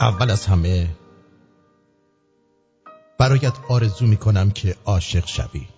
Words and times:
اول 0.00 0.30
از 0.30 0.46
همه 0.46 0.88
برایت 3.18 3.54
آرزو 3.68 4.06
می 4.06 4.16
کنم 4.16 4.50
که 4.50 4.76
عاشق 4.84 5.26
شوی. 5.26 5.68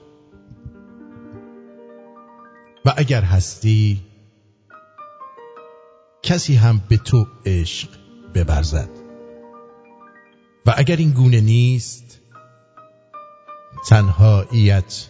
و 2.84 2.94
اگر 2.96 3.22
هستی 3.22 4.02
کسی 6.22 6.54
هم 6.54 6.82
به 6.88 6.96
تو 6.96 7.26
عشق 7.46 7.88
ببرزد. 8.34 8.90
و 10.66 10.74
اگر 10.76 10.96
این 10.96 11.10
گونه 11.10 11.40
نیست 11.40 12.20
تنهاییت 13.88 15.08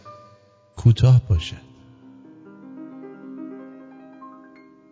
کوتاه 0.76 1.20
باشد. 1.28 1.72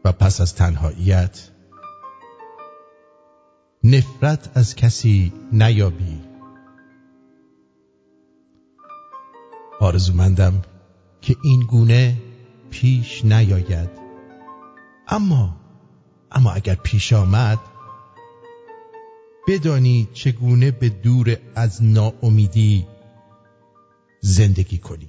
و 0.05 0.13
پس 0.13 0.41
از 0.41 0.55
تنهاییت 0.55 1.51
نفرت 3.91 4.51
از 4.55 4.75
کسی 4.75 5.33
نیابی. 5.53 6.21
آرزومندم 9.81 10.63
که 11.21 11.37
این 11.45 11.61
گونه 11.61 12.17
پیش 12.71 13.25
نیاید. 13.25 13.91
اما 15.09 15.57
اما 16.33 16.53
اگر 16.53 16.75
پیش 16.75 17.13
آمد 17.13 17.59
بدانی 19.49 20.09
چگونه 20.13 20.71
به 20.71 20.89
دور 20.89 21.37
از 21.55 21.85
ناامیدی 21.85 22.87
زندگی 24.21 24.79
کنی. 24.79 25.09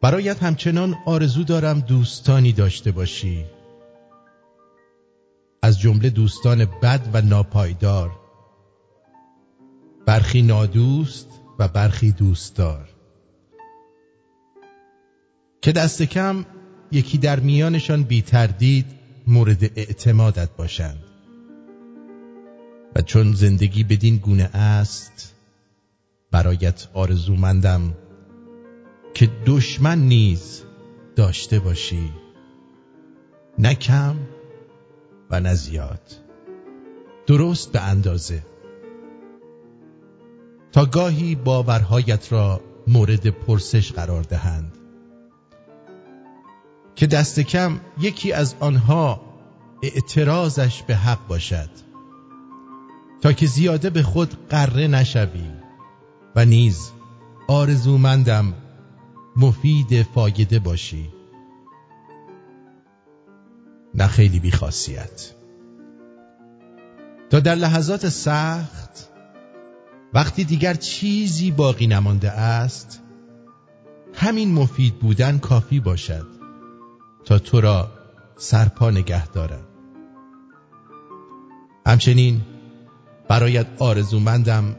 برایت 0.00 0.42
همچنان 0.42 0.94
آرزو 1.06 1.44
دارم 1.44 1.80
دوستانی 1.80 2.52
داشته 2.52 2.92
باشی. 2.92 3.55
از 5.66 5.80
جمله 5.80 6.10
دوستان 6.10 6.64
بد 6.64 7.08
و 7.12 7.22
ناپایدار. 7.22 8.10
برخی 10.06 10.42
نادوست 10.42 11.28
و 11.58 11.68
برخی 11.68 12.12
دوستدار. 12.12 12.88
که 15.62 15.72
دست 15.72 16.02
کم 16.02 16.44
یکی 16.92 17.18
در 17.18 17.40
میانشان 17.40 18.02
بی 18.02 18.22
تردید 18.22 18.86
مورد 19.26 19.64
اعتمادت 19.64 20.50
باشند. 20.56 21.04
و 22.96 23.02
چون 23.02 23.32
زندگی 23.32 23.84
بدین 23.84 24.16
گونه 24.16 24.44
است 24.56 25.34
برایت 26.30 26.88
آرزومندم 26.94 27.94
که 29.14 29.30
دشمن 29.46 29.98
نیز 29.98 30.62
داشته 31.16 31.58
باشی. 31.58 32.12
نه 33.58 33.74
کم 33.74 34.16
و 35.30 35.40
نه 35.40 35.54
زیاد. 35.54 36.00
درست 37.26 37.72
به 37.72 37.80
اندازه. 37.80 38.42
تا 40.72 40.86
گاهی 40.86 41.34
باورهایت 41.34 42.32
را 42.32 42.60
مورد 42.86 43.30
پرسش 43.30 43.92
قرار 43.92 44.22
دهند. 44.22 44.78
که 46.96 47.06
دست 47.06 47.40
کم 47.40 47.80
یکی 48.00 48.32
از 48.32 48.54
آنها 48.60 49.20
اعتراضش 49.82 50.82
به 50.82 50.96
حق 50.96 51.26
باشد. 51.26 51.70
تا 53.20 53.32
که 53.32 53.46
زیاده 53.46 53.90
به 53.90 54.02
خود 54.02 54.48
قره 54.48 54.86
نشوی 54.86 55.50
و 56.36 56.44
نیز 56.44 56.92
آرزومندم 57.48 58.54
مفید 59.36 60.02
فایده 60.02 60.58
باشی. 60.58 61.15
نه 63.96 64.06
خیلی 64.06 64.38
بیخاصیت. 64.38 65.32
تا 67.30 67.40
در 67.40 67.54
لحظات 67.54 68.08
سخت 68.08 69.08
وقتی 70.14 70.44
دیگر 70.44 70.74
چیزی 70.74 71.50
باقی 71.50 71.86
نمانده 71.86 72.30
است 72.30 73.02
همین 74.14 74.54
مفید 74.54 74.98
بودن 74.98 75.38
کافی 75.38 75.80
باشد 75.80 76.26
تا 77.24 77.38
تو 77.38 77.60
را 77.60 77.92
سرپا 78.36 78.90
نگه 78.90 79.26
دارد 79.26 79.68
همچنین 81.86 82.40
برایت 83.28 83.66
آرزومندم 83.78 84.76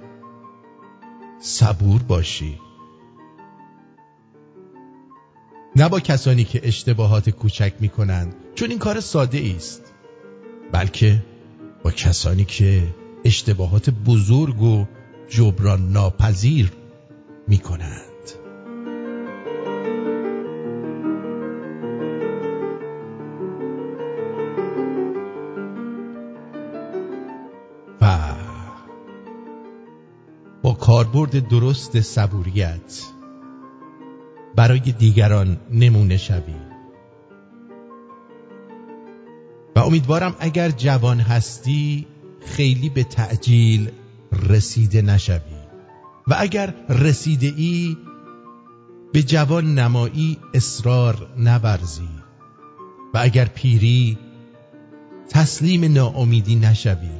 صبور 1.39 2.03
باشی. 2.03 2.59
نه 5.77 5.89
با 5.89 5.99
کسانی 5.99 6.43
که 6.43 6.61
اشتباهات 6.63 7.29
کوچک 7.29 7.73
می 7.79 7.89
کنند 7.89 8.35
چون 8.55 8.69
این 8.69 8.79
کار 8.79 8.99
ساده 8.99 9.53
است 9.55 9.93
بلکه 10.71 11.23
با 11.83 11.91
کسانی 11.91 12.45
که 12.45 12.83
اشتباهات 13.25 13.89
بزرگ 13.89 14.61
و 14.61 14.85
جبران 15.29 15.89
ناپذیر 15.91 16.71
می 17.47 17.57
کنند 17.57 18.03
با 30.63 30.73
کاربرد 30.73 31.47
درست 31.47 32.01
صبوریت 32.01 33.16
برای 34.67 34.79
دیگران 34.79 35.57
نمونه 35.71 36.17
شوی. 36.17 36.55
و 39.75 39.79
امیدوارم 39.79 40.35
اگر 40.39 40.71
جوان 40.71 41.19
هستی 41.19 42.07
خیلی 42.45 42.89
به 42.89 43.03
تعجیل 43.03 43.91
رسیده 44.49 45.01
نشوی. 45.01 45.57
و 46.27 46.35
اگر 46.37 46.73
رسیده 46.89 47.53
ای 47.57 47.97
به 49.13 49.23
جوان 49.23 49.75
نمایی 49.75 50.37
اصرار 50.53 51.27
نورزی. 51.37 52.09
و 53.13 53.17
اگر 53.21 53.45
پیری 53.45 54.17
تسلیم 55.29 55.93
ناامیدی 55.93 56.55
نشوی. 56.55 57.11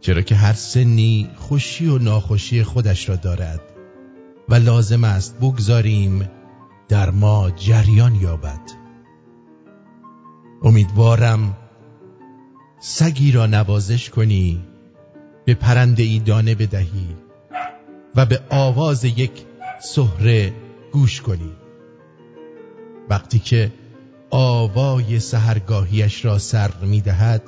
چرا 0.00 0.22
که 0.22 0.34
هر 0.34 0.52
سنی 0.52 1.30
خوشی 1.36 1.86
و 1.86 1.98
ناخوشی 1.98 2.62
خودش 2.62 3.08
را 3.08 3.16
دارد. 3.16 3.77
و 4.48 4.54
لازم 4.54 5.04
است 5.04 5.38
بگذاریم 5.38 6.30
در 6.88 7.10
ما 7.10 7.50
جریان 7.50 8.14
یابد. 8.14 8.60
امیدوارم 10.62 11.56
سگی 12.80 13.32
را 13.32 13.46
نوازش 13.46 14.10
کنی 14.10 14.64
به 15.44 15.54
پرنده 15.54 16.02
ای 16.02 16.18
دانه 16.18 16.54
بدهی 16.54 17.16
و 18.14 18.26
به 18.26 18.40
آواز 18.50 19.04
یک 19.04 19.46
سهره 19.80 20.54
گوش 20.92 21.20
کنی. 21.20 21.52
وقتی 23.10 23.38
که 23.38 23.72
آوای 24.30 25.20
سهرگاهیش 25.20 26.24
را 26.24 26.38
سر 26.38 26.70
می‌دهد 26.82 27.42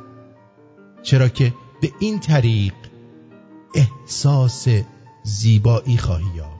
چرا 1.02 1.28
که 1.28 1.54
به 1.82 1.90
این 2.00 2.20
طریق 2.20 2.74
احساس 3.74 4.68
زیبایی 5.22 5.96
خواهی 5.96 6.36
یافت. 6.36 6.59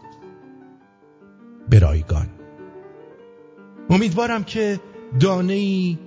برایگان. 1.70 2.26
امیدوارم 3.90 4.44
که 4.44 4.80
دانه 5.20 5.52
ای 5.52 5.98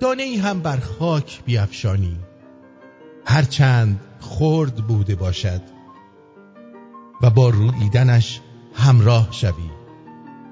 دانه 0.00 0.22
ای 0.22 0.36
هم 0.36 0.60
بر 0.60 0.76
خاک 0.76 1.44
بیافشانی 1.44 2.16
هرچند 3.24 4.00
خرد 4.20 4.74
بوده 4.74 5.14
باشد 5.14 5.60
و 7.22 7.30
با 7.30 7.48
رویدنش 7.48 8.40
همراه 8.74 9.28
شوی 9.30 9.70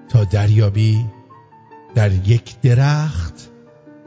تا 0.08 0.24
دریابی 0.24 1.06
در 1.94 2.12
یک 2.12 2.60
درخت 2.60 3.50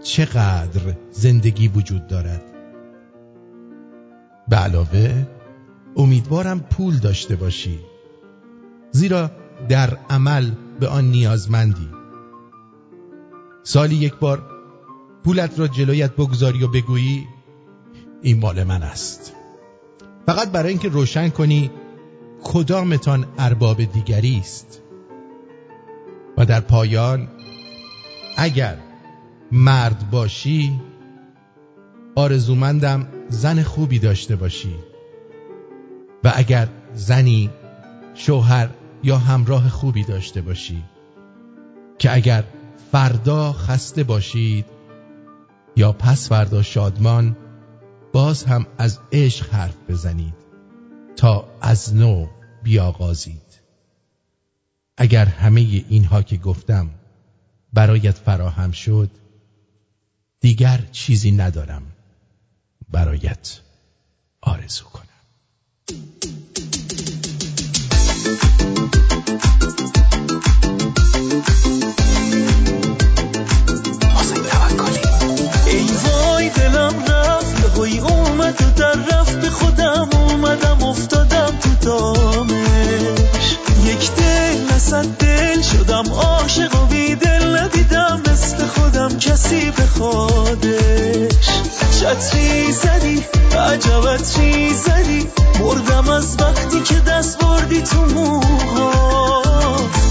چقدر 0.03 0.95
زندگی 1.12 1.68
وجود 1.68 2.07
دارد. 2.07 2.44
به 4.47 4.56
علاوه 4.56 5.27
امیدوارم 5.97 6.59
پول 6.59 6.97
داشته 6.97 7.35
باشی. 7.35 7.79
زیرا 8.91 9.31
در 9.69 9.97
عمل 10.09 10.51
به 10.79 10.88
آن 10.88 11.06
نیازمندی. 11.06 11.89
سالی 13.63 13.95
یک 13.95 14.15
بار 14.15 14.41
پولت 15.23 15.59
را 15.59 15.67
جلویت 15.67 16.11
بگذاری 16.11 16.63
و 16.63 16.67
بگویی 16.67 17.27
این 18.21 18.39
مال 18.39 18.63
من 18.63 18.83
است. 18.83 19.33
فقط 20.25 20.51
برای 20.51 20.69
اینکه 20.69 20.89
روشن 20.89 21.29
کنی 21.29 21.71
کدامتان 22.44 23.25
ارباب 23.38 23.83
دیگری 23.83 24.38
است. 24.38 24.81
و 26.38 26.45
در 26.45 26.59
پایان 26.59 27.27
اگر 28.38 28.77
مرد 29.51 30.09
باشی 30.11 30.81
آرزومندم 32.15 33.07
زن 33.29 33.63
خوبی 33.63 34.00
داشته 34.00 34.35
باشی. 34.35 34.75
و 36.23 36.31
اگر 36.35 36.67
زنی 36.94 37.50
شوهر 38.13 38.69
یا 39.03 39.17
همراه 39.17 39.69
خوبی 39.69 40.03
داشته 40.03 40.41
باشی. 40.41 40.83
که 41.99 42.13
اگر 42.13 42.43
فردا 42.91 43.53
خسته 43.53 44.03
باشید 44.03 44.65
یا 45.75 45.91
پس 45.91 46.29
فردا 46.29 46.61
شادمان 46.61 47.37
باز 48.13 48.43
هم 48.43 48.65
از 48.77 48.99
عشق 49.11 49.53
حرف 49.53 49.75
بزنید 49.89 50.33
تا 51.15 51.45
از 51.61 51.95
نو 51.95 52.27
بیاغازید. 52.63 53.59
اگر 54.97 55.25
همه 55.25 55.61
اینها 55.89 56.21
که 56.21 56.37
گفتم 56.37 56.89
برایت 57.73 58.17
فراهم 58.17 58.71
شد 58.71 59.09
دیگر 60.39 60.81
چیزی 60.91 61.31
ندارم 61.31 61.83
برایت 62.89 63.59
آرزو 64.41 64.83
کنم. 64.83 65.05
دل 85.19 85.61
شدم 85.61 86.13
عاشق 86.13 86.83
و 86.83 86.85
بی 86.85 87.15
دل 87.15 87.29
ندیدم 87.29 87.38
مثل 88.49 88.67
خودم 88.67 89.17
کسی 89.17 89.71
بخوادش 89.71 91.49
چتری 91.99 92.71
زدی 92.71 93.25
عجبت 93.57 94.33
چی 94.33 94.73
زدی 94.73 95.27
مردم 95.59 96.09
از 96.09 96.37
وقتی 96.39 96.81
که 96.81 96.95
دست 96.99 97.39
بردی 97.39 97.81
تو 97.81 98.05
موها. 98.05 99.41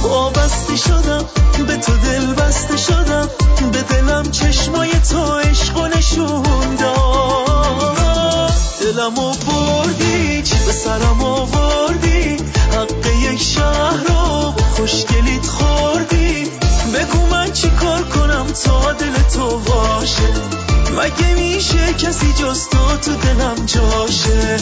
وابسته 0.02 0.76
شدم 0.76 1.24
به 1.66 1.76
تو 1.76 1.92
دل 1.96 2.34
بسته 2.34 2.76
شدم. 2.76 3.28
به 3.72 3.82
دلم 3.82 4.30
چشمای 4.30 4.90
تو 4.90 5.34
عشق 5.34 5.76
و 5.76 5.88
نشون 5.88 6.74
داد. 6.80 8.52
دلم 8.80 9.18
و 9.18 9.34
بردی 9.34 10.42
چی 10.42 10.56
به 10.66 10.72
سرم 10.72 11.22
آوردی. 11.22 12.36
حق 12.72 13.06
یک 13.32 13.42
شهر 13.42 14.04
رو 14.08 14.54
خوشگلیت 14.76 15.46
خوردی. 15.46 16.67
بگو 16.94 17.26
من 17.26 17.52
چی 17.52 17.70
کار 17.70 18.02
کنم 18.02 18.46
تا 18.64 18.92
دل 18.92 19.12
تو 19.34 19.58
باشه؟ 19.58 20.28
مگه 20.98 21.34
میشه 21.34 21.92
کسی 21.92 22.32
جز 22.32 22.68
تو 22.68 22.96
تو 22.96 23.14
دلم 23.14 23.66
جاشه؟ 23.66 24.56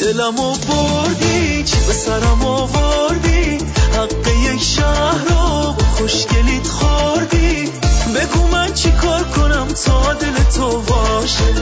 دلم 0.00 0.40
و 0.40 0.54
بردی 0.54 1.64
چی 1.64 1.76
به 1.86 1.92
سرم 1.92 2.42
آوردی 2.44 3.58
حق 3.94 4.28
یک 4.52 4.62
شهر 4.62 5.24
رو 5.28 5.74
خوشگلیت 5.96 6.66
خوردی. 6.66 7.70
بگو 8.14 8.46
من 8.46 8.74
چی 8.74 8.90
کار 8.90 9.24
کنم 9.24 9.68
تا 9.68 10.14
دل 10.14 10.42
تو 10.56 10.80
باشه؟ 10.80 11.54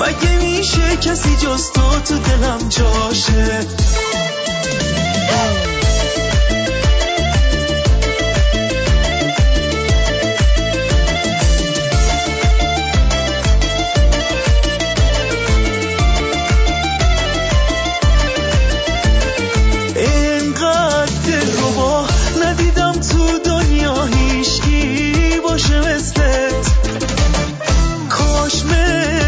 مگه 0.00 0.36
میشه 0.36 0.96
کسی 0.96 1.36
جز 1.36 1.70
تو 1.70 2.00
تو 2.04 2.18
دلم 2.18 2.68
جاشه؟ 2.68 3.66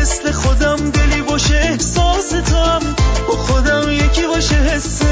مثل 0.06 0.32
خودم 0.32 0.90
دلی 0.90 1.22
باشه 1.22 1.54
احساس 1.54 2.28
تو 2.30 2.56
هم 2.56 2.80
با 3.28 3.36
خودم 3.36 3.90
یکی 3.90 4.26
باشه 4.26 4.54
حست 4.54 5.02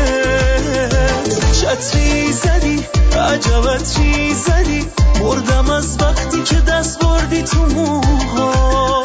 چتری 1.61 2.33
زدی 2.33 2.87
عجبت 3.19 3.95
چی 3.95 4.35
زدی 4.35 4.87
مردم 5.21 5.71
از 5.71 5.97
وقتی 6.01 6.43
که 6.43 6.61
دست 6.61 6.99
بردی 6.99 7.43
تو 7.43 7.67
موها. 7.67 9.03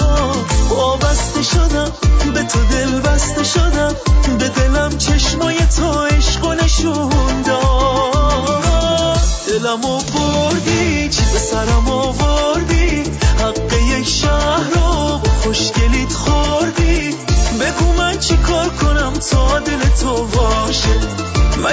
وابسته 0.69 1.41
شدم 1.41 1.91
به 2.33 2.43
تو 2.43 2.59
دل 2.71 2.99
بسته 2.99 3.43
شدم 3.43 3.95
به 4.39 4.49
دلم 4.49 4.97
چشمای 4.97 5.57
تو 5.77 6.03
عشق 6.03 6.45
و 6.45 6.53
نشون 6.53 7.41
داد 7.45 9.19
دلم 9.47 9.85
و 9.85 10.01
بردی 10.01 11.09
چی 11.09 11.21
به 11.33 11.39
سرم 11.39 11.87
آوردی 11.87 12.18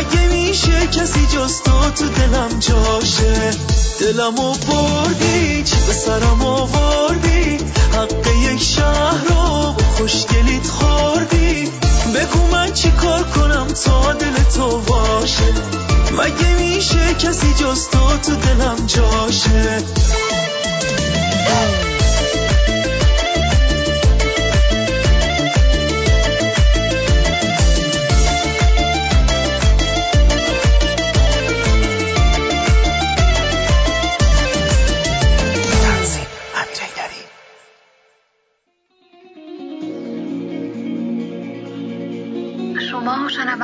مگه 0.07 0.27
میشه 0.29 0.87
کسی 0.87 1.27
جز 1.27 1.63
تو 1.63 1.91
تو 1.91 2.09
دلم 2.09 2.59
جاشه؟ 2.59 3.51
دلم 4.01 4.39
و 4.39 4.55
بردی 4.55 5.63
چی 5.63 5.77
به 5.87 5.93
سرم 5.93 6.43
آوردی 6.43 7.59
حق 7.93 8.27
یک 8.53 8.63
شهر 8.63 9.25
رو 9.29 9.75
خوشگلیت 9.97 10.67
خوردی. 10.67 11.71
بگو 12.15 12.47
من 12.53 12.73
چی 12.73 12.91
کار 12.91 13.23
کنم 13.23 13.67
تا 13.67 14.13
دل 14.13 14.43
تو 14.57 14.81
باشه؟ 14.81 15.55
مگه 16.19 16.53
میشه 16.59 17.15
کسی 17.15 17.55
جز 17.55 17.89
تو 17.89 18.17
تو 18.23 18.37
دلم 18.37 18.87
جاشه؟ 18.87 19.83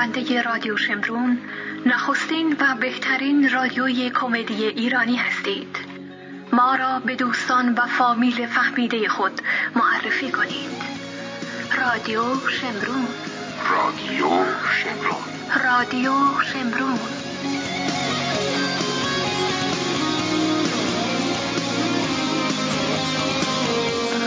شنونده 0.02 0.42
رادیو 0.42 0.76
شمرون 0.76 1.38
نخستین 1.86 2.56
و 2.60 2.74
بهترین 2.80 3.50
رادیوی 3.50 4.10
کمدی 4.10 4.64
ایرانی 4.64 5.16
هستید. 5.16 5.76
ما 6.52 6.74
را 6.74 6.98
به 6.98 7.14
دوستان 7.14 7.74
و 7.74 7.86
فامیل 7.86 8.46
فهمیده 8.46 9.08
خود 9.08 9.40
معرفی 9.74 10.30
کنید. 10.30 10.82
رادیو 11.78 12.48
شمرون. 12.48 13.06
رادیو 13.70 14.28
شمرون. 14.82 15.22
رادیو 15.64 16.12
شمرون. 16.52 16.98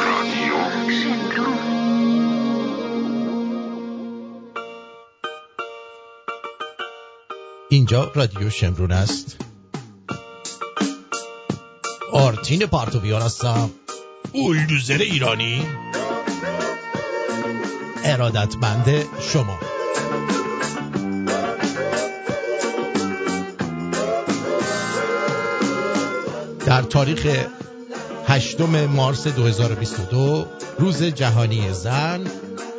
رادیو 0.06 0.85
اینجا 7.86 8.12
رادیو 8.16 8.50
شمرون 8.50 8.92
است. 8.92 9.38
آرتین 12.12 12.66
پارتویان 12.66 13.22
هستم. 13.22 13.70
بولدوزر 14.34 14.98
ایرانی. 14.98 15.68
ارادتمند 18.04 19.06
شما. 19.20 19.60
در 26.66 26.82
تاریخ 26.82 27.28
هشتم 28.28 28.86
مارس 28.86 29.28
2022 29.28 30.46
روز 30.80 31.04
جهانی 31.04 31.74
زن 31.74 32.22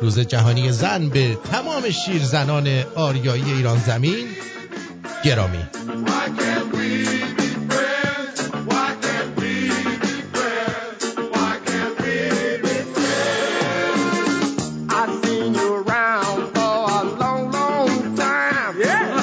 روز 0.01 0.19
جهانی 0.19 0.71
زن 0.71 1.09
به 1.09 1.37
تمام 1.51 1.89
شیرزنان 1.89 2.83
آریایی 2.95 3.53
ایران 3.53 3.79
زمین 3.79 4.27
گرامی 5.23 5.63
I've 14.99 15.23
seen 15.23 15.53
you 15.53 15.69
around 15.75 16.41
for 16.55 16.75
a 16.99 17.03
long, 17.21 17.51
long 17.51 18.15
time. 18.15 18.79
Yeah. 18.79 19.13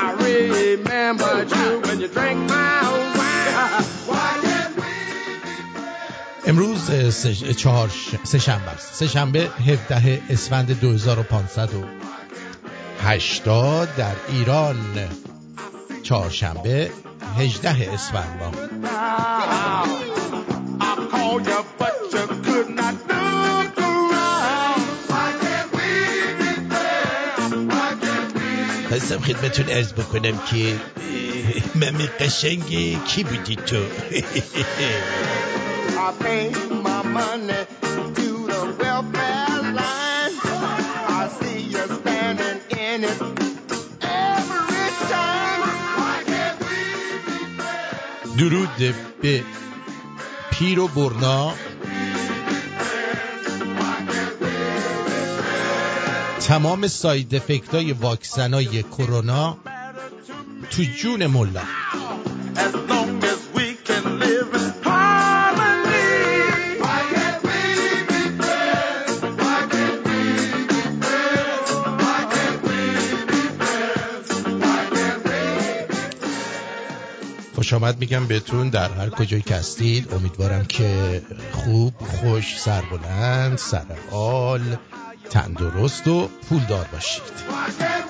I 0.00 0.14
remembered 0.28 1.50
you 1.50 1.68
when 1.84 1.96
you 2.02 2.08
drank 2.08 2.38
my 2.48 2.82
wine. 3.18 3.84
Why 4.10 4.30
can't 4.44 4.76
we 4.76 4.90
امروز 6.46 7.12
سه 7.14 7.54
چهار. 7.54 7.90
سه 8.24 8.38
شنبه 8.38 8.70
است 8.70 8.94
سه 8.94 9.06
شنبه 9.06 9.50
17 9.66 10.22
اسفند 10.30 10.80
80 13.02 13.96
در 13.96 14.14
ایران. 14.28 14.76
چهارشنبه 16.02 16.90
18 17.38 17.92
اسفند. 17.92 18.40
ماه 18.40 18.70
خواستم 29.10 29.34
خدمتون 29.34 29.64
ارز 29.68 29.92
بکنم 29.92 30.38
که 30.50 30.76
ممی 31.74 32.06
قشنگی. 32.06 33.00
کی 33.06 33.24
بودی 33.24 33.56
تو؟ 33.56 33.76
درود 48.40 48.94
به 49.22 49.44
پیر 50.50 50.80
و 50.80 50.88
برنا. 50.88 51.54
تمام 56.40 56.86
ساید 56.86 57.34
افکت 57.34 57.74
های 57.74 57.92
واکسن 57.92 58.54
های 58.54 58.82
کرونا 58.82 59.58
تو 60.70 60.82
جون 60.82 61.26
ملا. 61.26 61.79
خوش 77.70 77.82
آمد 77.82 77.98
میگم 77.98 78.26
بهتون 78.26 78.68
در 78.68 78.90
هر 78.90 79.10
کجای 79.10 79.42
که 79.42 79.54
هستید. 79.54 80.14
امیدوارم 80.14 80.64
که 80.64 81.22
خوب 81.52 81.94
خوش 81.98 82.60
سربلند 82.60 83.58
سرحال 83.58 84.60
تندرست 85.30 86.08
و 86.08 86.28
پولدار 86.48 86.86
باشید. 86.92 87.22
I 87.52 88.00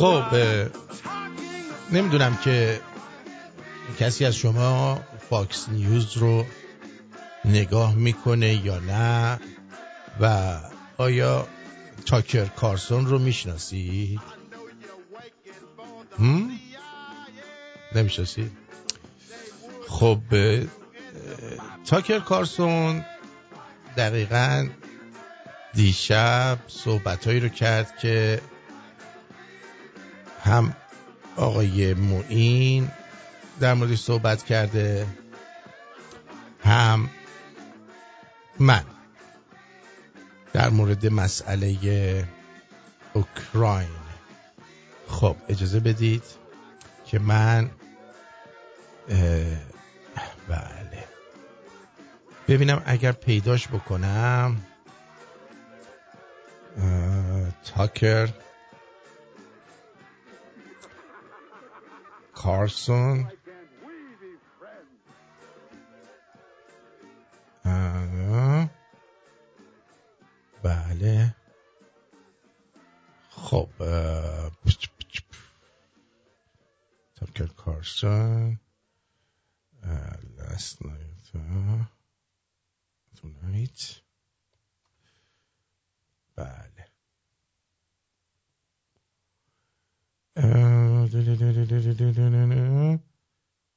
خب 0.00 0.89
نمی‌دونم 1.92 2.36
که 2.36 2.80
کسی 3.98 4.24
از 4.24 4.36
شما 4.36 5.00
فاکس 5.30 5.68
نیوز 5.68 6.16
رو 6.16 6.46
نگاه 7.44 7.94
می‌کنه 7.94 8.66
یا 8.66 8.78
نه 8.78 9.40
و 10.20 10.56
آیا 10.96 11.48
تاکر 12.06 12.44
کارسون 12.44 13.06
رو 13.06 13.18
می‌شناسید؟ 13.18 14.20
نمی‌شناسید؟ 17.94 18.52
خب 19.88 20.20
تاکر 21.86 22.18
کارسون 22.18 23.04
دقیقا 23.96 24.68
دیشب 25.74 26.58
صحبتهایی 26.68 27.40
رو 27.40 27.48
کرد 27.48 27.98
که 27.98 28.40
هم 30.44 30.74
آقای 31.40 31.94
معین 31.94 32.90
در 33.60 33.74
موردش 33.74 34.00
صحبت 34.00 34.44
کرده 34.44 35.06
هم 36.64 37.10
من 38.58 38.84
در 40.52 40.68
مورد 40.68 41.06
مسئله 41.06 42.24
اوکراین. 43.12 43.88
خب 45.08 45.36
اجازه 45.48 45.80
بدید 45.80 46.22
که 47.06 47.18
من 47.18 47.70
بله. 50.48 51.04
ببینم 52.48 52.82
اگر 52.86 53.12
پیداش 53.12 53.68
بکنم 53.68 54.56
تاکر 57.74 58.28
کارسون 62.42 63.30
بله 70.62 71.34
خب 73.30 73.70
تاکر 77.14 77.46
کارسون 77.46 78.60
لست 80.38 80.82
نایت 80.82 81.30
تونایت 83.16 84.00
بله 86.36 86.89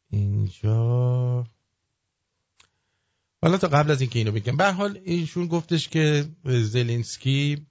اینجا. 0.09 1.47
حالا 3.41 3.57
تا 3.57 3.67
قبل 3.67 3.91
از 3.91 4.01
اینکه 4.01 4.19
اینو 4.19 4.31
بگم 4.31 4.57
به 4.57 4.71
حال 4.71 4.99
ایشون 5.03 5.47
گفتش 5.47 5.89
که 5.89 6.25
زلنسکی 6.45 7.67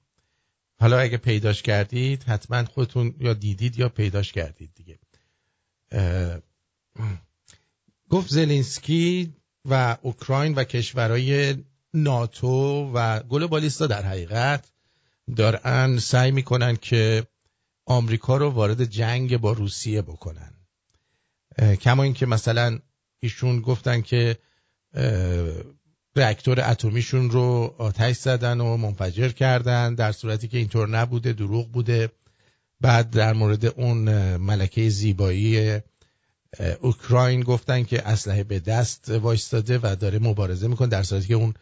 حالا 0.80 0.98
اگه 0.98 1.16
پیداش 1.16 1.62
کردید 1.62 2.22
حتما 2.22 2.64
خودتون 2.64 3.14
یا 3.20 3.34
دیدید 3.34 3.78
یا 3.78 3.88
پیداش 3.88 4.32
کردید 4.32 4.70
دیگه. 4.74 4.98
گفت 8.10 8.28
زلنسکی 8.30 9.32
و 9.64 9.96
اوکراین 10.02 10.54
و 10.54 10.64
کشورهای 10.64 11.56
ناتو 11.94 12.90
و 12.94 13.20
گلوبالیستا 13.20 13.86
در 13.86 14.02
حقیقت 14.02 14.72
دارن 15.36 15.98
سعی 15.98 16.30
می‌کنن 16.30 16.76
که 16.76 17.26
آمریکا 17.92 18.36
رو 18.36 18.50
وارد 18.50 18.84
جنگ 18.84 19.36
با 19.36 19.52
روسیه 19.52 20.02
بکنن. 20.02 20.52
کما 21.80 22.02
اینکه 22.02 22.26
مثلا 22.26 22.78
ایشون 23.20 23.60
گفتن 23.60 24.00
که 24.00 24.38
reaktor 26.18 26.58
اتمیشون 26.58 27.30
رو 27.30 27.74
آتش 27.78 28.16
زدن 28.16 28.60
و 28.60 28.76
منفجر 28.76 29.28
کردن 29.28 29.94
در 29.94 30.12
صورتی 30.12 30.48
که 30.48 30.58
اینطور 30.58 30.88
نبوده 30.88 31.32
دروغ 31.32 31.72
بوده. 31.72 32.10
بعد 32.80 33.10
در 33.10 33.32
مورد 33.32 33.66
اون 33.66 34.36
ملکه 34.36 34.88
زیبایی 34.88 35.80
اوکراین 36.80 37.40
گفتن 37.40 37.82
که 37.82 38.08
اسلحه 38.08 38.44
به 38.44 38.60
دست 38.60 39.08
وایستاده 39.08 39.78
و 39.82 39.96
داره 40.00 40.18
مبارزه 40.18 40.68
می‌کنه 40.68 40.88
در 40.88 41.02
صورتی 41.02 41.28
که 41.28 41.34
اون 41.34 41.54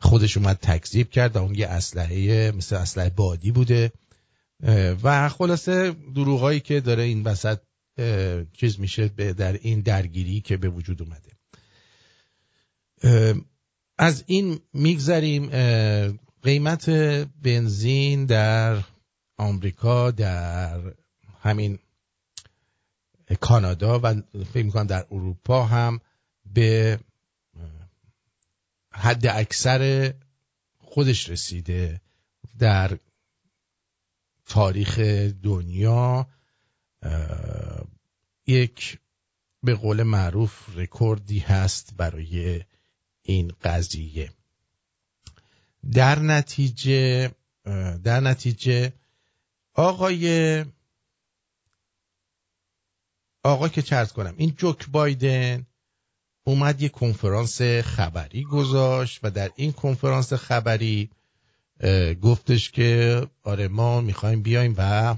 خودش 0.00 0.36
اومد 0.36 0.58
تکذیب 0.62 1.10
کرد 1.10 1.36
و 1.36 1.42
اون 1.42 1.54
یه 1.54 1.66
اسلحه 1.66 2.52
مثل 2.56 2.76
اسلحه 2.76 3.10
بادی 3.10 3.50
بوده. 3.50 3.92
و 5.02 5.28
خلاصه 5.28 5.90
دروغایی 6.14 6.60
که 6.60 6.80
داره 6.80 7.02
این 7.02 7.22
وسط 7.22 7.58
چیز 8.52 8.80
میشه 8.80 9.08
به- 9.08 9.32
در 9.32 9.52
این 9.52 9.80
درگیری 9.80 10.40
که 10.40 10.56
به 10.56 10.68
وجود 10.68 11.02
اومده. 11.02 11.30
از 13.98 14.24
این 14.26 14.60
میگذریم 14.72 15.48
قیمت 16.42 16.90
بنزین 17.42 18.26
در 18.26 18.82
آمریکا 19.36 20.10
در 20.10 20.80
همین 21.40 21.78
کانادا 23.40 24.00
و 24.02 24.14
فکر 24.52 24.64
می‌کنم 24.64 24.86
در 24.86 25.06
اروپا 25.10 25.64
هم 25.64 26.00
به 26.54 26.98
حد 28.92 29.26
اکثر 29.26 30.14
خودش 30.78 31.28
رسیده 31.28 32.00
در 32.58 32.98
تاریخ 34.46 34.98
دنیا 35.42 36.26
یک 38.46 38.98
به 39.62 39.74
قول 39.74 40.02
معروف 40.02 40.68
رکوردی 40.76 41.38
هست 41.38 41.94
برای 41.96 42.64
این 43.22 43.52
قضیه. 43.62 44.30
در 45.92 46.18
نتیجه 46.18 47.30
در 48.04 48.20
نتیجه 48.20 48.92
آقای 49.74 50.64
آقا 53.42 53.68
که 53.68 53.82
چرز 53.82 54.12
کنم 54.12 54.34
این 54.36 54.50
جوک 54.50 54.88
بایدن 54.88 55.66
اومد 56.44 56.82
یه 56.82 56.88
کنفرانس 56.88 57.62
خبری 57.62 58.44
گذاشت 58.44 59.20
و 59.22 59.30
در 59.30 59.50
این 59.56 59.72
کنفرانس 59.72 60.32
خبری 60.32 61.10
گفتش 62.22 62.70
که 62.70 63.22
آره 63.42 63.68
ما 63.68 64.00
می‌خوایم 64.00 64.42
بیایم 64.42 64.74
و 64.78 65.14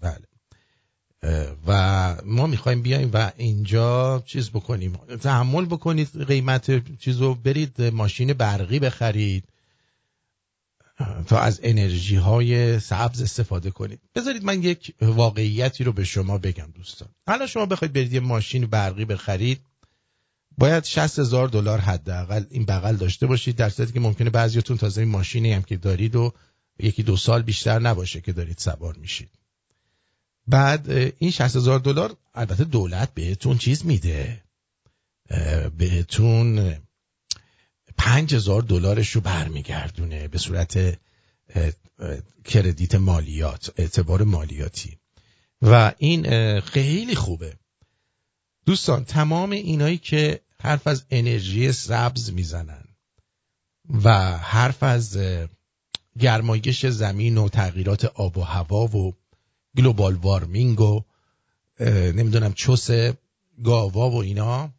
بله. 0.00 0.26
و 1.66 2.16
ما 2.24 2.46
می‌خوایم 2.46 2.82
بیایم 2.82 3.10
و 3.12 3.32
اینجا 3.36 4.22
چیز 4.26 4.50
بکنیم. 4.50 4.92
تحمل 5.20 5.64
بکنید 5.64 6.22
قیمت 6.26 6.98
چیزو 6.98 7.34
برید 7.34 7.82
ماشین 7.82 8.32
برقی 8.32 8.78
بخرید. 8.78 9.51
تا 11.26 11.38
از 11.38 11.60
انرژی 11.62 12.16
های 12.16 12.80
سبز 12.80 13.22
استفاده 13.22 13.70
کنید. 13.70 14.00
بذارید 14.14 14.44
من 14.44 14.62
یک 14.62 14.94
واقعیتی 15.00 15.84
رو 15.84 15.92
به 15.92 16.04
شما 16.04 16.38
بگم 16.38 16.68
دوستان. 16.74 17.08
حالا 17.26 17.46
شما 17.46 17.66
بخواید 17.66 17.92
برید 17.92 18.12
یه 18.12 18.20
ماشین 18.20 18.66
برقی 18.66 19.04
بخرید. 19.04 19.60
باید 20.58 20.84
60 20.84 21.18
هزار 21.18 21.48
دلار 21.48 21.78
حداقل 21.78 22.44
این 22.50 22.64
بغل 22.64 22.96
داشته 22.96 23.26
باشید 23.26 23.56
در 23.56 23.68
صورتی 23.68 23.92
که 23.92 24.00
ممکنه 24.00 24.30
بعضیاتون 24.30 24.76
تازه 24.76 25.00
این 25.00 25.10
ماشینی 25.10 25.52
هم 25.52 25.62
که 25.62 25.76
دارید 25.76 26.16
و 26.16 26.32
یکی 26.78 27.02
دو 27.02 27.16
سال 27.16 27.42
بیشتر 27.42 27.78
نباشه 27.78 28.20
که 28.20 28.32
دارید 28.32 28.58
سوار 28.58 28.94
میشید. 28.96 29.30
بعد 30.46 30.90
این 31.18 31.30
60 31.30 31.56
هزار 31.56 31.78
دلار 31.78 32.16
البته 32.34 32.64
دولت 32.64 33.14
بهتون 33.14 33.58
چیز 33.58 33.86
میده. 33.86 34.42
بهتون 35.78 36.76
پنج 38.02 38.34
هزار 38.34 38.62
دلارش 38.62 39.10
رو 39.10 39.20
برمیگردونه 39.20 40.28
به 40.28 40.38
صورت 40.38 40.98
کردیت 42.44 42.94
مالیات 42.94 43.72
اعتبار 43.76 44.22
مالیاتی. 44.22 44.98
و 45.62 45.92
این 45.98 46.60
خیلی 46.60 47.14
خوبه. 47.14 47.56
دوستان 48.66 49.04
تمام 49.04 49.50
اینایی 49.50 49.98
که 49.98 50.40
حرف 50.60 50.86
از 50.86 51.04
انرژی 51.10 51.72
سبز 51.72 52.32
می‌زنن 52.32 52.84
و 54.04 54.38
حرف 54.38 54.82
از 54.82 55.18
گرمایش 56.18 56.86
زمین 56.86 57.38
و 57.38 57.48
تغییرات 57.48 58.04
آب 58.04 58.38
و 58.38 58.42
هوا 58.42 58.96
و 58.96 59.14
گلوبال 59.76 60.14
وارمینگ 60.14 60.80
و 60.80 61.02
نمی‌دونم 62.14 62.52
چوس 62.52 62.88
گاوا 63.64 64.10
و 64.10 64.16
اینا 64.16 64.70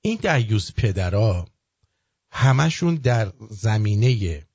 این 0.00 0.18
دیوز 0.22 0.74
پدرا 0.74 1.46
همشون 2.32 2.94
در 2.94 3.32
زمینه 3.50 4.46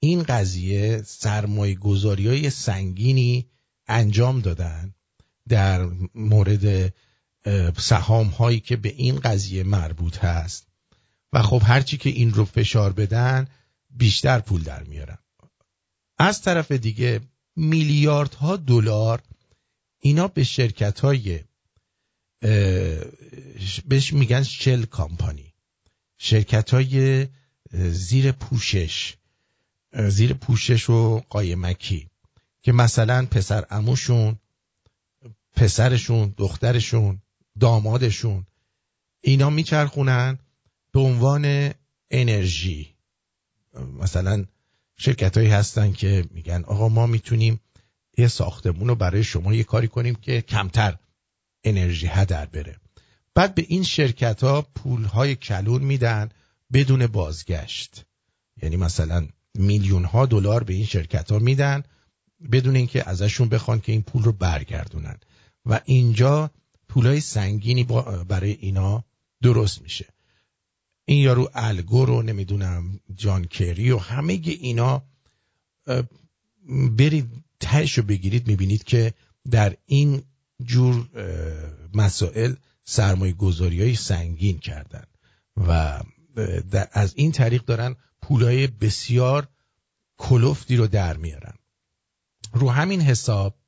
این 0.00 0.22
قضیه 0.22 1.02
سرمایه 1.02 1.74
گذاری 1.74 2.28
های 2.28 2.50
سنگینی 2.50 3.46
انجام 3.86 4.40
دادن 4.40 4.94
در 5.48 5.88
مورد 6.14 6.94
سهام 7.78 8.26
هایی 8.26 8.60
که 8.60 8.76
به 8.76 8.88
این 8.88 9.16
قضیه 9.16 9.62
مربوط 9.62 10.18
هست. 10.18 10.66
و 11.32 11.42
خب 11.42 11.62
هرچی 11.64 11.96
که 11.96 12.10
این 12.10 12.34
رو 12.34 12.44
فشار 12.44 12.92
بدن 12.92 13.48
بیشتر 13.90 14.40
پول 14.40 14.62
در 14.62 14.82
میارن. 14.82 15.18
از 16.18 16.42
طرف 16.42 16.72
دیگه 16.72 17.20
میلیاردها 17.56 18.56
دلار 18.56 19.22
اینا 19.98 20.28
به 20.28 20.44
شرکت 20.44 21.00
های 21.00 21.40
بهش 23.88 24.12
میگن 24.12 24.42
شل 24.42 24.84
کامپانی. 24.84 25.55
شرکت 26.18 26.74
های 26.74 27.26
زیر 27.90 28.32
پوشش 28.32 29.16
زیر 30.08 30.32
پوشش 30.32 30.90
و 30.90 31.22
قایمکی 31.30 32.10
که 32.62 32.72
مثلا 32.72 33.26
پسر 33.26 33.64
اموشون 33.70 34.38
پسرشون 35.56 36.34
دخترشون 36.36 37.22
دامادشون 37.60 38.46
اینا 39.20 39.50
میچرخونن 39.50 40.38
به 40.92 41.00
عنوان 41.00 41.74
انرژی. 42.10 42.94
مثلا 44.00 44.44
شرکت 44.96 45.36
هایی 45.36 45.50
هستن 45.50 45.92
که 45.92 46.24
میگن 46.30 46.64
آقا 46.64 46.88
ما 46.88 47.06
می‌تونیم 47.06 47.60
یه 48.18 48.28
ساختمون 48.28 48.88
رو 48.88 48.94
برای 48.94 49.24
شما 49.24 49.54
یه 49.54 49.64
کاری 49.64 49.88
کنیم 49.88 50.14
که 50.14 50.42
کمتر 50.42 50.96
انرژی 51.64 52.06
هدر 52.06 52.46
بره. 52.46 52.76
بعد 53.36 53.54
به 53.54 53.64
این 53.68 53.82
شرکت 53.82 54.44
ها 54.44 54.62
پول 54.62 55.04
های 55.04 55.36
کلون 55.36 55.82
میدن 55.82 56.28
بدون 56.72 57.06
بازگشت. 57.06 58.04
یعنی 58.62 58.76
مثلا 58.76 59.28
میلیون 59.54 60.04
ها 60.04 60.26
دلار 60.26 60.64
به 60.64 60.74
این 60.74 60.84
شرکت 60.84 61.30
ها 61.30 61.38
میدن 61.38 61.82
بدون 62.52 62.76
اینکه 62.76 63.08
ازشون 63.08 63.48
بخوان 63.48 63.80
که 63.80 63.92
این 63.92 64.02
پول 64.02 64.22
رو 64.22 64.32
برگردونن. 64.32 65.16
و 65.66 65.80
اینجا 65.84 66.50
پولای 66.88 67.20
سنگینی 67.20 67.84
برای 68.28 68.52
اینا 68.60 69.04
درست 69.42 69.82
میشه. 69.82 70.06
این 71.04 71.22
یارو 71.22 71.50
الگو 71.54 72.04
رو 72.04 72.22
نمی‌دونم 72.22 73.00
جان 73.14 73.44
کری 73.44 73.90
و 73.90 73.98
همه 73.98 74.32
اینا 74.32 75.02
برید 76.96 77.44
تهش 77.60 77.98
رو 77.98 78.04
بگیرید 78.04 78.48
می‌بینید 78.48 78.84
که 78.84 79.14
در 79.50 79.76
این 79.86 80.22
جور 80.64 81.08
مسائل 81.94 82.54
سرمایه 82.88 83.32
گذاری 83.32 83.82
های 83.82 83.94
سنگین 83.94 84.58
کردن 84.58 85.04
و 85.56 86.02
از 86.92 87.14
این 87.16 87.32
طریق 87.32 87.64
دارن 87.64 87.96
پولای 88.22 88.66
بسیار 88.66 89.48
کلفتی 90.16 90.76
رو 90.76 90.86
در 90.86 91.16
میارن. 91.16 91.54
رو 92.52 92.70
همین 92.70 93.00
حساب 93.00 93.58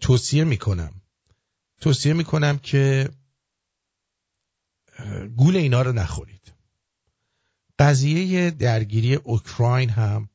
توصیه 0.00 0.44
می‌کنم. 0.44 1.02
توصیه 1.80 2.12
می‌کنم 2.12 2.58
که 2.58 3.08
گول 5.36 5.56
اینا 5.56 5.82
رو 5.82 5.92
نخورید. 5.92 6.52
قضیه 7.78 8.50
درگیری 8.50 9.14
اوکراین 9.14 9.90
هم 9.90 10.28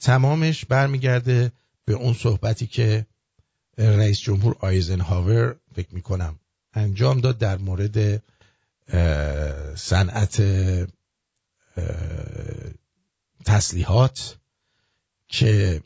تمامش 0.00 0.64
برمیگرده 0.64 1.52
به 1.84 1.92
اون 1.92 2.14
صحبتی 2.14 2.66
که 2.66 3.06
رئیس 3.78 4.20
جمهور 4.20 4.56
آیزنهاور 4.60 5.60
فکر 5.74 5.94
می‌کنم 5.94 6.39
انجام 6.74 7.20
داد 7.20 7.38
در 7.38 7.58
مورد 7.58 8.22
صنعت 9.76 10.42
تسلیحات 13.44 14.36
که 15.28 15.82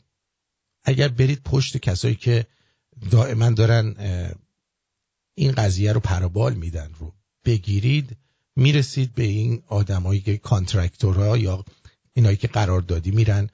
اگر 0.83 1.07
برید 1.07 1.41
پشت 1.43 1.77
کسایی 1.77 2.15
که 2.15 2.45
دائما 3.11 3.49
دارن 3.49 3.95
این 5.35 5.51
قضیه 5.51 5.93
رو 5.93 5.99
پرابال 5.99 6.53
میدن 6.53 6.91
رو 6.99 7.13
بگیرید 7.45 8.17
می‌رسید 8.55 9.15
به 9.15 9.23
این 9.23 9.63
آدمایی 9.67 10.19
که 10.21 10.37
کانترکتورها 10.37 11.37
یا 11.37 11.65
اینایی 12.13 12.37
که 12.37 12.47
قراردادی 12.47 13.11
میرن 13.11 13.49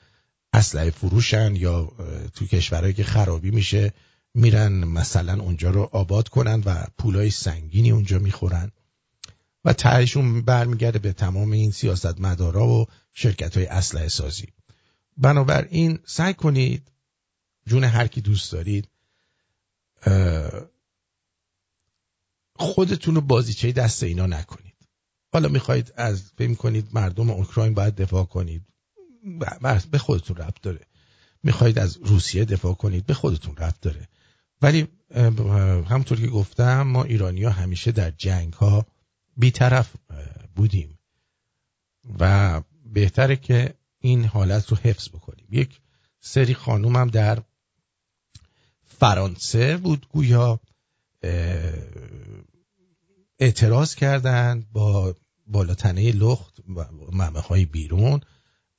اسلحه 0.53 0.89
فروشن 0.89 1.55
یا 1.55 1.91
تو 2.33 2.45
کشورهایی 2.45 2.93
که 2.93 3.03
خرابی 3.03 3.51
میشه 3.51 3.93
میرن 4.33 4.83
مثلا 4.83 5.41
اونجا 5.43 5.69
رو 5.71 5.89
آباد 5.91 6.29
کنن 6.29 6.63
و 6.65 6.83
پولای 6.97 7.31
سنگینی 7.31 7.91
اونجا 7.91 8.19
می‌خورن. 8.19 8.71
و 9.65 9.73
تهشون 9.73 10.41
برمیگرده 10.41 10.99
به 10.99 11.13
تمام 11.13 11.51
این 11.51 11.71
سیاست 11.71 12.21
مدارا 12.21 12.67
و 12.67 12.85
شرکت 13.13 13.57
های 13.57 13.65
اسلحه 13.65 14.07
سازی. 14.07 14.47
بنابراین 15.17 15.99
سعی 16.05 16.33
کنید 16.33 16.91
جون 17.67 17.83
هر 17.83 18.07
کی 18.07 18.21
دوست 18.21 18.51
دارید 18.51 18.87
خودتون 22.55 23.15
رو 23.15 23.21
بازیچه 23.21 23.71
دست 23.71 24.03
اینا 24.03 24.25
نکنید. 24.25 24.75
حالا 25.33 25.47
می‌خواید 25.49 25.93
از 25.95 26.23
فکر 26.37 26.53
کنید 26.53 26.89
مردم 26.93 27.29
اوکراین 27.29 27.73
باید 27.73 27.95
دفاع 27.95 28.25
کنید. 28.25 28.65
به 29.91 29.97
خودتون 29.97 30.37
ربط 30.37 30.61
داره. 30.61 30.87
می‌خواید 31.43 31.79
از 31.79 31.97
روسیه 31.97 32.45
دفاع 32.45 32.73
کنید 32.73 33.05
به 33.05 33.13
خودتون 33.13 33.55
ربط 33.55 33.79
داره. 33.81 34.07
ولی 34.61 34.87
همونطور 35.89 36.19
که 36.19 36.27
گفتم 36.27 36.81
ما 36.81 37.03
ایرانی 37.03 37.43
ها 37.43 37.51
همیشه 37.51 37.91
در 37.91 38.11
جنگ 38.11 38.53
ها 38.53 38.85
بیطرف 39.37 39.95
بودیم. 40.55 40.99
و 42.19 42.61
بهتره 42.93 43.35
که 43.35 43.73
این 43.99 44.25
حالت 44.25 44.69
رو 44.69 44.77
حفظ 44.77 45.09
بکنیم. 45.09 45.47
یک 45.51 45.79
سری 46.19 46.53
خانوم 46.53 46.95
هم 46.95 47.07
در 47.07 47.43
فرانسه 48.85 49.77
بود 49.77 50.07
گویا 50.09 50.59
اعتراض 53.39 53.95
کردند 53.95 54.71
با 54.71 55.15
بالاتنه 55.47 56.11
لخت 56.11 56.59
و 56.75 56.85
ممه 57.11 57.39
های 57.39 57.65
بیرون. 57.65 58.21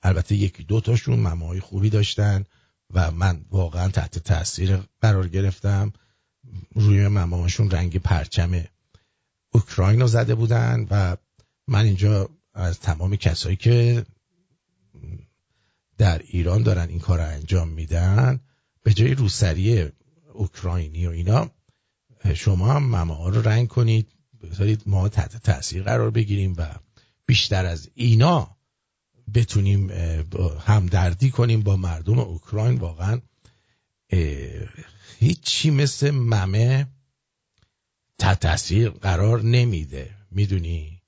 البته 0.02 0.34
یکی 0.34 0.64
دو 0.64 0.80
تاشون 0.80 1.18
ممه 1.18 1.46
های 1.46 1.60
خوبی 1.60 1.90
داشتن. 1.90 2.44
و 2.92 3.10
من 3.10 3.44
واقعا 3.50 3.88
تحت 3.88 4.18
تاثیر 4.18 4.78
قرار 5.00 5.28
گرفتم. 5.28 5.92
روی 6.74 7.08
ممه 7.08 7.46
رنگ 7.70 7.96
پرچم 7.96 8.64
اوکراین 9.52 10.00
رو 10.00 10.06
زده 10.06 10.34
بودن 10.34 10.86
و 10.90 11.16
من 11.68 11.84
اینجا 11.84 12.28
از 12.54 12.80
تمام 12.80 13.16
کسایی 13.16 13.56
که 13.56 14.06
در 15.98 16.18
ایران 16.18 16.62
دارن 16.62 16.88
این 16.88 16.98
کار 16.98 17.18
رو 17.18 17.28
انجام 17.28 17.68
میدن 17.68 18.40
به 18.82 18.92
جای 18.94 19.14
روسری 19.14 19.88
اوکراینی 20.32 21.06
و 21.06 21.10
اینا 21.10 21.50
شما 22.34 22.72
هم 22.72 22.82
ممه 22.82 23.16
ها 23.16 23.28
رو 23.28 23.42
رنگ 23.42 23.68
کنید 23.68 24.08
بذارید 24.42 24.82
ما 24.86 25.08
تحت 25.08 25.36
تاثیر 25.36 25.82
قرار 25.82 26.10
بگیریم 26.10 26.54
و 26.58 26.74
بیشتر 27.26 27.66
از 27.66 27.90
اینا 27.94 28.56
بتونیم 29.34 29.90
همدردی 30.60 31.30
کنیم 31.30 31.60
با 31.62 31.76
مردم 31.76 32.18
اوکراین. 32.18 32.78
واقعا 32.78 33.20
هیچی 35.18 35.70
مثل 35.70 36.10
ممه 36.10 36.86
تحت 38.18 38.40
تاثیر 38.40 38.88
قرار 38.90 39.42
نمیده. 39.42 40.14
می‌دونی؟ 40.30 41.02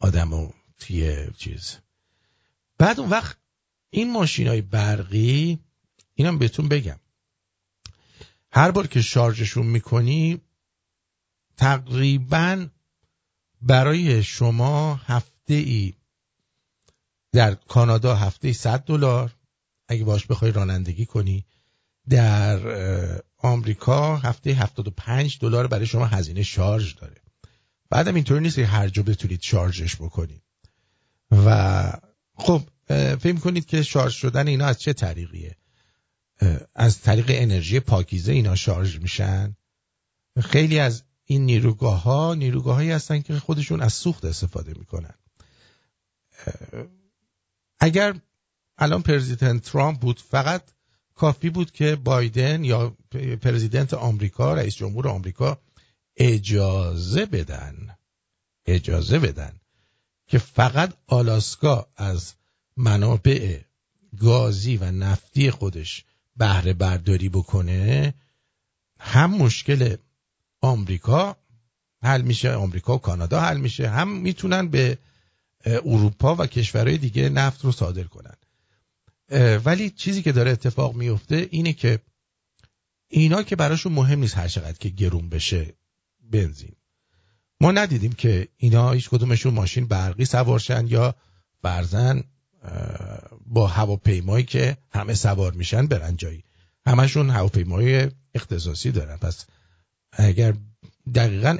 آدمو 0.00 0.50
توی 0.78 1.26
چیز. 1.36 1.76
بعد 2.78 3.00
اون 3.00 3.10
وقت 3.10 3.36
این 3.90 4.12
ماشین 4.12 4.48
های 4.48 4.60
برقی 4.60 5.58
اینم 6.14 6.38
بهتون 6.38 6.68
بگم. 6.68 7.00
هر 8.50 8.70
بار 8.70 8.86
که 8.86 9.02
شارژشون 9.02 9.66
می‌کنی 9.66 10.40
تقریبا 11.56 12.66
برای 13.62 14.22
شما 14.22 14.94
هفته 14.94 15.54
ای 15.54 15.94
در 17.36 17.54
کانادا 17.54 18.14
هفته 18.14 18.52
100 18.52 18.84
دلار. 18.84 19.36
اگه 19.88 20.04
باش 20.04 20.26
بخوای 20.26 20.52
رانندگی 20.52 21.06
کنی. 21.06 21.46
در 22.08 22.60
آمریکا 23.38 24.16
هفته 24.16 24.50
75 24.50 25.38
دلار 25.40 25.66
برای 25.66 25.86
شما 25.86 26.06
هزینه 26.06 26.42
شارژ 26.42 26.94
داره. 26.94 27.20
بعدم 27.90 28.14
اینطوری 28.14 28.40
نیست 28.40 28.56
که 28.56 28.66
هر 28.66 28.88
جا 28.88 29.02
بتونید 29.02 29.42
شارژش 29.42 29.96
بکنید. 29.96 30.42
و 31.30 31.92
خب 32.34 32.62
فکر 32.88 33.38
کنید 33.38 33.66
که 33.66 33.82
شارژ 33.82 34.14
شدن 34.14 34.48
اینا 34.48 34.66
از 34.66 34.78
چه 34.78 34.92
طریقیه؟ 34.92 35.56
از 36.74 37.00
طریق 37.00 37.26
انرژی 37.28 37.80
پاکیزه 37.80 38.32
اینا 38.32 38.54
شارژ 38.54 38.98
میشن؟ 38.98 39.56
خیلی 40.40 40.78
از 40.78 41.02
این 41.24 41.46
نیروگاه 41.46 42.02
ها 42.02 42.34
نیروگاه 42.34 42.74
هایی 42.74 42.90
هستن 42.90 43.20
که 43.20 43.38
خودشون 43.38 43.82
از 43.82 43.92
سوخت 43.92 44.24
استفاده 44.24 44.74
می‌کنن. 44.78 45.14
اگر 47.80 48.14
الان 48.78 49.02
پرزیدنت 49.02 49.62
ترامپ 49.62 50.00
بود 50.00 50.20
فقط 50.20 50.62
کافی 51.14 51.50
بود 51.50 51.70
که 51.70 51.96
بایدن 51.96 52.64
یا 52.64 52.96
پرزیدنت 53.42 53.94
آمریکا 53.94 54.54
رئیس 54.54 54.76
جمهور 54.76 55.08
آمریکا 55.08 55.58
اجازه 56.16 57.26
بدن 57.26 57.96
اجازه 58.66 59.18
بدن 59.18 59.52
که 60.26 60.38
فقط 60.38 60.94
آلاسکا 61.06 61.86
از 61.96 62.34
منابع 62.76 63.60
گازی 64.20 64.76
و 64.76 64.90
نفتی 64.90 65.50
خودش 65.50 66.04
بهره 66.36 66.72
برداری 66.72 67.28
بکنه 67.28 68.14
هم 68.98 69.30
مشکل 69.30 69.96
آمریکا 70.60 71.36
حل 72.02 72.22
میشه 72.22 72.52
آمریکا 72.52 72.94
و 72.94 72.98
کانادا 72.98 73.40
حل 73.40 73.56
میشه 73.56 73.90
هم 73.90 74.16
می‌تونن 74.16 74.68
به 74.68 74.98
اروپا 75.66 76.34
و 76.34 76.46
کشورهای 76.46 76.98
دیگه 76.98 77.28
نفت 77.28 77.64
رو 77.64 77.72
صادر 77.72 78.02
کنن. 78.02 78.36
ولی 79.64 79.90
چیزی 79.90 80.22
که 80.22 80.32
داره 80.32 80.50
اتفاق 80.50 80.94
میفته 80.94 81.48
اینه 81.50 81.72
که 81.72 82.00
اینا 83.08 83.42
که 83.42 83.56
براشون 83.56 83.92
مهم 83.92 84.18
نیست 84.18 84.36
هر 84.36 84.48
چقدر 84.48 84.78
که 84.78 84.88
گرون 84.88 85.28
بشه 85.28 85.74
بنزین. 86.30 86.72
ما 87.60 87.72
ندیدیم 87.72 88.12
که 88.12 88.48
اینا 88.56 88.90
هیچ 88.92 89.08
کدومشون 89.08 89.54
ماشین 89.54 89.86
برقی 89.86 90.24
سوارشن 90.24 90.86
یا 90.86 91.14
برزن 91.62 92.24
با 93.46 93.66
هواپیمایی 93.66 94.44
که 94.44 94.76
همه 94.90 95.14
سوار 95.14 95.52
میشن 95.52 95.86
برن 95.86 96.16
جایی. 96.16 96.44
همشون 96.86 97.30
هواپیمای 97.30 98.10
اختصاصی 98.34 98.90
دارن. 98.90 99.16
پس 99.16 99.46
اگر 100.12 100.54
دقیقا 101.14 101.58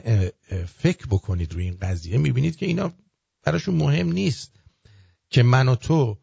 فکر 0.78 1.06
بکنید 1.06 1.52
روی 1.52 1.64
این 1.64 1.76
قضیه 1.82 2.18
می‌بینید 2.18 2.56
که 2.56 2.66
اینا 2.66 2.92
براشون 3.46 3.74
مهم 3.74 4.12
نیست 4.12 4.52
که 5.30 5.42
من 5.42 5.68
و 5.68 5.74
تو 5.74 6.18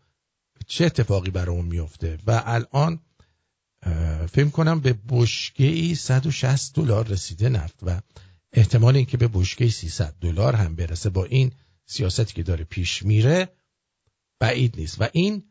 چه 0.68 0.86
اتفاقی 0.86 1.32
برامون 1.32 1.66
میفته 1.66 2.20
و 2.28 2.44
الان 2.46 3.00
فکر 4.32 4.50
کنم 4.50 4.80
به 4.80 4.96
بشکه 5.10 5.64
ای 5.64 5.96
160 5.96 6.76
دلار 6.76 7.08
رسیده 7.08 7.50
نفت 7.50 7.80
و 7.82 8.02
احتمال 8.54 8.96
اینکه 8.96 9.18
به 9.18 9.30
بشکه 9.34 9.70
300 9.70 10.16
دلار 10.22 10.56
هم 10.56 10.76
برسه 10.76 11.10
با 11.10 11.26
این 11.26 11.52
سیاستی 11.86 12.34
که 12.34 12.44
داره 12.44 12.64
پیش 12.64 13.04
میره 13.04 13.50
بعید 14.40 14.80
نیست. 14.80 15.02
و 15.02 15.10
این 15.14 15.44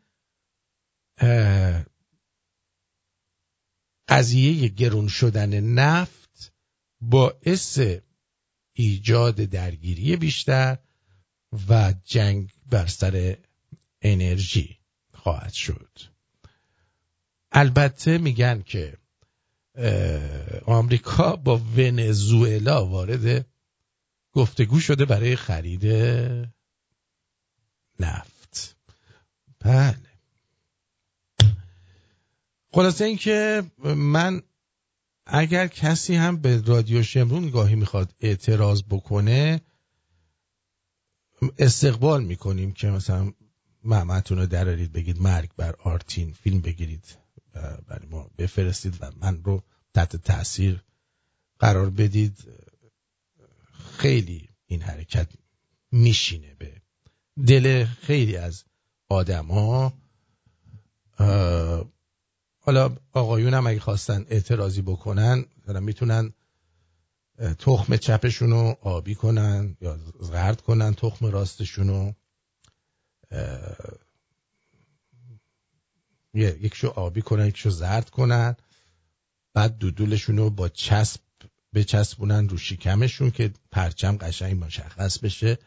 قضیه 4.09 4.69
گرون 4.69 5.09
شدن 5.09 5.61
نفت 5.61 6.53
باعث 7.01 7.81
ایجاد 8.73 9.35
درگیری 9.35 10.17
بیشتر 10.17 10.79
و 11.69 11.95
جنگ 12.05 12.51
بر 12.71 12.87
سر 12.87 13.37
انرژی 14.03 14.79
خواهد 15.15 15.53
شد. 15.53 15.99
البته 17.53 18.19
میگن 18.19 18.63
که 18.63 18.99
آمریکا 20.67 21.37
با 21.37 21.57
ونزوئلا 21.57 22.87
وارد 22.87 23.47
گفتگو 24.33 24.81
شده 24.81 25.05
برای 25.05 25.37
خرید 25.37 25.87
نفت. 28.01 28.77
بله. 29.61 29.97
خلاصه 32.73 33.05
اینکه 33.05 33.63
من 33.97 34.43
اگر 35.27 35.67
کسی 35.67 36.15
هم 36.15 36.37
به 36.37 36.63
رادیو 36.67 37.03
شمرون 37.03 37.51
گاهی 37.51 37.75
می‌خواد 37.75 38.15
اعتراض 38.21 38.83
بکنه 38.91 39.61
استقبال 41.59 42.25
می‌کنیم 42.25 42.73
که 42.73 42.91
مثلا 42.91 43.33
محمدتون 43.85 44.39
رو 44.39 44.47
درارید 44.47 44.93
بگید 44.93 45.23
مرگ 45.23 45.51
بر 45.57 45.75
آرتین 45.85 46.33
فیلم 46.33 46.61
بگیرید 46.61 47.05
برای 47.89 48.09
ما 48.11 48.31
بفرستید 48.39 48.97
و 49.01 49.11
من 49.21 49.45
رو 49.45 49.63
تحت 49.95 50.17
تاثیر 50.17 50.83
قرار 51.59 51.91
بدید. 51.91 52.39
خیلی 53.97 54.49
این 54.67 54.83
حرکت 54.83 55.29
میشینه 55.93 56.55
به 56.59 56.83
دل 57.47 57.85
خیلی 57.85 58.37
از 58.37 58.65
آدما. 59.09 59.93
حالا 62.59 62.97
آقایون 63.13 63.55
هم 63.55 63.67
اگه 63.67 63.81
خواستن 63.81 64.27
اعتراضی 64.29 64.83
بکنن 64.83 65.45
می‌تونن 65.81 66.33
تخم 67.59 67.97
چپشون 67.97 68.51
رو 68.51 68.77
آبی 68.81 69.15
کنن 69.15 69.77
یا 69.81 69.99
زرد 70.21 70.61
کنن 70.61 70.95
تخم 70.95 71.27
راستشون 71.27 71.89
رو 71.89 72.15
یکشو 76.35 76.89
آبی 76.89 77.23
کنن 77.23 77.47
یکشو 77.47 77.71
زرد 77.71 78.11
کنن. 78.11 78.57
بعد 79.55 79.79
دودولشون 79.79 80.37
رو 80.37 80.51
با 80.51 80.69
چسب 80.69 81.21
بچسبونن 81.75 82.49
رو 82.49 82.59
شکمشون 82.59 83.31
که 83.31 83.53
پرچم 83.71 84.17
قشنگ 84.17 84.65
مشخص 84.65 85.19
بشه 85.19 85.59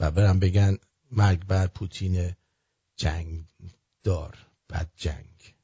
و 0.00 0.10
برن 0.10 0.38
بگن 0.38 0.78
مرگ 1.10 1.46
بر 1.46 1.66
پوتین 1.66 2.34
جنگ 2.96 3.44
دار 4.02 4.38
بد 4.70 4.90
جنگ. 4.96 5.54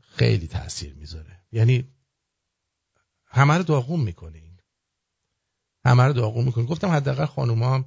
خیلی 0.00 0.46
تاثیر 0.46 0.94
می‌ذاره. 0.94 1.40
یعنی 1.52 1.88
همه 3.38 3.56
رو 3.56 3.62
داغون 3.62 4.00
می‌کنه 4.00 4.38
این 4.38 4.58
همه 5.84 6.04
رو 6.04 6.12
داغون 6.12 6.44
می‌کنه 6.44 6.64
گفتم 6.64 6.88
حداقل 6.88 7.26
خانوما 7.26 7.74
هم 7.74 7.86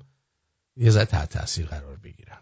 یه 0.77 0.89
ذره 0.89 1.05
تحت 1.05 1.29
تاثیر 1.29 1.65
قرار 1.65 1.97
بگیرن. 1.97 2.41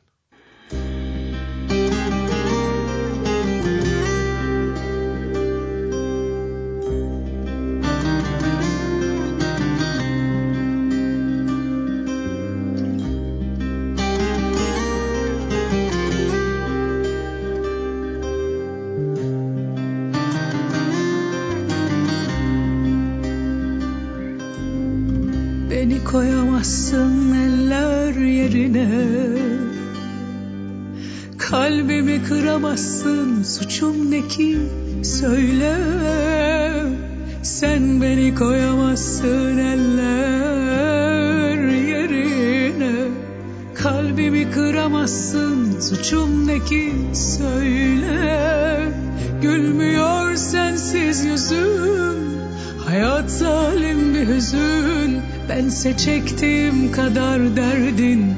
Koyamazsın 26.12 27.34
eller 27.34 28.14
yerine. 28.14 28.90
Kalbimi 31.38 32.24
kıramazsın 32.24 33.44
suçum 33.44 34.12
ne 34.12 34.28
ki? 34.28 34.58
Söyle. 35.04 35.76
Sen 37.44 38.02
beni 38.02 38.36
koyamazsın 38.36 39.58
eller 39.58 41.58
yerine. 41.88 42.94
Kalbimi 43.76 44.52
kıramazsın 44.52 45.80
suçum 45.80 46.48
ne 46.48 46.60
ki? 46.60 46.94
Söyle. 47.14 48.94
Gülmüyor 49.42 50.36
sensiz 50.36 51.26
yüzüm 51.26 52.20
Hayat 52.86 53.32
zalim 53.32 54.14
bir 54.14 54.28
hüzün 54.28 55.22
Bense 55.50 55.98
çektiğim 55.98 56.92
kadar 56.92 57.56
derdin 57.56 58.36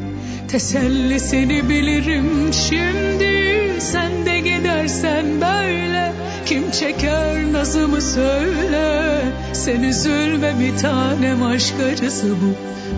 Tesellisini 0.48 1.70
bilirim. 1.70 2.54
Şimdi 2.54 3.52
Sen 3.80 4.26
de 4.26 4.40
gidersen 4.40 5.26
böyle 5.42 6.14
kim 6.46 6.72
çeker 6.72 7.54
nazımı 7.54 8.02
söyle. 8.02 9.22
Sen 9.54 9.84
üzülme 9.84 10.54
bir 10.60 10.78
tanem 10.78 11.44
aşk 11.44 11.76
acısı 11.94 12.28
bu 12.30 12.56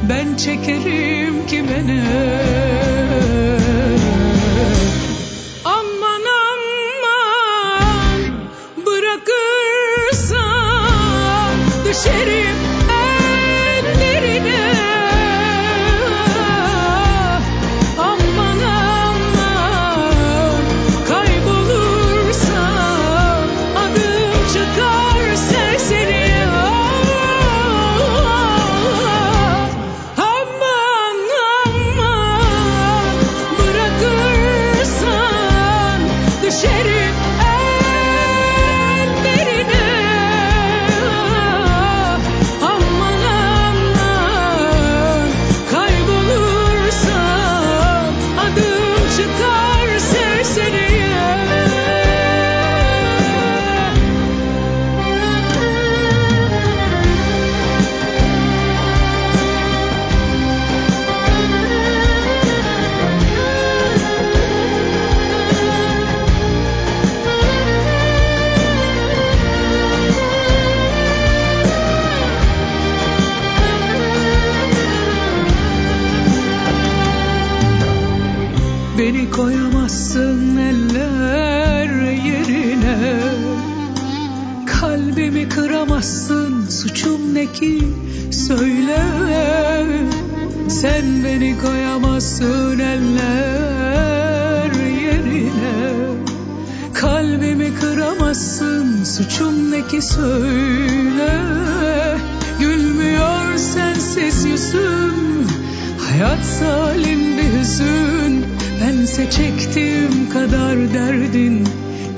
Ben 0.09 0.35
çekerim 0.35 1.47
kime 1.47 1.87
ne? 1.87 2.03
Düşerim 11.85 12.42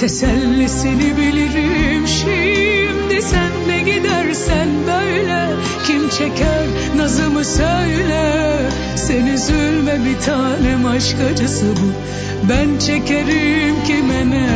Tesellisini 0.06 1.18
bilirim. 1.18 2.08
Şimdi 2.08 3.22
Sen 3.22 3.52
de 3.70 3.92
gidersen 3.92 4.68
böyle. 4.88 5.48
Kim 5.88 6.10
çeker? 6.10 6.68
Nazımı 6.96 7.46
söyle. 7.46 8.56
Sen 8.96 9.26
üzülme 9.26 10.06
bir 10.06 10.20
tanem. 10.26 10.86
Aşk 10.86 11.18
acısı 11.32 11.66
bu. 11.66 11.92
Ben 12.50 12.80
çekerim 12.80 13.76
kime 13.88 14.30
ne 14.30 14.48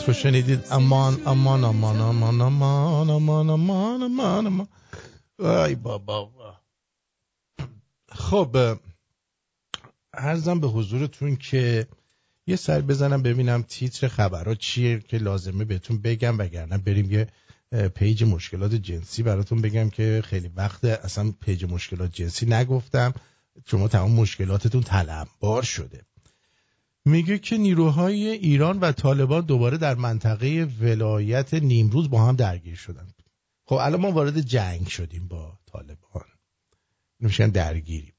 لینت 0.00 0.08
رو 0.08 0.14
شنیدید 0.14 0.66
امان 0.70 1.22
امان 1.26 1.64
امان 1.64 2.00
امان 2.00 2.40
امان 2.40 3.10
امان 3.10 3.50
امان 3.50 4.02
امان 4.02 4.46
امان. 4.46 4.68
ای 5.38 5.74
بابا 5.74 6.32
خب 8.08 8.78
عرضم 10.14 10.60
به 10.60 10.68
حضورتون 10.68 11.36
که 11.36 11.86
یه 12.46 12.56
سر 12.56 12.80
بزنم 12.80 13.22
ببینم 13.22 13.62
تیتر 13.62 14.08
خبرها 14.08 14.54
چیه 14.54 15.00
که 15.00 15.18
لازمه 15.18 15.64
بهتون 15.64 15.98
بگم 16.02 16.38
وگرنه 16.38 16.78
بریم 16.78 17.10
یه 17.10 17.26
page 17.88 18.24
مشکلات 18.24 18.74
جنسی 18.74 19.22
براتون 19.22 19.62
بگم 19.62 19.90
که 19.90 20.22
خیلی 20.24 20.50
وقت 20.56 20.84
اصلا 20.84 21.32
page 21.40 21.64
مشکلات 21.64 22.12
جنسی 22.12 22.46
نگفتم. 22.46 23.14
شما 23.66 23.88
تمام 23.88 24.10
مشکلاتتون 24.12 24.82
تلمبار 24.82 25.62
شده. 25.62 26.02
میگه 27.04 27.38
که 27.38 27.56
نیروهای 27.56 28.28
ایران 28.28 28.78
و 28.78 28.92
طالبان 28.92 29.44
دوباره 29.44 29.78
در 29.78 29.94
منطقه 29.94 30.68
ولایت 30.80 31.54
نیمروز 31.54 32.10
با 32.10 32.24
هم 32.24 32.36
درگیر 32.36 32.74
شدن. 32.74 33.08
خب 33.66 33.74
الان 33.74 34.00
ما 34.00 34.10
وارد 34.10 34.40
جنگ 34.40 34.88
شدیم 34.88 35.28
با 35.28 35.58
طالبان. 35.66 36.24
میشن 37.20 37.48
درگیری. 37.48 38.12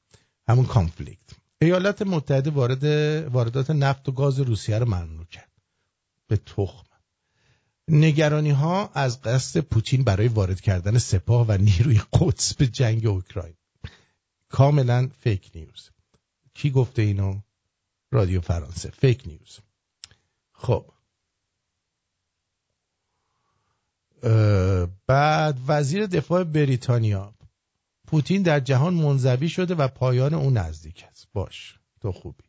همون 0.48 0.66
کانفلیکت 0.66 1.30
ایالات 1.60 2.02
متحده 2.02 2.50
وارد 2.50 2.84
واردات 3.28 3.70
نفت 3.70 4.08
و 4.08 4.12
گاز 4.12 4.40
روسیه 4.40 4.78
رو 4.78 4.86
ممنوع 4.86 5.24
کرد. 5.24 5.52
به 6.28 6.36
تخم. 6.36 6.86
نگرانی 7.88 8.50
ها 8.50 8.90
از 8.94 9.22
قصد 9.22 9.60
پوتین 9.60 10.04
برای 10.04 10.28
وارد 10.28 10.60
کردن 10.60 10.98
سپاه 10.98 11.46
و 11.48 11.52
نیروی 11.52 12.00
قدس 12.12 12.54
به 12.54 12.66
جنگ 12.66 13.06
اوکراین. 13.06 13.54
کاملا 14.48 15.10
فیک 15.20 15.50
نیوز 15.54 15.90
کی 16.54 16.70
گفته 16.70 17.02
اینو؟ 17.02 17.40
رادیو 18.12 18.40
فرانسه. 18.40 18.90
فیک 18.90 19.22
نیوز 19.26 19.58
خب. 20.52 20.92
بعد 25.06 25.58
وزیر 25.66 26.06
دفاع 26.06 26.44
بریتانیا. 26.44 27.34
پوتین 28.06 28.42
در 28.42 28.60
جهان 28.60 28.94
منزوی 28.94 29.48
شده 29.48 29.74
و 29.74 29.88
پایان 29.88 30.34
او 30.34 30.50
نزدیک 30.50 31.04
است. 31.10 31.28
باش. 31.32 31.78
تو 32.00 32.12
خوبی. 32.12 32.44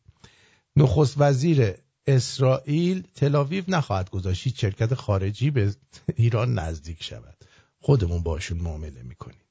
نخست 0.76 1.16
وزیر 1.18 1.74
اسرائیل 2.08 3.08
تلاویو 3.16 3.64
نخواهد 3.68 4.10
گذاشت 4.10 4.44
هیچ 4.44 4.62
شرکت 4.62 4.94
خارجی 4.94 5.52
به 5.52 5.76
ایران 6.16 6.54
نزدیک 6.60 7.04
شود. 7.04 7.38
خودمون 7.80 8.24
باشون 8.24 8.58
معامله 8.58 9.04
می‌کنیم. 9.04 9.42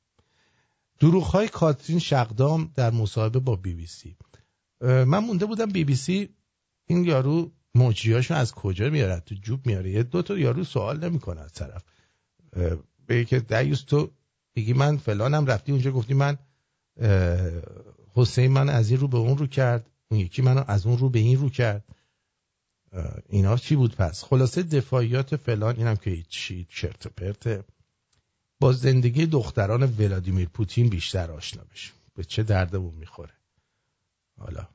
دروغ 1.01 1.25
های 1.25 1.49
کاترین 1.49 1.99
شقدام 1.99 2.73
در 2.75 2.91
مصاحبه 2.91 3.39
با 3.39 3.57
بی 3.57 3.75
بی 3.75 3.87
سی. 3.87 4.17
من 4.83 5.19
مونده 5.19 5.47
بودم 5.47 5.67
بی 5.67 5.85
بی 5.85 5.97
سی. 5.97 6.29
این 6.87 7.05
یارو 7.05 7.53
مجریاشو 7.75 8.35
از 8.35 8.53
کجا 8.53 8.91
میاره؟ 8.91 9.21
تو 9.21 9.35
جوب 9.35 9.67
میاره. 9.67 9.91
یه 9.91 10.03
دو 10.03 10.23
تا 10.23 10.39
یارو 10.39 10.65
سوال 10.65 11.05
نمی‌کنه 11.05 11.41
از 11.41 11.53
طرف. 11.53 11.83
به 13.07 13.25
که 13.25 13.41
دیوس 13.41 13.83
تو 13.83 14.11
بگی 14.57 14.73
من 14.73 14.97
فلانم 14.97 15.47
رفتی 15.47 15.73
اونجا 15.73 15.91
گفتی 15.91 16.15
من 16.15 16.39
حسین 18.15 18.53
من 18.53 18.69
از 18.69 18.91
این 18.91 19.01
رو 19.01 19.09
به 19.09 19.19
اون 19.19 19.39
رو 19.39 19.47
کرد. 19.47 19.91
اون 20.11 20.21
یکی 20.21 20.43
منو 20.43 20.65
از 20.67 20.87
اون 20.87 20.99
رو 20.99 21.09
به 21.09 21.19
این 21.19 21.39
رو 21.39 21.51
کرد. 21.51 21.85
اینا 23.29 23.57
چی 23.57 23.77
بود 23.77 23.97
پس؟ 23.97 24.25
خلاصه 24.25 24.63
دفاعیات 24.63 25.37
فلان 25.37 25.77
اینم 25.77 25.97
که 25.97 26.23
چی 26.29 26.67
چرت 26.71 27.07
و 27.07 27.11
پرته 27.17 27.65
با 28.61 28.73
زندگی 28.73 29.27
دختران 29.27 29.83
ولادیمیر 29.83 30.49
پوتین 30.49 30.89
بیشتر 30.89 31.31
آشنا 31.31 31.65
بشیم. 31.73 31.93
به 32.15 32.25
چه 32.25 32.43
دردمون 32.43 32.95
می‌خوره؟ 32.95 33.33
حالا 34.43 34.69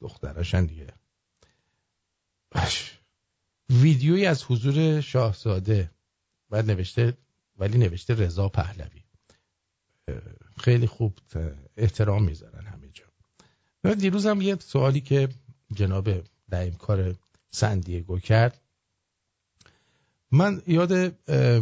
دختراشن 0.00 0.66
دیگه. 0.66 0.86
باش. 2.50 2.98
ویدیویی 3.70 4.26
از 4.26 4.44
حضور 4.44 5.00
شاهزاده. 5.00 5.90
و 6.50 6.62
نوشته 6.62 7.16
ولی 7.56 7.78
نوشته 7.78 8.14
رضا 8.14 8.48
پهلوی. 8.48 9.02
خیلی 10.56 10.86
خوب 10.86 11.18
احترام 11.76 12.24
می‌ذارن 12.24 12.66
همه 12.66 12.88
جا. 12.88 13.94
دیروز 13.94 14.26
هم 14.26 14.40
یه 14.40 14.56
سوالی 14.56 15.00
که 15.00 15.28
جناب 15.74 16.10
دعیم 16.50 16.74
کار 16.74 17.14
سندیگو 17.50 18.18
کرد. 18.18 18.60
من 20.30 20.62
یاد 20.66 20.92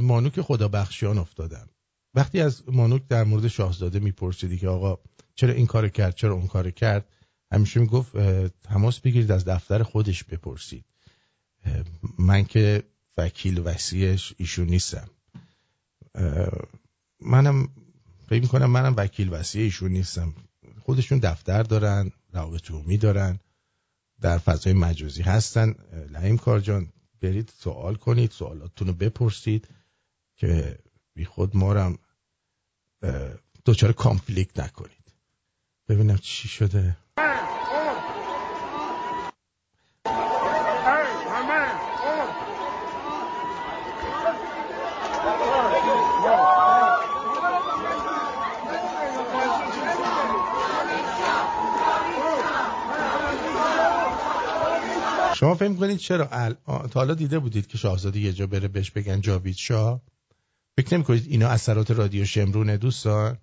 مانوک 0.01 0.41
خدا 0.41 0.69
بخشیان 0.69 1.19
افتادم. 1.19 1.69
وقتی 2.15 2.41
از 2.41 2.69
مانوک 2.69 3.09
در 3.09 3.25
مورد 3.25 3.49
شاهزاده 3.49 3.99
میپرسیدی 3.99 4.59
که 4.59 4.69
آقا 4.69 4.99
چرا 5.35 5.53
این 5.53 5.67
کار 5.67 5.89
کرد 5.89 6.15
چرا 6.15 6.35
اون 6.35 6.47
کار 6.47 6.71
کرد 6.71 7.16
همیشه 7.53 7.81
می‌گفت 7.81 8.17
تماس 8.63 9.01
بگیرید 9.01 9.33
از 9.33 9.45
دفتر 9.45 9.83
خودش 9.83 10.25
بپرسید. 10.25 10.85
من 12.19 12.45
که 12.45 12.83
وکیل 13.17 13.59
وسیعش 13.59 14.35
ایشون 14.37 14.67
نیستم. 14.67 15.09
منم 17.21 17.69
فکر 18.29 18.43
می‌کنم 18.43 18.71
منم 18.71 18.95
وکیل 18.97 19.33
وسیع 19.33 19.63
ایشون 19.63 19.93
نیستم. 19.93 20.35
خودشون 20.83 21.19
دفتر 21.19 21.63
دارن 21.63 22.13
روابط 22.33 22.71
عمومی 22.71 22.99
دارن 22.99 23.41
در 24.21 24.39
فضای 24.39 24.73
مجازی 24.73 25.23
هستن. 25.23 25.75
لعیم 26.11 26.37
کار 26.39 26.61
جان 26.61 26.93
برید 27.21 27.53
سوال 27.59 27.95
کنید 27.95 28.31
سوالاتتون 28.31 28.89
رو 28.89 28.95
بپرسید 28.95 29.69
که 30.37 30.79
بی 31.15 31.25
خود 31.25 31.57
ما 31.57 31.75
هم 31.75 31.99
دوچار 33.65 33.93
کانفلیکت 33.93 34.61
نکنید. 34.61 34.96
ببینم 35.89 36.19
چی 36.19 36.49
شده. 36.49 36.97
شما 55.35 55.55
فهم 55.55 55.77
کنید 55.77 55.97
چرا 55.97 56.27
تا 56.67 56.89
حالا 56.95 57.15
دیده 57.15 57.39
بودید 57.39 57.67
که 57.67 57.79
شاهزاده 57.79 58.21
یه 58.21 58.33
جا 58.33 58.47
بره 58.47 58.69
بهش 58.69 58.91
بگن 58.91 59.21
جاوید 59.21 59.57
شاه؟ 59.57 60.01
فکر 60.77 60.95
نمی 60.95 61.05
کنید 61.05 61.27
اینا 61.29 61.49
اثرات 61.49 61.91
رادیو 61.91 62.25
شمرونه 62.25 62.77
دوستان؟ 62.77 63.39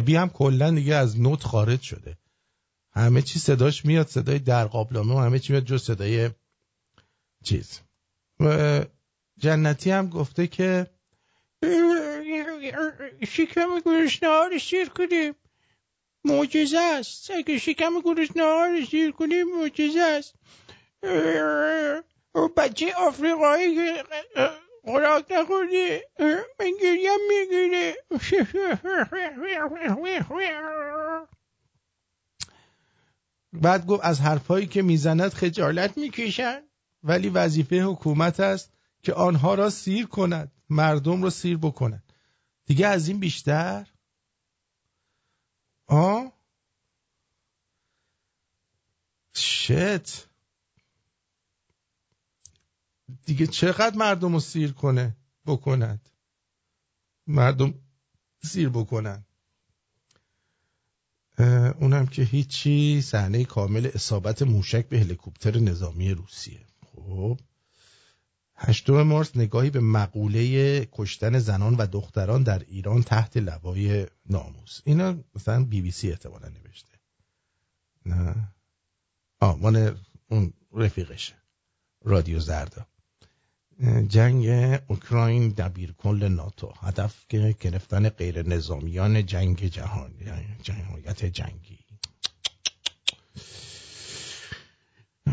ابی 0.00 0.16
هم 0.16 0.28
کلا 0.28 0.70
دیگه 0.70 0.94
از 0.94 1.20
نوت 1.20 1.42
خارج 1.42 1.80
شده. 1.80 2.16
همه 2.92 3.22
چی 3.22 3.38
صداش 3.38 3.84
میاد 3.84 4.08
صدای 4.08 4.38
در 4.38 4.66
قابلمه 4.66 5.14
و 5.14 5.18
همه 5.18 5.38
چی 5.38 5.52
میاد 5.52 5.64
جز 5.64 5.82
صدای 5.82 6.30
چیز. 7.44 7.80
و 8.40 8.84
جنتی 9.38 9.90
هم 9.90 10.08
گفته 10.08 10.46
که 10.46 10.90
شکم 13.28 13.80
گوش 13.84 14.22
نهار 14.22 14.58
شیر 14.58 14.88
کنیم. 14.88 15.34
معجزه 16.24 16.78
است. 16.78 17.30
اگه 17.30 17.58
شکم 17.58 18.00
گوش 18.00 18.28
نهار 18.36 18.84
شیر 18.84 19.10
کنیم 19.10 19.46
معجزه 19.58 20.00
است. 20.00 20.34
بچه 22.56 22.94
آفریقایی 22.94 23.76
خوراک 24.90 25.26
نخوردی 25.30 26.00
من 26.60 26.72
گریم 26.82 27.20
می‌گیره 27.28 27.96
بعد 33.52 33.86
گفت 33.86 34.04
از 34.04 34.20
حرفایی 34.20 34.66
که 34.66 34.82
می‌زند 34.82 35.32
خجالت 35.32 35.98
می‌کشن 35.98 36.62
ولی 37.02 37.28
وظیفه 37.28 37.82
حکومت 37.82 38.40
است 38.40 38.72
که 39.02 39.12
آنها 39.12 39.54
را 39.54 39.70
سیر 39.70 40.06
کند. 40.06 40.52
مردم 40.70 41.22
را 41.22 41.30
سیر 41.30 41.56
بکند. 41.56 42.12
دیگه 42.66 42.86
از 42.86 43.08
این 43.08 43.18
بیشتر؟ 43.18 43.86
آه؟ 45.86 46.32
شت. 49.34 50.28
دیگه 53.24 53.46
چقدر 53.46 53.96
مردم 53.96 54.32
رو 54.32 54.40
سیر 54.40 54.72
کنه 54.72 55.16
بکند. 55.46 56.08
مردم 57.26 57.74
سیر 58.42 58.68
بکنن. 58.68 59.24
اونم 61.80 62.06
که 62.06 62.22
هیچی 62.22 63.02
صحنه 63.02 63.44
کامل 63.44 63.90
اصابت 63.94 64.42
موشک 64.42 64.88
به 64.88 65.00
هلیکوپتر 65.00 65.58
نظامی 65.58 66.10
روسیه. 66.10 66.66
خب. 66.86 67.40
هشتم 68.56 69.02
مارس 69.02 69.36
نگاهی 69.36 69.70
به 69.70 69.80
مقوله 69.80 70.88
کشتن 70.92 71.38
زنان 71.38 71.74
و 71.74 71.86
دختران 71.86 72.42
در 72.42 72.58
ایران 72.58 73.02
تحت 73.02 73.36
لوای 73.36 74.06
ناموس. 74.26 74.80
اینا 74.84 75.24
مثلا 75.34 75.64
بی 75.64 75.80
بی 75.80 75.90
سی 75.90 76.10
احتمالا 76.10 76.48
نوشته. 76.48 76.98
نه. 78.06 78.52
آه 79.40 79.58
من 79.58 79.96
اون 80.28 80.52
رفیقشه. 80.72 81.34
رادیو 82.04 82.38
زردا. 82.38 82.86
جنگ 84.08 84.46
اوکراین 84.88 85.48
دبیر 85.48 85.92
کل 85.92 86.28
ناتو. 86.28 86.72
هدف 86.80 87.24
که 87.28 87.56
گرفتن 87.60 88.08
غیر 88.08 88.48
نظامیان 88.48 89.26
جنگ 89.26 89.66
جهان 89.66 90.14
جنایت 90.62 91.24
جنگی. 91.24 91.78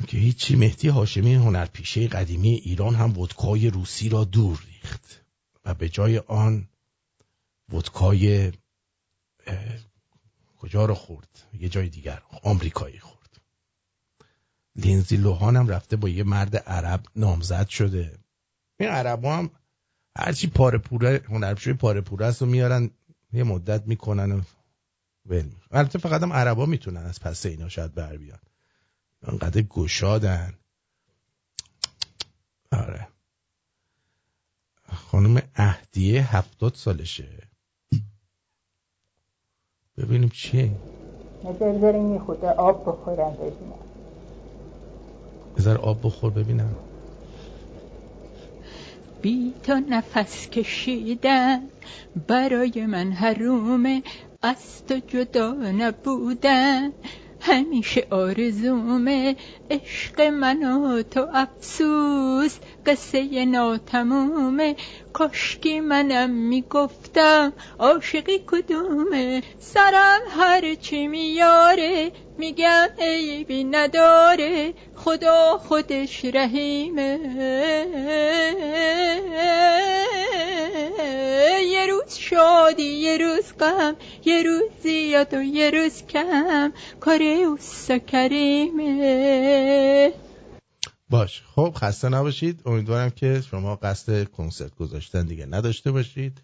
که 0.08 0.18
هیچی. 0.18 0.56
مهدی 0.56 0.88
هاشمی 0.88 1.36
هنرپیشه 1.36 2.08
قدیمی 2.08 2.50
ایران 2.50 2.96
هم 2.96 3.18
ودکای 3.18 3.70
روسی 3.70 4.10
را 4.10 4.24
دور 4.24 4.66
ریخت 4.68 5.26
و 5.66 5.74
به 5.74 5.90
جای 5.90 6.18
آن 6.18 6.68
ودکای 7.74 8.52
کجا 10.58 10.86
رو 10.86 10.94
خورد؟ 10.94 11.44
یه 11.60 11.70
جای 11.70 11.90
دیگر 11.90 12.22
آمریکایی 12.44 13.00
خورد. 13.00 13.42
لینزی 14.76 15.18
لوهان 15.18 15.56
هم 15.56 15.68
رفته 15.68 15.96
با 15.96 16.10
یه 16.10 16.24
مرد 16.24 16.56
عرب 16.56 17.06
نامزد 17.16 17.68
شده. 17.68 18.20
این 18.80 18.90
عرب 18.90 19.26
هم 19.26 19.50
هرچی 20.18 20.48
پاره 20.48 20.78
پوره 20.78 21.22
هنرپیشه 21.30 21.74
پاره 21.74 22.02
پوره 22.02 22.26
است 22.26 22.42
و 22.42 22.46
میارن 22.46 22.90
یه 23.34 23.44
مدت 23.44 23.88
می‌کنن 23.88 24.32
و 24.32 24.42
ول 25.26 25.50
البته 25.72 26.00
فقط 26.00 26.22
هم 26.22 26.34
عربا 26.34 26.66
می‌تونن 26.66 27.06
از 27.06 27.20
پس 27.20 27.46
اینا 27.46 27.70
شاید 27.70 27.94
بر 27.94 28.18
بیان. 28.18 28.40
انقدر 29.24 29.62
گشادن. 29.62 30.54
آره. 32.72 33.08
خانم 34.94 35.42
اهدیه 35.56 36.36
هفتاد 36.36 36.74
سالشه. 36.74 37.48
ببینیم 39.98 40.30
چیه 40.30 40.72
نظر 41.44 41.72
بریم 41.72 42.14
یه 42.14 42.20
خود 42.20 42.46
آب 42.46 42.90
بخورم 42.90 43.34
ببینم 43.34 43.80
بذار 45.58 45.78
آب 45.78 46.00
بخور 46.04 46.32
ببینم. 46.32 46.76
بی 49.22 49.54
تو 49.64 49.80
نفس 49.90 50.50
کشیدن. 50.50 51.70
برای 52.28 52.86
من 52.86 53.12
حرومه 53.12 54.04
از 54.42 54.86
تو 54.86 55.00
جدا 55.08 55.54
نبودن. 55.54 56.94
همیشه 57.42 58.08
آرزومه 58.10 59.36
عشق 59.72 60.22
من 60.22 60.64
و 60.64 61.04
تو 61.04 61.28
افسوس. 61.34 62.58
قصه 62.86 63.46
ناتمومه 63.46 64.76
کاشکی 65.14 65.80
منم 65.80 66.30
می‌گفتم. 66.30 67.54
عاشقی 67.80 68.40
کدومه 68.48 69.44
سرم 69.60 70.20
هرچی 70.30 71.08
میاره 71.08 72.12
میگم 72.38 72.88
عیبی 73.00 73.64
نداره 73.64 74.74
خدا 74.96 75.58
خودش 75.58 76.26
رحیمه. 76.26 77.20
یه 81.72 81.88
روز 81.88 82.18
شادی 82.18 82.84
یه 82.84 83.18
روز 83.18 83.54
غم 83.60 83.96
یه 84.26 84.44
روز 84.44 84.64
زیاد 84.84 85.34
و 85.34 85.42
یه 85.42 85.72
روز 85.72 86.04
کم. 86.06 86.74
کار 87.00 87.22
اوستا 87.22 87.98
کریمه. 87.98 88.88
باش. 91.10 91.44
خب 91.56 91.74
خسته 91.78 92.10
نباشید. 92.10 92.62
امیدوارم 92.66 93.10
که 93.10 93.42
شما 93.52 93.76
قصد 93.76 94.24
کنسرت 94.24 94.76
گذاشتن 94.76 95.26
دیگه 95.26 95.46
نداشته 95.46 95.92
باشید. 95.92 96.42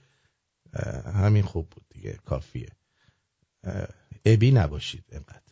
همین 1.15 1.43
خوب 1.43 1.69
بود 1.69 1.83
دیگه. 1.89 2.17
کافیه. 2.25 2.69
ابی 4.25 4.51
نباشید 4.51 5.03
اینقدر 5.11 5.42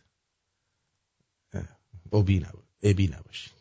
نباشید 2.12 2.62
ابی 2.82 3.08
نباشید 3.08 3.52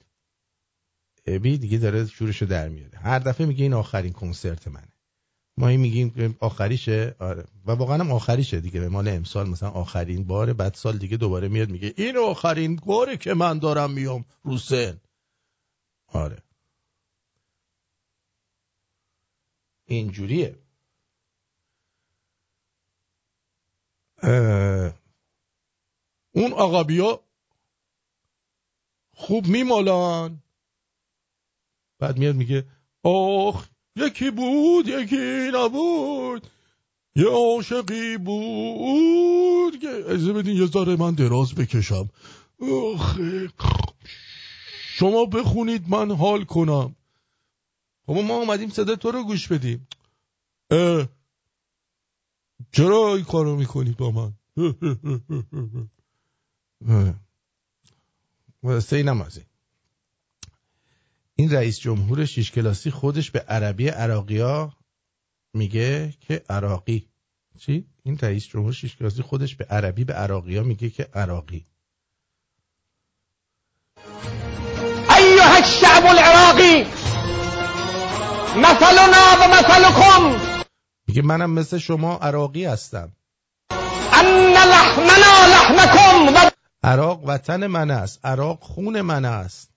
ابی 1.25 1.57
دیگه 1.57 1.77
داره 1.77 2.05
شورشو 2.05 2.45
در 2.45 2.69
میاره. 2.69 2.97
هر 2.97 3.19
دفعه 3.19 3.47
میگه 3.47 3.63
این 3.63 3.73
آخرین 3.73 4.13
کنسرت 4.13 4.67
منه. 4.67 4.87
ما 5.57 5.67
این 5.67 5.79
میگیم 5.79 6.37
آخریشه. 6.39 7.15
آره. 7.19 7.45
و 7.65 7.71
واقعا 7.71 7.97
هم 7.97 8.11
آخریشه 8.11 8.59
دیگه. 8.59 8.79
به 8.79 8.89
مال 8.89 9.07
امسال 9.07 9.49
مثلا 9.49 9.69
آخرین 9.69 10.23
بار 10.23 10.53
بعد 10.53 10.73
سال 10.73 10.97
دیگه 10.97 11.17
دوباره 11.17 11.47
میاد 11.47 11.69
میگه 11.69 11.93
این 11.97 12.17
آخرین 12.17 12.75
باره 12.75 13.17
که 13.17 13.33
من 13.33 13.59
دارم 13.59 13.91
میام 13.91 14.25
رو 14.43 14.57
سن. 14.57 15.01
آره. 16.07 16.37
اینجوریه. 19.85 20.55
اون 26.31 26.53
آقا 26.53 26.83
بیا 26.83 27.23
خوب 29.21 29.47
میمالن 29.47 30.37
بعد 31.99 32.17
میاد 32.17 32.35
میگه 32.35 32.65
آخ 33.03 33.67
یکی 33.95 34.31
بود 34.31 34.87
یکی 34.87 35.51
نبود. 35.53 36.47
یه 37.15 37.27
عاشقی 37.27 38.17
بود 38.17 39.79
که 39.79 39.87
اجازه 39.87 40.33
بدین 40.33 40.57
یه 40.57 40.65
ذره 40.65 40.95
من 40.95 41.13
دراز 41.13 41.55
بکشم. 41.55 42.09
آخه 42.61 43.49
شما 44.95 45.25
بخونید 45.25 45.89
من 45.89 46.11
حال 46.11 46.43
کنم. 46.43 46.95
خب 48.05 48.13
ما 48.13 48.35
اومدیم 48.35 48.69
صدا 48.69 48.95
تو 48.95 49.11
رو 49.11 49.23
گوش 49.23 49.47
بدیم. 49.47 49.87
اه. 50.71 51.07
چرا 52.71 53.15
این 53.15 53.25
کارو 53.25 53.55
می‌کنید 53.55 53.97
با 53.97 54.11
من؟ 54.11 54.33
واسه 58.63 58.95
اینم 58.95 59.21
از 59.21 59.39
این 61.35 61.51
رئیس 61.51 61.79
جمهور 61.79 62.25
شیش 62.25 62.51
کلاسی 62.51 62.91
خودش 62.91 63.31
به 63.31 63.39
عربی 63.39 63.87
عراقیا 63.87 64.73
میگه 65.53 66.13
که 66.27 66.43
عراقی. 66.49 67.07
چی؟ 67.59 67.85
این 68.03 68.17
رئیس 68.17 68.47
جمهور 68.47 68.73
شیش 68.73 68.95
کلاسی 68.95 69.21
خودش 69.21 69.55
به 69.55 69.65
عربی 69.65 70.03
به 70.03 70.13
عراقیا 70.13 70.63
میگه 70.63 70.89
که 70.89 71.07
عراقی. 71.13 71.65
أيها 75.17 75.55
الشعب 75.57 76.05
العراقي 76.05 76.85
مثلنا 78.55 79.23
ومثلكم 79.41 80.41
میگه 81.07 81.21
منم 81.21 81.49
مثل 81.49 81.77
شما 81.77 82.15
عراقی 82.15 82.65
هستم. 82.65 83.11
أن 84.13 84.53
لحمنا 84.53 85.47
لحمكم 85.47 86.50
عراق 86.83 87.23
وطن 87.25 87.67
من 87.67 87.91
است. 87.91 88.19
عراق 88.25 88.59
خون 88.61 89.01
من 89.01 89.25
است. 89.25 89.71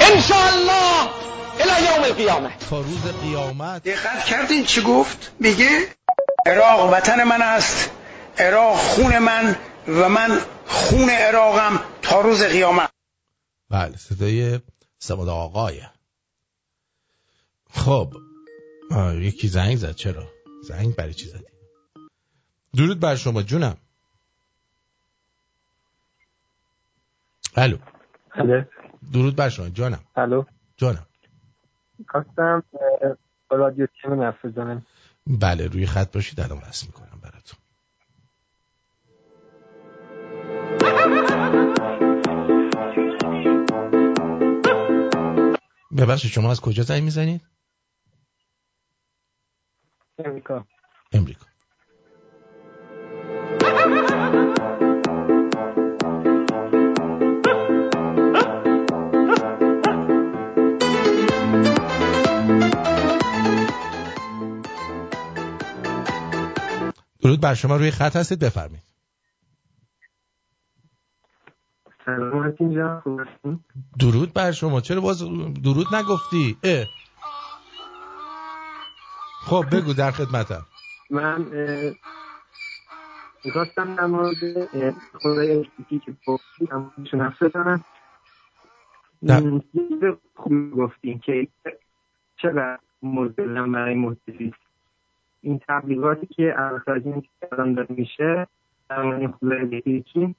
إن 0.00 0.20
شاء 0.20 0.48
الله 0.54 1.08
إلى 1.60 1.86
يوم 1.86 2.04
القيامة 2.04 2.50
تا 2.70 2.80
روز 2.80 3.06
قیامت. 3.22 3.82
دقت 3.82 4.24
کردین 4.24 4.64
چی 4.64 4.82
گفت؟ 4.82 5.32
میگه 5.40 5.88
عراق 6.46 6.92
وطن 6.92 7.24
من 7.24 7.42
است. 7.42 7.90
عراق 8.38 8.76
خون 8.76 9.18
من 9.18 9.56
و 9.88 10.08
من 10.08 10.40
خون 10.66 11.10
عراقم 11.10 11.80
تا 12.02 12.20
روز 12.20 12.42
قیامت. 12.42 12.90
بله 13.70 13.96
صدای 13.96 14.60
سواد 14.98 15.28
آقایه 15.28 15.90
خب 17.70 18.14
یکی 19.20 19.48
زنگ 19.48 19.76
زد. 19.76 19.94
چرا؟ 19.94 20.26
زنگ 20.68 20.94
برای 20.94 21.14
چی 21.14 21.28
زدی؟ 21.28 21.44
درود 22.76 23.00
بر 23.00 23.16
شما 23.16 23.42
جونم. 23.42 23.76
الو 27.56 27.78
الو 28.34 28.62
درود 29.12 29.36
بر 29.36 29.48
شما. 29.48 29.68
جانم. 29.68 30.00
الو. 30.16 30.44
جانم. 30.76 31.06
خواستم 32.08 32.62
رادیو 33.50 33.86
تیم 34.02 34.22
حرف 34.22 34.44
بزنم. 34.44 34.86
بله 35.26 35.66
روی 35.66 35.86
خط 35.86 36.14
باشید. 36.14 36.40
الان 36.40 36.60
رسم 36.60 36.86
می‌کنم 36.86 37.20
براتون. 37.22 37.58
ببخشید 45.98 46.30
شما 46.30 46.50
از 46.50 46.60
کجا 46.60 46.82
زنگ 46.82 47.02
می‌زنید؟ 47.02 47.40
امریکا. 50.18 50.66
امریکا. 51.12 51.46
درود 67.36 67.40
بر 67.40 67.54
شما 67.54 67.76
روی 67.76 67.90
خط 67.90 68.16
هستید 68.16 68.38
بفرمایید. 68.38 68.82
خوب؟ 73.02 73.60
درود 73.98 74.32
بر 74.32 74.52
شما. 74.52 74.80
چرا 74.80 75.00
باز 75.00 75.22
درود 75.64 75.94
نگفتی؟ 75.94 76.56
اه. 76.64 76.86
خب 79.44 79.64
بگو 79.72 79.92
در 79.92 80.10
خدمتم. 80.10 80.62
من 81.10 81.44
می‌خواستم 83.44 83.94
در 83.94 84.06
مورد 84.06 84.36
خدای 85.22 85.56
الکتریکی 85.56 85.98
که 85.98 86.16
گفتیم 86.26 86.68
در 86.70 86.76
موردشون 86.76 87.20
حرف 87.20 87.42
بزنم 87.42 87.84
خوبی 90.34 90.70
گفتیم 90.70 91.18
که 91.18 91.48
چقدر 92.42 92.78
مزلم 93.02 93.72
برای 93.72 93.94
محتوی 93.94 94.52
این 95.46 95.60
تبلیغاتی 95.68 96.26
که 96.26 96.54
الان 97.52 97.74
داره 97.74 97.88
میشه 97.88 98.46
این 98.90 100.34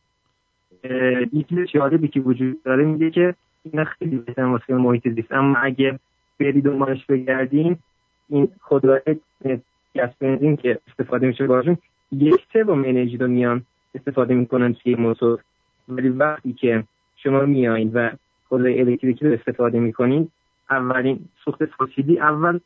یه 1.33 1.43
چیز 1.43 1.59
جالبی 1.73 2.07
که 2.07 2.19
وجود 2.19 2.63
داره 2.63 2.85
میگه 2.85 3.11
که 3.11 3.35
اینا 3.63 3.83
خیلی 3.83 4.17
بهتر 4.17 4.43
واسه 4.43 4.73
محیط 4.73 5.07
زیست. 5.09 5.31
اما 5.31 5.57
اگه 5.57 5.99
بری 6.39 6.61
دنبالش 6.61 7.05
بگردیم 7.05 7.83
این 8.29 8.47
خودرو 8.61 8.99
گس 9.95 10.09
بنزین 10.19 10.55
که 10.55 10.79
استفاده 10.87 11.27
میشه 11.27 11.47
باشون 11.47 11.77
یک 12.11 12.45
سوم 12.53 12.83
انرژی 12.85 13.17
رو 13.17 13.27
میان 13.27 13.65
استفاده 13.95 14.33
می‌کنن 14.33 14.73
توی 14.73 14.95
موتور. 14.95 15.39
ولی 15.89 16.09
وقتی 16.09 16.53
که 16.53 16.83
شما 17.15 17.41
میایین 17.41 17.91
و 17.93 18.09
خودرو 18.49 18.67
الکتریکی 18.67 19.25
رو 19.25 19.33
استفاده 19.33 19.79
می‌کنین 19.79 20.31
اولین 20.69 21.19
سوخت 21.45 21.65
فسیلی 21.65 22.19
اول 22.19 22.59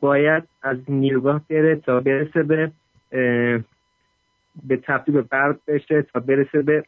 باید 0.00 0.44
از 0.62 0.76
نیروگاه 0.88 1.40
بره 1.50 1.76
تا 1.76 2.00
برسه 2.00 2.42
به 2.42 2.70
به 4.68 4.76
تبدیل 4.76 5.14
به 5.14 5.22
برق 5.22 5.56
بشه 5.68 6.02
تا 6.02 6.20
برسه 6.20 6.62
به 6.62 6.84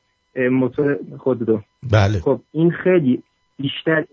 موتور 0.51 0.99
خودرو. 1.19 1.63
بله. 1.93 2.19
خب 2.19 2.41
این 2.53 2.71
خیلی 2.71 3.23
بیشتر 3.57 4.05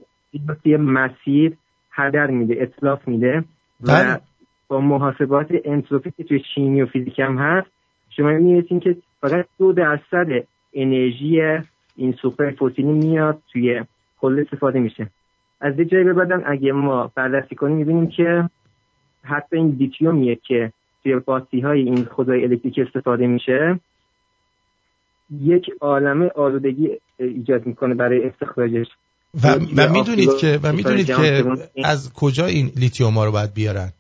توی 0.63 0.77
مسیر 0.77 1.57
هدر 1.91 2.27
میده 2.27 2.55
اطلاف 2.61 3.07
میده 3.07 3.43
بله. 3.88 4.13
و 4.13 4.17
با 4.67 4.82
محاسبات 4.82 5.47
انتروپی 5.65 6.11
که 6.11 6.23
توی 6.23 6.43
شیمی 6.55 6.82
و 6.82 6.86
فیزیک 6.86 7.19
هم 7.19 7.38
هست 7.38 7.67
شما 8.09 8.30
می‌رسین 8.30 8.80
که 8.80 8.95
فقط 9.21 9.45
دو 9.59 9.73
درصد 9.73 10.27
انرژی 10.73 11.41
این 11.95 12.11
سوخت 12.21 12.51
فسیلی 12.51 12.91
میاد 12.91 13.41
توی 13.53 13.84
کل 14.19 14.39
استفاده 14.39 14.80
میشه. 14.80 15.07
از 15.61 15.80
یه 15.80 15.86
جایی 15.86 16.03
به 16.03 16.13
بعدم 16.13 16.43
اگه 16.45 16.71
ما 16.71 17.11
بررسی 17.15 17.55
کنیم 17.55 17.77
می‌بینیم 17.77 18.07
که 18.07 18.49
حتی 19.24 19.55
این 19.55 19.78
لیتیومیه 19.80 20.36
که 20.47 20.74
توی 21.03 21.15
باتری 21.15 21.61
های 21.61 21.82
این 21.82 22.05
خودروی 22.05 22.43
الکتریکی 22.43 22.82
استفاده 22.82 23.28
میشه 23.28 23.80
یک 25.41 25.72
عالمه 25.82 26.32
آلودگی 26.36 26.89
ایجاد 27.20 27.65
می‌کنه 27.65 27.95
برای 27.95 28.24
استخراجش 28.28 28.88
و, 29.43 29.47
و 29.78 29.91
می‌دونید 29.91 30.38
که 30.38 30.59
و 30.63 30.74
می‌دونید 30.74 31.05
که. 31.05 31.45
از 31.84 32.13
کجا 32.13 32.45
این 32.45 32.72
لیتیوم 32.76 33.13
ها 33.13 33.26
رو 33.26 33.32
باید 33.32 33.53
بیارن 33.53 33.91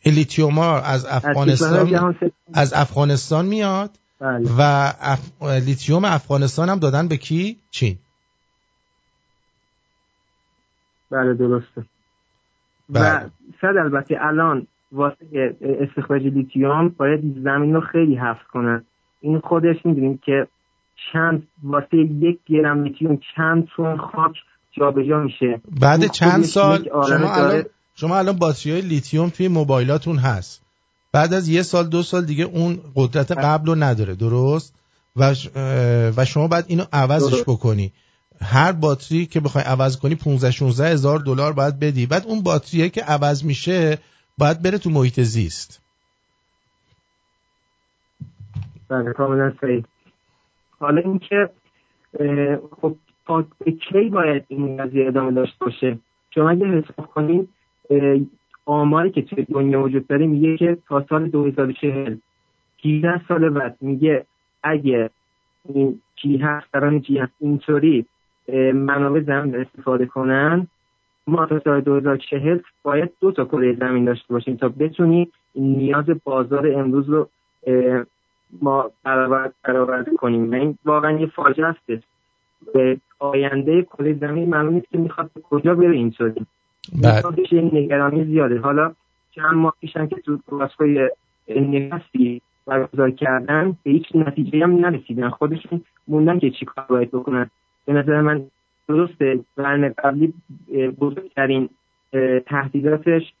این 0.00 0.14
لیتیوم 0.14 0.58
ها 0.58 0.80
از 0.80 1.06
افغانستان. 1.06 2.14
از 2.54 2.72
افغانستان 2.72 3.46
میاد 3.46 3.90
بله. 4.20 4.48
و 4.58 4.92
اف... 5.00 5.42
لیتیوم 5.42 6.04
افغانستان 6.04 6.68
هم 6.68 6.78
دادن 6.78 7.08
به 7.08 7.16
کی 7.16 7.58
چین 7.70 7.98
بله 11.10 11.34
درسته. 11.34 11.84
و 12.90 13.20
صد 13.60 13.76
البته 13.84 14.16
الان 14.20 14.66
واسه 14.92 15.56
استخراج 15.60 16.22
لیتیوم 16.22 16.88
باید 16.88 17.20
زمین 17.44 17.74
رو 17.74 17.80
خیلی 17.80 18.16
حفظ 18.16 18.46
کنن 18.52 18.84
این 19.20 19.40
خودش 19.40 19.76
می‌دونیم 19.84 20.18
که 20.24 20.46
چند 21.12 21.48
واسه 21.62 21.96
یک 21.96 22.38
گرم 22.46 22.82
لیتیوم 22.82 23.18
چند 23.36 23.68
تن 23.76 23.96
خاک 23.96 24.36
جابجا 24.72 25.20
میشه. 25.20 25.60
بعد 25.80 26.06
چند 26.06 26.42
سال 26.42 26.84
شما 27.08 27.34
الان. 27.34 27.64
شما 27.94 28.18
الان 28.18 28.36
باتری 28.36 28.72
های 28.72 28.80
لیتیوم 28.80 29.28
توی 29.28 29.48
موبایلاتون 29.48 30.16
هست. 30.16 30.62
بعد 31.12 31.34
از 31.34 31.48
یه 31.48 31.62
سال 31.62 31.86
دو 31.86 32.02
سال 32.02 32.24
دیگه 32.24 32.44
اون 32.44 32.78
قدرت 32.96 33.32
قبل 33.32 33.66
رو 33.66 33.74
نداره 33.74 34.14
درست؟ 34.14 34.74
و, 35.16 35.34
و 36.16 36.24
شما 36.24 36.48
باید 36.48 36.64
اینو 36.68 36.84
عوضش. 36.92 37.42
بکنی. 37.42 37.92
هر 38.42 38.72
باتری 38.72 39.26
که 39.26 39.40
بخوای 39.40 39.64
عوض 39.64 39.96
کنی 40.00 40.14
15 40.14 40.50
16 40.50 40.88
هزار 40.88 41.18
دلار 41.18 41.52
باید 41.52 41.80
بدی. 41.80 42.06
بعد 42.06 42.26
اون 42.26 42.42
باتریه 42.42 42.88
که 42.88 43.02
عوض 43.02 43.44
میشه 43.44 43.98
باید 44.38 44.62
بره 44.62 44.78
تو 44.78 44.90
محیط 44.90 45.20
زیست. 45.20 45.82
بله 48.88 49.12
کاملا 49.12 49.52
صحیح. 49.60 49.84
حالا 50.78 51.00
اینکه 51.00 51.50
خب 52.80 52.96
تا 53.26 53.44
کی 53.62 54.08
باید 54.08 54.44
این 54.48 54.76
قضیه 54.76 55.08
ادامه 55.08 55.32
داشته 55.32 55.64
باشه؟ 55.64 55.98
شما 56.34 56.50
اگه 56.50 56.66
حساب 56.66 57.06
کنید 57.06 57.48
آماری 58.64 59.10
که 59.10 59.22
توی 59.22 59.44
دنیا 59.44 59.82
وجود 59.82 60.06
داره 60.06 60.26
میگه 60.26 60.56
که 60.56 60.78
تا 60.88 61.06
سال 61.08 61.28
2040 61.28 62.16
18 62.84 63.20
سال 63.28 63.50
بعد 63.50 63.76
میگه 63.80 64.26
اگه 64.62 65.10
این 65.68 66.00
چی 66.16 66.36
هست 66.36 66.66
دران 66.72 67.00
چی 67.00 67.18
هست 67.18 67.32
اینطوری 67.40 68.06
منابع 68.74 69.20
زمین 69.20 69.56
استفاده 69.56 70.06
کنن 70.06 70.66
ما 71.26 71.46
تا 71.46 71.60
سال 71.60 71.80
2040 71.80 72.58
باید 72.82 73.10
دو 73.20 73.32
تا 73.32 73.44
کره 73.44 73.74
زمین 73.74 74.04
داشته 74.04 74.34
باشیم 74.34 74.56
تا 74.56 74.68
بتونیم 74.68 75.32
نیاز 75.54 76.04
بازار 76.24 76.72
امروز 76.72 77.08
رو 77.08 77.28
ما 78.62 78.90
برآورد 79.04 79.54
برآورده 79.64 80.10
کنیم. 80.16 80.50
و 80.50 80.54
این 80.54 80.78
واقعا 80.84 81.20
یه 81.20 81.26
فاجعه 81.26 81.66
است. 81.66 82.04
به 82.74 82.98
آینده 83.18 83.82
کره 83.82 84.14
زمین 84.14 84.48
معلوم 84.48 84.74
نیست 84.74 84.90
که 84.90 84.98
می‌خواد 84.98 85.30
به 85.34 85.40
کجا 85.40 85.74
بره 85.74 85.96
اینطوری 85.96 86.46
این 87.50 87.70
نگرانی 87.72 88.24
زیاده. 88.24 88.58
حالا 88.58 88.92
چند 89.30 89.54
ماه 89.54 89.74
پیشن 89.80 90.06
که 90.06 90.16
تو 90.16 90.38
کلاسکوی 90.50 91.08
نفسی 91.58 92.42
برگزار 92.66 93.10
کردن 93.10 93.76
به 93.82 93.90
هیچ 93.90 94.06
نتیجه 94.14 94.62
هم 94.62 94.72
نرسیدن. 94.72 95.28
خودشون 95.28 95.80
موندن 96.08 96.38
که 96.38 96.50
چی 96.50 96.64
کار 96.64 96.84
باید 96.88 97.10
بکنن. 97.10 97.50
به 97.86 97.92
نظر 97.92 98.20
من 98.20 98.42
درسته. 98.88 99.40
قرن 99.56 99.94
قبلی 99.98 100.34
بزرگترین 101.00 101.68
تهدیداتش 102.46 103.32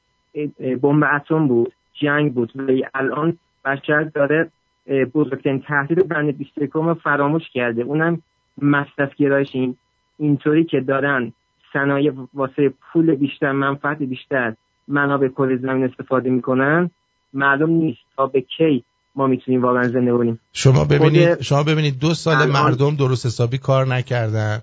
بمب 0.82 1.04
اتم 1.14 1.48
بود 1.48 1.72
جنگ 1.92 2.34
بود. 2.34 2.52
ولی 2.54 2.86
الان 2.94 3.38
بشر 3.64 4.02
داره 4.04 4.50
بزرگترین 5.14 5.60
تهدید 5.60 6.08
قرن 6.08 6.30
21 6.30 6.70
رو 6.70 6.94
فراموش 6.94 7.50
کرده. 7.50 7.82
اونم 7.82 8.22
مصرف 8.62 9.14
گرایش 9.14 9.48
این 9.52 9.76
اینطوری 10.18 10.64
که 10.64 10.80
دارن 10.80 11.32
صنایع 11.72 12.12
واسه 12.34 12.72
پول 12.92 13.14
بیشتر 13.14 13.52
منفعت 13.52 13.98
بیشتر 13.98 14.54
منابع 14.88 15.28
کل 15.28 15.56
زمین 15.56 15.84
استفاده 15.84 16.30
می‌کنن 16.30 16.90
معلوم 17.34 17.70
نیست 17.70 18.00
تا 18.16 18.26
به 18.26 18.40
کی 18.40 18.84
ما 19.16 19.26
می‌تونیم 19.26 19.62
واقعا 19.62 19.88
زنده 19.88 20.12
کنیم 20.12 20.40
شما 20.52 20.84
ببینید 20.84 21.40
شما 21.42 21.62
ببینید 21.62 21.98
دو 21.98 22.14
سال 22.14 22.36
الان- 22.36 22.50
مردم 22.50 22.96
درست 22.96 23.26
حسابی 23.26 23.58
کار 23.58 23.86
نکردن. 23.86 24.62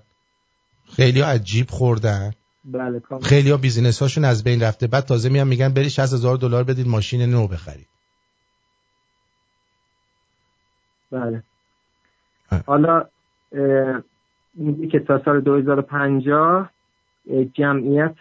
خیلی 0.96 1.20
ها 1.20 1.28
از 1.28 1.44
جیب 1.44 1.70
خوردن. 1.70 2.32
بله 2.64 3.02
خیلی 3.22 3.50
ها 3.50 3.56
بیزینس 3.56 4.02
هاشون 4.02 4.24
از 4.24 4.44
بین 4.44 4.62
رفته. 4.62 4.86
بعد 4.86 5.04
تازه 5.04 5.28
میان 5.28 5.48
میگن 5.48 5.68
بری 5.68 5.90
60 5.90 6.12
هزار 6.12 6.36
دلار 6.36 6.64
بدید 6.64 6.88
ماشین 6.88 7.22
نو 7.30 7.46
بخرید. 7.46 7.86
بله. 11.12 11.42
اه. 12.50 12.62
حالا 12.66 13.04
میگه 14.54 14.86
که 14.92 14.98
تا 14.98 15.22
سال 15.24 15.40
2050 15.40 16.70
اه، 17.30 17.44
جمعیت 17.44 18.14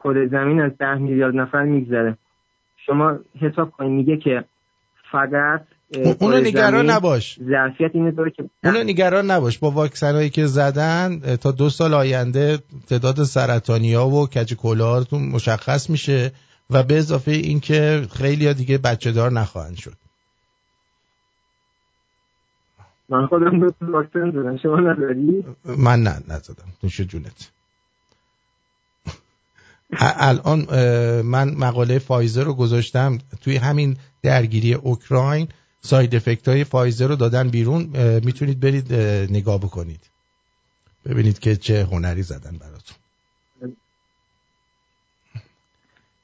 کره 0.00 0.28
زمین 0.28 0.60
از 0.60 0.72
10 0.78 0.94
میلیارد 0.94 1.34
نفر 1.34 1.62
میگذره. 1.62 2.18
شما 2.88 3.18
حساب 3.40 3.70
کنید 3.70 3.90
میگه 3.90 4.16
که 4.16 4.44
فقط 5.12 5.64
اونو 6.20 6.40
نگران 6.40 6.90
نباش. 6.90 7.38
ظرفیت 7.50 7.90
اینه 7.94 8.10
داره 8.10 8.30
که 8.30 8.50
اونو 8.64 8.82
نگران 8.82 9.30
نباش. 9.30 9.58
با 9.58 9.70
واکسن 9.70 10.14
هایی 10.14 10.30
که 10.30 10.46
زدن 10.46 11.36
تا 11.36 11.50
دو 11.52 11.70
سال 11.70 11.94
آینده 11.94 12.58
تعداد 12.88 13.22
سرطانی 13.24 13.94
ها 13.94 14.08
و 14.08 14.26
کج 14.26 14.54
کلاهاتون 14.54 15.28
مشخص 15.28 15.90
میشه 15.90 16.32
و 16.70 16.82
به 16.82 16.98
اضافه 16.98 17.30
اینکه 17.30 18.06
خیلی 18.12 18.46
ها 18.46 18.52
دیگه 18.52 18.78
بچه 18.78 19.12
دار 19.12 19.32
نخواهند 19.32 19.76
شد. 19.76 19.94
من 23.08 23.26
خودم 23.26 23.60
دو 23.60 23.72
واکسن 23.80 24.30
زدم. 24.30 24.56
شما 24.56 24.80
نداری؟ 24.80 25.44
من 25.64 26.02
نه 26.02 26.14
نزدم 26.28 26.68
نوش 26.82 27.00
جونت. 27.00 27.50
الان 30.00 30.58
من 31.22 31.54
مقاله 31.58 31.98
فایزر 31.98 32.44
رو 32.44 32.54
گذاشتم 32.54 33.18
توی 33.40 33.56
همین 33.56 33.96
درگیری 34.22 34.74
اوکراین. 34.74 35.48
ساید 35.80 36.14
افکت 36.14 36.48
های 36.48 36.64
فایزر 36.64 37.08
رو 37.08 37.16
دادن 37.16 37.48
بیرون. 37.48 37.82
می‌تونید 38.24 38.60
برید 38.60 38.92
اه، 38.92 39.32
نگاه 39.32 39.58
بکنید. 39.58 40.10
ببینید 41.04 41.38
که 41.38 41.56
چه 41.56 41.84
هنری 41.84 42.22
زدن 42.22 42.58
براتون. 42.58 42.96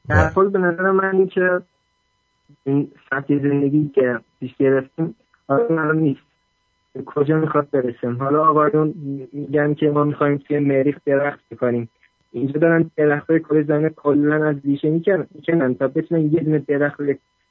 در 0.08 0.32
کل 0.32 0.48
به 0.48 0.58
نظر 0.58 0.90
من 0.90 1.16
این 1.16 1.28
که 1.28 1.60
این 2.64 2.92
سطح 3.10 3.38
زندگی 3.38 3.90
که 3.94 4.20
پیش 4.40 4.56
گرفتیم 4.58 5.14
حالا 5.48 5.92
نیست. 5.92 6.20
کجا 7.06 7.36
می‌خواد 7.36 7.70
برسیم 7.70 8.22
حالا 8.22 8.48
آقایون 8.48 8.94
میگن 9.32 9.74
که 9.74 9.86
ما 9.86 10.04
می‌خوایم 10.04 10.38
توی 10.38 10.58
مریخ 10.58 10.98
درخت 11.06 11.40
بکنیم 11.50 11.90
اینجا 12.34 12.60
دارن 12.60 12.90
درخت 12.96 13.30
های 13.30 13.40
کره 13.40 13.62
زمین 13.62 13.88
کلا 13.88 14.48
از 14.48 14.56
ریشه 14.64 14.90
می‌کنن 14.90 15.74
تا 15.74 15.88
بتونن 15.88 16.32
یه 16.32 16.40
دونه 16.40 16.58
درخت 16.58 16.96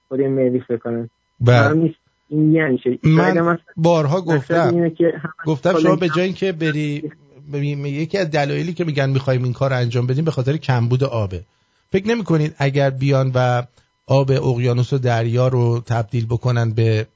کره 0.10 0.30
مریخ 0.30 0.72
بکنن. 0.72 1.10
بله. 1.40 1.94
این 2.30 2.54
یعنی 2.54 2.80
من 3.40 3.58
بارها 3.78 4.22
گفتم. 4.22 4.90
که 4.90 5.14
گفتم 5.46 5.80
شما 5.80 5.96
به 5.96 6.10
جای 6.10 6.26
اینکه 6.26 6.52
بری 6.52 7.12
یکی 7.84 8.18
از 8.18 8.32
دلایلی 8.32 8.74
که 8.74 8.84
میگن 8.84 9.10
می‌خوایم 9.10 9.44
این 9.44 9.54
کار 9.54 9.70
رو 9.70 9.76
انجام 9.76 10.08
بدیم 10.08 10.26
به 10.26 10.32
خاطر 10.32 10.58
کمبود 10.58 11.04
آبه. 11.04 11.42
فکر 11.92 12.08
نمی 12.08 12.24
کنید 12.24 12.56
اگر 12.58 12.90
بیان 12.90 13.32
و 13.36 13.64
آب 14.08 14.32
اقیانوس 14.32 14.94
و 14.94 14.98
دریا 14.98 15.48
رو 15.48 15.82
تبدیل 15.86 16.26
بکنن 16.26 16.74
به 16.74 17.08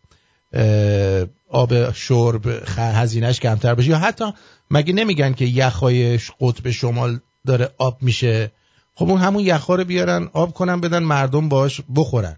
آب 1.49 1.91
شرب 1.91 2.41
هزینهش 2.77 3.39
کمتر 3.39 3.75
بشه؟ 3.75 3.89
یا 3.89 3.97
حتی 3.97 4.25
مگه 4.71 4.93
نمیگن 4.93 5.33
که 5.33 5.45
یخهای 5.45 6.17
قطب 6.41 6.69
شمال 6.69 7.19
داره 7.47 7.69
آب 7.77 7.97
میشه. 8.01 8.51
خب 8.95 9.09
اون 9.09 9.21
همون 9.21 9.43
یخها 9.43 9.75
رو 9.75 9.83
بیارن 9.83 10.29
آب 10.33 10.53
کنن 10.53 10.81
بدن 10.81 11.03
مردم 11.03 11.49
باش 11.49 11.81
بخورن. 11.95 12.37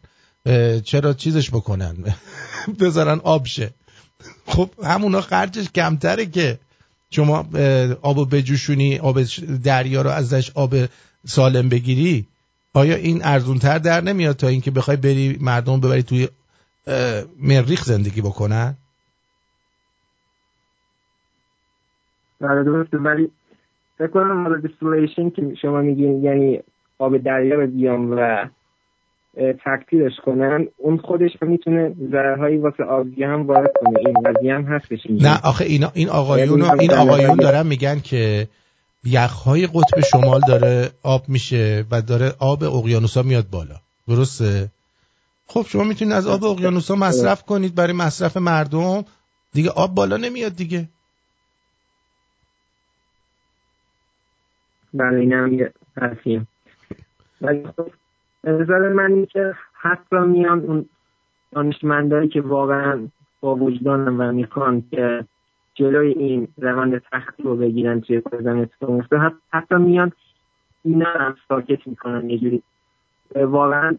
چرا 0.84 1.14
چیزش 1.14 1.50
بکنن؟ 1.50 1.96
بذارن 2.80 3.20
آب 3.24 3.46
شه. 3.46 3.74
خب 4.46 4.70
همونا 4.84 5.22
خرجش 5.22 5.70
کمتره 5.76 6.26
که 6.26 6.60
شما 7.12 7.50
اه، 7.56 7.92
آبو 8.02 8.26
بجوشونی 8.26 9.00
آب 9.00 9.24
دریا 9.64 10.02
رو 10.02 10.10
ازش 10.10 10.52
آب 10.56 10.76
سالم 11.26 11.70
بگیری. 11.70 12.28
آیا 12.74 12.96
این 12.96 13.22
ارزونتر 13.24 13.78
در 13.78 14.02
نمیاد 14.02 14.36
تا 14.36 14.48
اینکه 14.48 14.72
بخوای 14.72 14.98
بری 14.98 15.38
مردم 15.42 15.80
ببری 15.80 16.04
توی 16.04 16.28
مریخ 17.40 17.84
زندگی 17.84 18.22
بکنن؟ 18.22 18.76
بله 22.42 22.64
درسته. 22.64 22.98
ولی 22.98 23.32
کنم 24.08 24.44
مورد 24.44 24.68
دیستیلیشن 24.68 25.30
که 25.30 25.56
شما 25.62 25.82
میگین 25.82 26.24
یعنی 26.24 26.60
آب 27.00 27.18
دریا 27.18 27.56
رو 27.56 27.68
بیام 27.68 28.12
و 28.12 28.20
اه، 29.38 29.54
تکثیرش 29.66 30.14
کنن 30.26 30.68
اون 30.78 30.98
خودش 30.98 31.32
هم 31.42 31.48
می‌تونه 31.48 31.96
ضررهایی 32.12 32.58
واسه 32.58 32.84
آبزی 32.84 33.24
هم 33.24 33.48
وارد 33.48 33.72
کنه. 33.82 34.00
این 34.00 34.14
قضیه 34.14 34.56
هم 34.56 34.64
هستش. 34.64 35.00
نه 35.10 35.40
آخه 35.44 35.66
اینا 35.66 35.92
این 35.94 36.10
آقایون 36.10 36.60
یعنی 36.60 36.80
این 36.80 36.94
آقایون 36.94 37.36
دارن 37.36 37.68
میگن 37.68 38.00
که 38.00 38.48
یخهای 39.04 39.68
قطب 39.68 40.02
شمال 40.12 40.42
داره 40.48 40.90
آب 41.04 41.22
میشه 41.28 41.86
و 41.92 42.02
داره 42.02 42.32
آب 42.40 42.64
اقیانوسا 42.64 43.24
میاد 43.24 43.50
بالا. 43.52 43.76
درسته؟ 44.08 44.68
خب 45.48 45.66
شما 45.68 45.84
می‌تونید 45.84 46.14
از 46.14 46.28
آب 46.28 46.44
اقیانوس 46.44 46.92
ها 46.92 46.96
مصرف 46.96 47.44
کنید. 47.44 47.76
برای 47.76 47.94
مصرف 47.94 48.38
مردم 48.38 49.04
دیگه 49.54 49.70
آب 49.70 49.96
بالا 49.96 50.18
نمیاد 50.18 50.56
دیگه. 50.56 50.90
برای 54.94 55.26
ولی 57.42 57.64
خب 57.78 57.92
به 58.42 58.52
نظر 58.52 58.94
من 58.94 59.12
این 59.12 59.26
که 59.26 59.54
حتی 59.74 60.20
میان 60.20 60.60
اون 60.60 60.86
دانشمندایی 61.52 62.30
که 62.30 62.42
واقعا 62.42 63.08
با 63.42 63.56
وجدانم 63.56 64.22
و 64.22 64.32
می‌خوان 64.32 64.84
که 64.92 65.26
جلوی 65.76 66.12
این 66.12 66.48
روند 66.58 67.02
تختی 67.12 67.44
رو 67.44 67.56
بگیرن 67.56 68.02
توی 68.02 68.22
کار 68.22 68.50
اتفاق 68.50 69.04
حتی 69.54 69.76
میان 69.76 70.12
اینا 70.84 71.10
هم 71.10 71.36
ساکت 71.48 71.88
می‌کنن. 71.88 72.30
یه 72.30 72.38
جوری 72.38 72.64
واقعا 73.36 73.98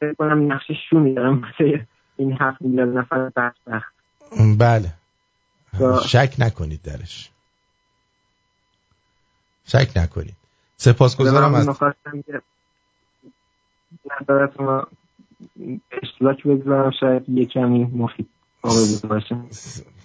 فکر 0.00 0.14
کنم 0.18 0.52
نقش 0.52 0.70
شو 0.90 0.98
میدارم 0.98 1.42
این 2.16 2.36
هفت 2.40 2.62
میلیون 2.62 2.98
نفر 2.98 3.28
بدبخت. 3.28 3.94
بله. 4.58 4.92
شک 6.06 6.34
نکنید 6.38 6.80
درش. 6.82 7.30
شک 9.66 9.90
نکنید. 9.96 10.36
سپاسگزارم 10.76 11.54
از 11.54 11.68
نظرتون 14.20 14.86
اشتراک 16.02 16.42
بگذارم 16.42 16.92
شاید 17.00 17.28
یه 17.28 17.44
کمی 17.44 17.84
مفید 17.84 18.28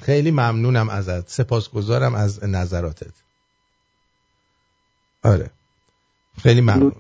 خیلی 0.02 0.32
ممنونم 0.32 0.90
ازت. 0.90 1.30
سپاسگزارم 1.30 2.16
از 2.16 2.44
نظراتت. 2.44 3.14
آره. 5.24 5.50
خیلی 6.42 6.62
ممنون. 6.62 6.92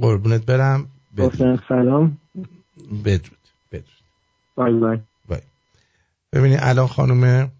قربونت 0.00 0.46
برم. 0.46 0.88
بدرود. 1.16 1.62
سلام. 1.68 2.18
بدرود. 3.04 3.38
بدرود. 3.72 3.86
بای 4.54 4.72
بای. 4.74 4.98
بای. 5.28 5.40
ببینید 6.32 6.58
الان 6.62 6.86
خانم 6.86 7.50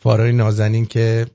فارای 0.00 0.32
نازنین 0.32 0.86
که 0.86 1.26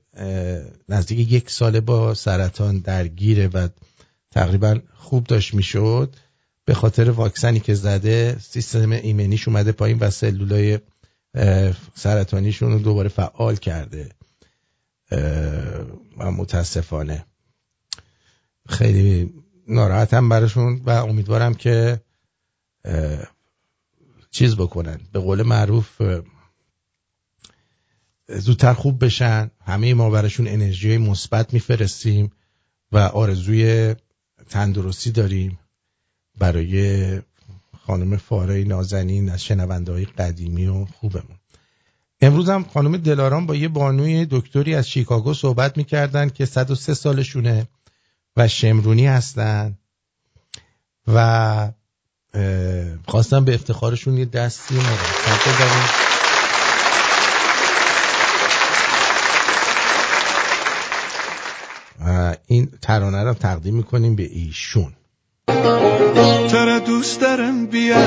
نزدیک 0.88 1.32
یک 1.32 1.50
ساله 1.50 1.80
با 1.80 2.14
سرطان 2.14 2.78
درگیره 2.78 3.48
و 3.48 3.68
تقریبا 4.30 4.80
خوب 4.94 5.24
داشت 5.24 5.54
می‌شد 5.54 6.16
به 6.64 6.74
خاطر 6.74 7.10
واکسنی 7.10 7.60
که 7.60 7.74
زده 7.74 8.38
سیستم 8.38 8.90
ایمنیش 8.90 9.48
اومده 9.48 9.72
پایین 9.72 9.98
و 9.98 10.10
سلولای 10.10 10.78
سرطانیشون 11.94 12.72
رو 12.72 12.78
دوباره 12.78 13.08
فعال 13.08 13.56
کرده. 13.56 14.08
و 16.18 16.30
متاسفانه. 16.30 17.26
خیلی 18.68 19.34
ناراحتم 19.68 20.28
براشون 20.28 20.82
و 20.86 20.90
امیدوارم 20.90 21.54
که 21.54 22.00
چیز 24.30 24.56
بکنن. 24.56 25.00
به 25.12 25.18
قول 25.18 25.42
معروف 25.42 26.02
زودتر 28.28 28.72
خوب 28.72 29.04
بشن. 29.04 29.50
همه 29.66 29.94
ما 29.94 30.10
براشون 30.10 30.48
انرژی 30.48 30.98
مثبت 30.98 31.52
میفرستیم 31.54 32.32
و 32.92 32.98
آرزوی 32.98 33.94
تندرستی 34.48 35.10
داریم 35.10 35.58
برای 36.38 37.20
خانم 37.86 38.16
فاره 38.16 38.64
نازنین 38.64 39.30
از 39.30 39.44
شنونده 39.44 39.92
های 39.92 40.04
قدیمی 40.04 40.66
و 40.66 40.84
خوبمون. 40.84 41.36
امروز 42.20 42.48
هم 42.48 42.64
خانم 42.64 42.96
دلاران 42.96 43.46
با 43.46 43.54
یه 43.54 43.68
بانوی 43.68 44.26
دکتری 44.30 44.74
از 44.74 44.88
شیکاگو 44.88 45.34
صحبت 45.34 45.76
می‌کردن 45.76 46.28
که 46.28 46.46
103 46.46 46.94
سالشونه 46.94 47.66
و 48.36 48.48
شمرونی 48.48 49.06
هستن 49.06 49.78
و 51.08 51.72
خواستم 53.08 53.44
به 53.44 53.54
افتخارشون 53.54 54.16
یه 54.18 54.24
دستی 54.24 54.74
مرسد 54.74 55.40
بزنیم. 55.46 56.15
این 62.46 62.68
ترانه 62.82 63.24
رو 63.24 63.34
تقدیم 63.34 63.74
می‌کنیم 63.74 64.16
به 64.16 64.22
ایشون. 64.32 64.92
تره 66.48 66.78
دوست 66.80 67.20
دارم 67.20 67.66
بیا 67.66 68.02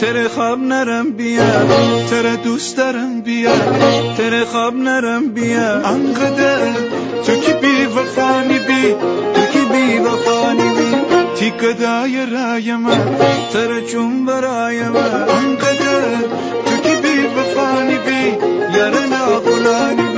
تره 0.00 0.28
خواب 0.28 0.58
نرم 0.58 1.10
بیا 1.10 1.66
تره 2.10 2.36
دوست 2.36 2.76
دارم 2.76 3.20
بیا 3.20 3.54
تره 4.16 4.44
خواب 4.44 4.74
نرم 4.74 5.28
بیا. 5.28 5.86
انقدر 5.88 6.72
تو 7.24 7.32
کی 7.36 7.52
بی 7.52 7.86
وفانی 7.86 8.58
بی 8.58 8.82
تو 9.34 9.42
کی 9.52 9.58
بی 9.72 9.98
وفانی 9.98 10.68
بی 10.78 10.96
تیک 11.36 11.60
دای 11.80 12.26
رای 12.26 12.76
من 12.76 13.16
تره 13.52 13.80
چون 13.86 14.26
برای 14.26 14.82
من. 14.88 15.28
انقدر 15.28 16.16
تو 16.66 16.76
کی 16.76 16.94
بی 17.02 17.26
وفانی 17.36 17.98
بی 18.06 18.22
یار 18.78 19.06
ناغلانی 19.06 20.11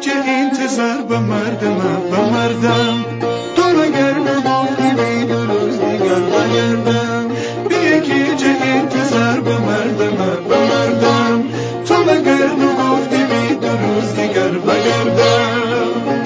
چه 0.00 0.12
انتظار 0.26 1.02
به 1.08 1.18
مردم 1.18 1.78
به 2.10 2.20
مردم. 2.30 3.04
تو 3.56 3.62
مگر 3.62 4.14
نگفتی 4.18 4.90
بی 4.98 5.24
درست 5.26 5.80
دیگر 5.80 6.20
بگردم 6.32 7.28
بیا 7.68 8.00
چه 8.36 8.56
انتظار 8.62 9.40
به 9.40 9.58
مردم 9.58 10.16
به 10.48 10.58
مردم. 10.58 11.44
تو 11.86 11.94
مگر 11.94 12.50
نگفتی 12.62 13.16
بی 13.16 13.54
درست 13.54 14.16
دیگر 14.16 14.48
بگردم 14.48 16.25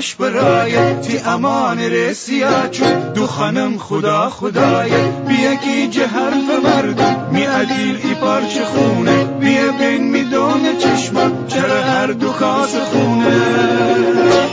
همش 0.00 0.14
برای 0.14 0.94
تی 0.94 1.18
امان 1.18 1.80
رسیا 1.80 2.68
چون 2.68 3.12
دو 3.12 3.26
خانم 3.26 3.78
خدا 3.78 4.30
خدای. 4.30 4.90
بیا 5.28 5.54
کی 5.54 5.88
جهر 5.88 6.34
مردم 6.64 7.28
می 7.32 7.42
عدیل 7.42 7.98
ای 8.02 8.14
پارچ 8.14 8.58
خونه. 8.58 9.24
بیا 9.24 9.72
بین 9.72 10.04
می 10.04 10.24
دونه 10.24 10.76
چشمم 10.78 11.46
چرا 11.48 11.82
هر 11.82 12.06
دو 12.06 12.32
کاس 12.32 12.76
خونه. 12.76 13.40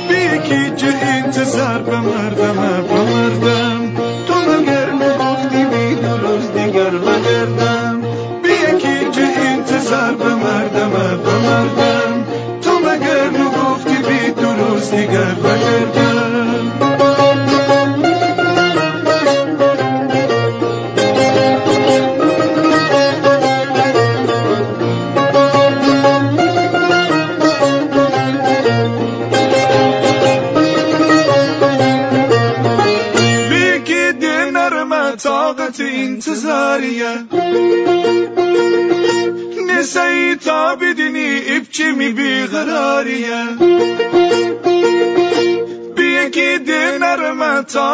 بیا 0.09 0.37
کی 0.37 0.69
جه 0.75 0.93
انتظار 1.01 1.81
به 1.81 1.99
مردم 1.99 2.55
به 3.41 4.01
تو 4.27 4.33
مگر 4.33 4.86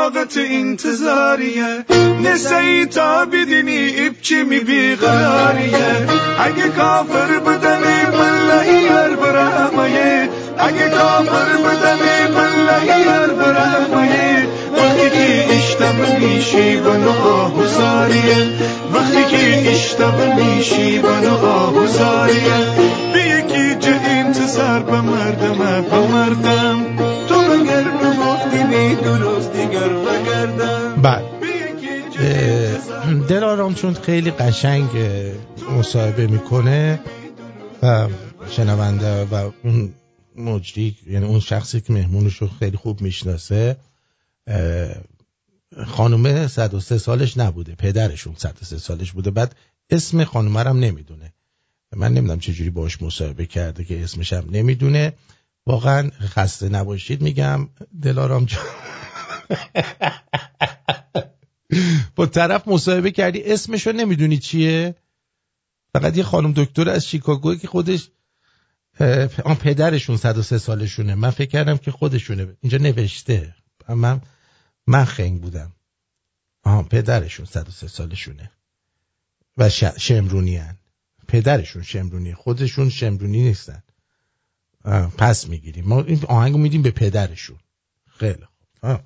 طاقت 0.04 0.38
انتظاریه. 0.38 1.86
نسایی 2.24 2.86
تا 2.86 3.26
بدنی 3.26 3.94
ابچی 3.98 4.44
می 4.44 4.60
بیقراریه 4.60 6.08
اگه 6.40 6.68
کافر 6.78 7.40
بدنی 7.40 8.00
ملهی 8.18 8.88
هر 8.88 9.16
برامه 9.16 10.30
اگه 10.58 10.90
کافر 10.90 11.50
بدنی 11.66 12.18
ملهی 12.36 13.04
هر 13.04 13.28
برامه 13.28 14.48
وقتی 14.78 15.10
که 15.10 15.46
اشتم 15.56 15.96
میشی 16.20 16.76
و 16.76 16.94
نگاه 16.94 17.68
زاریه 17.68 18.48
وقتی 18.94 19.24
که 19.24 19.72
اشتم 19.72 20.14
میشی 20.38 21.00
و 21.00 21.16
نگاه 21.16 21.88
خیلی 34.04 34.32
قشنگ 34.32 34.90
مصاحبه 35.78 36.28
می‌کنه 36.28 37.00
و 37.84 38.10
شنونده 38.50 39.26
و 39.26 39.52
اون 39.64 39.94
مجری 40.36 40.98
یعنی 41.08 41.26
اون 41.26 41.40
شخصی 41.40 41.82
که 41.82 41.94
مهمونش 41.94 42.36
رو 42.36 42.48
خیلی 42.60 42.78
خوب 42.78 43.02
می‌شناسه 43.02 43.78
خانومه 45.88 46.48
103 46.48 46.98
سالش 46.98 47.38
نبوده 47.38 47.76
پدرشون 47.76 48.36
103 48.38 48.78
سالش 48.78 49.12
بوده. 49.12 49.32
بعد 49.32 49.56
اسم 49.90 50.24
خانومه 50.24 50.60
هم 50.60 50.80
نمی‌دونه. 50.80 51.34
من 51.96 52.14
نمی‌دونم 52.14 52.40
چجوری 52.40 52.70
باش 52.70 53.02
مصاحبه 53.02 53.46
کرده 53.46 53.84
که 53.84 54.04
اسمش 54.04 54.34
هم 54.34 54.46
نمی‌دونه. 54.52 55.14
واقعا 55.66 56.10
خسته 56.22 56.70
نباشید 56.70 57.22
میگم. 57.22 57.70
دلارام 58.02 58.46
جان. 58.46 58.64
با 62.16 62.26
طرف 62.26 62.68
مصاحبه 62.68 63.12
کردی 63.12 63.44
اسمشو 63.44 63.92
نمی‌دونی 63.92 64.38
چیه؟ 64.38 64.96
فقط 65.94 66.18
یه 66.18 66.24
خانم 66.24 66.54
دکتر 66.56 66.90
از 66.90 67.08
شیکاگو 67.08 67.56
که 67.56 67.68
خودش 67.68 68.10
آن 69.46 69.56
پدرشون 69.56 70.18
103 70.18 70.58
سالشونه. 70.58 71.16
من 71.16 71.30
فکر 71.30 71.50
کردم 71.50 71.78
که 71.78 71.92
خودشونه. 71.92 72.58
اینجا 72.62 72.78
نوشته. 72.78 73.56
من 73.90 74.22
من 74.88 75.06
خنگ 75.06 75.42
بودم. 75.42 75.72
آها 76.64 76.84
پدرشون 76.84 77.46
103 77.46 77.88
سالشونه. 77.88 78.52
و 79.58 79.70
شمرونی 79.98 80.56
هن. 80.56 80.78
پدرشون 81.28 81.84
شمرونی 81.84 82.34
خودشون 82.34 82.90
شمرونی 82.90 83.42
نیستن. 83.42 83.84
پس 85.18 85.48
می‌گیریم. 85.48 85.86
ما 85.86 86.02
این 86.02 86.26
آهنگو 86.28 86.58
میدیم 86.58 86.82
به 86.82 86.92
پدرشون. 86.92 87.60
خیلی 88.18 88.46
خوب. 88.82 89.00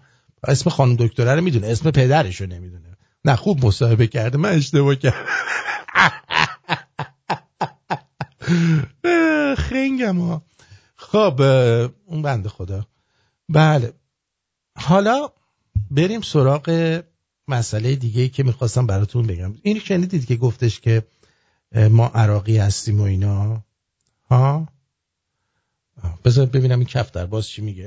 اسم 0.44 0.70
خانم 0.70 0.96
دکتره 0.96 1.36
رو 1.36 1.42
می‌دونه 1.42 1.68
اسم 1.68 1.92
پدرشو 1.92 2.46
نمی‌دونه. 2.46 2.98
نه 3.26 3.36
خوب 3.36 3.66
مصاحبه 3.66 4.08
کرده 4.08 4.38
من 4.38 4.50
اشتباه 4.50 4.96
کردم. 4.96 5.18
خنگم 9.58 10.20
ها. 10.20 10.46
خب 10.96 11.42
اون 12.06 12.22
بنده 12.22 12.50
خدا. 12.50 12.88
بله. 13.50 13.94
حالا 14.78 15.30
بریم 15.92 16.22
سراغ 16.22 17.02
مسئله 17.48 17.96
دیگه 17.96 18.30
که 18.30 18.44
می‌خواستم 18.44 18.88
براتون 18.88 19.28
بگم. 19.28 19.56
این 19.62 19.80
شنیدید 19.80 20.26
که 20.26 20.36
گفتش 20.36 20.80
که 20.80 21.04
ما 21.90 22.08
عراقی 22.08 22.58
هستیم 22.58 23.02
و 23.02 23.04
اینا. 23.04 23.64
ها؟ 24.30 24.68
بذار 26.26 26.45
ببینم 26.45 26.80
این 26.80 26.88
کفتر 26.88 27.26
باز 27.26 27.48
چی 27.48 27.62
میگه. 27.62 27.86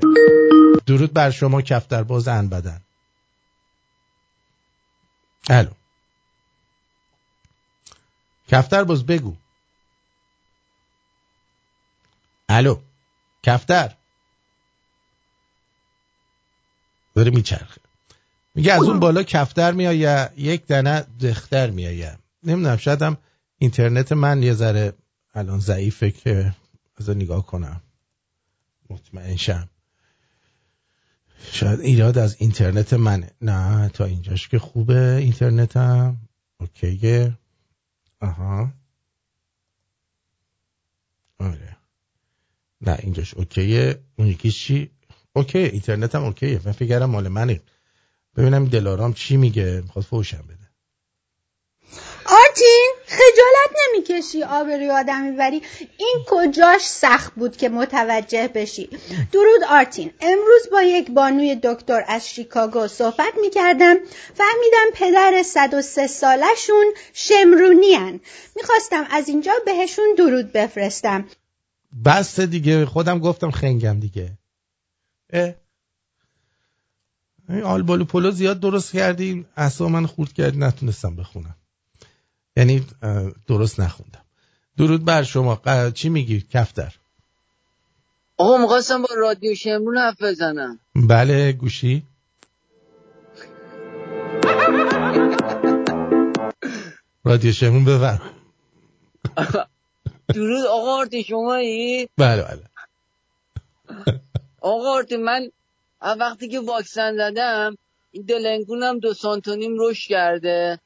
درود 0.85 1.13
بر 1.13 1.31
شما 1.31 1.61
کفتر 1.61 2.03
باز 2.03 2.27
ان 2.27 2.49
بدن. 2.49 2.81
الو. 5.49 5.69
کفتر 8.47 8.83
باز 8.83 9.05
بگو. 9.05 9.35
الو. 12.49 12.79
کفتر. 13.43 13.95
داره 17.15 17.31
میچرخه. 17.31 17.81
میگه 18.55 18.73
از 18.73 18.81
اون 18.83 18.99
بالا 18.99 19.23
کفتر 19.23 19.71
میآیه 19.71 20.29
یک 20.37 20.65
دنه 20.65 21.05
دختر 21.21 21.69
میآیه 21.69 22.17
نمی‌دونم 22.43 22.77
شاید 22.77 23.01
هم 23.01 23.17
اینترنت 23.57 24.11
من 24.11 24.43
یه 24.43 24.53
ذره 24.53 24.93
الان 25.33 25.59
ضعیفه 25.59 26.11
که 26.11 26.55
از 26.97 27.09
نگاه 27.09 27.45
کنم. 27.45 27.81
مطمئن 29.13 29.35
شم 29.35 29.69
شاید 31.51 31.79
ایراد 31.79 32.17
از 32.17 32.35
اینترنت 32.39 32.93
منه. 32.93 33.31
نه 33.41 33.89
تا 33.89 34.05
اینجاش 34.05 34.47
که 34.47 34.59
خوبه 34.59 35.15
اینترنتم. 35.15 36.17
اوکیه 36.59 37.37
آها. 38.21 38.73
آره. 41.39 41.77
نه 42.81 42.97
اینجاش 42.99 43.33
اوکیه. 43.33 44.03
اون 44.15 44.27
یکی 44.27 44.51
چی؟ 44.51 44.91
اوکی 45.33 45.59
اینترنت 45.59 46.15
اوکیه. 46.15 46.61
من 46.65 46.71
فکرم 46.71 47.09
مال 47.09 47.27
منه. 47.27 47.61
ببینم 48.35 48.65
دلارام 48.65 49.13
چی 49.13 49.37
میگه. 49.37 49.81
می‌خواد 49.81 50.05
فوشم 50.05 50.41
بده. 50.47 50.69
آرتین! 52.25 52.93
خجالت 53.11 53.77
نمی‌کشی 53.87 54.43
آبروی 54.43 54.89
آدم 54.89 55.21
می‌بری. 55.21 55.61
این 55.97 56.17
کجاش 56.27 56.81
سخت 56.81 57.33
بود 57.35 57.57
که 57.57 57.69
متوجه 57.69 58.47
بشی؟ 58.47 58.89
درود 59.31 59.63
آرتین. 59.69 60.11
امروز 60.21 60.69
با 60.71 60.81
یک 60.81 61.11
بانوی 61.11 61.55
دکتر 61.63 62.03
از 62.07 62.29
شیکاگو 62.29 62.87
صحبت 62.87 63.33
می‌کردم. 63.41 63.95
فهمیدم 64.33 64.87
پدر 64.93 65.43
103 65.43 66.07
سالشون 66.07 66.93
شمرونیان 67.13 68.19
می‌خواستم 68.55 69.07
از 69.11 69.29
اینجا 69.29 69.53
بهشون 69.65 70.15
درود 70.17 70.51
بفرستم. 70.51 71.25
بس 72.05 72.39
دیگه. 72.39 72.85
خودم 72.85 73.19
گفتم 73.19 73.51
خنگم 73.51 73.99
دیگه. 73.99 74.37
اه. 75.33 75.53
آلبالو 77.63 78.05
پلو 78.05 78.31
زیاد 78.31 78.59
درست 78.59 78.91
کردیم 78.93 79.45
اصلا 79.57 79.87
من 79.87 80.05
خورد 80.05 80.33
کردی 80.33 80.57
نتونستم 80.57 81.15
بخونم. 81.15 81.55
یعنی 82.55 82.85
درست 83.47 83.79
نخوندم. 83.79 84.21
درود 84.77 85.05
بر 85.05 85.23
شما. 85.23 85.61
چی 85.93 86.09
میگی؟ 86.09 86.45
کفتر. 86.53 86.95
آقا 88.37 88.57
می‌خواستم 88.57 89.01
با 89.01 89.07
رادیو 89.17 89.55
شمرون 89.55 89.97
حرف 89.97 90.21
بزنم. 90.21 90.79
بله 90.95 91.51
گوشی. 91.51 92.03
رادیو 97.25 97.51
شمرون 97.51 97.85
ببر 97.85 98.21
درود 100.35 100.65
آقا 100.65 100.97
آرتی 100.97 101.23
شما 101.23 101.55
ای؟ 101.55 102.07
بله 102.17 102.43
بله. 102.43 102.63
آقا 104.61 104.93
آرتی 104.93 105.17
من 105.17 105.49
وقتی 106.01 106.47
که 106.47 106.59
واکسن 106.59 107.17
زدم 107.17 107.77
این 108.11 108.23
دلنگونم 108.23 108.99
دو 108.99 109.13
سانتو 109.13 109.50
نیم 109.50 109.77
رشد 109.77 110.07
کرده. 110.07 110.79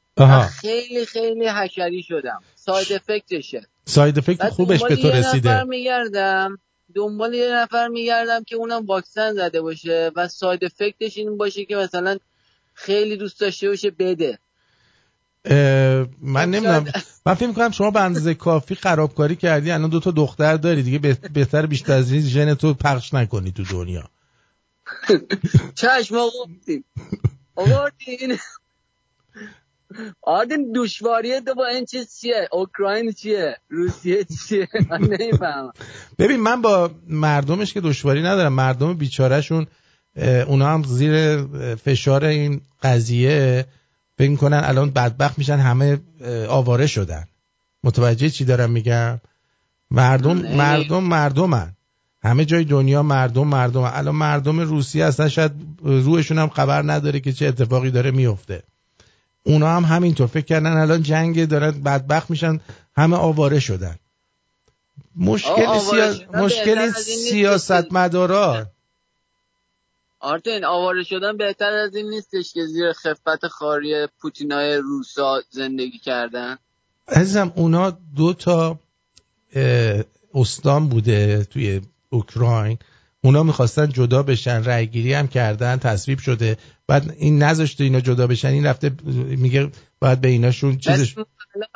خیلی 0.62 1.06
خیلی 1.06 1.48
حشری 1.48 2.04
شدم. 2.04 2.44
side 2.56 2.94
effect 2.94 3.38
شه. 3.38 3.68
side 3.86 4.18
effect 4.18 4.50
خوبش 4.50 4.84
به 4.84 4.96
تو 4.96 5.10
رسیده. 5.10 5.50
نفر 5.50 5.64
میگردم. 5.64 6.60
دنبال 6.96 7.34
یه 7.34 7.54
نفر 7.54 7.88
میگردم 7.88 8.44
که 8.44 8.56
اونم 8.56 8.86
واکسن 8.86 9.34
زده 9.34 9.62
باشه 9.62 10.12
و 10.16 10.28
side 10.28 10.64
effect 10.64 11.04
ش 11.04 11.18
این 11.18 11.38
باشه 11.38 11.66
که 11.66 11.76
مثلا 11.76 12.18
خیلی 12.74 13.18
دوست 13.18 13.40
داشته 13.40 13.70
باشه 13.70 13.92
بده. 13.92 14.40
من 16.22 16.52
نمی‌دونم. 16.52 16.86
من 17.26 17.34
فکر 17.34 17.48
می‌کنم 17.48 17.72
شما 17.72 17.92
به 17.92 18.02
اندازه 18.02 18.34
کافی 18.34 18.76
خرابکاری 18.76 19.36
کردی. 19.36 19.72
الان 19.72 19.90
دو 19.90 20.00
تا 20.00 20.12
دختر 20.12 20.58
داری 20.58 20.84
دیگه. 20.84 21.00
بهتر 21.34 21.66
بیشتر 21.66 21.94
از 21.94 22.12
این 22.12 22.22
ژن 22.22 22.54
تو 22.54 22.74
پخش 22.74 23.14
نکنی 23.14 23.52
تو 23.52 23.64
دنیا. 23.64 24.10
چشم 25.76 26.16
آقا 26.16 26.40
آقا 27.56 27.90
آدم 30.22 30.74
دشواریه 30.76 31.42
تو 31.42 31.56
با 31.56 31.66
این 31.66 31.86
چیز 31.86 32.18
چیه؟ 32.20 32.50
اوکراین 32.52 33.12
چیه؟ 33.12 33.58
روسیه 33.70 34.26
چیه؟ 34.48 34.68
من 34.90 35.02
نمی‌فهمم. 35.02 35.72
ببین 36.20 36.40
من 36.40 36.62
با 36.62 36.92
مردمش 37.08 37.74
که 37.74 37.82
دشواری 37.82 38.22
ندارم. 38.22 38.54
مردم 38.54 38.94
بیچارهشون 38.94 39.68
اونا 40.48 40.68
هم 40.68 40.84
زیر 40.84 41.42
فشار 41.76 42.26
این 42.26 42.62
قضیه 42.84 43.66
فکر 44.18 44.30
می‌کنن 44.30 44.62
الان 44.64 44.92
بدبخت 44.92 45.38
میشن 45.38 45.58
همه 45.58 46.00
آواره 46.50 46.88
شدن. 46.88 47.26
متوجه 47.84 48.30
چی 48.30 48.46
دارم 48.46 48.72
میگم؟ 48.72 49.20
مردم 49.92 50.38
مردم 50.38 51.04
مردمن. 51.04 51.72
همه 52.24 52.46
جای 52.46 52.64
دنیا 52.64 53.04
مردم 53.04 53.48
مردم 53.48 53.82
الان 53.82 54.16
مردم 54.16 54.60
روسیه 54.60 55.06
اصلا 55.06 55.30
شاید 55.30 55.52
روحشون 55.84 56.40
هم 56.40 56.50
خبر 56.50 56.82
نداره 56.92 57.20
که 57.20 57.34
چه 57.34 57.48
اتفاقی 57.48 57.92
داره 57.92 58.12
میفته 58.12 58.64
اونا 59.46 59.76
هم 59.76 59.84
همینطور 59.84 60.28
فکر 60.28 60.46
کردن 60.46 60.78
الان 60.78 61.04
جنگ 61.04 61.46
دارن 61.46 61.72
بدبخت 61.72 62.30
میشن 62.30 62.60
همه 62.98 63.18
آواره 63.18 63.60
شدن. 63.60 63.96
مشکل, 65.16 65.80
سیا... 65.80 66.14
مشکل 66.34 66.92
سیاست 66.92 67.94
مدارا 67.94 68.66
آرتین 70.20 70.66
آواره 70.66 71.04
شدن 71.04 71.38
بهتر 71.38 71.74
از 71.74 71.96
این 71.96 72.10
نیستش 72.10 72.54
که 72.54 72.66
زیر 72.66 72.94
خفت 72.94 73.48
خاری 73.48 74.08
پوتینای 74.22 74.78
روسا 74.78 75.42
زندگی 75.50 76.00
کردن؟ 76.00 76.58
عزیزم 77.08 77.54
اونا 77.56 77.98
دو 78.16 78.34
تا 78.34 78.80
استان 80.34 80.90
بوده 80.90 81.44
توی 81.44 81.82
اوکراین. 82.10 82.78
اونا 83.24 83.44
می‌خواستن 83.44 83.90
جدا 83.90 84.24
بشن 84.24 84.64
رأی 84.64 84.88
گیری 84.88 85.14
هم 85.14 85.28
کردن 85.28 85.78
تصویب 85.78 86.20
شده. 86.20 86.58
بعد 86.88 87.16
این 87.18 87.44
نذاشته 87.44 87.84
اینا 87.84 88.00
جدا 88.00 88.28
بشن 88.28 88.48
این 88.48 88.66
رفته 88.66 88.92
میگه 89.38 89.72
باید 90.00 90.22
به 90.22 90.28
ایناشون 90.28 90.78
چیزش 90.78 91.16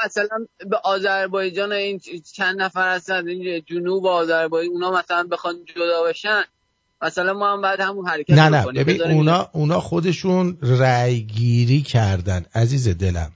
مثلا 0.06 0.46
به 0.70 0.78
آذربایجان 0.84 1.72
این 1.72 2.02
چند 2.34 2.62
نفر 2.62 2.96
هستن 2.96 3.28
این 3.28 3.64
جنوب 3.66 4.06
آذربایجان 4.06 4.74
اونا 4.74 5.00
مثلا 5.00 5.24
بخوان 5.24 5.56
جدا 5.76 6.04
بشن 6.10 6.44
مثلا 7.02 7.34
ما 7.34 7.54
هم 7.54 7.62
بعد 7.62 7.80
همون 7.80 8.08
حرکت 8.08 8.30
نه 8.30 8.50
نه 8.50 8.66
ببین 8.66 9.02
اونا 9.02 9.50
اونا 9.54 9.80
خودشون 9.80 10.58
رأی 10.62 11.22
گیری 11.22 11.82
کردن 11.82 12.46
عزیز 12.56 12.88
دلم. 12.88 13.32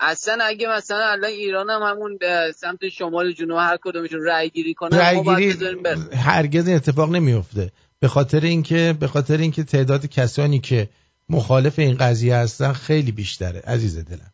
اصلا 0.00 0.44
اگه 0.44 0.68
مثلا 0.68 1.10
الان 1.10 1.30
ایران 1.30 1.70
هم 1.70 1.82
همون 1.82 2.16
به 2.16 2.54
سمت 2.56 2.88
شمال 2.88 3.32
جنوب 3.32 3.58
هر 3.58 3.78
کدومشون 3.82 4.24
رأی 4.24 4.50
گیری 4.50 4.74
کنن 4.74 4.98
رأی 4.98 5.22
گیری 5.22 5.76
هرگز 6.14 6.68
اتفاق 6.68 7.10
نمیفته. 7.10 7.72
به 8.00 8.08
خاطر 8.08 8.40
اینکه 8.40 8.96
به 9.00 9.06
خاطر 9.06 9.36
اینکه 9.36 9.64
تعداد 9.64 10.06
کسانی 10.06 10.58
که 10.60 10.88
مخالف 11.28 11.78
این 11.78 11.96
قضیه 11.96 12.36
هستن 12.36 12.72
خیلی 12.72 13.12
بیشتره. 13.12 13.60
عزیز 13.60 13.98
دلم. 13.98 14.32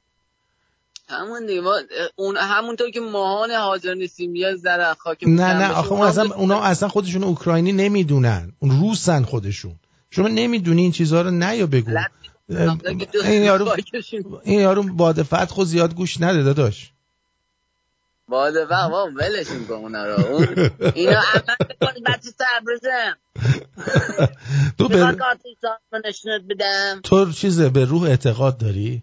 همون 1.08 1.46
دیگه. 1.46 1.62
اون 2.16 2.36
همونطور 2.36 2.90
که 2.90 3.00
ماهان 3.00 3.50
حاضر 3.50 3.94
نیستیم 3.94 4.32
بیا 4.32 4.56
زر 4.56 4.94
خاک 4.94 5.18
نه 5.26 5.54
نه. 5.54 5.72
آخه 5.72 5.92
اون 5.92 6.06
اصلا 6.06 6.34
اونا 6.34 6.60
اصلا 6.60 6.88
خودشون 6.88 7.24
اوکراینی 7.24 7.72
نمی‌دونن. 7.72 8.52
اون 8.58 8.80
روسن 8.80 9.22
خودشون. 9.22 9.74
شما 10.10 10.28
نمی‌دونی 10.28 10.82
این 10.82 10.92
چیزها 10.92 11.22
رو 11.22 11.30
نه 11.30 11.56
یا 11.56 11.66
بگو. 11.66 11.98
این 13.24 13.42
یارو 13.42 13.76
این 14.44 14.60
یارو 14.60 14.82
باد 14.82 15.22
فتح 15.22 15.64
زیاد 15.64 15.94
گوش 15.94 16.20
نده 16.20 16.42
داداش. 16.42 16.93
باد 18.29 18.64
فتح 18.64 18.87
ما 18.87 19.11
ولش 19.16 19.47
کن 19.68 19.75
اونا 19.75 20.05
رو. 20.07 20.47
اینا 20.95 21.20
عمل 21.35 21.77
کنی 21.81 22.01
بچه 22.07 22.31
تبرزم 22.39 23.16
تو 24.79 24.89
به 24.89 25.16
تو 27.05 27.33
چیزه 27.33 27.68
به 27.68 27.85
روح 27.85 28.03
اعتقاد 28.03 28.59
داری؟ 28.59 29.03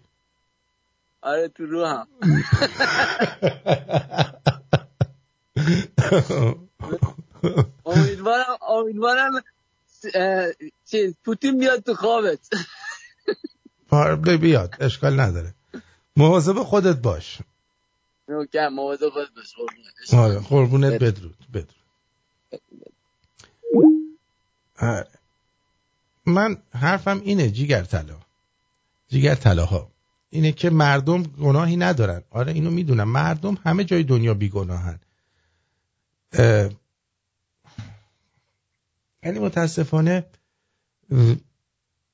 آره 1.22 1.48
تو 1.48 1.66
رو 1.66 1.86
هم 1.86 2.06
امیدوارم 7.86 8.58
امیدوارم 8.68 9.42
چیز 10.84 11.14
پوتین 11.24 11.58
بیاد 11.58 11.82
تو 11.82 11.94
خوابت. 11.94 12.38
بیاد 14.40 14.74
اشکال 14.80 15.20
نداره. 15.20 15.54
مواظب 16.16 16.62
خودت 16.62 16.96
باش. 16.96 17.38
نوکم 18.28 18.68
مواظب 18.68 19.08
خودت 19.08 19.28
باش 19.36 19.54
قربونت 19.54 20.14
آره 20.14 20.38
قربونت 20.38 20.92
بدرود 20.92 21.46
بدرود. 21.52 21.74
آره. 24.78 25.08
من 26.26 26.62
حرفم 26.74 27.20
اینه 27.24 27.50
جیگر 27.50 27.84
طلا. 27.84 28.16
جیگر 29.08 29.34
طلاها. 29.34 29.90
اینه 30.30 30.52
که 30.52 30.70
مردم 30.70 31.22
گناهی 31.22 31.76
ندارن. 31.76 32.22
آره 32.30 32.52
اینو 32.52 32.70
می‌دونم. 32.70 33.08
مردم 33.08 33.58
همه 33.64 33.84
جای 33.84 34.02
دنیا 34.02 34.34
بیگناهن. 34.34 35.00
یعنی 39.22 39.38
متاسفانه 39.38 40.26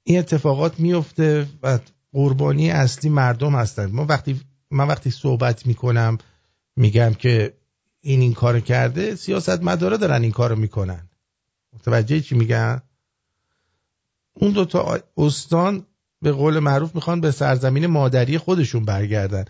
این 0.04 0.18
اتفاقات 0.18 0.80
میفته 0.80 1.48
و 1.62 1.78
قربانی 2.12 2.70
اصلی 2.70 3.10
مردم 3.10 3.54
هستند 3.54 3.94
ما 3.94 4.04
وقتی 4.04 4.40
من 4.70 4.86
وقتی 4.88 5.10
صحبت 5.10 5.66
می‌کنم 5.66 6.18
میگم 6.76 7.14
که 7.14 7.54
این 8.00 8.20
این 8.20 8.34
کار 8.34 8.60
کرده 8.60 9.14
سیاست 9.14 9.62
مداره 9.62 9.96
دارن 9.96 10.22
این 10.22 10.32
کارو 10.32 10.56
می‌کنن. 10.56 11.08
متوجه 11.72 12.20
چی 12.20 12.34
میگن 12.34 12.82
اون 14.34 14.52
دوتا 14.52 15.00
استان 15.16 15.86
به 16.22 16.32
قول 16.32 16.58
معروف 16.58 16.94
می‌خوان 16.94 17.20
به 17.20 17.30
سرزمین 17.30 17.86
مادری 17.86 18.38
خودشون 18.38 18.84
برگردن. 18.84 19.44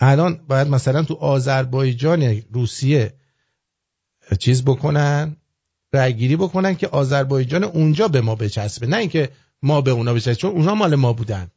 الان 0.00 0.40
باید 0.48 0.68
مثلا 0.68 1.02
تو 1.02 1.14
آذربایجان 1.14 2.42
روسیه 2.52 3.14
چیز 4.38 4.64
بکنن 4.64 5.36
رأیگیری 5.92 6.36
بکنن 6.36 6.74
که 6.74 6.88
آذربایجان 6.88 7.64
اونجا 7.64 8.08
به 8.08 8.20
ما 8.20 8.34
بچسبه. 8.34 8.86
نه 8.86 8.96
اینکه 8.96 9.30
ما 9.62 9.80
به 9.80 9.90
اونا 9.90 10.14
بچسبه 10.14 10.34
چون 10.34 10.50
اونا 10.50 10.74
مال 10.74 10.94
ما 10.94 11.12
بودن. 11.12 11.50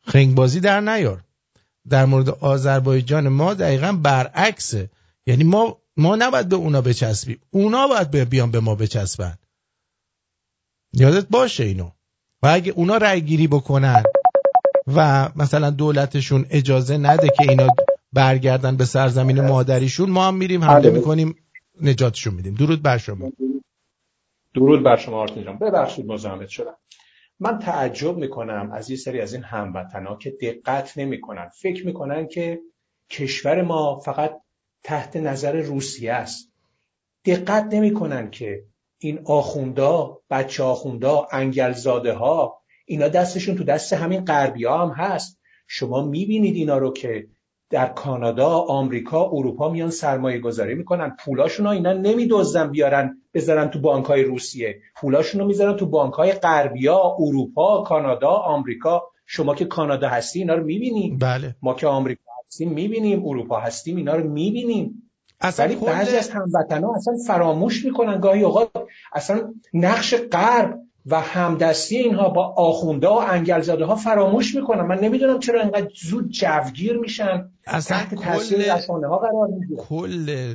خنگبازی 0.00 0.60
در 0.60 0.80
نیار. 0.80 1.24
در 1.88 2.04
مورد 2.04 2.28
آذربایجان 2.28 3.28
ما 3.28 3.54
دقیقا 3.54 3.92
برعکسه. 3.92 4.90
یعنی 5.26 5.44
ما 5.44 5.78
ما 5.96 6.16
نباید 6.16 6.48
به 6.48 6.56
اونا 6.56 6.80
بچسبیم. 6.80 7.40
اونا 7.50 7.88
باید 7.88 8.10
بیان 8.10 8.50
به 8.50 8.60
ما 8.60 8.74
بچسبن. 8.74 9.38
یادت 10.92 11.26
باشه 11.30 11.64
اینو. 11.64 11.90
و 12.42 12.46
اگه 12.46 12.72
اونا 12.72 12.96
رأی 12.96 13.20
گیری 13.20 13.46
بکنن 13.46 14.02
و 14.94 15.28
مثلا 15.36 15.70
دولتشون 15.70 16.46
اجازه 16.50 16.98
نده 16.98 17.28
که 17.28 17.50
اینا 17.50 17.66
برگردن 18.12 18.76
به 18.76 18.84
سرزمین 18.84 19.40
مادریشون 19.40 20.10
ما 20.10 20.28
هم 20.28 20.34
میریم 20.34 20.64
حمله 20.64 20.90
بله. 20.90 20.98
می‌کنیم 20.98 21.34
نجاتشون 21.82 22.34
میدیم. 22.34 22.54
درود 22.54 22.82
بر 22.82 22.98
شما. 22.98 23.32
درود 24.54 24.82
بر 24.82 24.96
شما 24.96 25.16
آرتین 25.16 25.44
جان. 25.44 25.58
ببخشید 25.58 26.06
مزاحمت 26.06 26.48
شدم. 26.48 26.76
من 27.40 27.58
تعجب 27.58 28.16
می‌کنم 28.16 28.70
از 28.72 28.90
یه 28.90 28.96
سری 28.96 29.20
از 29.20 29.34
این 29.34 29.42
هموطنا 29.42 30.16
که 30.16 30.30
دقت 30.30 30.98
نمی‌کنن. 30.98 31.48
فکر 31.48 31.86
می‌کنن 31.86 32.28
که 32.28 32.60
کشور 33.10 33.62
ما 33.62 34.00
فقط 34.00 34.40
تحت 34.82 35.16
نظر 35.16 35.60
روسیه 35.60 36.12
است. 36.12 36.52
دقت 37.24 37.74
نمی‌کنن 37.74 38.30
که 38.30 38.64
این 38.98 39.20
آخوندا 39.24 40.20
بچه 40.30 40.62
آخوندا 40.62 41.28
انگلزاده 41.32 42.12
ها 42.12 42.62
اینا 42.86 43.08
دستشون 43.08 43.56
تو 43.56 43.64
دست 43.64 43.92
همین 43.92 44.24
غربی 44.24 44.64
هم 44.64 44.90
هست. 44.96 45.40
شما 45.66 46.06
می‌بینید 46.06 46.56
اینا 46.56 46.78
رو 46.78 46.92
که 46.92 47.28
در 47.70 47.86
کانادا، 47.86 48.48
آمریکا، 48.48 49.30
اروپا 49.32 49.68
میان 49.68 49.90
سرمایه 49.90 50.38
گذاری 50.38 50.74
می‌کنن. 50.74 51.16
پولاشون 51.24 51.66
اینا 51.66 51.92
نمیدزدن 51.92 52.70
بیارن 52.70 53.22
بذارن 53.34 53.68
تو 53.68 53.80
بانک 53.80 54.04
های 54.04 54.22
روسیه. 54.22 54.80
پولاشون 54.96 55.40
رو 55.40 55.46
می‌ذارن 55.46 55.76
تو 55.76 55.86
بانک 55.86 56.14
های 56.14 56.32
غربیا 56.32 57.16
اروپا 57.18 57.82
کانادا 57.82 58.30
آمریکا. 58.30 59.02
شما 59.26 59.54
که 59.54 59.64
کانادا 59.64 60.08
هستی 60.08 60.38
اینا 60.38 60.54
رو 60.54 60.64
می‌بینیم. 60.64 61.18
بله. 61.18 61.56
ما 61.62 61.74
که 61.74 61.86
آمریکا 61.86 62.32
هستیم 62.46 62.72
می‌بینیم. 62.72 63.26
اروپا 63.26 63.60
هستیم 63.60 63.96
اینا 63.96 64.16
رو 64.16 64.30
می‌بینیم. 64.30 65.10
اصلا 65.40 65.66
ولی 65.66 65.76
بعضی 65.76 66.16
از 66.16 66.30
هموطنا 66.30 66.94
اصلا 66.94 67.14
فراموش 67.26 67.84
می‌کنن. 67.84 68.20
گاهی 68.20 68.42
اوقات 68.42 68.70
اصلا 69.12 69.54
نقش 69.74 70.14
غرب 70.14 70.85
و 71.06 71.20
همدستی 71.20 71.96
اینها 71.96 72.28
با 72.28 72.54
آخونده 72.56 73.08
و 73.08 73.12
انگلزاده 73.12 73.84
ها 73.84 73.96
فراموش 73.96 74.54
می‌کنن. 74.54 74.82
من 74.82 74.98
نمی‌دونم 74.98 75.38
چرا 75.38 75.60
اینقدر 75.60 75.88
زود 75.94 76.30
جوگیر 76.30 76.96
میشن. 76.96 77.50
اصلا 77.66 77.98
تحت 77.98 78.14
تاثیر 78.14 78.74
رسانه 78.74 79.08
ها 79.08 79.18
قرار 79.18 79.48
می‌گیرن 79.48 79.80
کل 79.80 80.48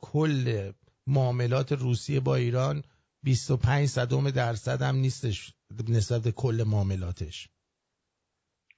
کل 0.00 0.70
معاملات 1.06 1.72
روسیه 1.72 2.20
با 2.20 2.36
ایران 2.36 2.82
25 3.22 3.88
صدم 3.88 4.30
درصد 4.30 4.82
هم 4.82 4.96
نیستش 4.96 5.54
نسبت 5.88 6.28
کل 6.28 6.64
معاملاتش. 6.66 7.48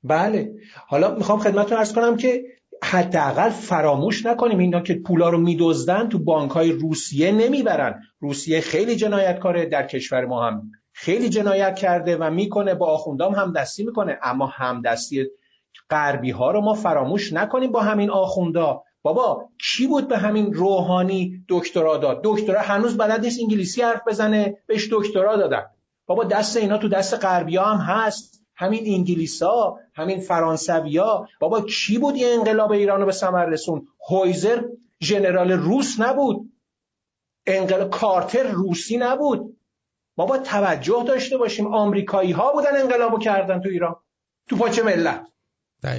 بله. 0.04 0.54
حالا 0.86 1.14
می‌خوام 1.14 1.38
خدمتتون 1.38 1.78
ارز 1.78 1.92
کنم 1.92 2.16
که 2.16 2.42
حداقل 2.84 3.50
فراموش 3.50 4.26
نکنیم 4.26 4.58
اینا 4.58 4.80
که 4.80 4.94
پولا 4.94 5.28
رو 5.28 5.38
میدزدن 5.38 6.08
تو 6.08 6.18
بانک 6.18 6.50
های 6.50 6.72
روسیه 6.72 7.32
نمی‌برن. 7.32 8.02
روسیه 8.20 8.60
خیلی 8.60 8.96
جنایتکاره 8.96 9.66
در 9.66 9.86
کشور 9.86 10.24
ما 10.24 10.46
هم. 10.46 10.70
خیلی 10.92 11.28
جنایت 11.28 11.76
کرده 11.76 12.16
و 12.16 12.30
می‌کنه 12.30 12.74
با 12.74 12.86
آخوندام 12.86 13.34
هم 13.34 13.52
دستی 13.52 13.84
می‌کنه. 13.84 14.18
اما 14.22 14.46
همدستی 14.46 15.26
غربی 15.90 16.30
ها 16.30 16.50
رو 16.50 16.60
ما 16.60 16.74
فراموش 16.74 17.32
نکنیم 17.32 17.72
با 17.72 17.80
همین 17.80 18.10
آخوندا. 18.10 18.82
بابا 19.02 19.48
کی 19.60 19.86
بود 19.86 20.08
به 20.08 20.18
همین 20.18 20.52
روحانی 20.52 21.44
دکترا 21.48 21.96
داد؟ 21.96 22.20
دکترا 22.24 22.60
هنوز 22.60 22.96
بلد 22.96 23.20
نیست 23.20 23.40
انگلیسی 23.40 23.82
حرف 23.82 24.00
بزنه 24.06 24.58
بهش 24.66 24.88
دکترا 24.92 25.36
دادن. 25.36 25.62
بابا 26.06 26.24
دست 26.24 26.56
اینا 26.56 26.78
تو 26.78 26.88
دست 26.88 27.14
غربی 27.14 27.56
هم 27.56 27.76
هست. 27.76 28.42
همین 28.56 28.82
انگلیسا 28.86 29.76
همین 29.94 30.20
فرانسویا 30.20 31.28
بابا 31.40 31.60
کی 31.60 31.98
بود 31.98 32.16
یه 32.16 32.28
انقلاب 32.28 32.72
ایران 32.72 33.00
رو 33.00 33.06
به 33.06 33.12
ثمر 33.12 33.44
رسون؟ 33.44 33.86
هویزر 34.10 34.62
ژنرال 35.02 35.52
روس 35.52 36.00
نبود. 36.00 36.52
انقلاب 37.46 37.90
کارتر 37.90 38.42
روسی 38.42 38.96
نبود. 38.96 39.56
ما 40.16 40.26
با 40.26 40.38
توجه 40.38 41.04
داشته 41.06 41.36
باشیم. 41.36 41.74
آمریکایی 41.74 42.32
ها 42.32 42.52
بودن 42.52 42.76
انقلابو 42.76 43.18
کردن 43.18 43.60
تو 43.60 43.68
ایران. 43.68 43.96
تو 44.48 44.56
پاچه 44.56 44.82
ملت. 44.82 45.26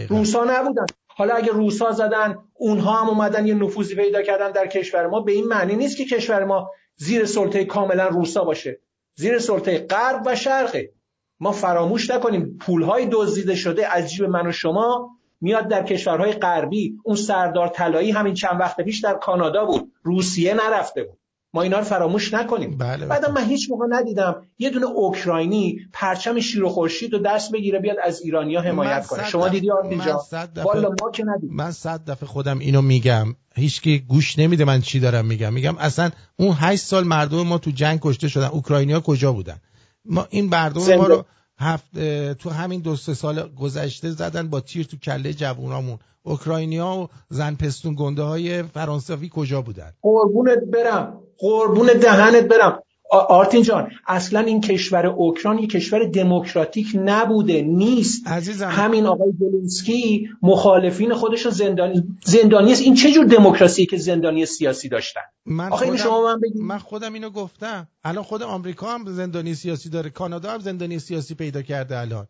روسا 0.09 0.43
نبودن. 0.43 0.86
حالا 1.07 1.36
اگه 1.36 1.51
روسا 1.51 1.91
زدن 1.91 2.38
اونها 2.53 3.01
هم 3.01 3.09
اومدن 3.09 3.47
یه 3.47 3.53
نفوذی 3.53 3.95
پیدا 3.95 4.22
کردن 4.22 4.51
در 4.51 4.68
کشور 4.68 5.07
ما. 5.07 5.20
به 5.20 5.32
این 5.32 5.45
معنی 5.45 5.76
نیست 5.76 5.97
که 5.97 6.05
کشور 6.05 6.43
ما 6.43 6.72
زیر 6.95 7.26
سلطه 7.26 7.66
کاملا 7.66 8.07
روسا 8.07 8.43
باشه. 8.43 8.80
زیر 9.16 9.39
سلطه 9.39 9.80
غرب 9.80 10.22
و 10.26 10.36
شرقه. 10.36 10.93
ما 11.39 11.51
فراموش 11.51 12.09
نکنیم 12.09 12.57
پولهای 12.61 13.07
دزدیده 13.11 13.55
شده 13.55 13.95
از 13.95 14.11
جیب 14.11 14.26
من 14.26 14.47
و 14.47 14.51
شما 14.51 15.09
میاد 15.41 15.68
در 15.68 15.84
کشورهای 15.84 16.32
غربی. 16.32 16.97
اون 17.03 17.16
سردار 17.16 17.68
طلایی 17.68 18.11
همین 18.11 18.34
چند 18.34 18.59
وقت 18.59 18.82
پیش 18.82 18.99
در 18.99 19.14
کانادا 19.14 19.66
بود. 19.66 19.91
روسیه 20.03 20.53
نرفته 20.53 21.03
بود. 21.03 21.18
ما 21.54 21.62
اینا 21.62 21.78
رو 21.78 21.84
فراموش 21.84 22.34
نکنیم. 22.34 22.78
بله 22.78 23.06
بعد 23.06 23.30
من 23.30 23.45
هیچ 23.45 23.72
موقع 23.72 23.86
ندیدم 23.89 24.36
یه 24.60 24.70
دونه 24.70 24.86
اوکراینی 24.86 25.80
پرچم 25.93 26.39
شیر 26.39 26.64
و 26.64 26.70
خورشید 26.70 27.14
رو 27.14 27.20
دست 27.20 27.51
بگیره 27.51 27.80
بیاد 27.80 27.97
از 28.04 28.22
ایرانیا 28.22 28.62
حمایت 28.62 29.08
کنه. 29.08 29.26
شما 29.30 29.49
دیدی 29.49 29.72
اینجا 29.89 30.22
والا 30.64 30.95
ما 31.01 31.12
که 31.12 31.24
ندیدیم. 31.24 31.56
من 31.56 31.72
صد 31.72 32.10
دفعه 32.10 32.28
خودم 32.30 32.60
اینو 32.60 32.82
میگم. 32.82 33.36
هیچکی 33.56 33.99
گوش 33.99 34.39
نمیده 34.39 34.66
من 34.66 34.82
چی 34.82 34.99
دارم 34.99 35.26
میگم. 35.26 35.54
میگم 35.54 35.78
اصلا 35.78 36.10
اون 36.36 36.56
هشت 36.60 36.84
سال 36.84 37.04
مردم 37.04 37.41
ما 37.41 37.58
تو 37.58 37.72
جنگ 37.72 37.99
کشته 38.01 38.28
شدن. 38.28 38.47
اوکراینیا 38.47 38.99
کجا 38.99 39.34
بودن؟ 39.34 39.58
ما 40.06 40.28
این 40.30 40.49
مردم 40.49 40.95
ما 40.95 41.08
رو 41.08 41.26
هفت 41.60 41.99
تو 42.34 42.49
همین 42.49 42.82
دو 42.82 42.95
سه 42.95 43.14
سال 43.14 43.56
گذشته 43.56 44.12
زدن 44.12 44.47
با 44.47 44.60
تیر 44.60 44.86
تو 44.86 44.97
کله 44.97 45.34
جوونامون. 45.34 45.99
اوکراینیا 46.24 46.88
و 46.88 47.08
زن 47.30 47.56
پستون 47.56 47.95
گنده 47.97 48.22
های 48.22 48.64
فرانسوی 48.64 49.30
کجا 49.34 49.62
بودن؟ 49.62 49.93
قربونت 50.01 50.60
برم. 50.74 51.20
قربون 51.38 51.88
دهنت 51.88 52.43
برم. 52.43 52.84
آرتین 53.12 53.64
جان 53.64 53.91
اصلا 54.08 54.39
این 54.39 54.62
کشور 54.62 55.06
اوکراین 55.06 55.60
یک 55.60 55.70
کشور 55.72 56.06
دموکراتیک 56.06 56.88
نبوده 56.95 57.62
نیست. 57.62 58.28
عزیزم. 58.28 58.70
همین 58.70 59.06
آقای 59.06 59.34
زلنسکی 59.39 60.30
مخالفین 60.41 61.14
خودش 61.14 61.47
زندانی 61.47 62.04
زندانی 62.26 62.72
است. 62.72 62.82
این 62.82 62.95
چه 62.95 63.12
جور 63.12 63.26
دموکراسی 63.26 63.86
که 63.86 63.97
زندانی 63.97 64.45
سیاسی 64.45 64.89
داشتن؟ 64.89 65.22
من 65.45 65.72
آخه 65.72 65.86
خودم... 65.86 65.97
شما 65.97 66.24
من 66.24 66.39
بگید. 66.39 66.62
من 66.62 66.78
خودم 66.78 67.14
اینو 67.14 67.30
گفتم. 67.30 67.88
الان 68.04 68.24
خود 68.24 68.43
آمریکا 68.43 68.93
هم 68.93 69.06
زندانی 69.08 69.54
سیاسی 69.54 69.89
داره 69.89 70.10
کانادا 70.10 70.51
هم 70.51 70.60
زندانی 70.60 70.99
سیاسی 70.99 71.36
پیدا 71.36 71.62
کرده 71.62 71.99
الان. 71.99 72.28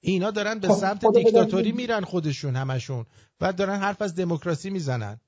اینا 0.00 0.30
دارن 0.30 0.58
به 0.58 0.68
خب، 0.68 0.74
سمت 0.74 1.06
خدا 1.06 1.20
دیکتاتوری 1.20 1.68
بدن. 1.72 1.76
میرن 1.76 2.00
خودشون 2.00 2.56
همشون. 2.56 3.06
و 3.40 3.52
دارن 3.52 3.76
حرف 3.76 4.02
از 4.02 4.14
دموکراسی 4.14 4.70
می‌زنن. 4.70 5.20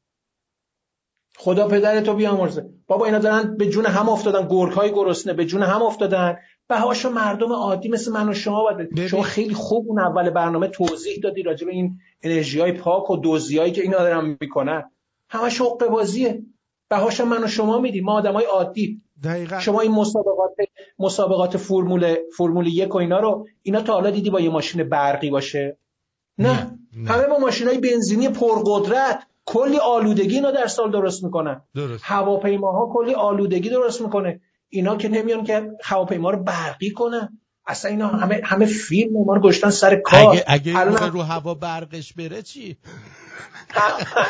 خدا 1.36 1.68
پدر 1.68 2.00
تو 2.00 2.14
بیامرزه. 2.14 2.68
بابا 2.86 3.06
اینا 3.06 3.18
دارن 3.18 3.56
به 3.56 3.68
جون 3.68 3.86
هم 3.86 4.08
افتادن 4.08 4.48
گرگ 4.48 4.72
های 4.72 4.90
گرسنه 4.90 5.32
به 5.32 5.44
جون 5.44 5.62
هم 5.62 5.82
افتادن. 5.82 6.36
بهاشو 6.68 7.10
مردم 7.10 7.52
عادی 7.52 7.88
مثل 7.88 8.12
من 8.12 8.28
و 8.28 8.34
شما 8.34 8.62
باید. 8.62 9.06
شما 9.06 9.22
خیلی 9.22 9.54
خوب 9.54 9.88
اون 9.88 9.98
اول 9.98 10.30
برنامه 10.30 10.68
توضیح 10.68 11.20
دادی 11.22 11.42
راجع 11.42 11.66
به 11.66 11.72
این 11.72 11.98
انرژی 12.22 12.60
های 12.60 12.72
پاک 12.72 13.10
و 13.10 13.20
دزدیایی 13.24 13.72
که 13.72 13.82
اینا 13.82 13.98
دارن 13.98 14.36
می‌کنن. 14.40 14.90
همش 15.28 15.60
حقوق 15.60 15.86
بازیه. 15.86 16.42
بهاشو 16.88 17.24
من 17.24 17.44
و 17.44 17.46
شما 17.46 17.78
میدیم. 17.78 18.04
ما 18.04 18.12
آدمای 18.12 18.44
عادی. 18.44 19.02
دقیقا. 19.24 19.58
شما 19.58 19.80
این 19.80 19.92
مسابقات 19.92 20.54
مسابقات 20.98 21.56
فرمول 21.56 22.16
فرمول 22.36 22.66
یک 22.66 22.94
و 22.94 22.98
اینا 22.98 23.20
رو 23.20 23.46
اینا 23.62 23.80
تا 23.80 23.92
حالا 23.92 24.10
دیدی 24.10 24.30
با 24.30 24.40
یه 24.40 24.50
ماشین 24.50 24.88
برقی 24.88 25.30
باشه؟ 25.30 25.76
نه, 26.38 26.78
نه. 26.96 27.10
همه 27.10 27.26
با 27.26 27.38
ماشین 27.38 27.68
های 27.68 27.78
بنزینی 27.78 28.28
پرقدرت. 28.28 29.26
کلی 29.50 29.78
آلودگی 29.78 30.34
اینا 30.34 30.50
در 30.50 30.66
سال 30.66 30.90
درست 30.90 31.24
می‌کنن. 31.24 31.60
درست. 31.74 32.04
هواپیماها 32.06 32.90
کلی 32.92 33.14
آلودگی 33.14 33.70
درست 33.70 34.00
می‌کنه. 34.00 34.40
اینا 34.68 34.96
که 34.96 35.08
نمیان 35.08 35.44
که 35.44 35.70
هواپیما 35.82 36.30
رو 36.30 36.42
برقی 36.42 36.90
کنن. 36.90 37.38
اصلا 37.66 37.90
اینا 37.90 38.08
همه 38.08 38.40
همه 38.44 38.66
فیلم 38.66 39.24
ما 39.24 39.34
رو 39.34 39.40
گشتن 39.40 39.70
سر 39.70 39.96
کار. 39.96 40.32
اگه 40.32 40.44
اگه 40.46 40.78
الان 40.78 41.12
رو 41.12 41.22
هوا 41.22 41.54
برقش 41.54 42.12
بره 42.12 42.42
چی؟ 42.42 42.76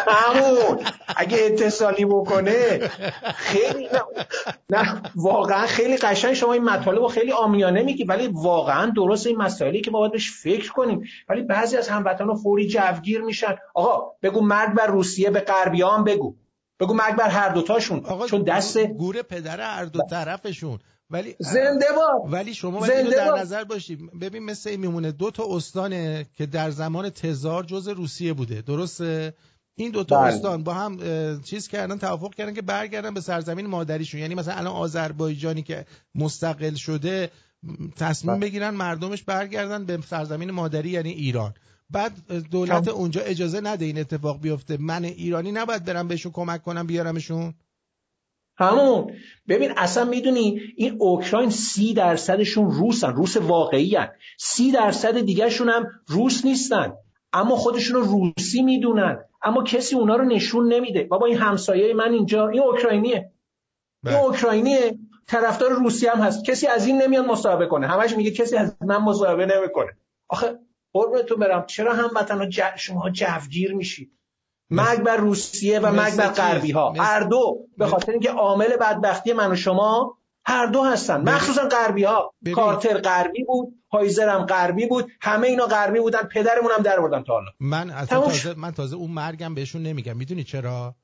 همون 0.06 0.78
اگه 1.16 1.38
اتصالی 1.40 2.04
بکنه 2.04 2.78
خیلی 3.34 3.88
نه, 3.92 4.02
نه 4.70 5.02
واقعا 5.14 5.66
خیلی 5.66 5.96
قشنگ 5.96 6.34
شما 6.34 6.52
این 6.52 6.64
مطالب 6.64 6.98
رو 6.98 7.08
خیلی 7.08 7.32
آمیانه 7.32 7.82
میگی 7.82 8.04
ولی 8.04 8.28
واقعا 8.32 8.92
درست 8.96 9.26
این 9.26 9.36
مسائلی 9.36 9.80
که 9.80 9.90
ما 9.90 9.98
باید 9.98 10.12
بهش 10.12 10.30
فکر 10.30 10.72
کنیم. 10.72 11.04
ولی 11.28 11.42
بعضی 11.42 11.76
از 11.76 11.88
هموطنان 11.88 12.36
فوری 12.36 12.66
جوگیر 12.66 13.20
میشن. 13.20 13.56
آقا 13.74 14.12
بگو 14.22 14.40
مرگ 14.40 14.74
بر 14.74 14.86
روسیه 14.86 15.30
به 15.30 15.40
غربیان 15.40 16.04
بگو. 16.04 16.36
بگو 16.80 16.94
مرگ 16.94 17.16
بر 17.16 17.28
هر 17.28 17.48
دوتاشون 17.48 18.02
چون 18.28 18.42
دست 18.42 18.78
گور 18.78 19.22
پدر 19.22 19.61
هر 19.61 19.84
دو 19.84 20.00
طرفشون. 20.11 20.78
ولی 21.11 21.36
زنده 21.38 21.86
باد. 21.96 22.32
ولی 22.32 22.54
شما 22.54 22.80
باید 22.80 22.92
اینو 22.92 23.11
در. 23.11 23.40
نظر 23.40 23.64
باشید 23.64 24.18
ببین 24.20 24.44
مثل 24.44 24.70
این 24.70 24.80
میمونه. 24.80 25.12
دو 25.12 25.30
تا 25.30 25.44
استانه 25.56 26.26
که 26.34 26.46
در 26.46 26.70
زمان 26.70 27.11
تزار 27.11 27.64
جز 27.64 27.88
روسیه 27.88 28.32
بوده. 28.32 28.62
درسته؟ 28.62 29.34
این 29.74 29.90
دو 29.90 30.04
تا 30.04 30.20
بله. 30.20 30.34
استان 30.34 30.62
با 30.62 30.74
هم 30.74 30.98
چیز 31.42 31.68
کردن 31.68 31.98
توافق 31.98 32.34
کردن 32.34 32.54
که 32.54 32.62
برگردن 32.62 33.14
به 33.14 33.20
سرزمین 33.20 33.66
مادریشون. 33.66 34.20
یعنی 34.20 34.34
مثلا 34.34 34.54
الان 34.54 34.72
آذربایجانی 34.72 35.62
که 35.62 35.86
مستقل 36.14 36.74
شده 36.74 37.30
تصمیم 37.96 38.34
بله. 38.34 38.46
بگیرن 38.46 38.70
مردمش 38.70 39.22
برگردن 39.22 39.84
به 39.84 39.98
سرزمین 40.08 40.50
مادری 40.50 40.90
یعنی 40.90 41.11
ایران. 41.11 41.54
بعد 41.90 42.12
دولت 42.50 42.84
کم. 42.84 42.90
اونجا 42.90 43.20
اجازه 43.20 43.61
نده 43.61 43.84
این 43.84 43.98
اتفاق 43.98 44.40
بیفته. 44.40 44.76
من 44.76 45.04
ایرانی 45.04 45.52
نباید 45.52 45.84
برم 45.84 46.08
بهشون 46.08 46.32
کمک 46.32 46.62
کنم 46.62 46.86
بیارمشون؟ 46.86 47.54
همون 48.61 49.12
ببین 49.48 49.72
اصلا 49.76 50.04
می‌دونی 50.04 50.61
این 50.76 50.96
اوکراین 50.98 51.50
سی 51.50 51.94
درصدشون 51.94 52.70
روسن 52.70 53.12
روس 53.12 53.36
واقعی 53.36 53.96
هن. 53.96 54.08
سی 54.38 54.72
درصد 54.72 55.20
دیگرشون 55.20 55.68
هم 55.68 55.86
روس 56.08 56.44
نیستن. 56.44 56.92
اما 57.32 57.56
خودشون 57.56 57.96
رو 57.96 58.02
روسی 58.02 58.62
می‌دونن. 58.62 59.18
اما 59.42 59.62
کسی 59.62 59.96
اونا 59.96 60.16
رو 60.16 60.24
نشون 60.24 60.72
نمیده. 60.72 61.04
بابا 61.04 61.26
این 61.26 61.36
همسایه 61.36 61.94
من 61.94 62.12
اینجا 62.12 62.48
این 62.48 62.62
اوکراینیه. 62.62 63.14
این 63.14 63.32
بله. 64.02 64.24
اوکراینیه. 64.24 64.98
طرفدار 65.26 65.70
روسیه 65.70 66.11
هم 66.11 66.20
هست. 66.22 66.44
کسی 66.44 66.66
از 66.66 66.86
این 66.86 67.02
نمیاد 67.02 67.26
مصاحبه 67.26 67.66
کنه. 67.66 67.86
همش 67.86 68.16
میگه 68.16 68.30
کسی 68.30 68.56
از 68.56 68.76
من 68.80 68.96
مصاحبه 68.96 69.46
نمی‌کنه. 69.46 69.90
آخه 70.28 70.58
قربونتون 70.92 71.38
برم. 71.38 71.66
چرا 71.66 71.94
هموطنا 71.94 72.46
ج... 72.46 72.61
شما 72.76 73.11
جوگیر 73.11 73.74
میشید؟ 73.74 74.12
مرگ 74.70 75.00
بر 75.00 75.16
روسیه 75.16 75.78
و 75.78 75.92
مرگ 75.92 76.16
بر. 76.16 76.28
غربی 76.28 76.70
ها 76.70 76.92
هر 76.98 77.20
دو 77.20 77.66
به 77.78 77.86
خاطر 77.86 78.12
اینکه 78.12 78.30
عامل 78.30 78.76
بدبختی 78.76 79.32
من 79.32 79.52
و 79.52 79.56
شما 79.56 80.16
هر 80.44 80.66
دو 80.66 80.82
هستن. 80.82 81.20
مخصوصا 81.20 81.68
غربی 81.68 82.04
ها. 82.04 82.34
کارتر 82.54 82.98
غربی 82.98 83.44
بود 83.44 83.74
هایزر 83.92 84.28
هم 84.28 84.46
غربی 84.46 84.86
بود 84.86 85.10
همه 85.20 85.48
اینا 85.48 85.66
غربی 85.66 86.00
بودن 86.00 86.22
پدرمون 86.22 86.70
هم 86.76 86.82
در 86.82 87.00
بردن 87.00 87.22
تا 87.22 87.32
حالا 87.32 87.50
من 87.60 87.90
اصلا 87.90 88.20
تازه 88.20 88.54
من 88.54 88.70
تازه 88.70 88.96
اون 88.96 89.10
مرگم 89.10 89.54
بهشون 89.54 89.82
نمیگم 89.82 90.16
می‌دونی 90.16 90.44
چرا 90.44 90.94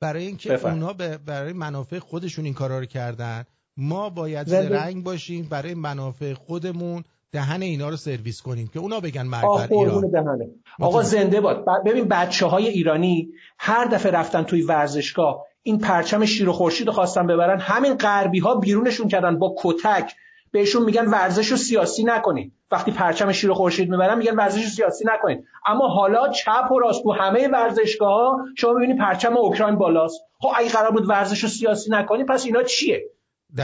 برای 0.00 0.26
اینکه. 0.26 0.66
اونا 0.66 0.92
به 0.92 1.18
برای 1.18 1.52
منافع 1.52 1.98
خودشون 1.98 2.44
این 2.44 2.54
کارا 2.54 2.78
رو 2.78 2.86
کردن 2.86 3.44
ما 3.76 4.10
باید 4.10 4.46
زنده. 4.46 4.68
زرنگ 4.68 5.04
باشیم 5.04 5.48
برای 5.48 5.74
منافع 5.74 6.34
خودمون 6.34 7.04
دهن 7.32 7.62
اینا 7.62 7.88
رو 7.88 7.96
سرویس 7.96 8.42
کنیم 8.42 8.66
که 8.66 8.78
اونا 8.78 9.00
بگن 9.00 9.22
مرگ 9.22 9.42
بر 9.42 9.68
ایران. 9.70 10.10
دهنه 10.10 10.50
آقا 10.80 11.02
زنده 11.02 11.40
باد. 11.40 11.64
ببین 11.86 12.08
بچه 12.08 12.46
های 12.46 12.68
ایرانی 12.68 13.28
هر 13.58 13.84
دفعه 13.84 14.12
رفتن 14.12 14.42
توی 14.42 14.62
ورزشگاه 14.62 15.46
این 15.62 15.78
پرچم 15.78 16.24
شیر 16.24 16.48
و 16.48 16.52
خورشید 16.52 16.86
رو 16.86 16.92
خواستن 16.92 17.26
ببرن 17.26 17.60
همین 17.60 17.94
غربی 17.94 18.38
ها 18.38 18.54
بیرونشون 18.54 19.08
کردن 19.08 19.38
با 19.38 19.54
کتک. 19.58 20.14
بهشون 20.52 20.84
میگن 20.84 21.06
ورزش 21.06 21.46
رو 21.46 21.56
سیاسی 21.56 22.04
نکنید 22.04 22.52
وقتی 22.70 22.90
پرچم 22.90 23.32
شیر 23.32 23.50
و 23.50 23.54
خورشید 23.54 23.90
می‌برن 23.90 24.18
میگن 24.18 24.36
ورزش 24.36 24.62
رو 24.62 24.68
سیاسی 24.68 25.04
نکنید 25.14 25.44
اما 25.66 25.88
حالا 25.88 26.28
چپ 26.28 26.72
و 26.72 26.78
راست 26.78 27.02
تو 27.02 27.12
همه 27.12 27.48
ورزشگاه 27.48 28.12
ها 28.12 28.38
شما 28.56 28.72
می‌بینید 28.72 28.98
پرچم 28.98 29.36
اوکراین 29.36 29.76
بالاست. 29.76 30.20
خب 30.38 30.48
اگه 30.56 30.68
قرار 30.68 30.90
بود 30.90 31.08
ورزش 31.08 31.42
رو 31.42 31.48
سیاسی 31.48 31.90
نکنید 31.90 32.26
پس 32.26 32.44
اینا 32.44 32.62
چیه؟ 32.62 33.02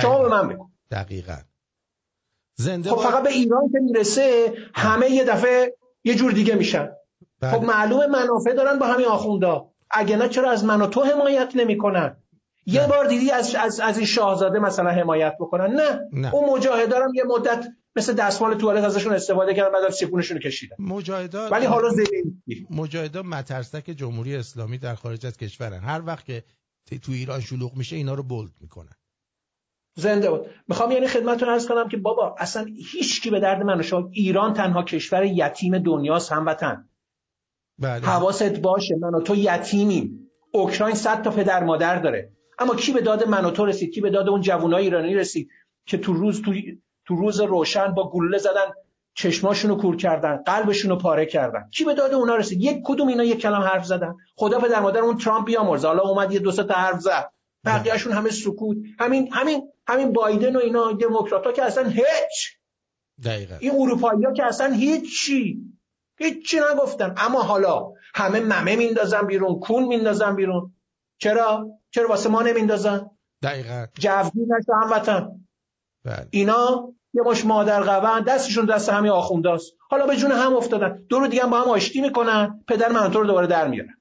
شما 0.03 0.23
به 0.23 0.29
من 0.29 0.49
بگو. 0.49 0.69
دقیقا. 0.91 1.37
زنده 2.57 2.91
خب. 2.91 2.97
فقط 2.97 3.23
به 3.23 3.31
ایران 3.31 3.69
که 3.73 3.79
می‌رسه 3.79 4.55
همه 4.75 5.11
یه 5.11 5.25
دفعه 5.25 5.77
یه 6.05 6.15
جور 6.15 6.33
دیگه 6.33 6.55
میشن. 6.55 6.89
بله. 7.41 7.53
خب 7.53 7.65
معلومه 7.65 8.07
منافع 8.07 8.53
دارن 8.53 8.79
با 8.79 8.87
همین 8.87 9.07
آخوندا. 9.07 9.71
اگه 9.91 10.17
نه 10.17 10.29
چرا 10.29 10.51
از 10.51 10.65
من 10.65 10.83
و 10.83 10.87
تو 10.87 11.03
حمایت 11.03 11.53
نمی‌کنن؟ 11.55 12.17
یه 12.67 12.81
نه. 12.81 12.89
بار 12.89 13.07
دیدی 13.07 13.31
از, 13.31 13.55
از, 13.55 13.81
از 13.81 13.97
این 13.97 14.07
شاهزاده 14.07 14.59
مثلا 14.59 14.91
حمایت 14.91 15.35
بکنن؟ 15.41 15.75
نه, 15.75 16.01
نه. 16.13 16.35
اون 16.35 16.51
مجاهدارم 16.51 17.15
یه 17.15 17.25
مدت 17.25 17.67
مثل 17.97 18.13
دستمال 18.13 18.55
توالت 18.55 18.85
ازشون 18.85 19.13
استفاده 19.13 19.55
کردن 19.55 19.73
بعد 19.73 19.91
سیپونشون 19.91 20.39
کشیدن. 20.39 20.77
مجاهدا 20.79 21.49
ولی 21.49 21.67
حالا 21.67 21.89
زلنسکی 21.89 22.67
مجاهدا 22.71 23.23
مترسک 23.23 23.91
جمهوری 23.91 24.37
اسلامی 24.37 24.79
در 24.79 24.95
خارج 24.95 25.27
از 25.27 25.37
کشورن. 25.37 25.81
هر 25.81 26.03
وقت 26.07 26.25
که 26.25 26.45
تو 27.03 27.13
ایران 27.13 27.41
شلوغ 27.41 27.77
میشه 27.77 27.97
اینا 27.97 28.15
رو 28.15 28.23
بولد 28.23 28.53
می‌کنن. 28.61 28.93
زنده 29.99 30.31
بود. 30.31 30.47
می‌خوام 30.69 30.91
یعنی 30.93 31.07
خدمتتون 31.07 31.49
عرض 31.49 31.67
کنم 31.67 31.89
که 31.89 31.97
بابا 31.97 32.35
اصلا 32.39 32.67
هیچ 32.93 33.23
کی 33.23 33.31
به 33.31 33.41
درد 33.41 33.63
من 33.63 33.83
شما 33.83 34.09
ایران 34.13 34.55
تنها 34.55 34.83
کشور 34.83 35.25
یتیم 35.25 35.79
دنیاست 35.79 36.33
هموطن. 36.33 36.89
بله. 37.79 38.07
حواست 38.07 38.61
باشه 38.61 38.97
من 39.01 39.15
و 39.15 39.21
تو 39.21 39.35
یتیمیم. 39.35 40.31
اوکراین 40.53 40.95
صد 40.95 41.23
تا 41.23 41.31
پدر 41.31 41.65
مادر 41.65 41.99
داره. 41.99 42.33
اما 42.59 42.75
کی 42.75 42.93
به 42.93 43.01
داد 43.01 43.29
من 43.29 43.45
و 43.45 43.51
تو 43.51 43.67
رسید؟ 43.67 43.95
کی 43.95 44.01
به 44.01 44.11
داد 44.11 44.29
اون 44.29 44.41
جوانای 44.41 44.85
ایرانی 44.85 45.15
رسید 45.15 45.49
که 45.87 45.99
تو 45.99 46.13
روز 46.13 46.43
تو, 46.43 46.55
تو 47.07 47.17
روز 47.17 47.41
روشن 47.41 47.95
با 47.95 48.11
گلوله 48.11 48.39
زدن 48.39 48.73
چشماشونو 49.15 49.77
کور 49.77 49.97
کردن 49.97 50.43
قلبشونو 50.47 50.97
پاره 50.97 51.27
کردن. 51.27 51.71
کی 51.71 51.85
به 51.85 51.95
داد 51.95 52.15
اونا 52.15 52.37
رسید؟ 52.37 52.61
یک 52.61 52.81
کدوم 52.85 53.09
اینا 53.09 53.25
یک 53.25 53.41
کلام 53.41 53.63
حرف 53.63 53.87
زدن. 53.87 54.15
خدا 54.37 54.59
پدر 54.59 54.81
مادر 54.81 55.01
اون 55.01 55.17
ترامپ 55.17 55.47
بیامرزه. 55.47 55.89
حالا 55.89 56.03
اومد 56.03 56.33
یه 56.33 56.39
دو 56.39 56.53
تا 56.53 56.75
حرف 56.75 57.01
زد. 57.01 57.33
بقیه‌شون 57.67 58.13
همه 58.13 58.31
سکوت. 58.31 58.77
همین 58.99 59.33
همین 59.33 59.73
همین 59.87 60.13
بایدن 60.13 60.57
و 60.57 60.59
اینا 60.59 60.93
دموکرات‌ها 60.93 61.53
که 61.53 61.65
اصلا 61.65 61.89
هیچ. 61.89 62.59
دقیقا. 63.25 63.57
این 63.61 63.73
اروپایی‌ها 63.75 64.33
که 64.33 64.45
اصلا 64.45 64.73
هیچی. 64.73 65.59
هیچی 66.19 66.61
نگفتن. 66.73 67.15
اما 67.17 67.43
حالا 67.43 67.93
همه 68.15 68.41
ممه 68.41 68.77
میندازن 68.77 69.27
بیرون 69.27 69.61
کون 69.61 69.85
میندازن 69.85 70.37
بیرون. 70.37 70.75
چرا؟ 71.19 71.69
چرا 71.91 72.09
واسه 72.09 72.29
ما 72.29 72.43
نمیندازن؟ 72.43 73.11
دقیقا. 73.43 73.87
جوگیر 73.95 74.47
نشو 74.49 74.73
هموطن. 74.83 75.29
بله. 76.05 76.27
اینا 76.31 76.95
یه 77.15 77.23
مش 77.23 77.45
مادر 77.45 77.81
قوان 77.81 78.23
دستشون 78.23 78.67
دست 78.67 78.89
همین 78.89 79.11
آخونداست. 79.11 79.73
حالا 79.91 80.07
به 80.07 80.17
جون 80.17 80.33
هم 80.33 80.57
افتادن. 80.57 81.03
دو 81.09 81.19
رو 81.19 81.27
دیگه 81.27 81.47
با 81.47 81.61
هم 81.61 81.69
آشتی 81.69 82.01
می‌کنن. 82.01 82.65
پدر 82.69 82.89
من 82.89 83.11
تو 83.11 83.21
رو 83.21 83.27
دوباره 83.27 83.47
در 83.47 83.69
میارن. 83.69 83.96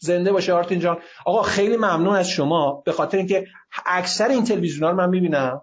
زنده 0.00 0.32
باشه 0.32 0.52
آرتین 0.52 0.80
جان. 0.80 0.98
آقا 1.26 1.42
خیلی 1.42 1.76
ممنون 1.76 2.16
از 2.16 2.28
شما. 2.28 2.82
به 2.86 2.92
خاطر 2.92 3.18
اینکه 3.18 3.46
اکثر 3.86 4.28
این 4.28 4.44
تلویزیونا 4.44 4.90
رو 4.90 4.96
من 4.96 5.08
می‌بینم. 5.08 5.62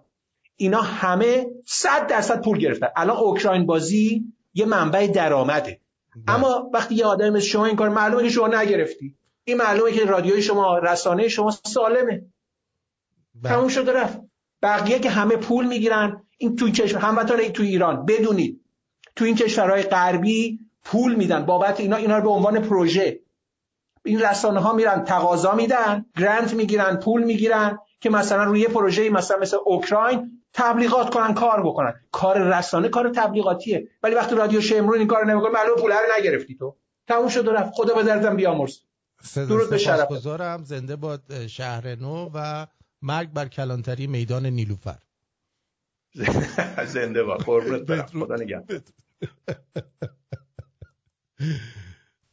اینا 0.56 0.80
همه 0.80 1.46
صد 1.66 2.06
درصد 2.06 2.44
پول 2.44 2.58
گرفتن. 2.58 2.86
الان 2.96 3.16
اوکراین 3.16 3.66
بازی 3.66 4.24
یه 4.54 4.64
منبع 4.64 5.06
درآمده. 5.06 5.80
اما 6.28 6.70
وقتی 6.74 6.94
یه 6.94 7.04
آدم 7.04 7.30
مثل 7.30 7.46
شما 7.46 7.66
این 7.66 7.76
کار 7.76 7.88
معلومه 7.88 8.22
که 8.22 8.28
شما 8.28 8.48
نگرفتی. 8.48 9.14
این 9.44 9.56
معلومه 9.56 9.92
که 9.92 10.04
رادیوی 10.04 10.42
شما 10.42 10.78
رسانه 10.78 11.28
شما 11.28 11.50
سالمه. 11.50 12.22
تموم 13.44 13.68
شده 13.68 13.92
رفت. 13.92 14.18
بقیه 14.62 14.98
که 14.98 15.10
همه 15.10 15.36
پول 15.36 15.66
می‌گیرن 15.66 16.22
این 16.38 16.56
توی 16.56 16.72
کشور 16.72 17.00
هموطن 17.00 17.36
تو 17.36 17.62
ایران 17.62 18.06
بدونید. 18.06 18.60
تو 19.16 19.24
این 19.24 19.34
کشورهای 19.34 19.82
غربی 19.82 20.58
پول 20.84 21.14
میدن. 21.14 21.46
بابت 21.46 21.80
اینا 21.80 21.96
اینا 21.96 22.18
رو 22.18 22.22
به 22.22 22.30
عنوان 22.30 22.62
پروژه. 22.62 23.20
این 24.04 24.20
رسانه 24.22 24.60
ها 24.60 24.72
میرن 24.72 25.04
تقاضا 25.04 25.54
میدن 25.54 26.06
گرانت 26.16 26.54
می‌گیرن 26.54 26.96
پول 26.96 27.24
می‌گیرن 27.24 27.78
که 28.00 28.10
مثلا 28.10 28.44
روی 28.44 28.66
پروژه 28.68 29.10
مثلا 29.10 29.38
مثل 29.38 29.56
اوکراین 29.64 30.42
تبلیغات 30.52 31.10
کنن 31.14 31.34
کار 31.34 31.62
بکنن. 31.66 31.94
کار 32.12 32.58
رسانه 32.58 32.88
کار 32.88 33.12
تبلیغاتیه. 33.16 33.88
ولی 34.02 34.14
وقتی 34.14 34.34
رادیو 34.34 34.60
شمرون 34.60 34.98
این 34.98 35.08
کار 35.08 35.26
نمی‌کنه 35.26 35.50
معلومه 35.50 35.80
پول 35.82 35.92
رو 35.92 35.98
نگرفتی 36.18 36.56
تو. 36.56 36.76
تموم 37.08 37.28
شد 37.28 37.48
و 37.48 37.52
رفت. 37.52 37.72
خدا 37.74 37.94
به 37.94 38.02
دردم 38.02 38.36
بیامرز. 38.36 38.76
درود 39.36 39.70
به 39.70 39.78
شرف. 39.78 40.08
زنده 40.64 40.96
با 40.96 41.18
شهر 41.48 41.94
نو 41.94 42.30
و 42.34 42.66
مرگ 43.02 43.32
بر 43.32 43.48
کلانتری 43.48 44.06
میدان 44.06 44.46
نیلوفر. 44.46 44.98
زنده 46.86 47.22
با. 47.22 47.36
قربونت 47.36 47.82
برم. 47.82 48.06
خدا 48.06 48.36
نگم 48.36 48.64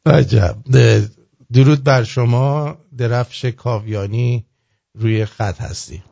عجب. 0.06 0.56
درود 1.54 1.84
بر 1.84 2.04
شما 2.04 2.78
درفش 2.98 3.46
کاویانی 3.46 4.46
روی 4.96 5.26
خط 5.26 5.62
هستی 5.62 6.04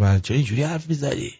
و 0.00 0.18
چه 0.18 0.34
اینجوری 0.34 0.62
حرف 0.62 0.88
می‌زنی؟ 0.88 1.30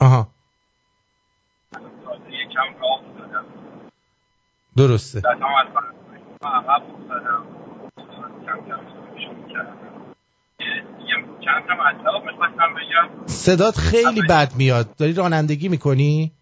آها. 0.00 0.28
درسته. 4.76 5.22
چند 11.44 11.66
تا 11.66 11.74
مطلب 11.74 12.32
می‌خواستم 12.32 12.74
بگم 12.74 13.26
صدات 13.26 13.76
خیلی 13.76 14.22
بد 14.22 14.54
میاد. 14.54 14.96
داری 14.96 15.12
رانندگی 15.12 15.68
می‌کنی؟ 15.68 16.32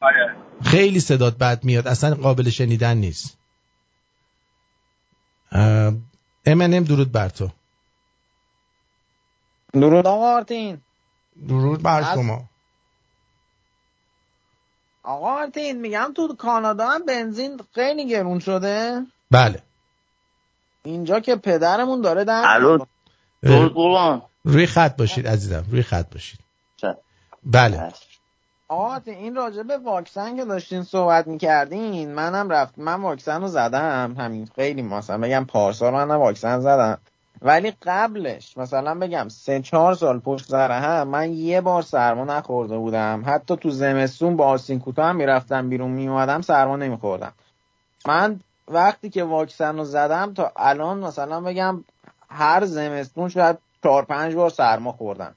آره. 0.00 0.36
خیلی 0.64 1.00
صدات 1.00 1.38
بد 1.38 1.64
میاد. 1.64 1.88
اصلا 1.88 2.14
قابل 2.14 2.50
شنیدن 2.50 2.96
نیست. 2.96 3.38
امنم 6.46 6.84
درود 6.84 7.12
بر 7.12 7.28
تو. 7.28 7.48
درود 9.72 10.06
آقا 10.06 10.36
آرتین. 10.36 10.80
درود 11.48 11.82
بر 11.82 12.14
شما. 12.14 12.44
آقا 15.02 15.26
آرتین 15.26 15.80
میگم 15.80 16.12
تو 16.16 16.34
کانادا 16.36 16.88
هم 16.88 17.06
بنزین 17.06 17.60
خیلی 17.74 18.08
گرون 18.08 18.38
شده. 18.38 19.06
بله. 19.30 19.62
اینجا 20.86 21.20
که 21.20 21.36
پدرمون 21.36 22.00
داره 22.00 22.24
در 22.24 22.42
الو 22.46 22.78
روی 24.44 24.66
خط 24.66 24.96
باشید 24.96 25.28
عزیزم 25.28 25.64
روی 25.70 25.82
خط 25.82 26.12
باشید. 26.12 26.40
بله. 27.44 27.92
آقا 28.68 29.00
این 29.06 29.34
راجع 29.34 29.62
به 29.62 29.78
واکسن 29.78 30.36
که 30.36 30.44
داشتین 30.44 30.82
صحبت 30.82 31.26
می‌کردین 31.26 32.14
منم 32.14 32.50
رفت 32.50 32.78
من 32.78 33.02
واکسن 33.02 33.40
رو 33.40 33.48
زدم 33.48 34.14
همین 34.18 34.48
خیلی 34.54 34.82
مثلا 34.82 35.18
بگم 35.18 35.44
پارسال 35.44 35.92
منم 35.92 36.20
واکسن 36.20 36.60
زدم. 36.60 36.98
ولی 37.42 37.72
قبلش 37.82 38.56
مثلا 38.56 38.94
بگم 38.94 39.28
سه 39.28 39.60
چهار 39.60 39.94
سال 39.94 40.18
پشت 40.18 40.46
سر 40.46 40.70
هم 40.70 41.08
من 41.08 41.32
یه 41.32 41.60
بار 41.60 41.82
سرما 41.82 42.24
نخورده 42.24 42.78
بودم. 42.78 43.22
حتی 43.26 43.56
تو 43.56 43.70
زمستون 43.70 44.36
با 44.36 44.46
آسین 44.46 44.80
کوتاه 44.80 45.06
هم 45.06 45.16
می‌رفتم 45.16 45.68
بیرون 45.68 45.90
میومدم 45.90 46.40
سرما 46.40 46.76
نمیخوردم. 46.76 47.32
من 48.06 48.40
وقتی 48.68 49.10
که 49.10 49.24
واکسن 49.24 49.76
رو 49.76 49.84
زدم 49.84 50.34
تا 50.34 50.52
الان 50.56 50.98
مثلا 50.98 51.40
بگم 51.40 51.84
هر 52.28 52.64
زمستون 52.64 53.28
شاید 53.28 53.58
چهار 53.82 54.04
پنج 54.04 54.34
بار 54.34 54.50
سرما 54.50 54.92
خوردم 54.92 55.34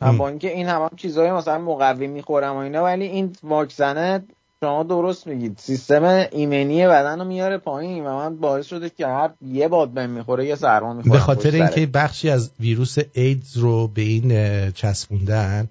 با 0.00 0.28
اینکه 0.28 0.52
این 0.52 0.66
هم, 0.66 0.82
هم 0.82 0.90
چیزهای 0.96 1.32
مثلا 1.32 1.58
مقوی 1.58 2.06
می‌خورم 2.06 2.54
و 2.54 2.58
اینا 2.58 2.84
ولی 2.84 3.06
این 3.06 3.36
واکسنه 3.42 4.24
شما 4.60 4.82
درست 4.82 5.26
میگید. 5.26 5.58
سیستم 5.58 6.04
ایمنی 6.32 6.86
بدن 6.86 7.18
رو 7.18 7.24
میاره 7.24 7.58
پایین 7.58 8.06
و 8.06 8.16
من 8.16 8.36
باعث 8.36 8.66
شده 8.66 8.90
که 8.90 9.06
هر 9.06 9.30
یه 9.46 9.68
باد 9.68 9.90
بهم 9.90 10.10
می‌خوره 10.10 10.46
یه 10.46 10.54
سرما 10.54 10.92
می‌خوره 10.92 11.12
به 11.12 11.18
خاطر 11.18 11.50
اینکه 11.50 11.86
بخشی 11.86 12.30
از 12.30 12.50
ویروس 12.60 12.96
ایدز 13.12 13.56
رو 13.56 13.88
به 13.88 14.02
این 14.02 14.70
چسبوندن 14.70 15.68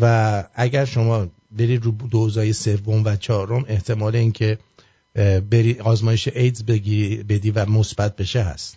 و 0.00 0.44
اگر 0.54 0.84
شما 0.84 1.26
بری 1.56 1.76
رو 1.76 1.90
دوزای 1.90 2.52
سوم 2.52 3.04
و 3.04 3.16
چهارم 3.16 3.64
احتمال 3.68 4.16
اینکه 4.16 4.58
بری 5.50 5.80
آزمایش 5.80 6.28
ایدز 6.28 6.64
بگی 6.64 7.16
بدی 7.16 7.50
و 7.50 7.66
مثبت 7.66 8.16
بشه 8.16 8.42
هست. 8.42 8.76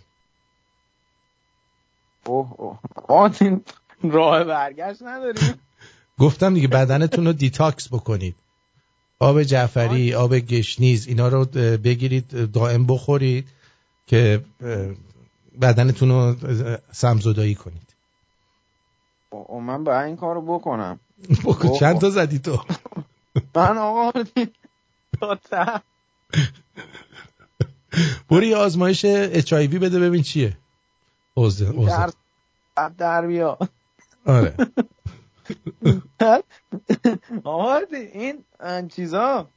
اوه 2.25 2.53
اوه. 2.57 3.59
راه 4.03 4.43
برگشت 4.43 5.01
نداریم. 5.01 5.53
گفتم 6.19 6.53
دیگه 6.53 6.67
بدنتون 6.67 7.25
رو 7.25 7.33
detox 7.33 7.87
بکنید. 7.87 8.35
آب 9.19 9.43
جعفری 9.43 10.13
آب 10.13 10.35
گشنیز 10.35 11.07
اینا 11.07 11.27
رو 11.27 11.45
بگیرید 11.77 12.51
دائم 12.51 12.85
بخورید 12.85 13.47
که 14.07 14.43
بدنتون 15.61 16.09
رو 16.09 16.35
سمزدایی 16.91 17.55
کنید. 17.55 17.93
او 19.29 19.61
من 19.61 19.83
باید 19.83 20.05
این 20.05 20.15
کار 20.15 20.35
رو 20.35 20.41
بکنم. 20.41 20.95
بکن 20.95 21.08
چند 21.79 21.99
تا 21.99 22.09
زدی 22.09 22.39
تو؟ 22.39 22.59
من 23.55 23.77
آقا 23.77 24.11
برو 28.29 28.43
یه 28.43 28.57
آزمایش 28.57 29.05
H 29.05 29.53
بده 29.53 29.99
ببین 29.99 30.23
چیه. 30.23 30.57
اوزه 31.33 31.73
در 32.97 33.27
بیا. 33.27 33.57
آره. 34.25 34.55
آقا 37.43 37.79
این 38.13 38.43
چیزا 38.87 39.47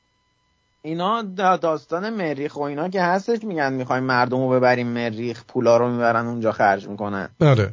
اینا 0.82 1.22
داستان 1.56 2.10
مریخ 2.10 2.56
و 2.56 2.60
اینا 2.60 2.88
که 2.88 3.02
هستش 3.02 3.44
میگن 3.44 3.72
می‌خوایم 3.72 4.04
مردم 4.04 4.38
رو 4.38 4.48
ببریم 4.48 4.86
مریخ 4.86 5.44
پولا 5.44 5.76
رو 5.76 5.90
می‌برن 5.92 6.26
اونجا 6.26 6.52
خرج 6.52 6.88
می‌کنن. 6.88 7.28
آره. 7.40 7.72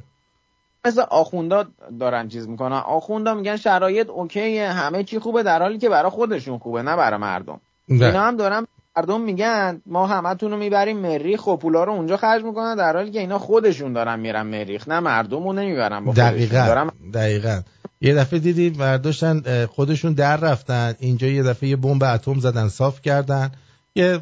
مثل 0.86 1.02
آخوندا 1.02 1.66
دارن 2.00 2.28
چیز 2.28 2.48
می‌کنن. 2.48 2.76
آخوندا 2.78 3.34
میگن 3.34 3.58
شرایط 3.58 4.10
اوکی 4.10 4.58
همه 4.60 5.04
چی 5.04 5.20
خوبه 5.20 5.44
در 5.44 5.62
حالی 5.62 5.78
که 5.78 5.90
برای 5.90 6.12
خودشون 6.12 6.58
خوبه 6.58 6.82
نه 6.82 6.96
برای 6.96 7.20
مردم. 7.20 7.62
ده. 7.88 8.06
اینا 8.06 8.22
هم 8.22 8.38
دارن 8.38 8.68
مردم 8.98 9.22
میگن 9.22 9.82
ما 9.86 10.08
همتون 10.08 10.52
رو 10.52 10.58
می‌بریم 10.58 10.98
مریخ 10.98 11.48
و 11.48 11.58
پولا 11.58 11.84
رو 11.84 11.92
اونجا 11.92 12.18
خرج 12.18 12.44
می‌کنن 12.44 12.76
در 12.76 12.94
حالی 12.94 13.12
که 13.12 13.20
اینا 13.20 13.40
خودشون 13.40 13.94
دارن 13.94 14.20
میرن 14.20 14.42
مریخ 14.42 14.88
نه 14.88 15.00
مردم 15.00 15.44
رو 15.44 15.54
نمی‌برن 15.54 16.06
با 16.06 16.14
دقیقا 16.14 16.66
دارن... 16.66 16.92
دقیقا. 17.14 17.62
یه 18.02 18.16
دفعه 18.16 18.40
دیدید 18.40 18.78
برداشتن 18.78 19.66
خودشون 19.66 20.14
در 20.14 20.38
رفتن 20.38 20.94
اینجا 21.00 21.28
یه 21.28 21.44
دفعه 21.44 21.70
یه 21.70 21.76
بمب 21.76 22.04
اتم 22.04 22.40
زدن 22.40 22.68
صاف 22.68 23.02
کردن. 23.02 23.52
یه 23.96 24.20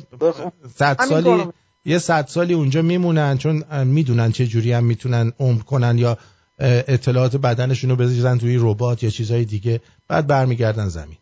صد 0.76 1.02
سالی 1.02 1.46
یه 1.86 1.98
صد 1.98 2.28
سالی 2.28 2.54
اونجا 2.54 2.82
میمونن 2.82 3.38
چون 3.38 3.64
می‌دونن 3.84 4.32
چه 4.32 4.48
جوری 4.48 4.74
هم 4.74 4.84
می‌تونن 4.84 5.32
عمر 5.40 5.62
کنن 5.62 5.98
یا 5.98 6.18
اطلاعات 6.60 7.36
بدنشون 7.36 7.90
رو 7.90 7.96
بذارن 7.96 8.38
توی 8.38 8.58
ربات 8.62 9.04
یا 9.04 9.10
چیزهای 9.10 9.46
دیگه. 9.46 9.82
بعد 10.08 10.28
برمیگردن 10.28 10.88
زمین. 10.88 11.18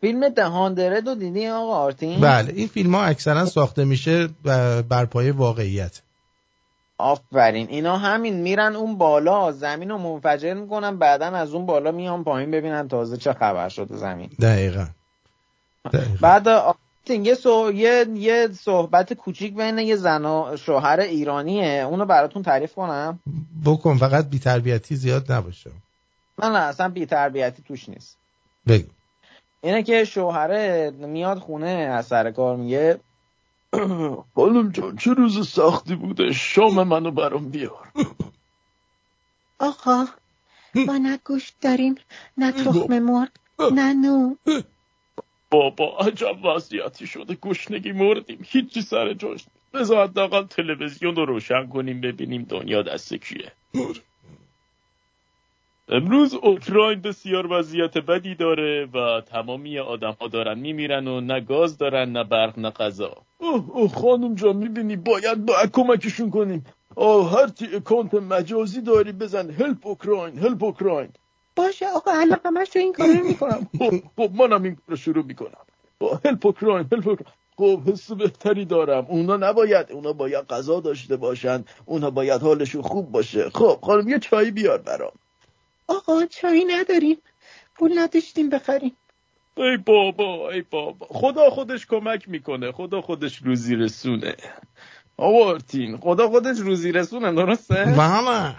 فیلم 0.00 0.28
دهاندره 0.28 1.00
رو 1.00 1.14
دیدی 1.14 1.46
آقا 1.46 1.72
آرتین؟ 1.74 2.20
بله 2.20 2.52
این 2.56 2.68
فیلم 2.68 2.94
ها 2.94 3.04
اکثرا 3.04 3.44
ساخته 3.44 3.84
میشه 3.84 4.28
بر 4.88 5.04
پایه 5.04 5.32
واقعیت. 5.32 6.00
آفرین. 6.98 7.68
اینا 7.68 7.96
همین 7.96 8.40
میرن 8.40 8.76
اون 8.76 8.98
بالا 8.98 9.52
زمین 9.52 9.90
رو 9.90 9.98
منفجر 9.98 10.54
می‌کنن 10.54 10.96
بعدا 10.96 11.26
از 11.26 11.54
اون 11.54 11.66
بالا 11.66 11.92
میان 11.92 12.24
پایین 12.24 12.50
ببینن 12.50 12.88
تازه 12.88 13.16
چه 13.16 13.32
خبر 13.32 13.68
شده 13.68 13.96
زمین. 13.96 14.30
دقیقا, 14.40 14.86
دقیقا. 15.92 16.18
بعد 16.20 16.48
یه, 17.14 17.34
صح... 17.34 17.70
یه... 17.74 18.06
یه 18.14 18.48
صحبت 18.52 19.12
کوچیک 19.12 19.54
بین 19.54 19.78
یه 19.78 19.96
زن 19.96 20.24
و 20.24 20.56
شوهر 20.56 21.00
ایرانیه. 21.00 21.86
اونو 21.90 22.04
براتون 22.06 22.42
تعریف 22.42 22.74
کنم. 22.74 23.18
بکن 23.64 23.96
فقط 23.96 24.28
بی 24.30 24.38
تربیتی 24.38 24.96
زیاد 24.96 25.32
نباشه. 25.32 25.70
نه 26.38 26.48
نه 26.48 26.58
اصلا 26.58 26.88
بی 26.88 27.06
تربیتی 27.06 27.62
توش 27.62 27.88
نیست. 27.88 28.18
بگو. 28.68 28.88
اینه 29.60 29.82
که 29.82 30.04
شوهره 30.04 30.90
میاد 30.90 31.38
خونه 31.38 31.68
از 31.68 32.06
سر 32.06 32.30
کار 32.30 32.56
میگه 32.56 33.00
خانم 34.34 34.70
جان 34.70 34.96
چه 34.96 35.12
روز 35.14 35.48
سختی 35.48 35.94
بوده؟ 35.94 36.32
شام 36.32 36.82
منو 36.82 37.10
برام 37.10 37.48
بیار. 37.48 37.92
آقا 39.58 40.04
ما 40.74 40.98
نه 40.98 41.18
گوشت 41.24 41.56
داریم 41.60 41.94
نه 42.36 42.52
تخم 42.52 42.98
مرغ 42.98 43.28
ننو 43.72 44.34
بابا 45.50 45.98
عجب 45.98 46.44
وضعیتی 46.44 47.06
شده. 47.06 47.34
گشنگی 47.34 47.92
مردیم. 47.92 48.38
هیچی 48.44 48.82
سر 48.82 49.12
جاش 49.14 49.44
بذار 49.74 50.04
حداقل 50.08 50.46
تلویزیون 50.46 51.16
رو 51.16 51.24
روشن 51.24 51.66
کنیم 51.66 52.00
ببینیم 52.00 52.42
دنیا 52.42 52.82
دست 52.82 53.14
کیه. 53.14 53.52
امروز 55.88 56.34
اوکراین 56.34 57.00
بسیار 57.00 57.52
وضعیت 57.52 57.98
بدی 57.98 58.34
داره 58.34 58.88
و 58.94 59.20
تمامی 59.20 59.78
آدم 59.78 60.16
ها 60.20 60.28
دارن 60.28 60.58
میمیرن 60.58 61.08
و 61.08 61.20
نه 61.20 61.40
گاز 61.40 61.78
دارن 61.78 62.12
نه 62.12 62.24
برق 62.24 62.58
نه 62.58 62.70
غذا. 62.70 63.16
اوه 63.38 63.70
اوه 63.70 63.88
خانم 63.88 64.34
جا 64.34 64.52
می‌بینی 64.52 64.96
باید 64.96 65.46
با 65.46 65.54
کمکشون 65.72 66.30
کنیم. 66.30 66.64
آه 66.96 67.32
هر 67.32 67.46
تی 67.46 67.66
اکانت 67.76 68.14
مجازی 68.14 68.80
داری 68.80 69.12
بزن. 69.12 69.50
هلپ 69.50 69.86
اوکراین 69.86 70.38
هلپ 70.38 70.64
اوکراین 70.64 71.08
باشه 71.56 71.86
آقا 71.88 72.10
الان 72.12 72.40
همش 72.44 72.76
این 72.76 72.92
کار 72.92 73.08
رو 73.08 73.24
می‌کنم. 73.24 73.68
خب 73.78 73.94
خب 74.16 74.30
منم 74.34 74.62
این 74.62 74.76
کار 74.86 74.96
شروع 74.96 75.24
می‌کنم. 75.24 75.66
با 76.00 76.20
هلپ 76.24 76.46
اوکراین 76.46 76.86
هلپ 76.92 77.08
اوکراین 77.08 77.32
خب 77.58 77.80
حس 77.88 78.12
بهتری 78.12 78.64
دارم. 78.64 79.06
اونا 79.08 79.36
نباید 79.36 79.92
اونا 79.92 80.12
باید 80.12 80.46
غذا 80.46 80.80
داشته 80.80 81.16
باشن. 81.16 81.64
اونا 81.84 82.10
باید 82.10 82.42
حالشون 82.42 82.82
خوب 82.82 83.12
باشه. 83.12 83.50
خب 83.50 83.78
خانم 83.82 84.08
یه 84.08 84.18
چایی 84.18 84.50
بیار 84.50 84.78
برام. 84.78 85.12
آقا 85.88 86.26
چایی 86.26 86.64
نداریم. 86.64 87.16
پول 87.74 87.98
نداشتیم 87.98 88.50
بخریم. 88.50 88.96
ای 89.56 89.76
بابا 89.76 90.50
ای 90.50 90.62
بابا. 90.62 91.06
خدا 91.10 91.50
خودش 91.50 91.86
کمک 91.86 92.28
می‌کنه. 92.28 92.72
خدا 92.72 93.00
خودش 93.00 93.36
روزی 93.42 93.76
رسونه. 93.76 94.36
آوارتین 95.18 95.96
خدا 95.96 96.28
خودش 96.28 96.58
روزی 96.58 96.92
رسونه 96.92 97.32
درسته؟ 97.32 97.74
بله. 97.84 98.54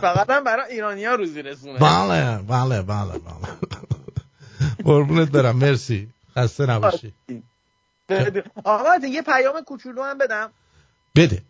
فقط 0.00 0.30
هم 0.30 0.44
برای 0.44 0.72
ایرانی 0.72 1.04
ها 1.04 1.14
روزی 1.14 1.42
رسونه. 1.42 1.78
بله 1.78 2.38
بله 2.38 2.82
بله 2.82 3.18
بله. 3.18 3.48
قربونت 4.84 5.30
برم 5.30 5.56
مرسی. 5.56 6.08
خسته 6.36 6.66
نباشی. 6.66 7.12
آقا 8.64 9.06
یه 9.06 9.22
پیام 9.22 9.60
کوچولو 9.66 10.02
هم 10.02 10.18
بدم. 10.18 10.50
بده. 11.16 11.42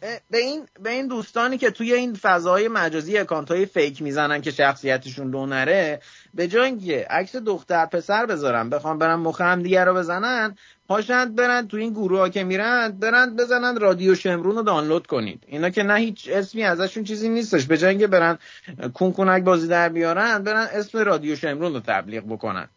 به 0.00 0.38
این 0.38 0.66
به 0.82 0.90
این 0.90 1.06
دوستانی 1.06 1.58
که 1.58 1.70
توی 1.70 1.92
این 1.92 2.14
فضای 2.14 2.68
مجازی 2.68 3.18
اکانت 3.18 3.50
های 3.50 3.66
فیک 3.66 4.02
می‌زنن 4.02 4.40
که 4.40 4.50
شخصیتشون 4.50 5.30
لو 5.30 5.46
نره 5.46 6.00
به 6.34 6.48
جای 6.48 6.64
اینکه 6.64 7.06
عکس 7.10 7.36
دختر 7.36 7.86
پسر 7.86 8.26
بذارن 8.26 8.70
بخوام 8.70 8.98
برن 8.98 9.14
مخ 9.14 9.40
هم 9.40 9.62
دیگه 9.62 9.84
رو 9.84 9.94
بزنن 9.94 10.56
پاشند 10.88 11.34
برن 11.34 11.68
تو 11.68 11.76
این 11.76 11.92
گروه 11.92 12.18
ها 12.18 12.28
که 12.28 12.44
میرن 12.44 12.88
برن 12.88 13.36
بزنن 13.36 13.80
رادیو 13.80 14.14
شمرون 14.14 14.56
رو 14.56 14.62
دانلود 14.62 15.06
کنید. 15.06 15.44
اینا 15.46 15.70
که 15.70 15.82
نه 15.82 15.94
هیچ 15.94 16.28
اسمی 16.32 16.62
ازشون 16.62 17.04
چیزی 17.04 17.28
نیستش. 17.28 17.66
به 17.66 17.78
جای 17.78 17.90
اینکه 17.90 18.06
برن 18.06 18.38
کونکونک 18.94 19.44
بازی 19.44 19.68
در 19.68 19.88
بیارن 19.88 20.42
برن 20.42 20.68
اسم 20.72 20.98
رادیو 20.98 21.36
شمرون 21.36 21.74
رو 21.74 21.80
تبلیغ 21.80 22.24
بکنن. 22.24 22.68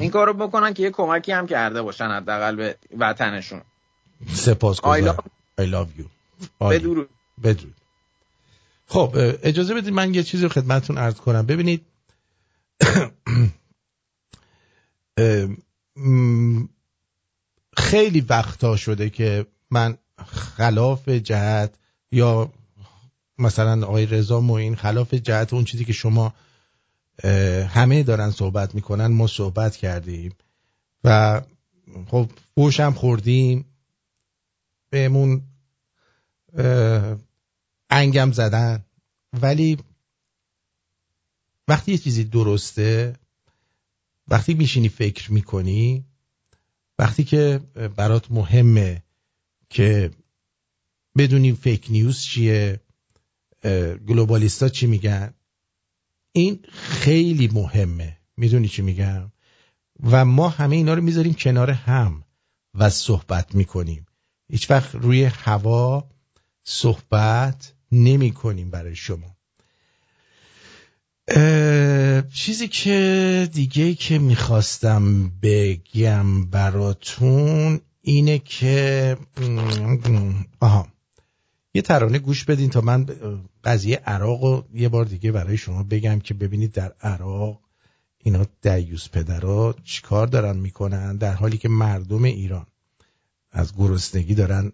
این 0.00 0.10
کارو 0.10 0.34
بکنن 0.34 0.74
که 0.74 0.82
یه 0.82 0.90
کمکی 0.90 1.32
هم 1.32 1.46
کرده 1.46 1.82
باشن 1.82 2.08
حداقل 2.08 2.56
به 2.56 2.76
وطنشون. 2.98 3.60
سپاسگزارم. 4.32 5.24
I 5.58 5.62
love 5.62 5.88
you. 5.98 6.04
بدرود 6.60 7.08
بدرود 7.42 7.74
خب 8.86 9.10
اجازه 9.42 9.74
بدید 9.74 9.92
من 9.92 10.14
یه 10.14 10.22
چیزی 10.22 10.42
رو 10.42 10.48
خدمتتون 10.48 10.98
عرض 10.98 11.14
کنم. 11.14 11.46
ببینید 11.46 11.86
خیلی 17.76 18.20
وقتا 18.20 18.76
شده 18.76 19.10
که 19.10 19.46
من 19.70 19.98
خلاف 20.56 21.08
جهت 21.08 21.74
یا 22.12 22.52
مثلا 23.38 23.86
آقای 23.86 24.06
رضا 24.06 24.40
معین 24.40 24.76
خلاف 24.76 25.14
جهت 25.14 25.54
اون 25.54 25.64
چیزی 25.64 25.84
که 25.84 25.92
شما 25.92 26.34
همه 27.68 28.02
دارن 28.02 28.30
صحبت 28.30 28.74
می‌کنن 28.74 29.06
ما 29.06 29.26
صحبت 29.26 29.76
کردیم 29.76 30.32
و 31.04 31.40
خب 32.06 32.30
فوشم 32.54 32.92
خوردیم. 32.92 33.64
بهمون 34.94 35.42
انگم 37.90 38.32
زدن. 38.32 38.84
ولی 39.32 39.78
وقتی 41.68 41.92
یه 41.92 41.98
چیزی 41.98 42.24
درسته 42.24 43.16
وقتی 44.28 44.54
میشینی 44.54 44.88
فکر 44.88 45.32
می‌کنی 45.32 46.04
وقتی 46.98 47.24
که 47.24 47.60
برات 47.96 48.30
مهمه 48.30 49.02
که 49.70 50.10
بدونیم 51.16 51.54
فیک 51.54 51.86
نیوز 51.90 52.20
چیه 52.20 52.80
گلوبالیستا 54.08 54.68
چی 54.68 54.86
میگن 54.86 55.34
این 56.32 56.64
خیلی 56.72 57.48
مهمه. 57.48 58.18
می‌دونی 58.36 58.68
چی 58.68 58.82
میگم؟ 58.82 59.32
و 60.02 60.24
ما 60.24 60.48
همه 60.48 60.76
اینا 60.76 60.94
رو 60.94 61.02
می‌ذاریم 61.02 61.34
کنار 61.34 61.70
هم 61.70 62.24
و 62.74 62.90
صحبت 62.90 63.54
می‌کنیم. 63.54 64.06
هیچ 64.50 64.70
وقت 64.70 64.94
روی 64.94 65.24
هوا 65.24 66.08
صحبت 66.64 67.72
نمی 67.92 68.30
کنیم 68.30 68.70
برای 68.70 68.96
شما. 68.96 69.36
چیزی 72.32 72.68
که 72.68 73.48
دیگه 73.52 73.94
که 73.94 74.18
می‌خواستم 74.18 75.32
بگم 75.42 76.44
براتون 76.44 77.80
اینه 78.00 78.38
که 78.38 79.16
آها 80.60 80.88
یه 81.74 81.82
ترانه 81.82 82.18
گوش 82.18 82.44
بدین 82.44 82.70
تا 82.70 82.80
من 82.80 83.06
قضیه 83.64 83.96
عراق 83.96 84.44
رو 84.44 84.64
یه 84.74 84.88
بار 84.88 85.04
دیگه 85.04 85.32
برای 85.32 85.56
شما 85.56 85.82
بگم 85.82 86.20
که 86.20 86.34
ببینید 86.34 86.72
در 86.72 86.92
عراق 87.00 87.60
اینا 88.18 88.46
دیوز 88.62 89.10
پدرها 89.10 89.74
چیکار 89.84 90.26
دارن 90.26 90.56
می‌کنن 90.56 91.16
در 91.16 91.32
حالی 91.32 91.58
که 91.58 91.68
مردم 91.68 92.24
ایران 92.24 92.66
از 93.54 93.76
گرسنگی 93.76 94.34
دارن 94.34 94.72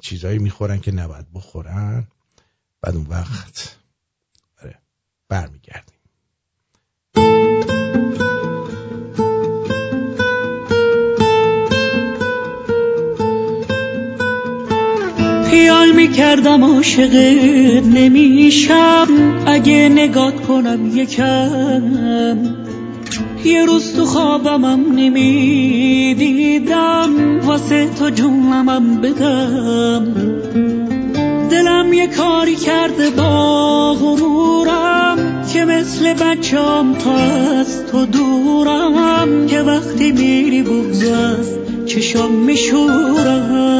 چیزایی 0.00 0.38
می‌خورن 0.38 0.80
که 0.80 0.92
نباید 0.92 1.26
بخورن. 1.34 2.06
بعد 2.80 2.96
اون 2.96 3.06
وقت 3.06 3.76
آره، 4.62 4.78
برمیگردیم. 5.28 5.98
خیال 15.50 15.92
می‌کردم 15.96 16.64
عاشقت 16.64 17.84
نمیشم 17.84 19.06
اگه 19.46 19.88
نگات 19.92 20.46
کنم 20.46 20.96
یکم. 20.96 22.63
یه 23.44 23.64
روز 23.64 23.96
تو 23.96 24.04
خوابمم 24.04 24.92
نمی‌دیدم. 24.92 25.40
واسه 27.44 27.88
تو 27.98 28.10
جونمم 28.10 29.00
بدم. 29.00 30.14
دلم 31.50 31.92
یه 31.92 32.06
کاری 32.06 32.56
کرده 32.56 33.10
با 33.10 33.94
غرورم 33.94 35.44
که 35.52 35.64
مثل 35.64 36.14
بچم 36.14 36.94
تا 37.04 37.14
از 37.14 37.86
تو 37.86 38.06
دورم. 38.06 39.46
که 39.46 39.60
وقتی 39.60 40.12
میری 40.12 40.60
از 41.10 41.58
چشم 41.86 42.30
میشورم. 42.30 43.74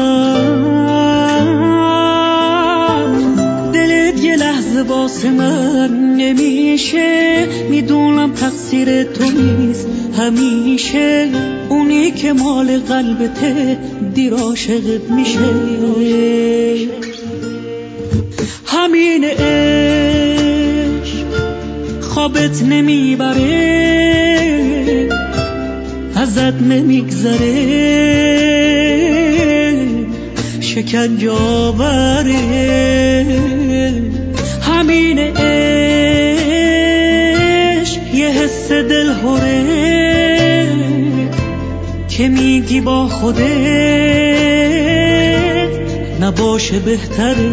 واسه 4.83 5.31
من 5.31 6.15
نمیشه 6.15 7.45
می‌دونم 7.69 8.33
تقصیر 8.33 9.03
تو 9.03 9.23
نیست 9.23 9.87
همیشه 10.17 11.27
اونی 11.69 12.11
که 12.11 12.33
مال 12.33 12.79
قلبته 12.79 13.77
دیر 14.13 14.33
عاشقت 14.33 15.09
میشه. 15.09 15.39
همین 18.65 19.23
عشق 19.23 20.55
خوابت 22.01 22.63
نمی‌بره 22.63 23.85
ازت 26.15 26.61
نمیگذره. 26.61 27.85
شکنجه 30.61 31.31
آوره. 31.31 32.45
همین 34.95 35.19
عشق 35.19 36.55
یه 38.13 38.27
حس 38.27 38.71
دلهوره 38.71 39.63
که 42.09 42.27
میگی 42.27 42.81
با 42.81 43.07
خودت 43.07 43.45
نباشه 46.21 46.79
بهتره. 46.79 47.51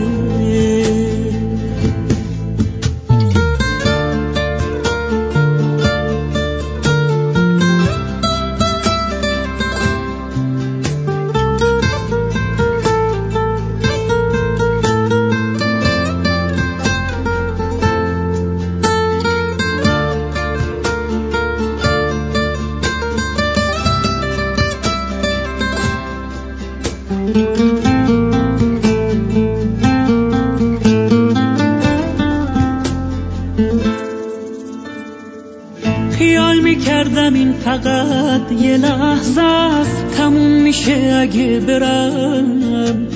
میشه 40.87 41.17
اگه 41.21 41.61
برم. 41.61 43.07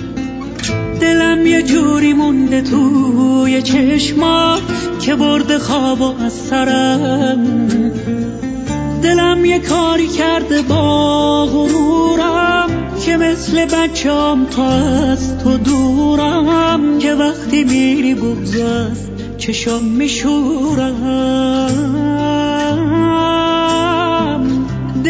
دلم 1.01 1.47
یه 1.47 1.63
جوری 1.63 2.13
مونده 2.13 2.63
توی 2.63 3.63
چشما 3.63 4.59
که 5.01 5.15
برده 5.15 5.59
خواب 5.59 6.01
و 6.01 6.15
از 6.25 6.33
سرم. 6.33 7.59
دلم 9.03 9.45
یه 9.45 9.59
کاری 9.59 10.09
کرده 10.09 10.63
با 10.63 11.47
غرورم 11.47 12.71
که 13.05 13.17
مثل 13.17 13.65
بچم 13.65 14.47
تا 14.51 14.69
از 15.13 15.39
تو 15.39 15.57
دورم. 15.59 16.99
که 16.99 17.15
وقتی 17.15 17.65
میری 17.65 18.15
بگذست 18.15 19.11
چشم 19.39 19.85
میشورم. 19.85 21.27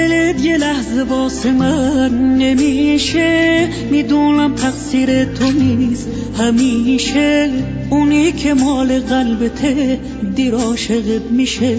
دلت 0.09 0.45
یه 0.45 0.57
لحظه 0.57 1.03
واسه 1.03 1.53
من 1.53 2.37
نمیشه 2.39 3.69
می‌دونم 3.91 4.55
تقصیر 4.55 5.25
تو 5.25 5.51
نیست 5.51 6.09
همیشه 6.39 7.51
اونی 7.91 8.33
که 8.33 8.55
مال 8.55 9.01
قلبته 9.01 10.01
دیر 10.35 10.55
عاشقت 10.55 11.23
میشه 11.31 11.77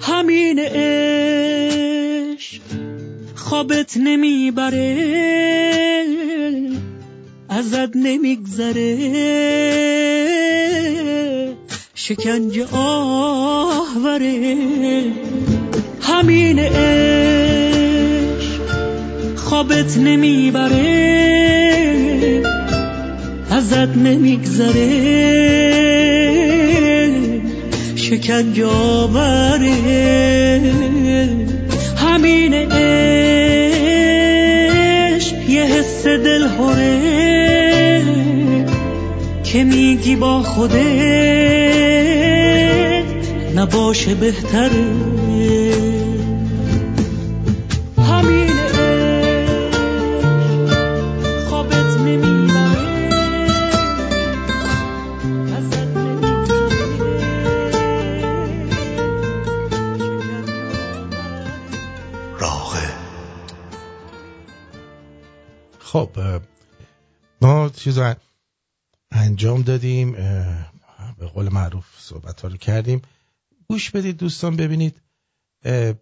همین 0.00 0.58
عشق 0.58 1.80
خوابت 3.34 3.96
نمی‌بره 3.96 4.96
ازت 7.48 7.96
نمیگذره 7.96 8.96
شکنج 12.10 12.54
آهوره 12.72 14.56
همین 16.00 16.58
عشق 16.58 18.60
خوابت 19.36 19.98
نمی‌بره 19.98 20.72
ازت 23.50 23.96
نمیگذره. 23.96 24.90
شکنج 27.96 28.60
آوره. 28.60 29.74
همین 31.96 32.54
عشق 32.54 32.70
یه 35.48 35.62
حس 35.62 36.06
دلهوره. 36.06 37.29
که 39.52 39.64
میگی 39.64 40.16
با 40.16 40.42
خودت 40.42 40.80
نباشه 43.54 44.14
بهتره 44.14 44.70
خب 65.80 66.08
ما 67.42 67.68
چیز 67.68 67.98
انجام 69.12 69.62
دادیم 69.62 70.12
به 71.18 71.26
قول 71.34 71.48
معروف 71.48 71.84
صحبت 71.98 72.40
ها 72.40 72.48
رو 72.48 72.56
کردیم. 72.56 73.02
گوش 73.68 73.90
بدید 73.90 74.16
دوستان 74.16 74.56
ببینید 74.56 74.96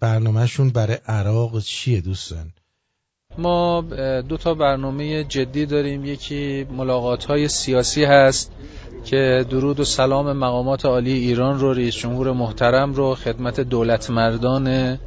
برنامهشون 0.00 0.70
برای 0.70 0.98
عراق 1.06 1.60
چیه 1.60 2.00
دوستان؟ 2.00 2.52
ما 3.38 3.80
دو 4.28 4.36
تا 4.36 4.54
برنامه 4.54 5.24
جدی 5.24 5.66
داریم. 5.66 6.04
یکی 6.04 6.64
ملاقات 6.64 7.24
های 7.24 7.48
سیاسی 7.48 8.04
هست 8.04 8.52
که 9.04 9.46
درود 9.50 9.80
و 9.80 9.84
سلام 9.84 10.32
مقامات 10.32 10.84
عالی 10.84 11.12
ایران 11.12 11.58
رو 11.58 11.72
رئیس 11.72 11.94
جمهور 11.94 12.32
محترم 12.32 12.94
رو 12.94 13.14
خدمت 13.14 13.60
دولت 13.60 14.10
مردان 14.10 14.98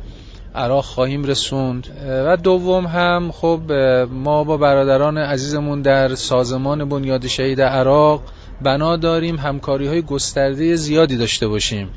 عراق 0.56 0.84
خواهیم 0.84 1.23
رسوند. 1.23 1.88
و 2.26 2.38
دوم 2.38 2.86
هم 2.88 3.32
خب 3.32 3.72
ما 4.11 4.44
با 4.44 4.57
برادران 4.57 5.18
عزیزمون 5.18 5.82
در 5.82 6.15
سازمان 6.15 6.90
بنیاد 6.90 7.28
شهید 7.28 7.61
عراق 7.61 8.22
بنا 8.61 8.95
داریم 8.98 9.36
همکاری 9.36 9.88
های 9.88 10.02
گسترده 10.02 10.76
زیادی 10.76 11.18
داشته 11.18 11.48
باشیم. 11.48 11.90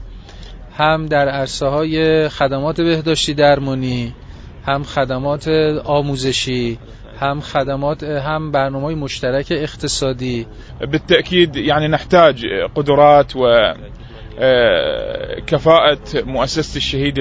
هم 0.77 1.07
در 1.07 1.29
عرصه 1.29 1.67
های 1.67 2.29
خدمات 2.29 2.81
بهداشتی 2.81 3.35
درمانی 3.35 4.15
هم 4.67 4.83
خدمات 4.83 5.49
آموزشی 5.85 6.79
هم 7.21 7.41
خدمات 7.41 8.03
هم 8.03 8.51
برنامه 8.51 8.95
مشترک 8.95 9.47
اقتصادی. 9.51 10.47
بالتأكيد 10.81 11.57
يعني 11.57 11.89
نحتاج 11.89 12.47
قدرات 12.77 13.37
و 13.37 13.75
كفاءة 15.47 15.99
مؤسسة 16.27 16.77
الشهيد 16.77 17.19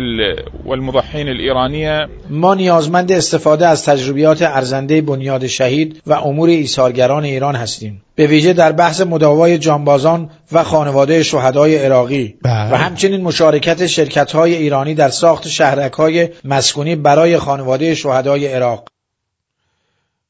والمضحين 0.66 1.28
الإيرانية. 1.28 2.10
ما 2.30 2.56
نیازمند 2.56 3.12
استفاده 3.12 3.68
از 3.68 3.86
تجربیات 3.86 4.42
ارزنده 4.42 5.02
بنیاد 5.02 5.48
شهید 5.48 6.02
و 6.08 6.14
امور 6.14 6.50
ایثارگران 6.50 7.24
ایران 7.24 7.56
هستیم. 7.56 8.02
به 8.16 8.28
ویژه 8.28 8.54
در 8.54 8.72
بحث 8.72 9.02
مداوای 9.02 9.58
جانبازان 9.58 10.30
و 10.52 10.64
خانواده 10.64 11.24
شهدای 11.24 11.78
عراقی. 11.78 12.36
و 12.44 12.78
همچنین 12.78 13.22
مشارکت 13.22 13.88
شرکت 13.88 14.32
های 14.32 14.56
ایرانی 14.56 14.94
در 14.94 15.10
ساخت 15.10 15.48
شهرک 15.48 15.94
های 15.94 16.30
مسکونی 16.44 16.96
برای 16.96 17.38
خانواده 17.38 17.96
شهدای 17.96 18.48
عراق. 18.48 18.90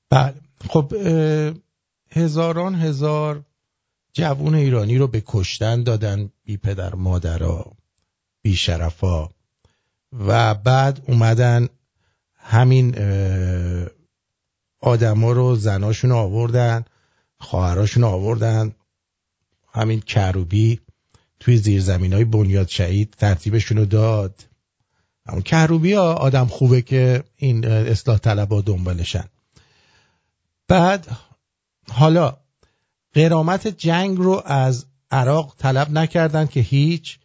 بله. 0.10 0.34
خب 0.70 0.94
هزاران 2.12 2.76
هزار 2.76 3.42
جوون 4.14 4.56
ایرانی 4.56 4.98
رو 4.98 5.08
به 5.08 5.24
کشتن 5.26 5.84
دادن 5.84 6.30
بی 6.46 6.58
پدر 6.58 6.96
مادرها 6.96 7.72
بی 8.42 8.56
شرفا. 8.56 9.30
و 10.12 10.54
بعد 10.56 11.02
اومدن 11.08 11.70
همین 12.36 12.96
آدما 14.80 15.32
رو 15.32 15.56
زناشون 15.56 16.12
آوردن 16.12 16.86
خواهراشون 17.40 18.04
آوردن. 18.04 18.76
همین 19.74 20.00
کروبی 20.00 20.80
توی 21.40 21.58
زیرزمین 21.58 22.14
های 22.14 22.26
بنیاد 22.26 22.68
شهید 22.68 23.16
ترتیبشون 23.18 23.78
رو 23.78 23.86
داد. 23.86 24.46
همون 25.26 25.42
کروبی 25.42 25.94
ها 25.94 26.14
آدم 26.14 26.46
خوبه 26.46 26.82
که 26.82 27.24
این 27.36 27.68
اصلاح 27.68 28.18
طلب 28.18 28.54
ها 28.54 28.62
دنبالشن. 28.62 29.26
بعد 30.68 31.18
حالا 31.92 32.38
قرامت 33.14 33.68
جنگ 33.68 34.18
رو 34.18 34.42
از 34.46 34.86
عراق 35.12 35.56
طلب 35.58 35.92
نکردن 35.92 36.46
که 36.46 36.60
هیچ. 36.60 37.20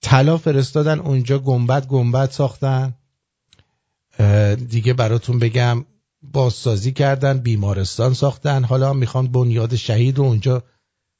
طلا 0.00 0.38
فرستادن 0.38 0.98
اونجا 0.98 1.38
گنبد 1.38 1.86
گنبد 1.86 2.30
ساختن. 2.30 2.94
دیگه 4.68 4.92
براتون 4.92 5.38
بگم 5.38 5.84
بازسازی 6.22 6.92
کردن 6.92 7.38
بیمارستان 7.38 8.14
ساختن. 8.14 8.64
حالا 8.64 8.92
می‌خوان 8.92 9.26
بنیاد 9.26 9.76
شهید 9.76 10.18
رو 10.18 10.24
اونجا 10.24 10.62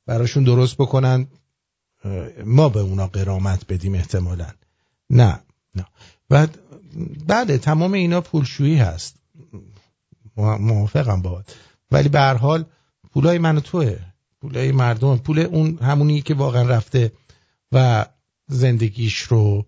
براشون 0.07 0.45
درست 0.45 0.77
بکنن. 0.77 1.27
ما 2.45 2.69
به 2.69 2.81
اونا 2.81 3.07
قرامت 3.07 3.67
بدیم 3.69 3.95
احتمالا. 3.95 4.47
نه 5.11 5.41
نه. 5.75 5.87
بعد 6.29 6.59
بله 7.27 7.59
تمام 7.59 7.93
اینا 7.93 8.21
پولشویی 8.21 8.77
هست. 8.77 9.17
موافقم 10.37 11.23
با. 11.23 11.45
ولی 11.91 12.09
به 12.09 12.21
هر 12.21 12.35
حال 12.35 12.65
پولای 13.17 13.39
من 13.39 13.57
و 13.57 13.61
توه. 13.61 13.99
پولای 14.41 14.73
مردم. 14.73 15.17
پول 15.19 15.39
اون 15.39 15.79
همونی 15.79 16.23
که 16.23 16.35
واقعا 16.35 16.63
رفته 16.63 17.13
و 17.73 18.07
زندگیش 18.49 19.19
رو 19.19 19.67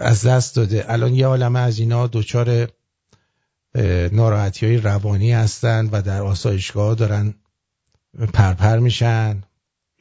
از 0.00 0.26
دست 0.26 0.56
داده. 0.56 0.84
الان 0.88 1.14
یه 1.14 1.26
عالمه 1.26 1.58
از 1.60 1.78
اینا 1.78 2.06
دچار 2.06 2.68
ناراحتی 4.12 4.66
های 4.66 4.76
روانی 4.76 5.32
هستن 5.32 5.88
و 5.92 6.02
در 6.02 6.22
آسایشگاه 6.22 6.94
دارن 6.94 7.34
پرپر 8.32 8.78
میشن. 8.78 9.42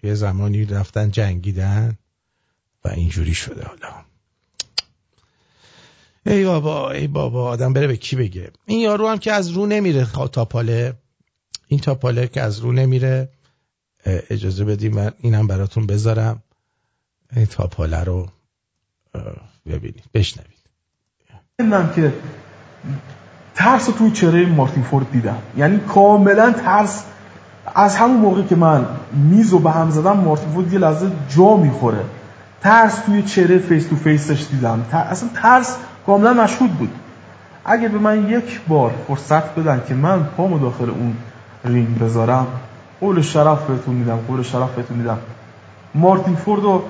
یه 0.03 0.13
زمانی 0.13 0.65
رفتن 0.65 1.11
جنگیدن 1.11 1.97
و 2.85 2.89
اینجوری 2.89 3.33
شده 3.33 3.63
حالا. 3.63 4.05
ای 6.25 6.45
بابا 6.45 6.91
ای 6.91 7.07
بابا 7.07 7.47
آدم 7.47 7.73
بره 7.73 7.87
به 7.87 7.97
کی 7.97 8.15
بگه؟ 8.15 8.51
این 8.65 8.79
یارو 8.79 9.07
هم 9.07 9.17
که 9.17 9.31
از 9.31 9.49
رو 9.49 9.65
نمیره 9.65 10.07
تاپاله 10.31 11.00
این 11.71 11.79
تاپاله 11.79 12.27
که 12.27 12.41
از 12.41 12.59
رو 12.59 12.71
نمیره 12.71 13.29
اجازه 14.05 14.65
بدیم 14.65 14.95
من 14.95 15.11
اینم 15.19 15.47
براتون 15.47 15.85
بذارم. 15.87 16.43
این 17.35 17.45
تاپاله 17.45 18.03
رو 18.03 18.27
ببینید 19.65 20.03
بشنوید. 20.13 20.57
من 21.59 21.93
که 21.95 22.13
ترس 23.55 23.87
رو 23.87 23.93
توی 23.93 24.11
چهره 24.11 24.45
مارتین 24.45 24.83
فورد 24.83 25.11
دیدم. 25.11 25.37
یعنی 25.57 25.79
کاملا 25.79 26.51
ترس. 26.51 27.03
از 27.75 27.95
همون 27.95 28.17
موقع 28.17 28.43
که 28.43 28.55
من 28.55 28.85
میز 29.13 29.49
رو 29.49 29.59
به 29.59 29.71
هم 29.71 29.89
زدم 29.89 30.17
مارتین 30.17 30.49
فورد 30.49 30.73
یه 30.73 30.79
لحظه 30.79 31.11
جا 31.29 31.57
می‌خوره. 31.57 32.03
ترس 32.61 32.99
توی 32.99 33.23
چهره 33.23 33.57
face 33.57 33.87
تو 33.87 33.95
face 33.95 34.30
ش 34.30 34.47
دیدم. 34.51 34.85
اصلا 34.91 35.29
ترس 35.35 35.77
کاملا 36.05 36.33
مشهود 36.33 36.71
بود. 36.71 36.91
اگه 37.65 37.87
به 37.87 37.99
من 37.99 38.29
یک 38.29 38.61
بار 38.67 38.93
فرصت 39.07 39.55
بدن 39.55 39.83
که 39.87 39.93
من 39.93 40.23
پامو 40.23 40.59
داخل 40.59 40.89
اون 40.89 41.17
رینگ 41.63 41.99
بذارم. 41.99 42.61
قول 42.99 43.21
شرف 43.21 43.69
بهتون 43.69 43.95
میدم 43.95 44.17
قول 44.17 44.43
شرف 44.43 44.75
بهتون 44.75 44.97
میدم. 44.97 45.21
مارتین 45.95 46.35
فورد 46.35 46.61
رو 46.61 46.89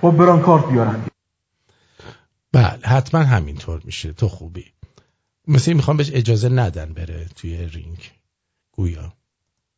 با 0.00 0.10
برانکارت 0.10 0.66
بیارن. 0.66 1.04
بله 2.52 2.78
حتما 2.86 3.20
همینطور 3.20 3.80
میشه. 3.84 4.12
تو 4.12 4.28
خوبی. 4.28 4.72
مثل 5.48 5.72
می‌خوام 5.72 5.96
بهش 5.96 6.10
اجازه 6.12 6.48
ندن 6.48 6.94
بره 6.94 7.28
توی 7.36 7.66
رینگ. 7.66 8.10
گویا 8.72 9.12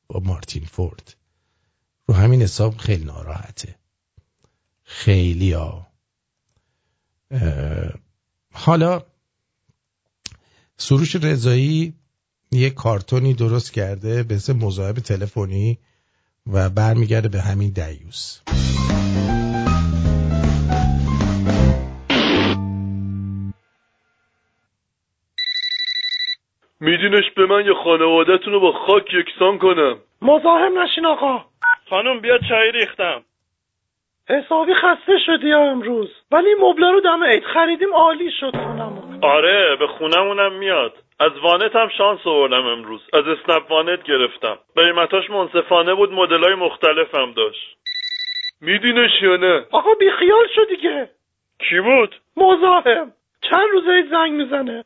با 0.09 0.20
مارتین 0.20 0.65
فورد. 0.65 1.16
رو 2.06 2.15
همین 2.15 2.43
حساب 2.43 2.77
خیلی 2.77 3.05
ناراحته. 3.05 3.74
خیلی 4.85 5.52
ها. 5.52 5.86
حالا 8.52 9.02
سروش 10.77 11.16
رضایی 11.16 11.94
یه 12.52 12.70
کارتونی 12.70 13.34
درست 13.34 13.72
کرده 13.72 14.22
به 14.22 14.34
اسم 14.34 14.52
مصاحبه 14.66 15.00
تلفنی 15.00 15.78
و 16.52 16.70
برمیگرده 16.70 17.28
به 17.28 17.40
همین 17.40 17.72
دیوس 17.72 18.40
میدینش 26.80 27.30
به 27.36 27.46
من 27.46 27.66
یه 27.66 27.74
خانوادهتون 27.84 28.52
رو 28.52 28.60
با 28.60 28.72
خاک 28.72 29.04
یکسان 29.14 29.58
کنم. 29.58 29.96
مزاحم 30.22 30.78
نشین 30.82 31.06
آقا. 31.06 31.44
خانم 31.90 32.20
بیا 32.20 32.38
چای 32.48 32.72
ریختم. 32.72 33.24
حسابی 34.28 34.72
خسته 34.74 35.12
شدی 35.26 35.52
امروز؟ 35.52 36.08
ولی 36.30 36.48
مبله 36.60 36.90
رو 36.90 37.00
دم 37.00 37.24
عید 37.24 37.42
خریدیم 37.54 37.94
عالی 37.94 38.30
شد 38.40 38.52
خونمون. 38.56 39.24
آره 39.24 39.76
به 39.78 39.86
خونمونم 39.86 40.58
میاد. 40.58 40.92
از 41.20 41.32
وانت 41.42 41.76
هم 41.76 41.88
شانس 41.88 42.20
آوردم 42.24 42.66
امروز. 42.66 43.00
از 43.12 43.24
اسنپ 43.28 43.70
وانت 43.70 44.02
گرفتم. 44.02 44.58
قیمتاش 44.76 45.30
منصفانه 45.30 45.94
بود 45.94 46.12
مدلای 46.12 46.54
مختلف 46.54 47.14
هم 47.14 47.32
داشت. 47.32 47.76
میدینش 48.60 49.10
یا 49.22 49.36
نه؟ 49.36 49.66
آقا 49.70 49.94
بیخیال 49.94 50.48
شو 50.54 50.64
دیگه. 50.64 51.10
کی 51.58 51.80
بود؟ 51.80 52.14
مزاحم. 52.36 53.12
چند 53.50 53.68
روزه 53.72 54.04
زنگ 54.10 54.32
می‌زنه. 54.32 54.84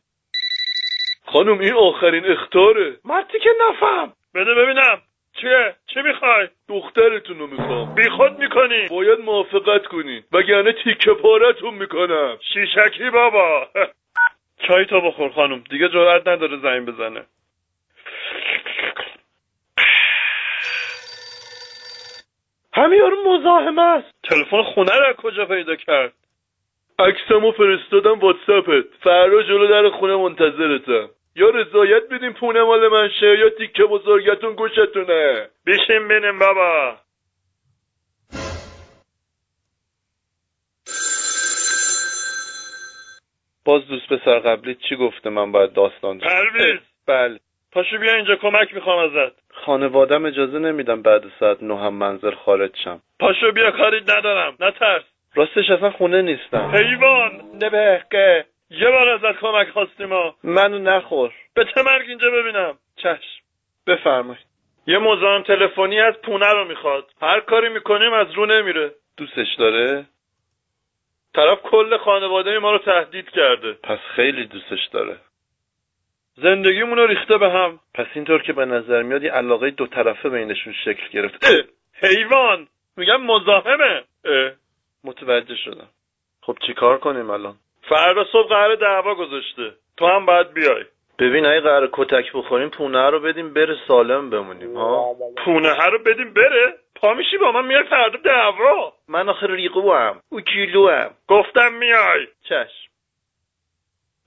خانم 1.25 1.59
این 1.59 1.73
آخرین 1.73 2.25
اختاره. 2.25 2.97
مرتی 3.05 3.39
که 3.39 3.49
نفهم. 3.69 4.13
بده 4.35 4.53
ببینم. 4.53 5.01
چیه؟ 5.41 5.75
چه 5.93 6.01
می‌خوای؟ 6.01 6.47
دخترتون 6.69 7.39
رو 7.39 7.47
می‌خوام. 7.47 7.95
بی 7.95 8.09
خود 8.09 8.39
می‌کنی. 8.39 8.87
باید 8.87 9.19
موافقت 9.19 9.85
کنی. 9.85 10.23
وگرنه 10.31 10.71
تیکه 10.71 11.13
پارتون 11.13 11.73
می‌کنم. 11.73 12.37
شیشکی 12.53 13.09
بابا. 13.09 13.67
چای 14.67 14.85
تا 14.85 14.99
بخور 14.99 15.29
خانم. 15.29 15.63
دیگه 15.69 15.89
جرأت 15.89 16.27
نداره 16.27 16.57
زنگ 16.57 16.85
بزنه. 16.85 17.25
همین 22.73 22.99
یارو 22.99 23.33
مزاحم 23.33 23.79
است. 23.79 24.13
تلفن 24.23 24.63
خونه 24.63 24.97
رو 24.97 25.13
کجا 25.13 25.45
پیدا 25.45 25.75
کرد؟ 25.75 26.13
عکسمو 26.99 27.51
فرستادم 27.51 28.19
واتساپت. 28.19 28.85
فردا 29.03 29.43
جلو 29.43 29.67
در 29.67 29.89
خونه 29.89 30.15
منتظرتم 30.15 31.09
یا 31.35 31.49
رضایت 31.49 32.09
بدین 32.09 32.33
پونه 32.33 32.63
مال 32.63 32.87
من 32.87 33.09
شه 33.19 33.37
یا 33.37 33.49
تیکه 33.49 33.83
بزرگتون 33.83 34.55
گوشتونه. 34.55 35.49
بشین 35.67 36.07
بینیم 36.07 36.39
بابا. 36.39 36.97
باز 43.65 43.87
دوست 43.87 44.13
پسر 44.13 44.39
قبلی 44.39 44.75
چی 44.75 44.95
گفته 44.95 45.29
من 45.29 45.51
باید 45.51 45.73
داستان 45.73 46.19
پرویز! 46.19 46.79
بله. 47.07 47.39
پاشو 47.71 47.97
بیا 47.97 48.13
اینجا 48.15 48.35
کمک 48.35 48.73
می‌خوام 48.73 48.99
ازت. 48.99 49.31
خانوادم 49.53 50.25
اجازه 50.25 50.59
نمیدم 50.59 51.01
بعد 51.01 51.23
ساعت 51.39 51.63
نه 51.63 51.79
هم 51.79 51.93
منزل 51.93 52.31
خارج 52.31 52.71
شم. 52.83 53.01
پاشو 53.19 53.51
بیا 53.51 53.71
کاری 53.71 54.01
ندارم. 54.01 54.55
نترس 54.59 55.03
راستش 55.35 55.69
اصلا 55.69 55.91
خونه 55.91 56.21
نیستم. 56.21 56.71
حیوان! 56.75 57.31
نبهقه. 57.55 58.45
یه 58.69 58.89
بار 58.89 59.09
ازت 59.09 59.39
کمک 59.39 59.69
خواستیم 59.69 60.09
ها. 60.09 60.35
منو 60.43 60.79
نخور. 60.79 61.33
به 61.53 61.65
مرگ 61.85 62.09
اینجا 62.09 62.31
ببینم؟ 62.31 62.77
چشم. 62.95 63.43
بفرمایید. 63.87 64.45
یه 64.87 64.97
مزاحم 64.97 65.43
تلفنی 65.43 65.99
از 65.99 66.13
پونه 66.21 66.53
رو 66.53 66.65
می‌خواد. 66.65 67.05
هر 67.21 67.39
کاری 67.39 67.69
می‌کنیم 67.69 68.13
از 68.13 68.27
رو 68.31 68.45
نمیره. 68.45 68.91
دوستش 69.17 69.55
داره؟ 69.59 70.05
طرف 71.35 71.61
کل 71.61 71.97
خانواده 71.97 72.59
ما 72.59 72.71
رو 72.71 72.77
تهدید 72.77 73.29
کرده. 73.29 73.73
پس 73.73 73.99
خیلی 74.15 74.45
دوستش 74.45 74.85
داره. 74.91 75.17
زندگیمون 76.35 76.97
رو 76.97 77.07
ریخته 77.07 77.37
به 77.37 77.49
هم. 77.49 77.79
پس 77.93 78.07
اینطور 78.13 78.41
که 78.41 78.53
به 78.53 78.65
نظر 78.65 79.01
میاد 79.01 79.23
یه 79.23 79.31
علاقه 79.31 79.71
دو 79.71 79.87
طرفه 79.87 80.29
بینشون 80.29 80.73
شکل 80.85 81.09
گرفت 81.13 81.45
حیوان! 81.93 82.67
میگم 82.97 83.21
مزاحمه. 83.21 84.03
متوجه 85.03 85.55
شدم. 85.55 85.87
خب 86.41 86.57
چیکار 86.67 86.97
کنیم 86.97 87.29
الان؟ 87.29 87.55
فردا 87.89 88.25
صبح 88.31 88.49
قرار 88.49 88.75
دعوا 88.75 89.15
گذاشته. 89.15 89.73
تو 89.97 90.07
هم 90.07 90.25
باید 90.25 90.53
بیای. 90.53 90.85
ببین 91.23 91.45
اگه 91.45 91.59
قرار 91.59 91.89
کتک 91.93 92.33
بخوریم 92.33 92.69
پونه 92.69 93.09
رو 93.09 93.19
بدیم 93.19 93.53
بره 93.53 93.77
سالم 93.87 94.29
بمونیم 94.29 94.77
ها؟ 94.77 95.15
پونه 95.45 95.85
رو 95.85 95.99
بدیم 95.99 96.33
بره. 96.33 96.73
پا 96.95 97.13
میشی 97.13 97.37
با 97.37 97.51
من 97.51 97.65
میای 97.65 97.83
فردا 97.83 98.19
دعوا. 98.25 98.93
من 99.07 99.29
آخر 99.29 99.47
ریقو 99.47 99.93
هم. 99.93 100.19
او 100.29 100.41
کیلو 100.41 100.89
هم. 100.89 101.11
گفتم 101.27 101.73
میای. 101.73 102.27
چشم 102.43 102.89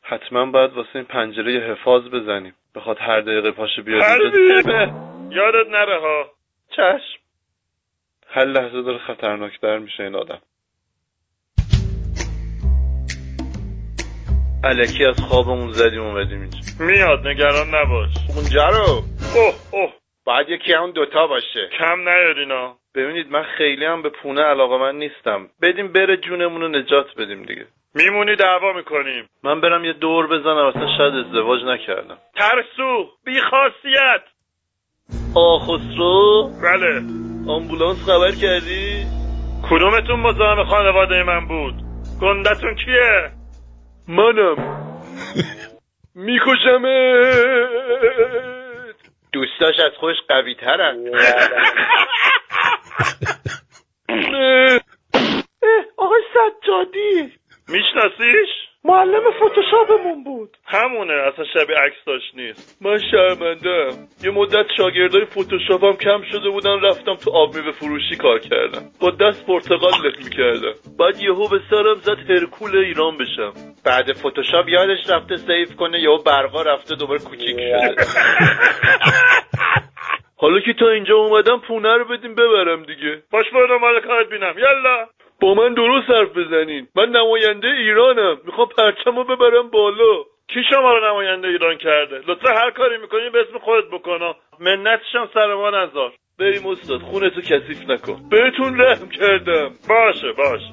حتما 0.02 0.46
باید 0.46 0.72
واسه 0.72 0.88
این 0.94 1.04
پنجره 1.04 1.52
حفاظ 1.52 2.02
بزنیم. 2.08 2.54
بخواد 2.74 2.98
هر 3.00 3.20
دقیقه 3.20 3.50
پاشه 3.50 3.82
بیاد 3.82 4.02
یادت 5.30 5.68
نره 5.68 6.00
ها. 6.00 6.30
چشم 6.70 7.18
هر 8.28 8.44
لحظه 8.44 8.82
داره 8.82 8.98
خطرناکتر 8.98 9.78
میشه 9.78 10.02
این 10.02 10.14
آدم. 10.14 10.40
علکی 14.66 15.04
از 15.04 15.20
خوابمون 15.20 15.72
زدیم 15.72 16.02
اومدیم 16.02 16.40
اینجا 16.40 16.58
میاد 16.80 17.26
نگران 17.26 17.74
نباش. 17.74 18.10
اونجا 18.36 18.68
رو؟ 18.68 19.02
اوه 19.36 19.54
اوه. 19.72 19.92
باید 20.24 20.48
یکی 20.48 20.72
همون 20.72 20.90
دوتا 20.90 21.26
باشه. 21.26 21.68
کم 21.78 22.08
نیارینا 22.08 22.76
ببینید 22.94 23.30
من 23.30 23.42
خیلی 23.58 23.84
هم 23.84 24.02
به 24.02 24.10
پونه 24.10 24.42
علاقه 24.42 24.76
من 24.78 24.94
نیستم. 24.98 25.48
بدیم 25.62 25.92
بره 25.92 26.16
جونمون 26.16 26.60
رو 26.60 26.68
نجات 26.68 27.06
بدیم 27.18 27.42
دیگه. 27.42 27.66
میمونی 27.94 28.36
دعوا 28.36 28.72
می‌کنیم. 28.72 29.28
من 29.42 29.60
برم 29.60 29.84
یه 29.84 29.92
دور 29.92 30.26
بزنم 30.26 30.66
اصلا 30.66 30.96
شاید 30.98 31.14
ازدواج 31.14 31.60
نکردم. 31.64 32.18
ترسو 32.36 33.10
بیخاصیت. 33.24 34.22
آ 35.34 35.58
خسرو 35.58 36.50
بله. 36.62 37.02
آمبولانس 37.48 38.10
خبر 38.10 38.30
کردی؟ 38.30 39.06
کدومتون 39.70 40.20
مزاحم 40.20 40.64
خانواده 40.64 41.22
من 41.22 41.48
بود؟ 41.48 41.74
گندتون 42.20 42.74
کیه؟ 42.74 43.35
منم. 44.08 44.56
میکشمت. 46.14 46.86
دوستاش 49.32 49.74
از 49.80 49.92
خودش 50.00 50.16
قوی 50.28 50.54
ترن 50.54 50.96
آقای 55.96 56.22
سجادی. 56.34 57.32
میشناسیش؟ 57.68 58.48
معلم 58.86 59.22
فتوشاپمون 59.30 60.24
بود. 60.24 60.56
همونه 60.66 61.12
اصلا 61.12 61.44
شبیه 61.54 61.76
عکس 61.76 61.96
داشت 62.06 62.34
نیست. 62.34 62.82
من 62.82 62.98
شرمنده 63.10 63.88
یه 64.24 64.30
مدت 64.30 64.66
شاگردای 64.76 65.24
فتوشاپم 65.24 65.92
کم 65.92 66.22
شده 66.32 66.50
بودن 66.50 66.80
رفتم 66.80 67.14
تو 67.14 67.30
آب 67.30 67.54
میوه 67.56 67.72
فروشی 67.72 68.16
کار 68.16 68.38
کردم. 68.38 68.82
با 69.00 69.10
دست 69.10 69.46
پرتقال 69.46 69.92
لخ 70.04 70.18
می‌کردم. 70.24 70.74
بعد 70.98 71.20
یهو 71.20 71.48
به 71.48 71.60
سرم 71.70 71.94
زد 71.94 72.30
هرکول 72.30 72.76
ایران 72.76 73.18
بشم. 73.18 73.52
بعد 73.84 74.12
فتوشاپ 74.12 74.68
یادش 74.68 75.10
رفته 75.10 75.36
سیف 75.36 75.76
کنه 75.76 76.00
یهو 76.00 76.18
برقا 76.22 76.62
رفته 76.62 76.94
دوباره 76.94 77.20
کوچیک 77.20 77.56
شده. 77.56 78.04
حالا 80.38 80.60
که 80.60 80.72
تا 80.72 80.90
اینجا 80.90 81.14
اومدم 81.14 81.60
پونه 81.68 81.96
رو 81.96 82.04
بدیم 82.04 82.34
ببرم 82.34 82.82
دیگه. 82.82 83.22
باش 83.30 83.50
برو 83.52 83.78
مال 83.78 84.00
کارت 84.00 84.28
بینم. 84.28 84.54
یلا. 84.58 85.06
با 85.40 85.54
من 85.54 85.74
درست 85.74 86.10
حرف 86.10 86.28
بزنین. 86.36 86.88
من 86.96 87.08
نماینده 87.08 87.68
ایرانم. 87.68 88.36
می‌خوام 88.46 88.68
پرچمو 88.68 89.24
ببرم 89.24 89.70
بالا. 89.70 90.22
کی 90.48 90.60
شما 90.70 90.92
رو 90.92 91.10
نماینده 91.10 91.48
ایران 91.48 91.78
کرده؟ 91.78 92.16
لطفا 92.16 92.48
هر 92.48 92.70
کاری 92.70 92.98
می‌کنی 93.02 93.30
به 93.32 93.38
اسم 93.40 93.58
خودت 93.58 93.86
بکن. 93.92 94.18
منتشم 94.60 95.28
سر 95.34 95.54
ما 95.54 95.70
نذار. 95.70 96.12
بریم 96.38 96.66
استاد 96.66 97.00
خونتو 97.00 97.40
کثیف 97.40 97.90
نکن. 97.90 98.28
بهتون 98.30 98.80
رحم 98.80 99.08
کردم. 99.08 99.70
باشه 99.88 100.32
باشه. 100.36 100.72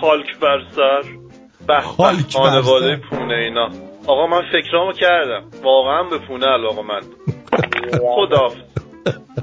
خالک 0.00 0.38
بر 0.40 0.60
سر. 0.70 1.02
به 1.66 1.80
خانواده 2.32 2.96
پونه 3.10 3.34
اینا. 3.34 3.68
آقا 4.06 4.26
من 4.26 4.42
فکرامو 4.52 4.92
کردم. 4.92 5.42
واقعا 5.62 6.02
به 6.02 6.18
پونه 6.18 6.46
علاقه 6.46 6.82
من. 6.82 7.00
خدا 8.16 8.48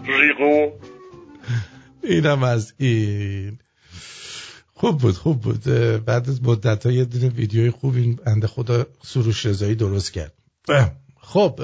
ریگو 0.07 0.71
اینم 2.03 2.43
از 2.43 2.73
این. 2.79 3.68
خوب 4.79 4.97
بود 4.97 5.15
خوب 5.15 5.41
بود. 5.41 5.63
بعد 6.05 6.29
از 6.29 6.43
مدت 6.43 6.85
یه 6.85 7.05
دونه 7.05 7.29
ویدیوی 7.29 7.71
خوب 7.71 7.95
این 7.95 8.15
بنده 8.15 8.47
خدا 8.47 8.85
سروش 9.03 9.45
رضایی 9.45 9.75
درست 9.75 10.13
کرد. 10.13 10.33
خب 11.21 11.59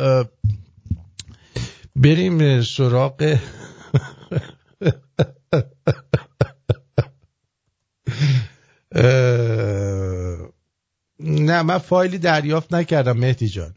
بریم 1.96 2.62
سراغ 2.62 3.22
نه 11.20 11.62
من 11.62 11.78
فایلی 11.78 12.18
دریافت 12.18 12.74
نکردم 12.74 13.18
مهدی 13.18 13.48
جان. 13.48 13.76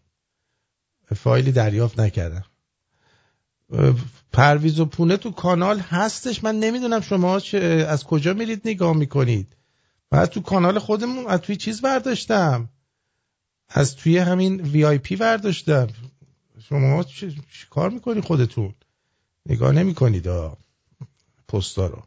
فایلی 1.17 1.53
دریافت 1.53 2.01
نکردم. 2.01 2.45
پرویز 4.33 4.81
و 4.81 4.85
پونه 4.85 5.17
تو 5.17 5.31
کانال 5.31 5.79
هستش. 5.79 6.45
من 6.45 6.59
نمی‌دونم 6.61 7.01
شما 7.01 7.41
از 7.89 8.05
کجا 8.05 8.35
میرید 8.35 8.63
نگاه 8.65 8.97
می‌کنید. 8.97 9.57
من 10.13 10.27
تو 10.27 10.41
کانال 10.41 10.79
خودمون 10.79 11.27
از 11.27 11.41
توی 11.41 11.57
چیز 11.57 11.81
برداشتم. 11.81 12.69
از 13.69 13.97
توی 13.97 14.19
همین 14.19 14.61
وی 14.61 14.85
آی 14.85 14.99
پی 14.99 15.17
برداشتم. 15.17 15.87
شما 16.69 17.05
چی 17.05 17.37
کار 17.71 17.91
می‌کنید 17.91 18.25
خودتون؟ 18.25 18.75
نگاه 19.47 19.73
نمی‌کنید 19.73 20.29
پستا 21.49 21.87
رو. 21.87 22.03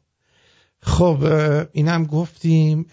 خب 0.82 1.24
اینم 1.72 2.06
گفتیم 2.06 2.86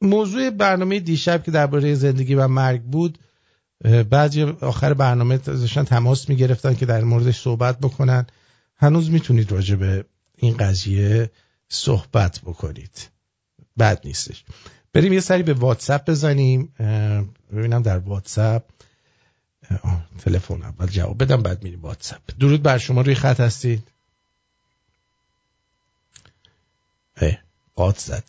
موضوع 0.00 0.50
برنامه 0.50 1.00
دیشب 1.00 1.42
که 1.42 1.50
درباره 1.50 1.94
زندگی 1.94 2.34
و 2.34 2.48
مرگ 2.48 2.82
بود 2.82 3.18
بعضی 4.10 4.42
آخر 4.42 4.94
برنامه 4.94 5.38
داشتن 5.38 5.84
تماس 5.84 6.28
می‌گرفتن 6.28 6.74
که 6.74 6.86
در 6.86 7.04
موردش 7.04 7.40
صحبت 7.40 7.78
بکنن. 7.78 8.26
هنوز 8.76 9.10
می‌تونید 9.10 9.52
راجع 9.52 9.74
به 9.74 10.04
این 10.36 10.56
قضیه 10.56 11.30
صحبت 11.68 12.40
بکنید. 12.40 13.08
بد 13.78 14.00
نیستش. 14.04 14.44
بریم 14.92 15.12
یه 15.12 15.20
سری 15.20 15.42
به 15.42 15.54
واتساپ 15.54 16.10
بزنیم. 16.10 16.72
ببینم 17.52 17.82
در 17.82 17.98
واتساپ. 17.98 18.62
تلفن 20.18 20.62
اول 20.62 20.86
جواب 20.86 21.22
بدم 21.22 21.42
بعد 21.42 21.62
میریم 21.62 21.82
واتساپ. 21.82 22.20
درود 22.40 22.62
بر 22.62 22.78
شما 22.78 23.00
روی 23.00 23.14
خط 23.14 23.40
هستید؟ 23.40 23.88
قاط 27.74 27.98
زد. 27.98 28.24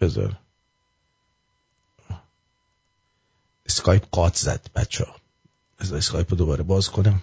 بذار. 0.00 0.36
اسکایپ 3.68 4.04
قاط 4.10 4.36
زد 4.36 4.66
بچه 4.74 5.04
ها. 5.04 5.16
از 5.78 5.92
اسکایپ 5.92 6.30
رو 6.30 6.36
دوباره 6.36 6.62
باز 6.62 6.88
کنم. 6.88 7.22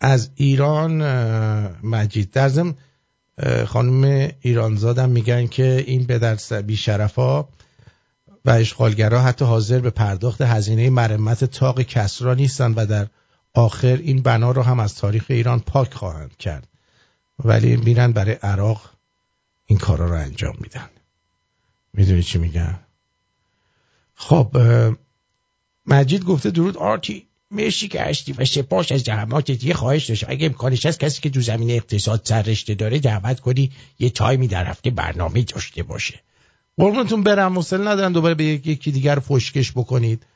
از 0.00 0.30
ایران 0.34 1.02
مجید. 1.86 2.30
در 2.30 2.74
خانم 3.66 4.30
ایرانزادم 4.40 5.08
میگن 5.08 5.46
که 5.46 5.84
این 5.86 6.04
به 6.04 6.38
ها 7.16 7.48
و 8.44 8.50
اشغالگرها 8.50 9.20
حتی 9.20 9.44
حاضر 9.44 9.78
به 9.78 9.90
پرداخت 9.90 10.40
هزینه 10.40 10.90
مرمت 10.90 11.44
تاق 11.44 11.82
کسرا 11.82 12.34
نیستند 12.34 12.74
و 12.78 12.86
در 12.86 13.06
آخر 13.54 13.96
این 13.96 14.22
بنا 14.22 14.50
رو 14.50 14.62
هم 14.62 14.80
از 14.80 14.94
تاریخ 14.94 15.24
ایران 15.28 15.60
پاک 15.60 15.94
خواهند 15.94 16.36
کرد. 16.36 16.68
ولی 17.44 17.76
میرن 17.76 18.12
برای 18.12 18.32
عراق 18.32 18.90
این 19.66 19.78
کارا 19.78 20.06
رو 20.06 20.14
انجام 20.14 20.54
میدن. 20.60 20.88
می‌دونی 21.92 22.22
چی 22.22 22.38
میگن 22.38 22.78
خب 24.14 24.56
مجید 25.86 26.24
گفته 26.24 26.50
درود 26.50 26.76
آرتی. 26.76 27.26
مرسی 27.50 27.88
که 27.88 28.00
هستی 28.00 28.32
و 28.32 28.44
سپاس 28.44 28.92
از 28.92 29.00
زحماتت 29.00 29.64
یه 29.64 29.74
خواهش 29.74 30.04
داشت. 30.04 30.24
اگه 30.28 30.46
امکانش 30.46 30.86
هست 30.86 31.00
کسی 31.00 31.20
که 31.20 31.30
تو 31.30 31.40
زمین 31.40 31.70
اقتصاد 31.70 32.20
سررشته 32.24 32.74
داره 32.74 32.98
دعوت 32.98 33.40
کنی 33.40 33.72
یه 33.98 34.10
تایمی 34.10 34.48
در 34.48 34.66
هفته 34.66 34.90
برنامه 34.90 35.42
داشته 35.42 35.82
باشه. 35.82 36.20
قربونتون 36.76 37.22
برم 37.22 37.52
مسئله 37.52 37.88
ندارن 37.88 38.12
دوباره 38.12 38.34
به 38.34 38.44
یکی 38.44 38.90
دیگر 38.90 39.18
فشکش 39.18 39.72
بکنید. 39.72 40.26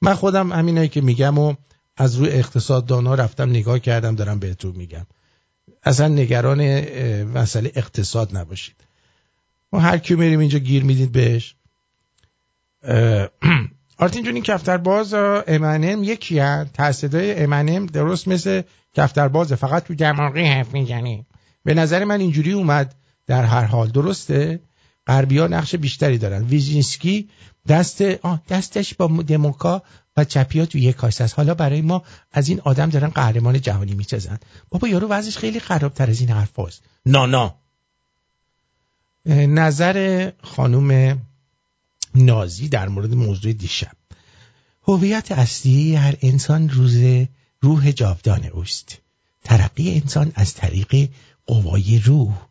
من 0.00 0.14
خودم 0.14 0.52
همینایی 0.52 0.88
که 0.88 1.00
میگم 1.00 1.38
و 1.38 1.54
از 1.96 2.16
روی 2.16 2.28
اقتصاد 2.28 2.86
دانا 2.86 3.14
رفتم 3.14 3.50
نگاه 3.50 3.78
کردم 3.78 4.14
دارم 4.14 4.38
بهتون 4.38 4.76
میگم. 4.76 5.06
اصلا 5.82 6.08
نگران 6.08 6.80
مسئله 7.24 7.72
اقتصاد 7.74 8.36
نباشید. 8.36 8.76
ما 9.72 9.80
هر 9.80 9.98
کی 9.98 10.14
میریم 10.14 10.40
اینجا 10.40 10.58
گیر 10.58 10.84
می‌دید 10.84 11.12
بهش. 11.12 11.54
آرتین 13.98 14.24
جون 14.24 14.34
این 14.34 14.42
کفتر 14.42 14.76
باز 14.76 15.14
امنم 15.14 16.04
یکی 16.04 16.38
هست 16.38 16.72
تصدای 16.72 17.44
امنم 17.44 17.86
درست 17.86 18.28
مثل 18.28 18.62
کفتر 18.94 19.28
بازه 19.28 19.54
فقط 19.54 19.84
تو 19.84 19.94
دماغی 19.94 20.44
حرف 20.44 20.74
می‌زنی. 20.74 21.26
به 21.64 21.74
نظر 21.74 22.04
من 22.04 22.20
اینجوری 22.20 22.52
اومد 22.52 22.94
در 23.26 23.44
هر 23.44 23.64
حال. 23.64 23.88
درسته؟ 23.88 24.60
غربی 25.06 25.38
ها 25.38 25.46
نقش 25.46 25.74
بیشتری 25.74 26.18
دارن. 26.18 26.44
ویژینسکی 26.44 27.28
دست 27.68 28.02
آه 28.02 28.42
دستش 28.48 28.94
با 28.94 29.22
دموکا 29.22 29.82
و 30.16 30.24
چپی 30.24 30.60
ها 30.60 30.66
تو 30.66 30.78
یک 30.78 30.96
کاسه 30.96 31.24
است. 31.24 31.34
حالا 31.34 31.54
برای 31.54 31.80
ما 31.80 32.02
از 32.32 32.48
این 32.48 32.60
آدم 32.60 32.90
دارن 32.90 33.08
قهرمان 33.08 33.60
جهانی 33.60 33.94
می‌سازن. 33.94 34.38
بابا 34.68 34.88
یارو 34.88 35.08
وضعش 35.08 35.38
خیلی 35.38 35.60
خرابتر 35.60 36.10
از 36.10 36.20
این 36.20 36.30
حرف 36.30 36.58
هست 36.58 36.82
نانا 37.06 37.54
نظر 39.26 40.30
خانوم 40.42 41.18
نازی 42.24 42.68
در 42.68 42.88
مورد 42.88 43.14
موضوع 43.14 43.52
دیشب. 43.52 43.96
هویت 44.88 45.32
اصلی 45.32 45.96
هر 45.96 46.14
انسان 46.22 46.68
روز 46.68 47.26
روح 47.60 47.90
جاودان 47.90 48.44
اوست. 48.44 48.98
ترقی 49.44 49.94
انسان 49.94 50.32
از 50.34 50.54
طریق 50.54 51.10
قوای 51.46 51.98
روح. 51.98 52.48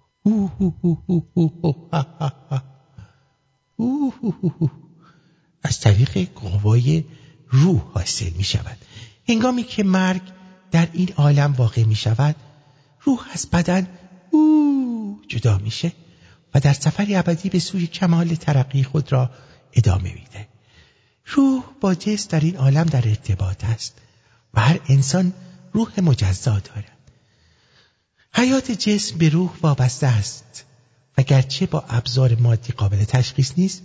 از 5.63 5.79
طریق 5.79 6.29
قوای 6.35 7.03
روح 7.49 7.81
حاصل 7.93 8.29
می 8.37 8.43
شود. 8.43 8.77
هنگامی 9.29 9.63
که 9.63 9.83
مرگ 9.83 10.21
در 10.71 10.87
این 10.93 11.13
عالم 11.17 11.53
واقع 11.53 11.83
می 11.83 11.95
شود 11.95 12.35
روح 13.01 13.25
از 13.33 13.47
بدن 13.49 13.87
او 14.31 15.21
جدا 15.27 15.57
میشه 15.57 15.91
و 16.53 16.59
در 16.59 16.73
سفری 16.73 17.15
ابدی 17.15 17.49
به 17.49 17.59
سوی 17.59 17.87
کمال 17.87 18.35
ترقی 18.35 18.83
خود 18.83 19.11
را 19.11 19.29
ادامه 19.73 20.13
میده. 20.13 20.47
روح 21.25 21.63
با 21.81 21.95
جسم 21.95 22.29
در 22.29 22.39
این 22.39 22.57
عالم 22.57 22.83
در 22.83 23.07
ارتباط 23.07 23.63
است 23.63 23.97
و 24.53 24.61
هر 24.61 24.79
انسان 24.89 25.33
روح 25.73 25.99
مجزا 25.99 26.59
دارد. 26.59 26.97
حیات 28.33 28.71
جسم 28.71 29.17
به 29.17 29.29
روح 29.29 29.51
وابسته 29.61 30.07
است 30.07 30.65
و 31.17 31.23
گرچه 31.23 31.65
با 31.65 31.85
ابزار 31.89 32.35
مادی 32.35 32.73
قابل 32.73 33.03
تشخیص 33.03 33.51
نیست 33.57 33.81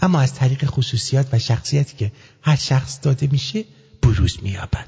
اما 0.00 0.20
از 0.20 0.34
طریق 0.34 0.64
خصوصیات 0.64 1.28
و 1.32 1.38
شخصیتی 1.38 1.96
که 1.96 2.12
هر 2.42 2.56
شخص 2.56 2.98
داده 3.02 3.26
میشه 3.26 3.64
بروز 4.02 4.38
مییابد. 4.42 4.86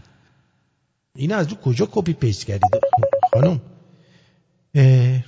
این 1.15 1.33
از 1.33 1.49
رو 1.49 1.57
کجا 1.57 1.89
copy 1.93 2.13
paste 2.13 2.47
کردید 2.47 2.71
خانم. 3.33 3.61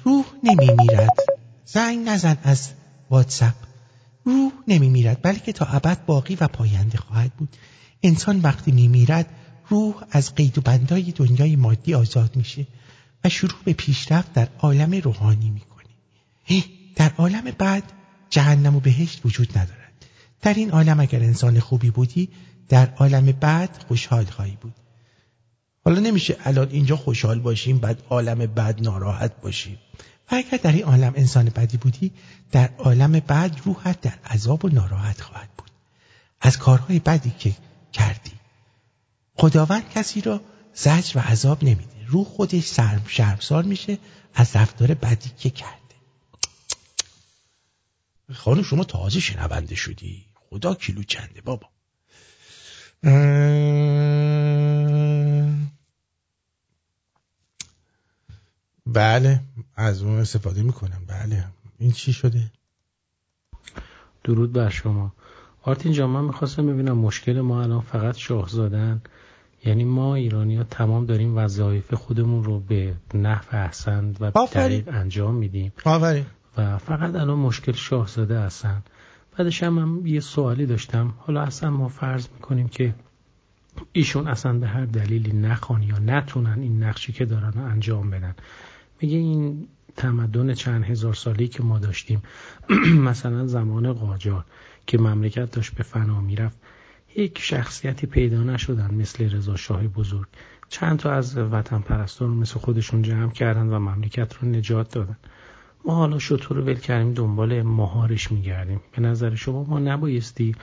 روح 0.05 0.25
نمیمیرد 0.43 1.17
زنگ 1.65 2.09
نزن 2.09 2.39
از 2.43 2.71
واتساپ. 3.11 3.55
روح 4.25 4.53
نمیمیرد 4.69 5.23
بلکه 5.23 5.53
تا 5.53 5.65
ابد 5.65 6.05
باقی 6.07 6.35
و 6.41 6.49
پاینده 6.49 6.99
خواهد 6.99 7.33
بود. 7.33 7.57
انسان 8.03 8.41
وقتی 8.41 8.73
میمیرد 8.73 9.27
روح 9.69 9.95
از 10.11 10.35
قید 10.35 10.59
و 10.59 10.61
بندای 10.61 11.13
دنیای 11.13 11.57
مادی 11.57 11.95
آزاد 11.95 12.37
میشه 12.37 12.67
و 13.25 13.29
شروع 13.29 13.59
به 13.65 13.73
پیشرفت 13.73 14.33
در 14.33 14.49
عالم 14.59 14.95
روحانی 14.95 15.51
می‌کنه. 15.51 15.85
در 16.97 17.13
عالم 17.19 17.45
بعد 17.59 17.93
جهنم 18.31 18.77
و 18.77 18.81
بهشت 18.81 19.21
وجود 19.25 19.59
ندارد. 19.59 19.93
در 20.43 20.55
این 20.55 20.71
عالم 20.71 21.01
اگر 21.01 21.21
انسان 21.21 21.61
خوبی 21.61 21.91
بودی 21.91 22.29
در 22.69 22.95
عالم 22.95 23.27
بعد 23.27 23.85
خوشحال 23.89 24.25
خواهی 24.25 24.59
بود. 24.61 24.75
حالا 25.85 26.01
نمیشه 26.01 26.37
الان 26.45 26.69
اینجا 26.71 26.97
خوشحال 26.97 27.41
باشیم 27.41 27.79
بعد 27.79 28.03
عالم 28.11 28.47
بعد 28.47 28.83
ناراحت 28.83 29.41
باشیم. 29.41 29.79
و 30.31 30.35
اگر 30.35 30.59
در 30.59 30.73
این 30.73 30.85
عالم 30.85 31.13
انسان 31.17 31.45
بدی 31.45 31.77
بودی 31.77 32.13
در 32.53 32.71
عالم 32.79 33.13
بعد 33.13 33.61
روحت 33.65 34.01
در 34.01 34.19
عذاب 34.31 34.65
و 34.65 34.69
ناراحت 34.69 35.21
خواهد 35.21 35.49
بود. 35.59 35.71
از 36.41 36.59
کارهای 36.59 36.99
بدی 36.99 37.33
که 37.39 37.57
کردی. 37.93 38.33
خداوند 39.35 39.91
کسی 39.91 40.21
را 40.21 40.41
زجر 40.75 41.19
و 41.19 41.21
عذاب 41.21 41.65
نمیده. 41.65 42.07
روح 42.07 42.25
خودش 42.25 42.65
سرم 42.65 43.05
شرمسار 43.07 43.65
میشه 43.65 43.99
از 44.35 44.57
رفتار 44.57 44.95
بدی 44.95 45.31
که 45.39 45.51
کرده. 45.51 45.77
خانم 48.33 48.63
شما 48.63 48.85
تازه 48.85 49.21
شنونده 49.21 49.75
شدی. 49.75 50.25
خدا 50.51 50.75
کیلو 50.75 51.03
چنده 51.03 51.41
بابا. 51.41 51.69
بله 58.93 59.41
از 59.77 60.03
اون 60.03 60.19
استفاده 60.19 60.63
می‌کنم. 60.63 61.03
بله. 61.09 61.45
این 61.79 61.93
چی 61.93 62.13
شده؟ 62.13 62.51
درود 64.25 64.53
بر 64.53 64.69
شما. 64.69 65.13
آرتین 65.63 65.93
جان 65.93 66.11
من 66.11 66.25
می‌خواستم 66.25 66.67
ببینم 66.67 66.99
مشکل 66.99 67.41
ما 67.41 67.63
الان 67.63 67.81
فقط 67.81 68.17
شاهزادن؟ 68.17 69.03
یعنی 69.65 69.85
ما 69.85 70.15
ایرانی 70.15 70.57
ها 70.57 70.65
تمام 70.65 71.07
داریم 71.07 71.37
وظایف 71.37 71.95
خودمون 71.95 72.45
رو 72.45 72.61
به 72.61 72.95
نحو 73.15 73.45
احسن 73.51 74.15
و 74.21 74.31
دقیق 74.31 74.89
انجام 74.89 75.35
میدیم. 75.35 75.73
آفرین. 75.85 76.27
و 76.57 76.79
فقط 76.79 77.15
الان 77.15 77.39
مشکل 77.39 77.73
شاهزاده 77.73 78.41
هستن. 78.41 78.83
بعدش 79.39 79.63
هم, 79.63 79.79
هم 79.79 80.07
یه 80.07 80.21
سوالی 80.21 80.67
داشتم. 80.67 81.15
حالا 81.19 81.43
اصلا 81.43 81.71
ما 81.71 81.89
فرض 81.89 82.29
می‌کنیم 82.35 82.69
که 82.69 82.95
ایشون 83.93 84.29
اصلا 84.29 84.53
به 84.53 84.67
هر 84.67 84.85
دلیلی 84.85 85.33
نخوان 85.33 85.83
یا 85.83 85.99
نتونن 85.99 86.61
این 86.61 86.83
نقشی 86.83 87.13
که 87.13 87.25
دارن 87.25 87.53
رو 87.53 87.65
انجام 87.65 88.11
بدن. 88.11 88.35
میگه 89.03 89.19
این 89.19 89.69
تمدن 89.97 90.55
چند 90.55 90.85
هزار 90.85 91.15
سالی 91.15 91.49
که 91.49 91.63
ما 91.63 91.79
داشتیم 91.79 92.23
مثلا 93.09 93.47
زمان 93.47 93.93
قاجار 93.93 94.45
که 94.87 94.99
مملکت 94.99 95.51
داشت 95.51 95.75
به 95.75 95.83
فنا 95.83 96.21
می‌رفت 96.21 96.59
یک 97.17 97.39
شخصیتی 97.39 98.07
پیدا 98.07 98.43
نشدن 98.43 98.95
مثل 98.95 99.31
رضا 99.31 99.57
شاه 99.57 99.89
بزرگ. 99.89 100.27
چند 100.69 100.99
تا 100.99 101.13
از 101.13 101.39
وطن 101.39 101.79
پرستان 101.79 102.31
مثل 102.31 102.55
خودشون 102.55 103.03
جمع 103.03 103.33
کردن 103.33 103.67
و 103.67 103.79
مملکت 103.79 104.35
رو 104.35 104.49
نجات 104.49 104.95
دادن. 104.95 105.17
ما 105.85 105.95
حالا 105.95 106.19
شطور 106.19 106.57
رو 106.57 106.63
ول 106.65 106.75
کردیم 106.75 107.15
دنبال 107.15 107.63
مهارش 107.63 108.33
میگردیم. 108.33 108.81
به 108.97 109.03
نظر 109.03 109.35
شما 109.35 109.65
ما 109.65 109.79
نبایستی 109.79 110.55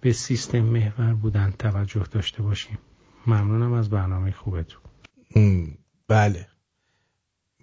به 0.00 0.12
سیستم 0.12 0.60
محور 0.60 1.14
بودن 1.14 1.54
توجه 1.58 2.04
داشته 2.10 2.42
باشیم؟ 2.42 2.78
ممنونم 3.26 3.72
از 3.72 3.90
برنامه 3.90 4.30
خوبتون. 4.30 4.80
بله. 6.08 6.46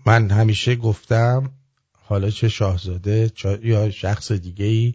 من 0.06 0.32
همیشه 0.32 0.76
گفتم 0.76 1.52
حالا 1.94 2.30
چه 2.30 2.50
شاهزاده 2.50 3.32
یا 3.62 3.92
شخص 3.92 4.32
دیگه 4.32 4.66
ای 4.66 4.94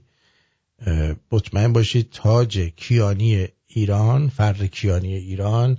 مطمئن 1.32 1.72
باشید 1.72 2.10
تاج 2.10 2.59
کیانی 2.59 3.48
ایران 3.66 4.28
فر 4.28 4.66
کیانی 4.66 5.14
ایران 5.14 5.78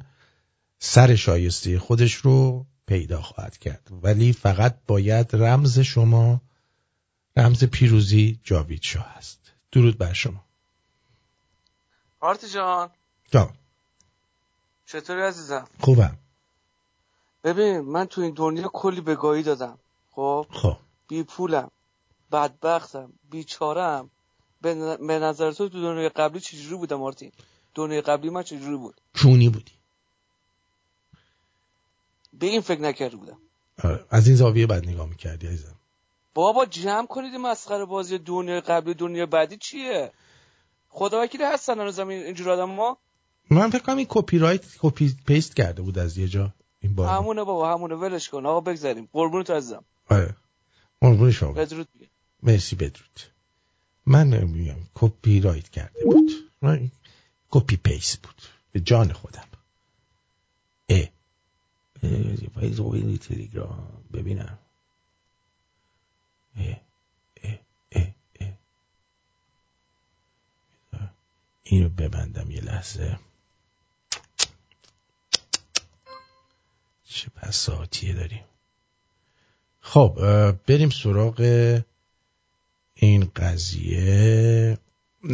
سر 0.79 1.15
شایسته 1.15 1.79
خودش 1.79 2.13
رو 2.13 2.65
پیدا 2.85 3.21
خواهد 3.21 3.57
کرد. 3.57 3.87
ولی 4.03 4.33
فقط 4.33 4.77
باید 4.87 5.35
رمز 5.35 5.79
شما 5.79 6.41
رمز 7.37 7.63
پیروزی 7.63 8.39
جاوید 8.43 8.83
شاه 8.83 9.13
است. 9.17 9.39
درود 9.71 9.97
بر 9.97 10.13
شما. 10.13 10.45
آرتی 12.19 12.49
جان. 12.49 12.89
جان. 13.31 13.53
چطوری 14.85 15.21
عزیزم؟ 15.21 15.67
خوبم. 15.79 16.17
ببین 17.43 17.79
من 17.79 18.05
تو 18.05 18.21
این 18.21 18.33
دنیا 18.33 18.69
کلی 18.73 19.01
بگاهی 19.01 19.43
دادم. 19.43 19.77
خب؟ 20.11 20.47
خب. 20.51 20.77
بی 21.07 21.23
پولم 21.23 21.71
بدبختم 22.31 23.13
بیچارم. 23.31 24.09
به 24.61 25.19
نظر 25.19 25.51
تو 25.51 25.69
تو 25.69 25.81
دنیای 25.81 26.09
قبلی 26.09 26.39
چجوری 26.39 26.75
بودم 26.75 27.01
آرتین 27.01 27.31
دنیای 27.75 28.01
قبلی 28.01 28.29
من 28.29 28.43
چجوری 28.43 28.77
بود؟ 28.77 29.01
چونی 29.13 29.49
بودی. 29.49 29.71
به 32.33 32.47
این 32.47 32.61
فکر 32.61 32.81
نکرده 32.81 33.17
بودم. 33.17 33.37
آره، 33.83 34.05
از 34.09 34.27
این 34.27 34.35
زاویه 34.35 34.67
بعد 34.67 34.87
نگاه 34.87 35.09
می‌کردی 35.09 35.47
عزیزم. 35.47 35.75
بابا 36.33 36.65
جمع 36.65 37.07
کنید 37.07 37.35
مسخره 37.35 37.85
بازی 37.85 38.17
دنیای 38.17 38.61
قبلی 38.61 38.93
دنیا 38.93 39.25
بعدی 39.25 39.57
چیه؟ 39.57 40.11
خدا 40.89 41.21
وکیلی 41.21 41.43
هستن 41.43 41.91
زمین 41.91 42.23
اینجور 42.23 42.49
آدم 42.49 42.69
ما 42.69 42.97
من 43.49 43.69
فکر 43.69 43.83
کنم 43.83 43.97
این 43.97 44.05
copyright 44.09 44.65
copy 44.79 45.15
paste 45.27 45.55
کرده 45.55 45.81
بود 45.81 45.99
از 45.99 46.17
یه 46.17 46.27
جا. 46.27 46.53
این 46.81 46.95
بار 46.95 47.07
همونه 47.09 47.43
بابا 47.43 47.73
همونه. 47.73 47.95
ولش 47.95 48.29
کن. 48.29 48.45
آقا 48.45 48.61
بگذاریم. 48.61 49.09
قربون 49.13 49.43
تو 49.43 49.53
عزیزم. 49.53 49.83
آره. 50.09 50.35
قربون 51.01 51.31
شما. 51.31 51.51
بدرود 51.51 51.87
مرسی 52.43 52.75
بدرود. 52.75 53.19
من 54.05 54.43
میگم 54.43 54.79
کپی 54.95 55.39
رایت 55.41 55.69
کرده 55.69 56.03
بود. 56.05 56.31
من 56.61 56.91
copy 57.49 57.77
paste 57.77 58.21
بود. 58.21 58.41
به 58.71 58.79
جان 58.79 59.13
خودم. 59.13 59.47
اه. 60.89 61.09
اه 62.03 63.17
تلگرام. 63.17 63.87
ببینم. 64.13 64.59
اه 66.57 66.81
اه 67.43 67.59
اه 67.91 68.07
اه. 68.41 68.53
اینو 71.63 71.89
ببندم 71.89 72.51
یه 72.51 72.61
لحظه. 72.61 73.19
چه 77.49 77.71
بساتیه 77.71 78.13
داریم؟ 78.13 78.43
خب 79.79 80.19
بریم 80.67 80.89
سراغ 80.89 81.41
این 82.95 83.31
قضیه. 83.35 84.77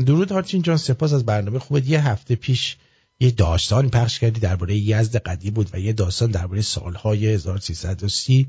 درود 0.06 0.32
هارچین 0.32 0.62
جان 0.62 0.78
سپاس 0.78 1.14
از 1.14 1.26
برنامه 1.26 1.60
خوبت. 1.60 1.88
یه 1.88 2.08
هفته 2.08 2.36
پیش 2.36 2.78
یه 3.20 3.32
داستان 3.32 3.90
پخش 3.90 4.20
کردی 4.20 4.40
درباره 4.40 4.76
یزد 4.76 5.16
قدیم 5.16 5.54
بود 5.54 5.70
و 5.74 5.80
یه 5.80 5.94
داستان 5.94 6.32
درباره 6.32 6.62
سالهای 6.62 7.28
1330 7.28 8.48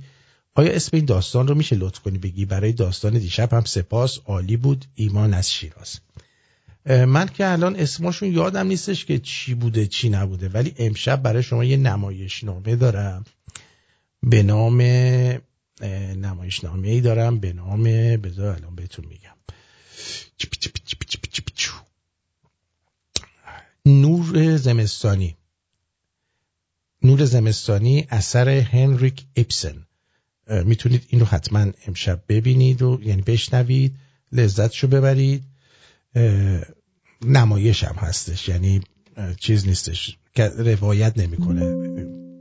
آیا 0.55 0.73
اسم 0.73 0.97
این 0.97 1.05
داستان 1.05 1.49
رو 1.49 1.55
میشه 1.55 1.77
لطف 1.77 2.01
کنی 2.01 2.19
بگی؟ 2.19 2.45
برای 2.45 2.73
داستان 2.73 3.13
دیشب 3.19 3.53
هم 3.53 3.65
سپاس 3.65 4.19
عالی 4.27 4.57
بود 4.57 4.85
ایمان 4.95 5.35
از 5.35 5.53
شیراز. 5.53 6.01
من 6.87 7.29
که 7.29 7.47
الان 7.47 7.77
اسمشون 7.77 8.33
یادم 8.33 8.67
نیستش 8.67 9.05
که 9.05 9.19
چی 9.19 9.55
بوده 9.55 9.87
چی 9.87 10.09
نبوده 10.09 10.49
ولی 10.49 10.75
امشب 10.79 11.23
برای 11.23 11.43
شما 11.43 11.65
یه 11.65 11.77
نمایش 11.77 12.45
نامه 12.45 12.77
دارم. 12.77 13.25
به 14.23 14.43
نام 14.43 14.81
نمایش 16.21 16.65
نامه 16.65 16.89
ای 16.89 17.01
دارم. 17.01 17.39
به 17.39 17.53
نام 17.53 17.83
بذار 18.17 18.57
الان 18.57 18.75
بهتون 18.75 19.05
میگم. 19.07 19.37
نور 23.87 24.57
زمستانی. 24.57 25.37
نور 27.03 27.25
زمستانی 27.25 28.07
اثر 28.11 28.49
هنریک 28.49 29.27
ایپسن 29.35 29.87
می‌تونید 30.65 31.07
این 31.09 31.21
رو 31.21 31.27
حتما 31.27 31.73
امشب 31.87 32.23
ببینید 32.29 32.83
و 32.83 33.01
یعنی 33.03 33.23
بشنوید 33.23 33.97
لذتشو 34.33 34.89
ببرید. 34.89 35.45
نمایش 37.23 37.85
هم 37.85 37.95
هستش 37.95 38.49
یعنی 38.49 38.81
چیز 39.41 39.67
نیستش 39.67 40.19
که 40.35 40.49
روایت 40.49 41.19
نمی‌کنه. 41.19 41.75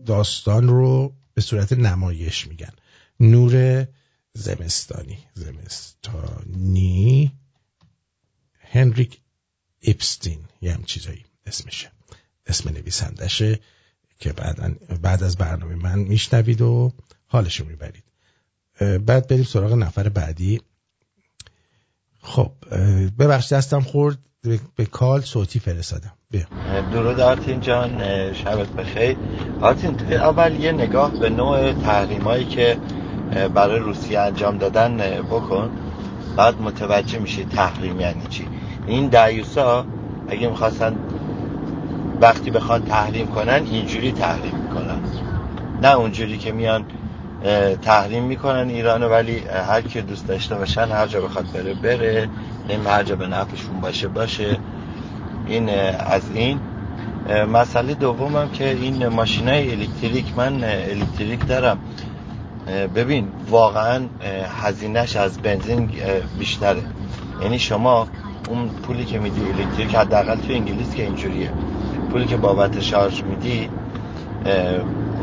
داستان 0.06 0.68
رو 0.68 1.14
به 1.36 1.41
صورت 1.41 1.74
نمایش 1.74 2.48
میگن. 2.48 2.72
نور 3.20 3.86
زمستانی 4.34 5.18
زمستانی 5.34 7.32
هنریک 8.60 9.20
ایپستین 9.80 10.40
یه 10.62 10.74
هم 10.74 10.84
چیزایی 10.84 11.26
اسمشه. 11.45 11.91
اسم 12.48 12.70
نویسندشه 12.70 13.60
که 14.20 14.34
بعد, 14.34 15.02
بعد 15.02 15.24
از 15.24 15.38
برنامه 15.38 15.76
من 15.76 15.99
میشنوید 15.99 16.62
و 16.62 16.94
حالشو 17.26 17.66
می‌برید. 17.66 18.03
بعد 18.80 19.28
بریم 19.28 19.44
سراغ 19.44 19.74
نفر 19.74 20.10
بعدی. 20.10 20.62
خب 22.26 22.52
ببخش 23.19 23.53
دستم 23.53 23.80
خورد 23.80 24.18
به 24.76 24.85
کال 24.85 25.22
صوتی 25.22 25.60
فرستادم. 25.60 26.11
درود 26.91 27.19
آرتین 27.19 27.60
جان 27.60 28.03
شبت 28.34 28.68
بخیر. 28.68 29.18
آرتین 29.61 29.95
اول 30.14 30.56
یه 30.60 30.72
نگاه 30.72 31.19
به 31.19 31.30
نوع 31.30 31.73
تحریمایی 31.73 32.45
که 32.45 32.77
برای 33.53 33.80
روسیه 33.80 34.19
انجام 34.19 34.57
دادن 34.57 34.97
بکن. 35.22 35.69
بعد 36.38 36.61
متوجه 36.61 37.19
میشه 37.19 37.43
تحریم 37.43 37.99
یعنی 37.99 38.27
چی. 38.30 38.47
این 38.88 39.07
دعیوسا 39.07 39.85
اگه 40.30 40.47
می‌خواستن 40.49 40.95
وقتی 42.22 42.52
بخوان 42.52 42.85
تحریم 42.85 43.27
کنن 43.27 43.64
اینجوری 43.72 44.11
تحریم 44.11 44.56
می‌کنن. 44.56 44.99
نه 45.81 45.95
اونجوری 45.95 46.38
که 46.38 46.52
میان 46.52 46.85
تحریم 47.81 48.23
می‌کنن 48.23 48.69
ایرانو 48.69 49.09
ولی 49.09 49.39
هر 49.67 49.81
کی 49.81 50.01
دوست 50.01 50.27
داشته 50.27 50.55
باشن 50.55 50.88
هر 50.91 51.07
جا 51.07 51.22
بخواد 51.22 51.45
بره 51.53 51.73
بره. 51.73 52.30
نمی 52.69 52.85
هر 52.85 53.03
جا 53.03 53.15
به 53.15 53.27
نفعشون 53.27 53.81
باشه 53.81 54.07
باشه. 54.07 54.57
این 55.47 55.69
از 55.99 56.22
این. 56.34 56.59
مسئله 57.53 57.93
دومم 57.93 58.49
که 58.49 58.69
این 58.69 59.07
ماشین 59.07 59.47
های 59.47 59.72
الکتریک 59.72 60.26
من 60.38 60.63
الکتریک 60.63 61.47
دارم. 61.47 61.77
ببین 62.95 63.27
واقعا 63.49 64.01
هزینهش 64.61 65.15
از 65.15 65.38
بنزین 65.38 65.89
بیشتره. 66.39 66.81
یعنی 67.41 67.59
شما 67.59 68.07
اون 68.49 68.69
پولی 68.69 69.05
که 69.05 69.19
میدی 69.19 69.41
electric 69.41 69.95
حداقل 69.95 70.35
تو 70.35 70.53
انگلیس 70.53 70.95
که 70.95 71.03
اینجوریه. 71.03 71.49
پولی 72.11 72.26
که 72.26 72.38
بابت 72.38 72.80
شارژ 72.80 73.22
میدی 73.22 73.69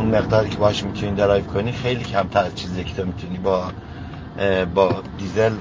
اون 0.02 0.10
مقداری 0.10 0.50
که 0.50 0.56
باش 0.56 0.84
می‌تونی 0.84 1.14
درایو 1.14 1.44
کنی 1.44 1.72
خیلی 1.72 2.04
کمتر 2.04 2.44
از 2.44 2.54
چیزی 2.54 2.84
که 2.84 2.94
تو 2.94 3.04
می‌تونی 3.04 3.38
با 3.38 3.72
با 4.74 5.02
دیزل 5.18 5.56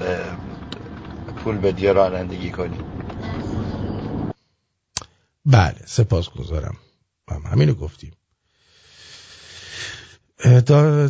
پول 1.44 1.56
بدی 1.58 1.86
رانندگی 1.86 2.50
کنی. 2.50 2.78
بله 5.46 5.76
سپاسگزارم 5.86 6.76
هم 7.30 7.42
همینو 7.52 7.74
گفتیم. 7.74 8.12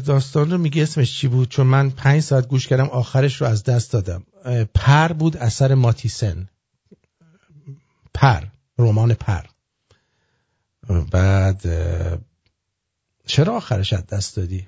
داستان 0.07 0.51
رو 0.51 0.59
میگه 0.59 0.83
اسمش 0.83 1.19
چی 1.19 1.29
بود؟ 1.29 1.49
چون 1.49 1.67
من 1.67 1.91
پنج 1.91 2.23
ساعت 2.23 2.49
گوش 2.49 2.67
کردم 2.67 2.89
آخرش 2.89 3.41
رو 3.41 3.47
از 3.47 3.65
دست 3.65 3.93
دادم. 3.93 4.25
پر 4.75 5.09
بود 5.09 5.37
اثر 5.37 5.75
ماتیسن. 5.75 6.49
پر 8.15 8.43
رمان 8.79 9.15
پر. 9.15 9.43
بعد 11.11 11.63
آخرش 13.41 13.93
از 13.93 14.07
دست 14.07 14.37
دادی؟ 14.37 14.67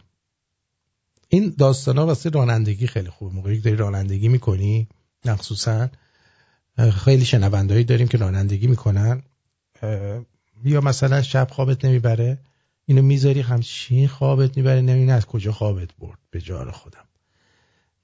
این 1.28 1.55
داستان 1.59 1.99
ها 1.99 2.07
واسه 2.07 2.31
رانندگی 2.31 2.86
خیلی 2.86 3.11
خوب 3.11 3.35
موقعی 3.35 3.61
داری 3.61 3.77
رانندگی 3.77 4.28
می‌کنی 4.28 4.89
مخصوصا 5.24 5.89
خیلی 7.05 7.24
شنوندهایی 7.24 7.85
داریم 7.85 8.09
که 8.09 8.19
رانندگی 8.19 8.66
می‌کنن. 8.66 9.23
یا 10.65 10.81
مثلا 10.81 11.23
شب 11.23 11.49
خوابت 11.51 11.85
نمی‌بره 11.85 12.39
اینو 12.86 13.03
می‌ذاری 13.03 13.41
همچین 13.41 14.09
خوابت 14.09 14.57
می‌بره 14.57 14.81
نمی‌دونی 14.81 15.12
از 15.12 15.27
کجا 15.27 15.53
خوابت 15.53 15.89
برد 15.99 16.19
به 16.31 16.41
جار 16.41 16.70
خودم. 16.70 17.05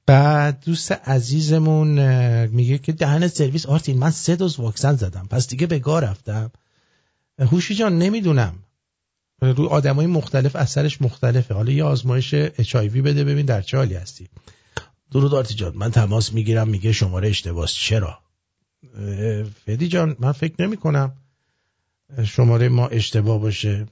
بعد 0.06 0.64
دوست 0.64 0.92
عزیزمون 0.92 2.00
میگه 2.46 2.78
که 2.78 2.92
دهن 2.92 3.28
سرویس 3.28 3.66
آرتین 3.66 3.98
من 3.98 4.10
سه 4.10 4.36
دوز 4.36 4.60
واکسن 4.60 4.96
زدم 4.96 5.26
پس 5.30 5.48
دیگه 5.48 5.66
به 5.66 5.78
گاه 5.78 6.00
رفتم. 6.00 6.50
هوشی 7.38 7.74
جان 7.74 7.98
نمی‌دونم. 7.98 8.54
روی 9.40 9.66
آدمای 9.66 10.06
مختلف 10.06 10.56
اثرش 10.56 11.02
مختلفه. 11.02 11.54
حالا 11.54 11.72
یه 11.72 11.84
آزمایش 11.84 12.34
اچ 12.34 12.76
بده 12.76 13.24
ببین 13.24 13.46
در 13.46 13.62
چه 13.62 13.76
حالی 13.76 13.94
هستی. 13.94 14.28
درود 15.12 15.34
آرتین 15.34 15.54
جان 15.54 15.76
من 15.76 15.90
تماس 15.90 16.32
می‌گیرم 16.32 16.68
میگه 16.68 16.92
شماره 16.92 17.28
اشتباس. 17.28 17.72
چرا؟ 17.72 18.18
فدی 19.66 19.88
جان 19.88 20.16
من 20.18 20.32
فکر 20.32 20.54
نمی 20.58 20.76
کنم 20.76 21.12
شماره 22.24 22.68
ما 22.68 22.88
اشتباه 22.88 23.40
باشه. 23.40 23.86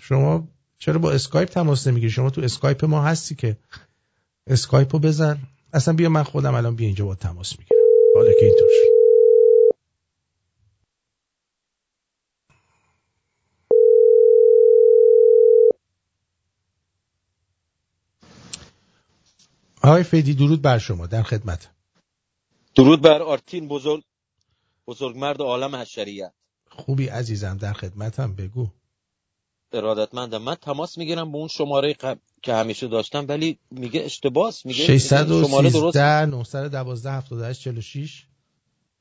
شما 0.00 0.48
چرا 0.78 0.98
با 0.98 1.12
اسکایپ 1.12 1.48
تماس 1.48 1.86
نمی‌گیری؟ 1.86 2.12
شما 2.12 2.30
تو 2.30 2.40
اسکایپ 2.40 2.84
ما 2.84 3.02
هستی 3.02 3.34
که 3.34 3.56
اسکایپ 4.46 4.94
رو 4.94 4.98
بزن. 4.98 5.38
اصلا 5.72 5.94
بیا 5.94 6.08
من 6.08 6.22
خودم 6.22 6.54
الان 6.54 6.76
بیا 6.76 6.86
اینجا 6.86 7.04
با 7.04 7.14
تماس 7.14 7.58
می‌گیرم. 7.58 7.80
حالا 8.16 8.30
که 8.40 8.46
اینطور 8.46 8.68
آقای 19.88 20.02
فیدی 20.02 20.34
درود 20.34 20.62
بر 20.62 20.78
شما 20.78 21.06
در 21.06 21.22
خدمت. 21.22 21.68
درود 22.74 23.02
بر 23.02 23.22
آرتین 23.22 23.68
بزرگ 23.68 24.02
بزرگ 24.86 25.16
مرد 25.16 25.40
عالم 25.40 25.76
حشریت. 25.76 26.32
خوبی 26.70 27.06
عزیزم 27.06 27.56
در 27.56 27.72
خدمتم 27.72 28.34
بگو. 28.34 28.68
ارادتمندم. 29.72 30.42
من 30.42 30.54
تماس 30.54 30.98
می‌گیرم 30.98 31.32
به 31.32 31.38
اون 31.38 31.48
شماره 31.48 31.92
قبل 31.92 32.20
که 32.42 32.54
همیشه 32.54 32.88
داشتم 32.88 33.26
ولی 33.28 33.58
میگه 33.70 34.00
اشتباس 34.04 34.66
میگه 34.66 34.84
613 34.84 36.26
912 36.26 37.10
78 37.10 37.60
46 37.60 38.26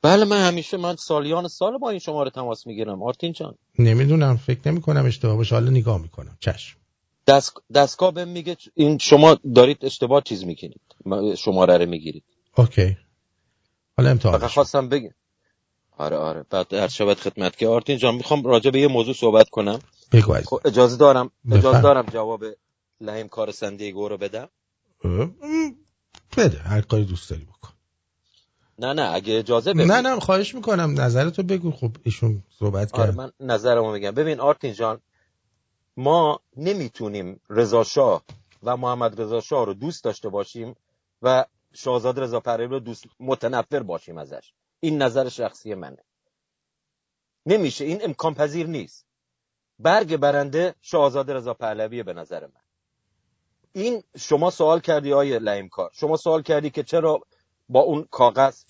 بله 0.01 0.25
من 0.25 0.47
همیشه 0.47 0.77
من 0.77 0.95
سالیان 0.95 1.47
سال 1.47 1.77
با 1.77 1.89
این 1.89 1.99
شماره 1.99 2.29
تماس 2.29 2.67
می‌گیرم. 2.67 3.03
آرتین 3.03 3.33
جان. 3.33 3.55
نمی‌دونم 3.79 4.37
فکر 4.37 4.59
نمی 4.65 4.81
کنم 4.81 5.05
اشتباه 5.05 5.35
باشه. 5.35 5.55
حالا 5.55 5.69
نگاه 5.69 6.01
می‌کنم. 6.01 6.37
چشم. 6.39 6.77
دست... 7.27 7.57
دستگاه 7.73 8.11
بهم 8.11 8.27
میگه 8.27 8.57
این 8.73 8.97
شما 8.97 9.37
دارید 9.55 9.85
اشتباه 9.85 10.21
چیز 10.21 10.45
می‌کنید. 10.45 10.81
شماره 11.37 11.77
رو 11.77 11.85
می‌گیرید. 11.85 12.23
اوکی. 12.57 12.97
حالا 13.97 14.09
امتحان 14.09 14.39
فقط 14.39 14.49
خواستم 14.49 14.89
بگم. 14.89 15.13
آره 15.97 16.17
آره. 16.17 16.45
بعد 16.49 16.73
هر 16.73 16.87
شبت 16.87 17.19
خدمت 17.19 17.57
که 17.57 17.67
آرتین 17.67 17.97
جان 17.97 18.15
می‌خوام 18.15 18.43
راجع 18.43 18.71
به 18.71 18.79
یه 18.79 18.87
موضوع 18.87 19.13
صحبت 19.13 19.49
کنم. 19.49 19.79
بگو 20.11 20.33
خب 20.33 20.59
اجازه 20.65 20.97
دارم 20.97 21.31
اجازه 21.51 21.81
دارم 21.81 22.05
جواب 22.05 22.43
لحیم 23.01 23.27
کار 23.27 23.51
سندیگو 23.51 24.07
رو 24.07 24.17
بدم. 24.17 24.49
بده. 26.37 26.59
هر 26.59 26.81
کاری 26.81 27.05
دوست 27.05 27.29
داری 27.29 27.45
بکن. 27.45 27.69
نه 28.79 28.93
نه. 28.93 29.13
اگه 29.13 29.37
اجازه 29.37 29.73
بده 29.73 29.85
نه 29.85 30.01
نه. 30.01 30.19
خواهش 30.19 30.55
می‌کنم. 30.55 31.01
نظرتو 31.01 31.43
بگو. 31.43 31.71
خب 31.71 31.91
ایشون 32.03 32.43
صحبت 32.59 32.93
آره 32.93 33.05
کرد 33.05 33.15
من 33.15 33.31
نظرمو 33.39 33.91
میگم. 33.91 34.11
ببین 34.11 34.39
آرتین 34.39 34.73
جان 34.73 35.01
ما 35.97 36.39
نمی‌تونیم 36.57 37.41
رضا 37.49 37.83
شاه 37.83 38.23
و 38.63 38.77
محمد 38.77 39.21
رضا 39.21 39.41
شاه 39.41 39.65
رو 39.65 39.73
دوست 39.73 40.03
داشته 40.03 40.29
باشیم 40.29 40.75
و 41.21 41.45
شاهزاده 41.73 42.21
رضا 42.21 42.39
پهلوی 42.39 42.67
رو 42.67 42.79
دوست 42.79 43.05
متنفر 43.19 43.83
باشیم 43.83 44.17
ازش. 44.17 44.53
این 44.79 45.01
نظر 45.01 45.29
شخصی 45.29 45.73
منه. 45.73 46.03
نمیشه. 47.45 47.85
این 47.85 48.03
امکان 48.03 48.33
پذیر 48.33 48.67
نیست. 48.67 49.05
برگ 49.79 50.17
برنده 50.17 50.75
شاهزاده 50.81 51.33
رضا 51.33 51.53
پهلوی 51.53 52.03
به 52.03 52.13
نظر 52.13 52.41
من. 52.41 52.61
این 53.73 54.03
شما 54.17 54.49
سوال 54.49 54.79
کردی 54.79 55.13
آیه 55.13 55.39
لعیم 55.39 55.69
کار 55.69 55.89
شما 55.93 56.17
سوال 56.17 56.41
کردی 56.41 56.69
که 56.69 56.83
چرا 56.83 57.21
با 57.69 57.79
اون 57.79 58.07
کاغذ 58.11 58.63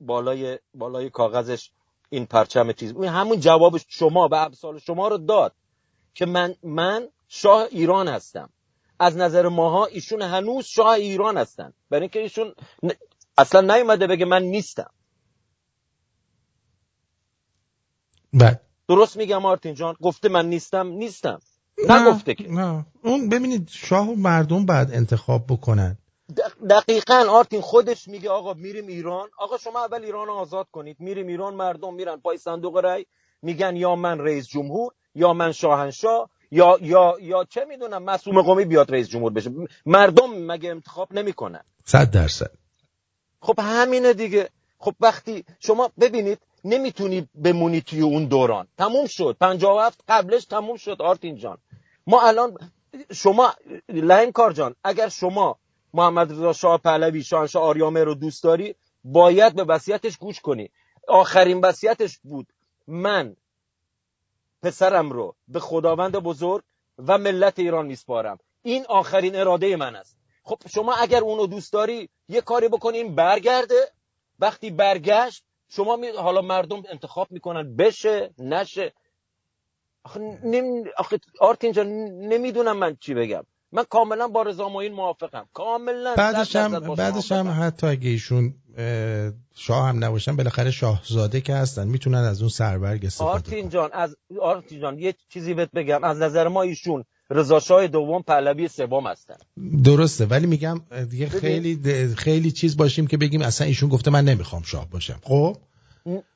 بالای 0.00 0.58
بالای 0.74 1.10
کاغذش 1.10 1.70
این 2.10 2.26
پرچم 2.26 2.72
چیز 2.72 2.92
همون 2.96 3.40
جواب 3.40 3.78
شما 3.88 4.28
و 4.28 4.34
ابسال 4.34 4.78
شما 4.78 5.08
رو 5.08 5.18
داد. 5.18 5.54
که 6.14 6.26
من 6.26 6.54
من 6.62 7.08
شاه 7.28 7.68
ایران 7.70 8.08
هستم. 8.08 8.50
از 8.98 9.16
نظر 9.16 9.48
ماها 9.48 9.86
ایشون 9.86 10.22
هنوز 10.22 10.64
شاه 10.64 10.88
ایران 10.88 11.36
هستن. 11.36 11.72
برای 11.90 12.02
اینکه 12.02 12.20
ایشون 12.20 12.54
اصلا 13.38 13.74
نیومده 13.74 14.06
بگه 14.06 14.24
من 14.24 14.42
نیستم. 14.42 14.90
بله. 18.32 18.60
درست 18.88 19.16
میگم 19.16 19.38
مارتین 19.38 19.74
جان؟ 19.74 19.96
گفته 20.02 20.28
من 20.28 20.48
نیستم 20.48 20.86
نیستم. 20.86 21.40
نگفته 21.88 22.34
که. 22.34 22.52
نه. 22.52 22.86
اون 23.04 23.28
ببینید 23.28 23.68
شاه 23.68 24.08
و 24.08 24.14
مردم 24.14 24.66
بعد 24.66 24.92
انتخاب 24.92 25.46
بکنن. 25.48 25.98
دقیقا 26.70 27.24
آرتین 27.30 27.60
خودش 27.60 28.08
میگه 28.08 28.30
آقا 28.30 28.54
میریم 28.54 28.86
ایران. 28.86 29.28
آقا 29.38 29.58
شما 29.58 29.84
اول 29.84 30.04
ایران 30.04 30.26
رو 30.26 30.32
آزاد 30.32 30.68
کنید. 30.72 30.96
میریم 31.00 31.26
ایران 31.26 31.54
مردم 31.54 31.94
میرن 31.94 32.16
پای 32.16 32.38
صندوق 32.38 32.76
رای 32.76 33.06
میگن 33.42 33.76
یا 33.76 33.96
من 33.96 34.18
رئیس 34.18 34.48
جمهور 34.48 34.92
یا 35.14 35.32
من 35.32 35.52
شاهنشاه 35.52 36.30
یا 36.50 36.78
یا 36.80 37.16
یا 37.20 37.44
چه 37.44 37.64
می‌دونم 37.64 38.02
معصوم 38.02 38.42
قومی 38.42 38.64
بیاد 38.64 38.92
رئیس 38.92 39.08
جمهور 39.08 39.32
بشه. 39.32 39.50
مردم 39.86 40.30
مگه 40.46 40.70
انتخاب 40.70 41.12
نمی‌کنن؟ 41.12 41.60
صد 41.84 42.10
درصد. 42.10 42.50
خب 43.40 43.60
همینه 43.60 44.12
دیگه. 44.12 44.48
خب 44.78 44.94
وقتی 45.00 45.44
شما 45.60 45.90
ببینید 46.00 46.38
نمی‌تونی 46.64 47.28
بمونی 47.34 47.80
توی 47.80 48.00
اون 48.00 48.24
دوران. 48.24 48.68
تموم 48.78 49.06
شد. 49.06 49.36
57 49.40 50.00
قبلش 50.08 50.44
تموم 50.44 50.76
شد 50.76 51.02
آرتین 51.02 51.36
جان. 51.36 51.58
ما 52.06 52.22
الان 52.22 52.58
شما 53.12 53.54
لعیم 53.88 54.32
کار 54.32 54.52
جان 54.52 54.74
اگر 54.84 55.08
شما 55.08 55.58
محمد 55.94 56.32
رضا 56.32 56.52
شاه 56.52 56.78
پهلوی 56.78 57.22
شاهنشاه 57.22 57.62
آریامه 57.62 58.04
رو 58.04 58.14
دوست 58.14 58.42
داری 58.44 58.74
باید 59.04 59.54
به 59.54 59.64
وصیتش 59.64 60.16
گوش 60.16 60.40
کنی. 60.40 60.70
آخرین 61.08 61.60
وصیتش 61.60 62.18
بود 62.18 62.46
من 62.86 63.36
پسرم 64.62 65.10
رو 65.10 65.34
به 65.48 65.60
خداوند 65.60 66.12
بزرگ 66.12 66.64
و 66.98 67.18
ملت 67.18 67.58
ایران 67.58 67.86
میسپارم. 67.86 68.38
این 68.62 68.84
آخرین 68.88 69.36
اراده 69.36 69.76
من 69.76 69.96
است. 69.96 70.16
خب 70.44 70.58
شما 70.74 70.94
اگر 70.94 71.20
اونو 71.20 71.46
دوست 71.46 71.72
داری 71.72 72.08
یه 72.28 72.40
کاری 72.40 72.68
بکنیم 72.68 73.14
برگرده. 73.14 73.88
وقتی 74.38 74.70
برگشت 74.70 75.44
شما 75.68 75.96
می... 75.96 76.08
حالا 76.08 76.40
مردم 76.40 76.82
انتخاب 76.88 77.30
می‌کنن 77.30 77.76
بشه 77.76 78.34
نشه. 78.38 78.92
آخه, 80.04 80.20
نم... 80.20 80.84
آخه 80.96 81.18
آرتین 81.40 81.72
جان 81.72 81.86
نمی‌دونم 82.06 82.76
من 82.76 82.96
چی 83.00 83.14
بگم. 83.14 83.42
من 83.72 83.84
کاملا 83.84 84.28
با 84.28 84.42
رضا 84.42 84.68
موافقم. 84.68 85.48
کاملا 85.52 86.14
بعدش 86.14 86.56
هم 86.56 86.94
بعدش 86.94 87.32
هم 87.32 87.56
حتی 87.60 87.86
اگه 87.86 88.08
ایشون 88.08 88.54
شاه 89.54 89.88
هم 89.88 90.04
نباشن 90.04 90.36
بالاخره 90.36 90.70
شاهزاده 90.70 91.40
که 91.40 91.54
هستن 91.54 91.88
می‌تونن 91.88 92.18
از 92.18 92.40
اون 92.40 92.48
سربرگ 92.48 93.06
استفاده 93.06 93.30
آرتین 93.30 93.68
جان 93.68 93.90
از 93.92 94.16
آرتین 94.42 94.80
جان 94.80 94.98
یه 94.98 95.14
چیزی 95.28 95.54
بهت 95.54 95.70
بگم. 95.74 96.04
از 96.04 96.18
نظر 96.18 96.48
ما 96.48 96.62
ایشون 96.62 97.04
رضا 97.30 97.60
شاه 97.60 97.86
دوم 97.86 98.22
پهلوی 98.22 98.68
سوم 98.68 99.06
هستن. 99.06 99.36
درسته 99.84 100.26
ولی 100.26 100.46
میگم 100.46 100.80
دیگه 101.10 101.28
خیلی 101.28 102.14
خیلی 102.14 102.50
چیز 102.50 102.76
باشیم 102.76 103.06
که 103.06 103.16
بگیم 103.16 103.42
اصلا 103.42 103.66
ایشون 103.66 103.88
گفته 103.88 104.10
من 104.10 104.24
نمی‌خوام 104.24 104.62
شاه 104.62 104.90
باشم. 104.90 105.18
خب؟ 105.22 105.56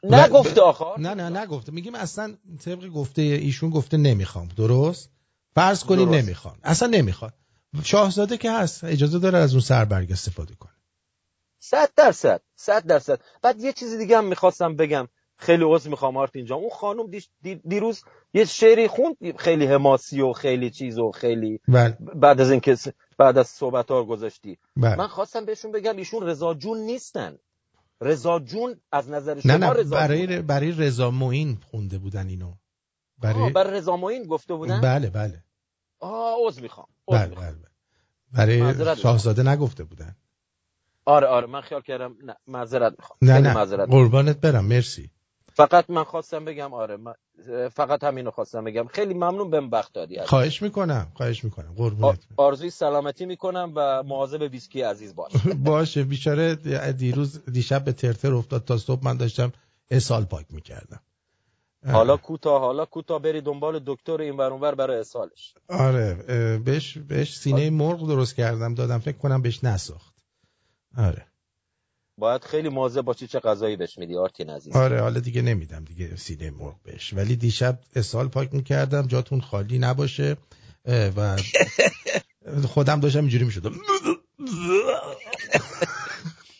نگفته 0.02 0.60
آخر 0.60 1.00
نه 1.00 1.14
نه 1.14 1.40
نگفته. 1.40 1.72
میگیم 1.72 1.94
اصلا 1.94 2.34
طبق 2.64 2.86
گفته 2.88 3.22
ایشون 3.22 3.70
گفته 3.70 3.96
نمی‌خوام. 3.96 4.48
درست؟ 4.56 5.10
فرض 5.54 5.84
کنیم 5.84 6.08
نمی‌خوام 6.08 6.54
اصلا 6.62 6.88
نمی‌خواد 6.88 7.34
شاهزاده 7.84 8.36
که 8.36 8.52
هست 8.52 8.84
اجازه 8.84 9.18
داره 9.18 9.38
از 9.38 9.52
اون 9.52 9.60
سربرگ 9.60 10.12
استفاده 10.12 10.54
کنه. 10.54 10.72
صد 11.58 11.90
درصد 11.96 12.40
صد 12.56 12.86
درصد. 12.86 13.20
بعد 13.42 13.60
یه 13.60 13.72
چیزی 13.72 13.98
دیگه 13.98 14.18
هم 14.18 14.24
می‌خواستم 14.24 14.76
بگم. 14.76 15.08
خیلی 15.38 15.64
عذر 15.64 15.90
می‌خوام 15.90 16.14
مارتین 16.14 16.44
جان 16.44 16.58
اون 16.58 16.70
خانم 16.70 17.10
دیروز 17.68 18.02
یه 18.34 18.44
شعری 18.44 18.88
خوند 18.88 19.16
خیلی 19.38 19.66
حماسی 19.66 20.20
و 20.20 20.32
خیلی 20.32 20.70
چیز 20.70 20.98
و 20.98 21.10
خیلی 21.10 21.60
بله. 21.68 21.96
بعد 22.14 22.40
از 22.40 22.50
اینکه 22.50 22.76
بعد 23.18 23.38
از 23.38 23.48
صحبت 23.48 23.90
ها 23.90 24.04
گذاشتی. 24.04 24.58
بله. 24.76 24.96
من 24.96 25.06
خواستم 25.06 25.44
بهشون 25.44 25.72
بگم 25.72 25.96
ایشون 25.96 26.22
رضا 26.22 26.54
جون 26.54 26.78
نیستن. 26.78 27.38
رضا 28.00 28.38
جون 28.38 28.80
از 28.92 29.10
نظر 29.10 29.40
شما 29.40 29.52
نه 29.52 29.58
نه 29.58 29.84
برای 29.84 30.26
جون. 30.26 30.42
برای 30.42 30.72
رضا 30.72 31.10
معین 31.10 31.58
خونده 31.70 31.98
بودن 31.98 32.28
اینو. 32.28 32.54
برای 33.18 33.52
برای 33.52 33.78
رضا 33.78 33.96
معین 33.96 34.24
گفته 34.24 34.54
بودن؟ 34.54 34.80
بله 34.80 35.10
بله. 35.10 35.44
آه 35.98 36.36
عذر 36.46 36.62
می‌خوام 36.62 36.86
بله 37.08 37.34
بله 37.34 37.54
برای 38.32 38.96
شاهزاده 38.96 39.42
نگفته 39.42 39.84
بودن. 39.84 40.16
آره 41.06 41.26
آره 41.26 41.46
من 41.46 41.60
خیال 41.60 41.80
کردم 41.80 42.16
نه 42.24 42.36
معذرت 42.46 42.92
می‌خوام. 42.98 43.18
نه 43.22 43.38
نه 43.38 43.54
معذرت 43.54 43.88
قربانت 43.88 44.40
برم 44.40 44.64
مرسی. 44.64 45.10
فقط 45.54 45.90
من 45.90 46.04
خواستم 46.04 46.44
بگم 46.44 46.74
آره 46.74 46.96
من 46.96 47.14
فقط 47.68 48.04
همینو 48.04 48.30
خواستم 48.30 48.64
بگم. 48.64 48.86
خیلی 48.86 49.14
ممنون 49.14 49.50
بهم 49.50 49.70
وقت 49.70 49.92
دادی 49.92 50.20
خواهش 50.24 50.62
می‌کنم 50.62 51.06
خواهش 51.14 51.44
می‌کنم 51.44 51.74
قربونت 51.76 52.18
آرزوی 52.36 52.70
سلامتی 52.70 53.26
می‌کنم 53.26 53.72
و 53.76 54.02
مواظب 54.02 54.40
ویسکی 54.40 54.82
عزیز 54.82 55.14
باش. 55.14 55.32
باشه 55.64 56.04
بیچاره 56.04 56.54
دیروز 56.92 57.44
دیشب 57.52 57.84
به 57.84 57.92
ترتر 57.92 58.34
افتاد 58.34 58.64
تا 58.64 58.76
صبح 58.76 59.04
من 59.04 59.16
داشتم 59.16 59.52
اسال 59.90 60.24
پاک 60.24 60.46
می‌کردم. 60.50 61.00
حالا 61.92 62.16
کوتا 62.16 62.58
حالا 62.58 62.84
کوتا 62.84 63.18
بری 63.18 63.40
دنبال 63.40 63.82
دکتر 63.86 64.20
این 64.20 64.36
ور 64.36 64.74
برای 64.74 64.98
اسالش 65.00 65.54
آره 65.68 66.14
بهش 66.64 66.98
بهش 66.98 67.36
سینه 67.38 67.70
مرغ 67.70 68.08
درست 68.08 68.34
کردم 68.34 68.74
دادم 68.74 68.98
فکر 68.98 69.16
کنم 69.18 69.42
بهش 69.42 69.64
نساخت. 69.64 70.15
آره. 70.96 71.26
باید 72.18 72.44
خیلی 72.44 72.68
مواظب 72.68 73.00
باشی 73.00 73.26
چه 73.26 73.40
غذایی 73.40 73.76
بهش 73.76 73.98
میدی 73.98 74.16
آرتین 74.16 74.50
عزیز. 74.50 74.76
آره 74.76 75.00
حالا 75.00 75.20
دیگه 75.20 75.42
نمیدم 75.42 75.84
دیگه 75.84 76.16
سینه 76.16 76.50
مرغ 76.50 76.82
بهش. 76.82 77.14
ولی 77.14 77.36
دیشب 77.36 77.78
اسال 77.96 78.28
پاک 78.28 78.54
می‌کردم 78.54 79.06
جاتون 79.06 79.40
خالی 79.40 79.78
نباشه 79.78 80.36
و 81.16 81.36
خودم 82.74 83.00
داشتم 83.00 83.20
اینجوری 83.20 83.44
می‌شدم 83.44 83.72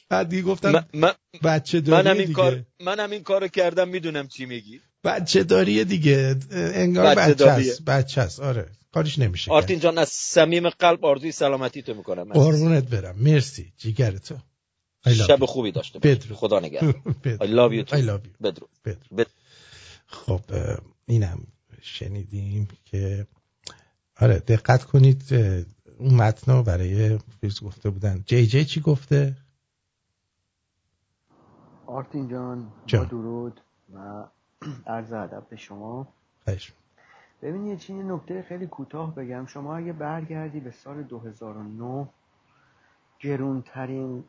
بعد 0.09 0.29
دیگه 0.29 0.43
گفتم 0.43 0.87
من 0.95 1.13
بچه 1.43 1.81
داری 1.81 2.09
منم 2.09 2.19
این 2.19 2.33
کار 2.33 2.65
منم 2.81 3.11
این 3.11 3.23
کارو 3.23 3.49
کردم 3.49 3.89
می‌دونم 3.89 4.29
چی 4.29 4.47
میگی. 4.47 4.81
بچه 5.07 5.45
داریه 5.45 5.85
دیگه 5.85 6.37
انگار 6.51 7.15
بچه 7.15 7.51
است 7.51 7.85
بچه 7.85 8.20
است 8.20 8.41
آره 8.41 8.66
کارش 8.93 9.19
نمیشه 9.19 9.53
آرتین 9.53 9.81
جان 9.81 9.99
از 9.99 10.09
صمیم 10.09 10.70
قلب 10.70 11.05
آرزوی 11.05 11.33
سلامتی 11.33 11.83
تو 11.83 11.95
می‌کنم. 11.95 12.33
قربونت 12.33 12.85
برم. 12.89 13.16
مرسی. 13.19 13.73
جیگر 13.77 14.16
تو. 14.16 14.35
شب 15.27 15.45
خوبی 15.45 15.73
داشته 15.73 15.99
باش 15.99 16.33
خدا 16.33 16.61
نگهدار. 16.61 16.93
I 17.24 17.47
love 17.47 17.73
you 17.73 17.91
too. 17.91 17.97
I 17.97 18.01
love 18.01 18.27
you. 18.27 18.43
بدرود. 18.43 18.70
بدرود. 18.85 19.27
خب 20.07 20.41
اینم 21.07 21.47
شنیدیم 21.83 22.69
که 22.85 23.27
آره 24.20 24.39
دقت 24.39 24.85
کنید 24.85 25.23
اون 25.99 26.15
متن 26.15 26.62
برای 26.62 27.19
فیز 27.41 27.61
گفته 27.61 27.91
بودن. 27.91 28.23
جی 28.27 28.47
جی 28.47 28.65
چی 28.65 28.81
گفته؟ 28.81 29.37
آرتین 31.87 32.28
جان, 32.28 32.73
جان. 32.87 33.03
با 33.03 33.09
درود 33.09 33.61
و 33.95 34.24
عرض 34.87 35.12
ادب 35.12 35.47
به 35.49 35.57
شما. 35.57 36.09
خیش. 36.45 36.73
ببین 37.43 37.66
یه 37.66 37.77
چیزی 37.77 38.03
نکته 38.03 38.43
خیلی 38.43 38.66
کوتاه 38.66 39.15
بگم. 39.15 39.47
شما 39.47 39.77
اگه 39.77 39.93
برگردی 39.93 40.61
به 40.61 40.70
سال 40.70 41.03
2009 41.03 42.09
گرونترین 43.20 44.24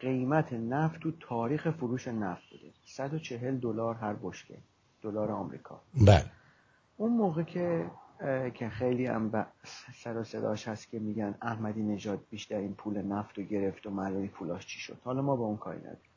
قیمت 0.00 0.52
نفت 0.52 1.00
تو 1.00 1.12
تاریخ 1.20 1.70
فروش 1.70 2.08
نفت 2.08 2.42
بوده. 2.50 2.72
140 2.84 3.58
دلار 3.58 3.94
هر 3.94 4.12
بشکه. 4.12 4.58
دلار 5.02 5.30
آمریکا. 5.30 5.80
بله. 6.06 6.24
اون 6.96 7.12
موقع 7.12 7.42
که 7.42 7.90
که 8.54 8.68
خیلی 8.68 9.06
هم 9.06 9.46
سر 9.94 10.16
و 10.16 10.24
صداش 10.24 10.68
هست 10.68 10.88
که 10.88 10.98
میگن 10.98 11.34
احمدی 11.42 11.82
نژاد 11.82 12.20
بیشترین 12.30 12.74
پول 12.74 13.02
نفت 13.02 13.38
رو 13.38 13.44
گرفت 13.44 13.86
و 13.86 13.90
معلومی 13.90 14.28
پولاش 14.28 14.66
چی 14.66 14.80
شد. 14.80 14.98
حالا 15.04 15.22
ما 15.22 15.36
با 15.36 15.44
اون 15.44 15.56
کاری 15.56 15.78
نداریم. 15.78 16.11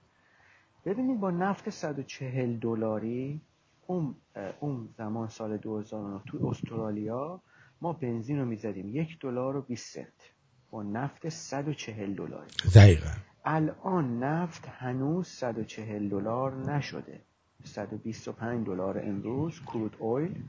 ببینید 0.86 1.20
با 1.20 1.32
نفت 1.32 1.70
140 1.70 2.60
دلاری 2.60 3.41
اون 3.88 4.16
اون 4.60 4.90
زمان 4.98 5.28
سال 5.28 5.57
2009 5.57 6.22
تو 6.26 6.48
استرالیا 6.48 7.41
ما 7.82 7.94
بنزین 7.94 8.40
رو 8.40 8.45
می‌زدیم. 8.45 8.95
یک 8.95 9.20
دلار 9.20 9.56
و 9.56 9.62
20 9.62 9.94
سنت. 9.94 10.32
با 10.72 10.84
نفت 10.84 11.30
140 11.30 12.16
دلاری. 12.16 12.52
دقیقا. 12.76 13.10
الان 13.45 14.24
نفت 14.24 14.68
هنوز 14.68 15.28
140 15.28 16.10
دلار 16.10 16.72
نشده. 16.74 17.22
125 17.64 18.68
دلار 18.68 18.99
امروز 18.99 19.62
کرود 19.62 19.95
اویل. 19.99 20.44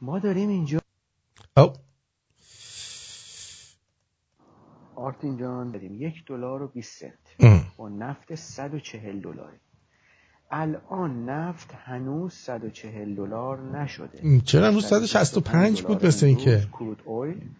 ما 0.00 0.18
داریم 0.18 0.48
اینجا 0.48 0.78
او 1.56 1.72
آرتین 4.94 5.36
جان 5.38 5.70
داریم. 5.70 6.02
یک 6.02 6.24
دلار 6.26 6.62
و 6.62 6.68
20 6.68 7.00
سنت. 7.00 7.21
با 7.82 7.88
نفت 7.88 8.34
140 8.34 9.20
دلاری 9.20 9.56
الان 10.50 11.28
نفت 11.28 11.74
هنوز 11.74 12.32
140 12.32 13.14
دلار 13.14 13.78
نشده. 13.78 14.40
چرا 14.40 14.68
هنوز 14.68 14.86
165 14.86 15.82
بود 15.82 16.06
مثل 16.06 16.26
اینکه؟ 16.26 16.68
کرود 16.72 17.02
اویل. 17.04 17.50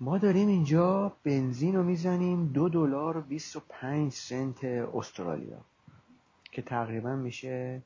ما 0.00 0.18
داریم 0.18 0.48
اینجا 0.48 1.16
بنزین 1.24 1.74
رو 1.74 1.82
می‌زنیم 1.82 2.52
دو 2.52 2.68
دلار 2.68 3.16
و 3.16 3.20
25 3.20 4.12
سنت 4.12 4.64
استرالیا 4.64 5.64
که 6.52 6.62
تقریبا 6.62 7.16
میشه 7.16 7.82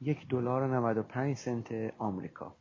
یک 0.00 0.28
دلار 0.28 0.62
و 0.62 0.74
95 0.74 1.36
سنت 1.36 1.94
آمریکا. 1.98 2.54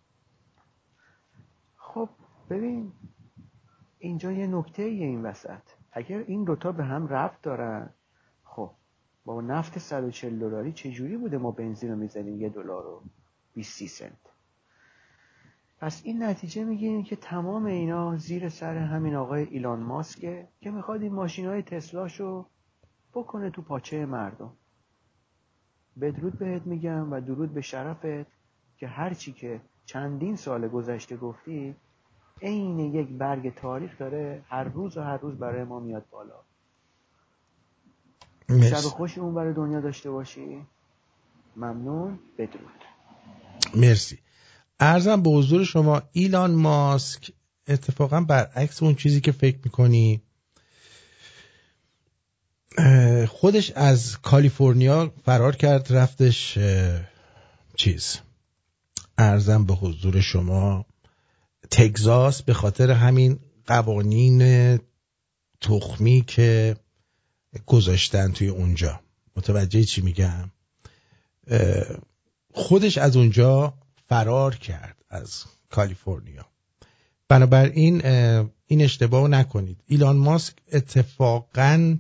خب 1.77 2.09
ببین 2.49 2.91
اینجا 3.99 4.31
یه 4.31 4.47
نکته 4.47 4.83
این 4.83 5.21
وسط. 5.21 5.74
اگر 5.97 6.19
این 6.27 6.43
دوتا 6.43 6.71
به 6.71 6.83
هم 6.83 7.07
ربط 7.07 7.41
دارن 7.41 7.89
خب 8.43 8.71
با 9.25 9.41
نفت 9.41 9.79
140 9.79 10.39
دلاری 10.39 10.71
چجوری 10.71 11.17
بوده 11.17 11.37
ما 11.37 11.51
بنزین 11.51 11.91
رو 11.91 11.95
می‌زنیم 11.97 12.41
یه 12.41 12.49
دلار 12.49 12.85
و 12.85 13.01
20 13.53 13.85
سنت؟ 13.85 14.11
پس 15.79 16.01
این 16.05 16.23
نتیجه 16.23 16.63
می‌گیریم 16.63 17.03
که 17.03 17.15
تمام 17.15 17.65
اینا 17.65 18.17
زیر 18.17 18.49
سر 18.49 18.77
همین 18.77 19.15
آقای 19.15 19.43
ایلان 19.43 19.79
ماسکه 19.79 20.47
که 20.61 20.71
می‌خواد 20.71 21.01
این 21.01 21.13
ماشین 21.13 21.45
های 21.45 21.61
تسلاشو 21.61 22.45
بکنه 23.13 23.49
تو 23.49 23.61
پاچه 23.61 24.05
مردم. 24.05 24.53
بدرود 26.01 26.39
بهت 26.39 26.65
میگم 26.65 27.11
و 27.11 27.21
درود 27.21 27.53
به 27.53 27.61
شرفت 27.61 28.31
که 28.77 28.87
هرچی 28.87 29.33
که 29.33 29.61
چندین 29.85 30.35
سال 30.35 30.67
گذشته 30.67 31.17
گفتی 31.17 31.75
عین 32.41 32.79
یک 32.79 33.07
برگ 33.07 33.55
تاریخ 33.55 33.99
داره 33.99 34.43
هر 34.49 34.63
روز 34.63 34.97
و 34.97 35.01
هر 35.01 35.17
روز 35.17 35.35
برای 35.35 35.63
ما 35.63 35.79
میاد 35.79 36.05
بالا. 36.11 36.39
شب 38.69 38.75
خوش 38.75 39.17
اون 39.17 39.33
برای 39.33 39.53
دنیا 39.53 39.81
داشته 39.81 40.11
باشی. 40.11 40.65
ممنون. 41.55 42.19
بدرود. 42.37 42.85
مرسی. 43.75 44.19
ارزم 44.79 45.21
به 45.23 45.29
حضور 45.29 45.63
شما 45.63 46.01
ایلان 46.11 46.51
ماسک 46.51 47.31
اتفاقا 47.67 48.21
برعکس 48.21 48.83
اون 48.83 48.95
چیزی 48.95 49.21
که 49.21 49.31
فکر 49.31 49.57
می‌کنی. 49.63 50.21
خودش 53.27 53.71
از 53.71 54.21
کالیفرنیا 54.21 55.13
فرار 55.25 55.55
کرد 55.55 55.93
رفتش 55.93 56.57
چیز. 57.75 58.17
ارزم 59.17 59.65
به 59.65 59.73
حضور 59.73 60.21
شما. 60.21 60.85
تگزاس 61.71 62.41
به 62.41 62.53
خاطر 62.53 62.91
همین 62.91 63.39
قوانین 63.67 64.79
تخمی 65.61 66.23
که 66.27 66.75
گذاشتن 67.65 68.31
توی 68.31 68.47
اونجا. 68.47 68.99
متوجه 69.35 69.83
چی 69.83 70.01
میگم؟ 70.01 70.51
خودش 72.53 72.97
از 72.97 73.17
اونجا 73.17 73.73
فرار 74.09 74.55
کرد 74.55 74.97
از 75.09 75.43
کالیفرنیا. 75.69 76.45
بنابراین 77.27 78.05
این 78.67 78.81
اشتباه 78.81 79.27
نکنید. 79.27 79.83
ایلان 79.87 80.17
ماسک 80.17 80.53
اتفاقا 80.71 81.97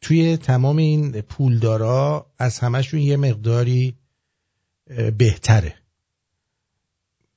توی 0.00 0.36
تمام 0.36 0.76
این 0.76 1.20
پولدارا 1.20 2.26
از 2.38 2.58
همشون 2.58 3.00
یه 3.00 3.16
مقداری 3.16 3.96
بهتره. 5.18 5.74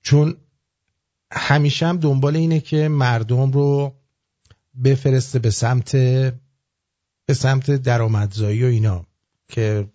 چون 0.01 0.37
همیشه 1.31 1.87
هم 1.87 1.97
دنبال 1.97 2.35
اینه 2.35 2.59
که 2.59 2.87
مردم 2.87 3.51
رو 3.51 3.95
بفرسته 4.83 5.39
به 5.39 5.49
سمت 5.49 5.95
به 7.25 7.33
سمت 7.33 7.71
درآمدزایی 7.71 8.63
و 8.63 8.67
اینا 8.67 9.05
که 9.47 9.87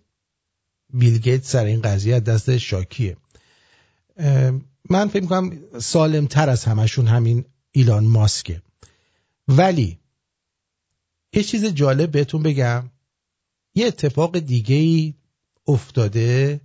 بیل 0.93 1.17
گیت 1.17 1.43
سر 1.43 1.65
این 1.65 1.81
قضیه 1.81 2.19
دست 2.19 2.57
شاکیه. 2.57 3.17
من 4.89 5.07
فکر 5.07 5.21
می‌کنم 5.21 5.59
سالم 5.79 6.27
تر 6.27 6.49
از 6.49 6.65
همشون 6.65 7.07
همین 7.07 7.45
ایلان 7.71 8.05
ماسکه. 8.05 8.61
ولی 9.47 9.99
یه 11.33 11.43
چیز 11.43 11.65
جالب 11.65 12.11
بهتون 12.11 12.43
بگم. 12.43 12.89
یه 13.75 13.87
اتفاق 13.87 14.39
دیگه 14.39 14.75
ای 14.75 15.13
افتاده 15.67 16.61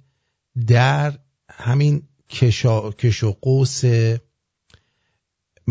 در 0.66 1.18
همین 1.50 2.02
کشا... 2.30 2.90
کش 2.90 3.24
و 3.24 3.36
قوس 3.40 3.82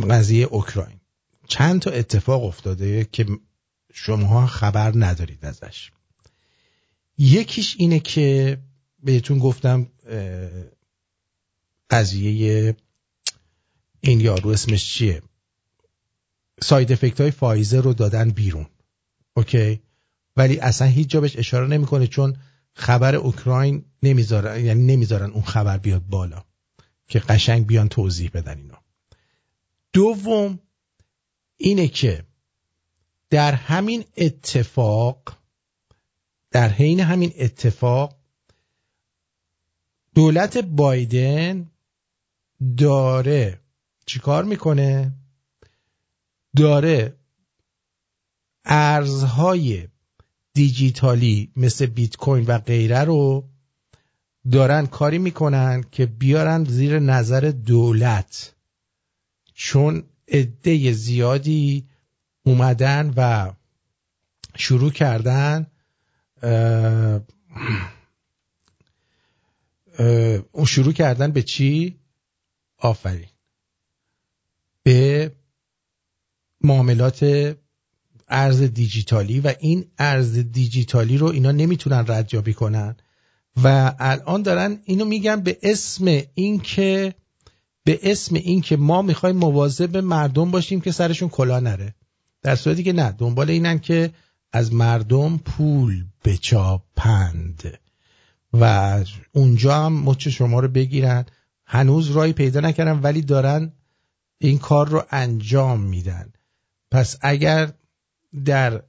قضیه 0.01 0.45
اوکراین. 0.45 0.99
چند 1.47 1.81
تا 1.81 1.91
اتفاق 1.91 2.43
افتاده 2.43 3.07
که 3.11 3.25
شما 3.93 4.47
خبر 4.47 4.91
ندارید 4.95 5.45
ازش. 5.45 5.91
یکیش 7.17 7.75
اینه 7.79 7.99
که 7.99 8.57
بهتون 9.03 9.39
گفتم 9.39 9.87
قضیه 11.89 12.75
این 14.01 14.19
یارو 14.19 14.49
اسمش 14.49 14.93
چیه؟ 14.93 15.21
side 16.63 16.91
effect 16.91 17.21
های 17.21 17.31
فایزر 17.31 17.81
رو 17.81 17.93
دادن 17.93 18.29
بیرون. 18.29 18.67
اوکی؟ 19.33 19.81
ولی 20.37 20.59
اصلا 20.59 20.87
هیچ 20.87 21.07
جا 21.07 21.21
بهش 21.21 21.37
اشاره 21.37 21.67
نمی‌کنه 21.67 22.07
چون 22.07 22.37
خبر 22.73 23.15
اوکراین 23.15 23.85
نمی‌ذارن 24.03 24.65
یعنی 24.65 24.85
نمی‌ذارن 24.85 25.29
اون 25.29 25.43
خبر 25.43 25.77
بیاد 25.77 26.03
بالا. 26.09 26.43
که 27.07 27.19
قشنگ 27.19 27.67
بیان 27.67 27.89
توضیح 27.89 28.31
بدن 28.33 28.57
اینا 28.57 28.81
دوم 29.97 30.59
اینه 31.57 31.87
که 31.87 32.23
در 33.29 33.51
همین 33.51 34.05
اتفاق 34.17 35.37
در 36.51 36.69
حین 36.69 36.99
همین 36.99 37.33
اتفاق 37.37 38.17
دولت 40.15 40.57
بایدن 40.57 41.71
داره 42.77 43.59
چیکار 44.05 44.43
می‌کنه؟ 44.43 45.13
داره 46.55 47.15
ارزهای 48.65 49.87
دیجیتالی 50.53 51.51
مثل 51.55 51.85
بیت 51.85 52.17
کوین 52.17 52.45
و 52.45 52.57
غیره 52.57 53.03
رو 53.03 53.49
دارن 54.51 54.85
کاری 54.85 55.17
می‌کنن 55.17 55.83
که 55.91 56.05
بیارن 56.05 56.63
زیر 56.63 56.99
نظر 56.99 57.51
دولت. 57.65 58.56
چون 59.59 60.03
عده 60.27 60.91
زیادی 60.91 61.87
اومدن 62.45 63.13
و 63.17 63.51
شروع 64.55 64.91
کردن 64.91 65.67
اون 70.51 70.65
شروع 70.65 70.93
کردن 70.93 71.31
به 71.31 71.41
چی؟ 71.43 71.99
آفرین 72.77 73.29
به 74.83 75.31
معاملات 76.61 77.55
ارز 78.27 78.61
دیجیتالی 78.61 79.39
و 79.39 79.53
این 79.59 79.85
ارز 79.97 80.37
دیجیتالی 80.37 81.17
رو 81.17 81.27
اینا 81.27 81.51
نمی‌تونن 81.51 82.05
ردیابی 82.07 82.53
کنن 82.53 82.95
و 83.63 83.95
الان 83.99 84.41
دارن 84.41 84.81
اینو 84.83 85.05
میگن 85.05 85.41
به 85.41 85.57
اسم 85.61 86.21
اینکه 86.33 87.15
به 87.87 87.99
اسم 88.03 88.35
اینکه 88.35 88.77
ما 88.77 89.01
می‌خوایم 89.01 89.35
مواظب 89.35 89.97
مردم 89.97 90.51
باشیم 90.51 90.81
که 90.81 90.91
سرشون 90.91 91.29
کلا 91.29 91.59
نره. 91.59 91.95
در 92.41 92.55
صورتی 92.55 92.83
که 92.83 92.93
نه 92.93 93.11
دنبال 93.11 93.49
اینن 93.49 93.79
که 93.79 94.13
از 94.53 94.73
مردم 94.73 95.37
پول 95.37 96.05
بچاپند. 96.25 97.79
و 98.53 99.03
اونجا 99.31 99.85
هم 99.85 99.93
مچ 99.93 100.27
شما 100.27 100.59
رو 100.59 100.67
بگیرن. 100.67 101.25
هنوز 101.65 102.09
رای 102.09 102.33
پیدا 102.33 102.59
نکردن 102.59 102.99
ولی 102.99 103.21
دارن 103.21 103.71
این 104.37 104.57
کار 104.57 104.89
رو 104.89 105.03
انجام 105.11 105.79
میدن. 105.79 106.33
پس 106.91 107.17
اگر 107.21 107.71
در 108.45 108.83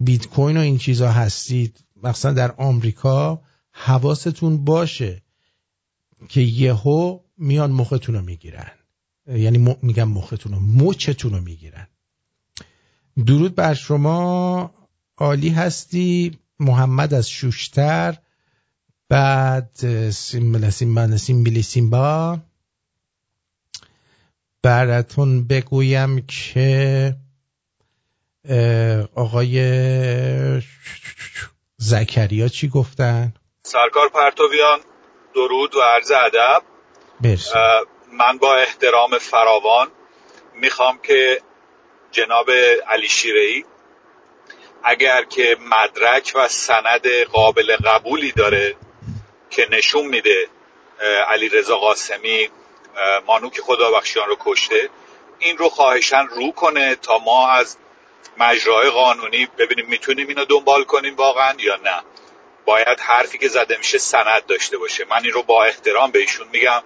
بیت 0.00 0.26
کوین 0.26 0.56
و 0.56 0.60
این 0.60 0.78
چیزا 0.78 1.12
هستید 1.12 1.84
مثلا 2.02 2.32
در 2.32 2.52
آمریکا 2.52 3.42
حواستون 3.72 4.64
باشه 4.64 5.22
که 6.28 6.40
یهو 6.40 7.18
میان 7.38 7.70
مختون 7.70 8.14
رو 8.14 8.20
می‌گیرن. 8.20 8.70
یعنی 9.26 9.76
میگم 9.82 10.08
مختون 10.08 10.52
رو 10.52 10.60
مچتون 10.60 11.32
رو 11.32 11.40
می‌گیرن. 11.40 11.86
درود 13.26 13.54
بر 13.54 13.74
شما. 13.74 14.74
عالی 15.18 15.48
هستی. 15.48 16.38
محمد 16.60 17.14
از 17.14 17.30
شوشتر. 17.30 18.18
بعد 19.08 20.10
سیمبا 20.10 20.70
سیمبلی 21.16 21.62
سیمبا. 21.62 22.38
براتون 24.62 25.46
بگویم 25.46 26.26
که 26.26 27.16
آقای 29.14 29.58
زکریا 31.76 32.48
چی 32.48 32.68
گفتن؟ 32.68 33.34
سرکار 33.62 34.08
پرتویان 34.08 34.78
درود 35.34 35.74
و 35.74 35.80
عرض 35.80 36.10
ادب. 36.10 36.62
من 38.12 38.38
با 38.38 38.56
احترام 38.56 39.18
فراوان 39.18 39.90
می‌خوام 40.54 40.98
که 40.98 41.42
جناب 42.10 42.50
علی 42.88 43.08
شیرهی 43.08 43.64
اگر 44.82 45.24
که 45.24 45.56
مدرک 45.60 46.32
و 46.34 46.48
سند 46.48 47.06
قابل 47.32 47.76
قبولی 47.76 48.32
داره 48.32 48.76
که 49.50 49.68
نشون 49.70 50.06
میده 50.06 50.48
علی 51.28 51.48
رضا 51.48 51.76
قاسمی 51.76 52.48
مانوک 53.26 53.60
خدا 53.60 53.90
بخشیان 53.90 54.28
رو 54.28 54.36
کشته 54.40 54.90
این 55.38 55.58
رو 55.58 55.68
خواهشن 55.68 56.26
رو 56.26 56.52
کنه 56.52 56.94
تا 56.94 57.18
ما 57.18 57.50
از 57.50 57.76
مجرای 58.36 58.90
قانونی 58.90 59.46
ببینیم 59.58 59.86
می‌تونیم 59.86 60.28
اینو 60.28 60.44
دنبال 60.44 60.84
کنیم 60.84 61.16
واقعا 61.16 61.54
یا 61.58 61.76
نه. 61.76 62.02
باید 62.64 63.00
حرفی 63.00 63.38
که 63.38 63.48
زده 63.48 63.76
میشه 63.76 63.98
سند 63.98 64.46
داشته 64.46 64.78
باشه. 64.78 65.06
من 65.10 65.20
این 65.22 65.32
رو 65.32 65.42
با 65.42 65.64
احترام 65.64 66.10
به 66.10 66.18
ایشون 66.18 66.48
میگم. 66.52 66.82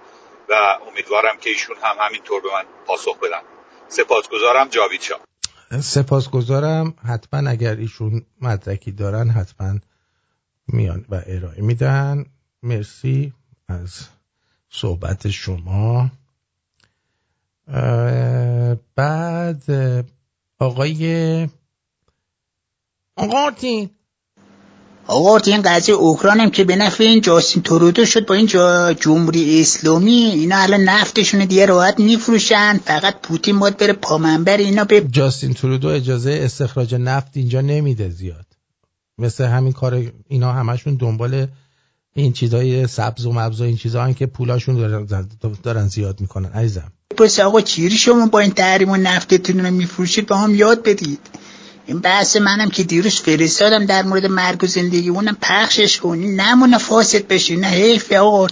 و 0.49 0.53
امیدوارم 0.87 1.37
که 1.41 1.49
ایشون 1.49 1.75
هم 1.83 1.95
همینطور 1.99 2.41
به 2.41 2.47
من 2.53 2.63
پاسخ 2.85 3.17
بدن. 3.19 3.41
سپاسگزارم 3.87 4.67
جاوید 4.67 5.01
شاه. 5.01 5.19
سپاسگزارم. 5.81 6.93
حتما 7.07 7.49
اگر 7.49 7.75
ایشون 7.75 8.25
مدرکی 8.41 8.91
دارن 8.91 9.29
حتما 9.29 9.79
میان 10.67 11.05
و 11.09 11.21
ارائه 11.25 11.61
میدن. 11.61 12.25
مرسی 12.63 13.33
از 13.67 14.07
صحبت 14.69 15.29
شما. 15.29 16.09
بعد 18.95 19.63
آقای 20.59 21.47
آقارتین 23.15 23.89
آقارتین 25.07 25.61
قضیه 25.61 25.95
اوکراین 25.95 26.49
که 26.49 26.63
به 26.63 26.75
نفع 26.75 27.03
این 27.03 27.21
جاستین 27.21 27.63
تورودو 27.63 28.05
شد 28.05 28.25
با 28.25 28.35
این 28.35 28.47
جمهوری 28.95 29.61
اسلامی 29.61 30.11
اینا 30.11 30.57
الان 30.57 30.81
نفتشون 30.81 31.45
دیگه 31.45 31.65
راحت 31.65 31.99
میفروشن. 31.99 32.79
فقط 32.85 33.21
پوتین 33.21 33.59
باید 33.59 33.77
بره 33.77 33.93
پامنبر 33.93 34.57
اینا 34.57 34.83
به 34.83 35.01
جاستین 35.01 35.53
تورودو 35.53 35.87
اجازه 35.87 36.39
استخراج 36.43 36.95
نفت 36.95 37.31
اینجا 37.33 37.61
نمیده 37.61 38.09
زیاد. 38.09 38.45
مثل 39.17 39.45
همین 39.45 39.73
کار 39.73 40.11
اینا 40.27 40.53
همشون 40.53 40.95
دنبال 40.95 41.47
این 42.15 42.33
چیزای 42.33 42.87
سبز 42.87 43.25
و 43.25 43.31
مبز 43.31 43.61
و 43.61 43.63
این 43.63 43.77
چیزا 43.77 44.13
که 44.13 44.25
پولاشون 44.25 44.75
دارن, 44.75 45.29
دارن 45.63 45.87
زیاد 45.87 46.21
می‌کنن. 46.21 46.49
عزیزم. 46.49 46.91
پس 47.17 47.39
آقا 47.39 47.61
چیری 47.61 47.97
شما 47.97 48.25
با 48.25 48.39
این 48.39 48.51
تحریم 48.51 48.89
و 48.89 48.97
نفتتون 48.97 49.65
رو 49.65 49.71
میفروشید؟ 49.71 50.27
با 50.27 50.37
هم 50.37 50.55
یاد 50.55 50.83
بدید. 50.83 51.19
این 51.85 51.99
بحث 51.99 52.35
منم 52.37 52.69
که 52.69 52.83
دیروز 52.83 53.21
فرستادم 53.21 53.85
در 53.85 54.03
مورد 54.03 54.25
مرگ 54.25 54.63
و 54.63 54.67
زندگی 54.67 55.09
اونم 55.09 55.37
پخشش 55.41 55.99
کنی. 55.99 56.27
نمونه 56.27 56.77
فاسد 56.77 57.27
بشی 57.27 57.55
نه 57.55 57.67
حیف 57.67 58.11
آقا 58.11 58.47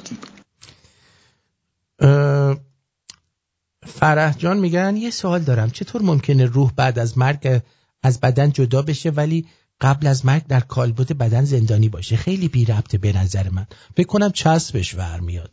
فرح 3.87 4.37
جان 4.37 4.57
میگن 4.59 4.97
یه 4.97 5.09
سوال 5.09 5.39
دارم. 5.39 5.69
چطور 5.69 6.01
ممکنه 6.01 6.45
روح 6.45 6.71
بعد 6.75 6.99
از 6.99 7.17
مرگ 7.17 7.61
از 8.03 8.19
بدن 8.19 8.51
جدا 8.51 8.81
بشه 8.81 9.09
ولی 9.09 9.47
قبل 9.81 10.07
از 10.07 10.25
مرگ 10.25 10.47
در 10.47 10.59
کالبد 10.59 11.17
بدن 11.17 11.45
زندانی 11.45 11.89
باشه؟ 11.89 12.15
خیلی 12.15 12.47
بی 12.47 12.65
ربطه 12.65 12.97
به 12.97 13.13
نظر 13.13 13.49
من. 13.49 13.65
فکر 13.97 14.07
کنم 14.07 14.31
چسبش 14.31 14.95
ور 14.95 15.19
میاد. 15.19 15.51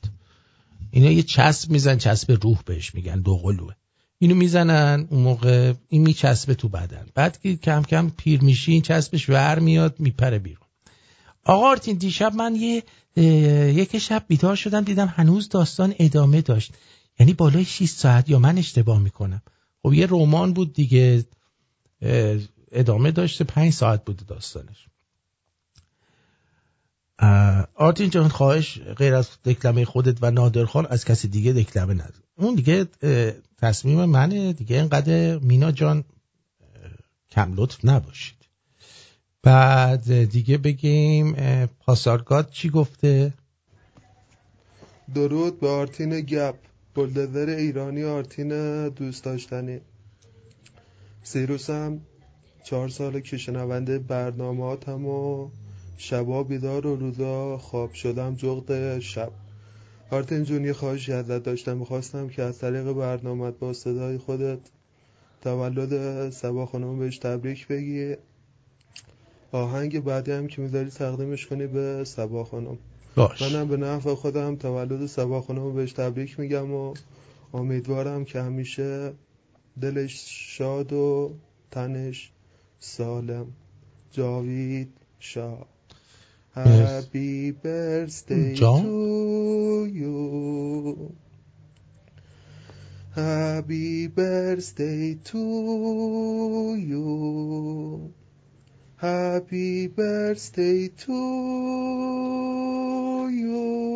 اینا 0.91 1.11
یه 1.11 1.23
چسب 1.23 1.71
میزن 1.71 1.97
چسب 1.97 2.39
روح 2.43 2.59
بهش 2.65 2.95
میگن 2.95 3.21
دو 3.21 3.37
قلوه. 3.37 3.75
اینو 4.19 4.35
می‌زنن 4.35 5.07
اون 5.11 5.23
موقع 5.23 5.73
این 5.89 6.03
میچسبه 6.03 6.55
تو 6.55 6.69
بدن. 6.69 7.07
بعد 7.15 7.41
که 7.41 7.57
کم 7.57 7.83
کم 7.83 8.11
پیر 8.17 8.43
میشی 8.43 8.73
این 8.73 8.83
چسبش 8.83 9.29
ور 9.29 9.59
میاد 9.59 10.01
میپره 10.01 10.39
بیرون. 10.39 10.67
آقا 11.45 11.71
آرتین 11.71 11.97
دیشب 11.97 12.35
من 12.35 12.57
یه 12.57 12.83
یک 13.75 13.99
شب 13.99 14.25
بیدار 14.29 14.57
شدم 14.57 14.81
دیدم 14.81 15.15
هنوز 15.17 15.49
داستان 15.49 15.95
ادامه 15.99 16.41
داشت. 16.41 16.73
یعنی 17.21 17.33
بالای 17.33 17.65
6 17.65 17.89
ساعت 17.89 18.29
یا 18.29 18.39
من 18.39 18.59
اشتباه 18.59 18.99
می‌کنم. 18.99 19.43
خب 19.83 19.95
یه 19.95 20.07
رمان 20.11 20.53
بود 20.53 20.73
دیگه 20.73 21.25
ادامه 22.73 23.11
داشته 23.11 23.45
پنج 23.45 23.73
ساعت 23.73 24.05
بوده 24.05 24.25
داستانش. 24.25 24.87
آرتین 27.75 28.11
جان 28.11 28.29
خواهش 28.29 28.79
غیر 28.79 29.15
از 29.15 29.29
دکلمه 29.45 29.85
خودت 29.85 30.19
و 30.23 30.31
نادرخان 30.31 30.87
از 30.87 31.05
کسی 31.05 31.29
دیگه 31.29 31.53
دکلمه 31.53 31.95
نده 31.95 32.28
اون 32.39 32.55
دیگه 32.55 32.87
تصمیم 33.59 34.05
منه. 34.05 34.53
دیگه 34.53 34.77
اینقدر 34.77 35.39
مینا 35.39 35.73
جان 35.73 36.05
کم 37.31 37.53
لطف 37.55 37.85
نباشید. 37.85 38.39
بعد 39.43 40.25
دیگه 40.25 40.59
بگیم 40.59 41.37
پاسارگاد 41.67 42.51
چی 42.51 42.71
گفته؟ 42.71 43.33
درود 45.15 45.61
به 45.61 45.69
آرتین 45.69 46.21
گپ. 46.21 46.55
بلدزر 46.95 47.49
ایرانی 47.49 48.05
آرتین 48.05 48.89
دوست 48.89 49.25
داشتنی. 49.25 49.81
سیروسم 51.23 52.01
چهار 52.65 52.89
سال 52.89 53.21
که 53.21 53.37
شنونده 53.37 53.99
برنامه 53.99 54.65
و 54.65 55.49
شبا 55.97 56.43
بیدار 56.43 56.87
و 56.87 56.97
روزا 56.97 57.59
خواب 57.59 57.93
شدم 57.93 58.35
جغد 58.35 58.99
شب. 58.99 59.33
آرتین 60.11 60.45
جون 60.45 60.65
یه 60.65 60.73
خواهشی 60.73 61.13
ازت 61.13 61.43
داشتم. 61.43 61.77
می‌خواستم 61.77 62.29
که 62.29 62.43
از 62.43 62.59
طریق 62.59 62.93
برنامه 62.93 63.51
با 63.51 63.73
صدای 63.73 64.19
خودت 64.19 64.59
تولد 65.41 66.31
سبا 66.31 66.67
خانم 66.67 66.99
بهش 66.99 67.19
تبریک 67.19 67.69
بگی. 67.69 68.17
آهنگ 69.53 70.05
بعدی 70.05 70.33
هم 70.33 70.47
که 70.47 70.63
می‌ذاری 70.63 70.91
تقدیمش 70.91 71.47
کنی 71.47 71.67
به 71.67 72.05
سبا 72.05 72.45
خانم. 72.45 72.79
باش. 73.17 73.43
منم 73.43 73.69
به 73.69 73.77
نفع 73.77 74.15
خودم 74.15 74.57
تولد 74.57 75.07
سبا 75.07 75.41
خانم 75.41 75.75
بهش 75.75 75.93
تبریک 75.93 76.41
میگم 76.41 76.73
و 76.75 76.95
امیدوارم 77.55 78.25
که 78.25 78.41
همیشه 78.43 79.13
دلش 79.81 80.25
شاد 80.57 80.93
و 80.93 81.35
تنش 81.71 82.33
سالم. 82.79 83.47
جاوید 84.11 84.93
شاه. 85.19 85.67
Happy 86.65 87.51
birthday 87.53 88.55
to 88.57 89.89
you. 90.01 91.17
Happy 93.15 94.07
birthday 94.07 95.15
to 95.31 95.45
you. 96.91 98.13
Happy 98.97 99.89
birthday 99.89 100.89
to 100.89 101.19
you. 103.31 103.89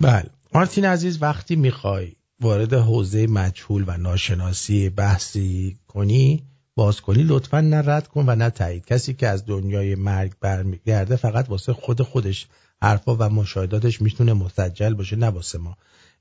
بله. 0.00 0.30
مارتین 0.54 0.84
عزیز 0.84 1.22
وقتی 1.22 1.56
می‌خوای 1.56 2.12
وارد 2.40 2.74
حوزه 2.74 3.26
مجهول 3.26 3.84
و 3.86 3.96
ناشناسی 3.96 4.88
بحثی 4.88 5.78
کنی 5.88 6.42
باز 6.76 7.00
کنی 7.00 7.22
لطفا 7.22 7.60
نه 7.60 7.82
رد 7.84 8.08
کن 8.08 8.24
و 8.26 8.34
نه 8.34 8.50
تایید. 8.50 8.84
کسی 8.84 9.14
که 9.14 9.28
از 9.28 9.46
دنیای 9.46 9.94
مرگ 9.94 10.32
برمیگرده 10.40 11.16
فقط 11.16 11.48
واسه 11.48 11.72
خود 11.72 12.02
خودش 12.02 12.46
حرفا 12.82 13.16
و 13.16 13.22
مشاهداتش 13.28 14.02
می‌تونه 14.02 14.32
مسجل 14.32 14.94
باشه 14.94 15.16
نه 15.16 15.26
واسه 15.26 15.58
ما. 15.58 15.76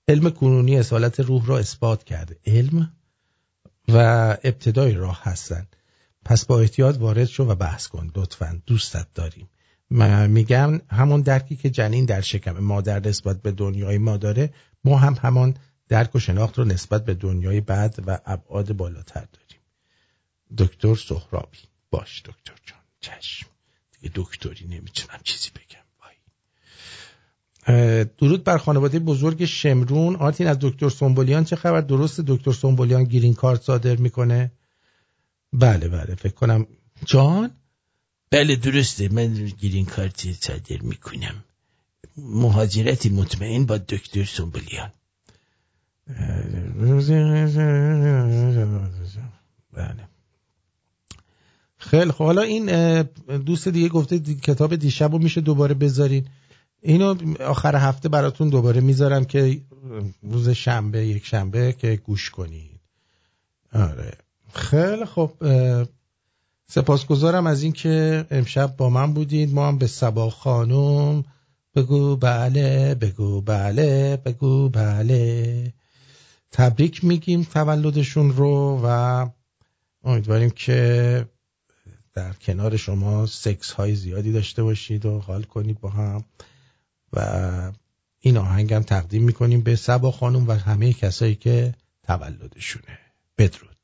علم 0.07 0.29
کنونی 0.29 0.77
اصالت 0.77 1.19
روح 1.19 1.45
را 1.45 1.57
اثبات 1.57 2.03
کرده. 2.03 2.37
علم 2.45 2.91
و 3.87 3.97
ابتدای 4.43 4.93
راه 4.93 5.19
هستن. 5.23 5.67
پس 6.25 6.45
با 6.45 6.59
احتیاط 6.59 6.97
وارد 6.97 7.25
شو 7.25 7.43
و 7.43 7.55
بحث 7.55 7.87
کن 7.87 8.11
لطفا. 8.15 8.61
دوستت 8.65 9.07
داریم. 9.15 9.49
من 9.89 10.29
میگم 10.29 10.81
همون 10.89 11.21
درکی 11.21 11.55
که 11.55 11.69
جنین 11.69 12.05
در 12.05 12.21
شکم 12.21 12.59
مادر 12.59 12.99
نسبت 12.99 13.41
به 13.41 13.51
دنیای 13.51 13.97
ما 13.97 14.17
داره 14.17 14.53
ما 14.83 14.97
هم 14.97 15.17
همان 15.21 15.55
درک 15.89 16.15
و 16.15 16.19
شناخت 16.19 16.57
رو 16.57 16.65
نسبت 16.65 17.05
به 17.05 17.13
دنیای 17.13 17.61
بعد 17.61 18.03
و 18.07 18.19
ابعاد 18.25 18.73
بالاتر 18.73 19.25
داریم. 19.33 19.44
دکتر 20.57 20.95
سهرابی. 20.95 21.57
باش 21.91 22.21
دکتر 22.25 22.53
جان 22.65 22.79
چشم. 22.99 23.47
دیگه 23.91 24.11
دکتری 24.15 24.67
نمی‌تونم 24.67 25.19
چیزی 25.23 25.49
بگم. 25.49 25.65
درود 28.17 28.43
بر 28.43 28.57
خانواده 28.57 28.99
بزرگ 28.99 29.45
شمرون. 29.45 30.15
آرتین 30.15 30.47
از 30.47 30.57
دکتر 30.61 30.89
سنبولیان 30.89 31.43
چه 31.43 31.55
خبر؟ 31.55 31.81
درست 31.81 32.21
دکتر 32.21 32.51
سنبولیان 32.51 33.03
گرین 33.03 33.33
کارت 33.33 33.61
صادر 33.61 33.95
می‌کنه. 33.95 34.51
بله 35.53 35.87
بله 35.87 36.15
فکر 36.15 36.33
کنم. 36.33 36.67
جان؟ 37.05 37.51
بله 38.31 38.55
درسته. 38.55 39.09
من 39.09 39.33
گرین 39.33 39.85
کارت 39.85 40.31
صادر 40.31 40.81
می‌کنم. 40.81 41.43
مهاجرتی 42.17 43.09
مطمئن 43.09 43.65
با 43.65 43.77
دکتر 43.77 44.25
سنبولیان 44.25 44.91
بله. 49.73 50.07
خیلی 51.89 52.11
خب. 52.11 52.23
حالا 52.23 52.41
این 52.41 53.01
دوست 53.45 53.67
دیگه 53.67 53.89
گفته 53.89 54.19
کتاب 54.19 54.75
دیشب 54.75 55.11
رو 55.11 55.17
میشه 55.19 55.41
دوباره 55.41 55.73
بذارین. 55.73 56.25
اینو 56.81 57.15
آخر 57.41 57.75
هفته 57.75 58.09
براتون 58.09 58.49
دوباره 58.49 58.81
می‌ذارم 58.81 59.25
که 59.25 59.61
روز 60.23 60.49
شنبه 60.49 61.05
یک 61.05 61.25
شنبه 61.25 61.73
که 61.73 61.95
گوش 61.95 62.29
کنید 62.29 62.79
آره. 63.73 64.13
خیلی 64.53 65.05
خب 65.05 65.31
سپاسگزارم 66.67 67.47
از 67.47 67.63
اینکه 67.63 68.25
امشب 68.31 68.77
با 68.77 68.89
من 68.89 69.13
بودید 69.13 69.53
ما 69.53 69.67
هم 69.67 69.77
به 69.77 69.87
سبا 69.87 70.29
خانم 70.29 71.23
بگو 71.75 72.15
بله 72.15 72.95
بگو 72.95 73.41
بله 73.41 74.17
بگو 74.25 74.69
بله. 74.69 75.73
تبریک 76.51 77.03
میگیم 77.03 77.43
تولدشون 77.43 78.31
رو 78.31 78.81
و 78.83 79.27
امیدواریم 80.03 80.49
که 80.49 81.25
در 82.15 82.33
کنار 82.33 82.77
شما 82.77 83.25
سکس 83.25 83.71
های 83.71 83.95
زیادی 83.95 84.31
داشته 84.31 84.63
باشید 84.63 85.05
و 85.05 85.19
حال 85.19 85.43
کنید 85.43 85.79
با 85.79 85.89
هم. 85.89 86.23
و 87.13 87.71
این 88.19 88.37
آهنگم 88.37 88.83
تقدیم 88.83 89.23
می‌کنیم 89.23 89.61
به 89.61 89.75
سبا 89.75 90.11
خانم 90.11 90.47
و 90.47 90.51
همه 90.51 90.93
کسایی 90.93 91.35
که 91.35 91.73
تولدشونه. 92.03 92.99
بدرود. 93.37 93.74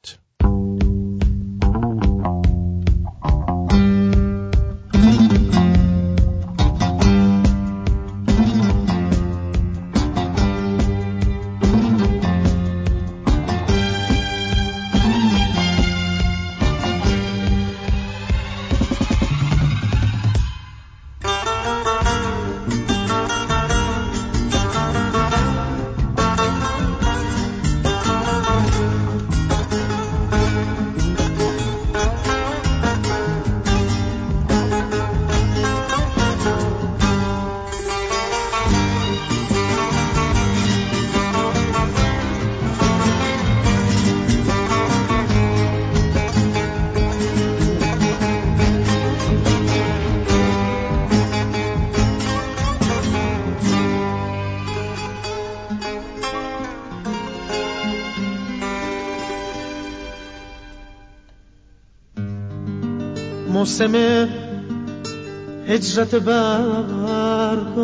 هجرت 65.82 66.16
برگا. 66.16 67.82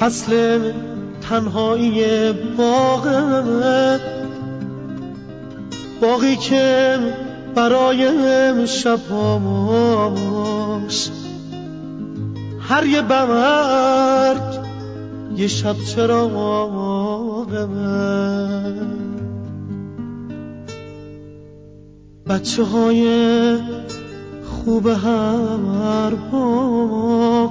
فصل 0.00 0.60
تنهایی 1.20 2.32
باغ 2.32 3.08
باقی 6.00 6.36
که 6.36 6.98
برای 7.54 8.66
شباش 8.66 10.10
هر 12.60 12.86
یه 12.86 13.02
برگ 13.02 14.60
یه 15.36 15.48
شب 15.48 15.76
چراغ 15.94 17.68
بچه 22.28 22.64
های 22.64 23.04
خوب 24.64 24.86
هر 24.86 26.14
با 26.32 27.50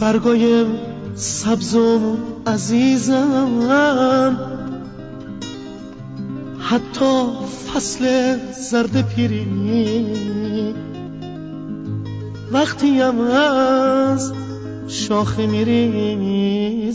برگای 0.00 0.66
سبزم 1.14 2.16
عزیزم. 2.46 3.48
حتی 6.58 7.24
فصل 7.66 8.36
زرد 8.70 9.08
پیری 9.14 10.74
وقتی 12.52 13.00
هم 13.00 13.20
از 13.20 14.32
شاخه 14.88 15.46
میری 15.46 16.92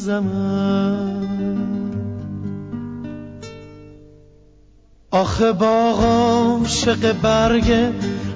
آخه 5.12 5.52
باغ 5.52 6.68
شق 6.68 7.12
برگ 7.12 7.74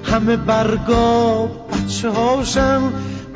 همه 0.04 0.36
برگا 0.36 1.46
بچه 1.46 2.10
هاشن 2.10 2.80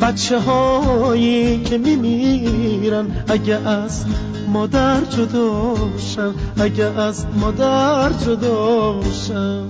بچه 0.01 0.41
هایی 0.41 1.63
که 1.63 1.79
میمیرن. 1.79 3.25
اگه 3.29 3.69
از 3.69 4.05
مادر 4.49 5.01
جداشن 5.01 6.35
اگه 6.61 6.85
از 6.85 7.27
مادر 7.41 8.13
جداشن 8.13 9.69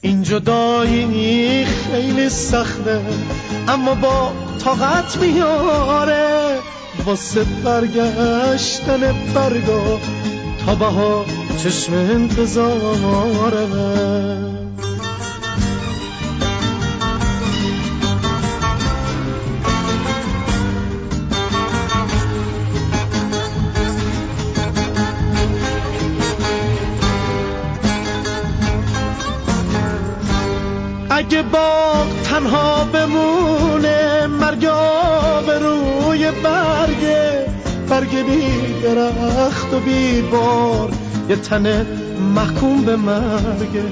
این 0.00 0.22
جدایی 0.22 1.64
خیلی 1.64 2.28
سخته 2.28 3.00
اما 3.68 3.94
با 3.94 4.32
طاقت 4.64 5.16
میاره. 5.16 6.58
واسه 7.04 7.44
برگشتن 7.64 9.00
برگا 9.34 10.00
تا 10.66 10.74
بها 10.74 11.24
چشم 11.62 11.92
انتظارمه 11.94 12.54
اگه 31.10 31.42
باغ 31.42 32.06
تنها 32.24 32.84
بمونه 32.84 34.26
مرگ 34.26 34.60
به 35.46 35.58
روی 35.58 36.30
برگه 36.30 37.53
برگ 37.94 38.26
بی 38.26 38.82
درخت 38.82 39.74
و 39.74 39.80
بی 39.80 40.22
بار. 40.22 40.90
یه 41.28 41.36
تنه 41.36 41.86
محکوم 42.34 42.84
به 42.84 42.96
مرگه 42.96 43.84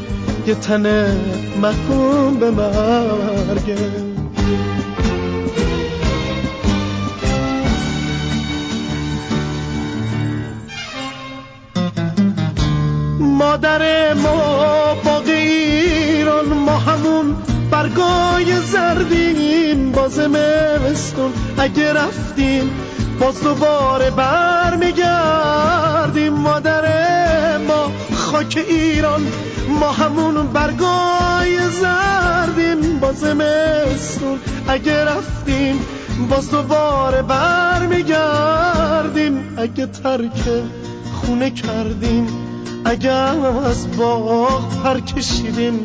یه 0.46 0.54
تنه 0.54 1.16
محکوم 1.62 2.34
به 2.34 2.50
مرگه 2.50 3.76
مادر 13.20 14.14
ما 14.14 14.94
باقی 15.04 15.32
ایران 15.32 16.46
ما 16.46 16.78
همون 16.78 17.36
برگای 17.70 18.60
زردیم 18.60 19.92
باز 19.92 20.18
مستون 20.18 21.32
اگه 21.58 21.92
رفتیم 21.92 22.70
باز 23.22 23.42
دوباره 23.42 24.10
برمیگردیم 24.10 25.02
مادر 26.32 26.84
ما 27.58 27.92
خاک 28.14 28.64
ایران. 28.68 29.26
ما 29.80 29.92
همون 29.92 30.46
برگای 30.46 31.58
زردیم 31.70 32.98
باز 33.00 33.24
مستون 33.24 34.38
اگه 34.68 35.04
رفتیم 35.04 35.80
باز 36.30 36.50
دوباره 36.50 37.22
برمیگردیم. 37.22 38.24
اگه 39.56 39.86
ترک 39.86 40.48
خونه 41.12 41.50
کردیم 41.50 42.26
اگر 42.84 43.34
از 43.66 43.96
باغ 43.96 44.82
پر 44.82 45.00
کشیدیم. 45.00 45.80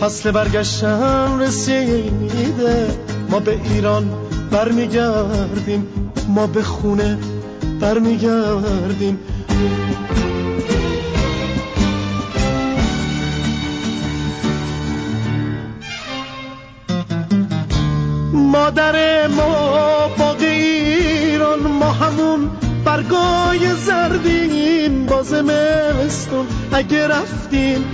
فصل 0.00 0.30
برگشتن 0.30 1.40
رسیده. 1.40 2.88
ما 3.30 3.40
به 3.40 3.60
ایران 3.64 4.10
برمیگردیم. 4.50 6.11
ما 6.28 6.46
به 6.46 6.62
خونه 6.62 7.18
برمیگردیم. 7.80 9.18
مادر 18.32 19.26
ما 19.26 20.08
باقی 20.18 20.46
ایران 20.46 21.58
ما 21.58 21.92
همون 21.92 22.50
برگای 22.84 23.74
زردیم 23.74 25.06
باز 25.06 25.34
مستون 25.34 26.46
اگه 26.72 27.08
رفتیم 27.08 27.84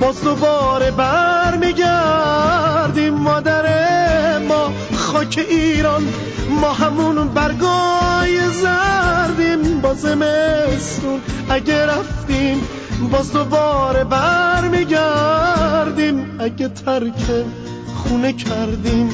باز 0.00 0.24
دوباره 0.24 0.90
برمیگردیم. 0.90 3.14
مادر 3.14 3.68
ما 4.38 4.72
خاک 4.94 5.46
ایران 5.50 6.02
ما 6.48 6.72
همون 6.72 7.28
برگای 7.28 8.50
زردیم 8.50 9.80
باز 9.80 10.04
مستون 10.04 11.20
اگه 11.50 11.86
رفتیم 11.86 12.60
باز 13.12 13.32
دوباره 13.32 14.04
برمیگردیم. 14.04 15.06
اگه 16.38 16.68
ترک 16.68 17.44
خونه 17.94 18.32
کردیم 18.32 19.08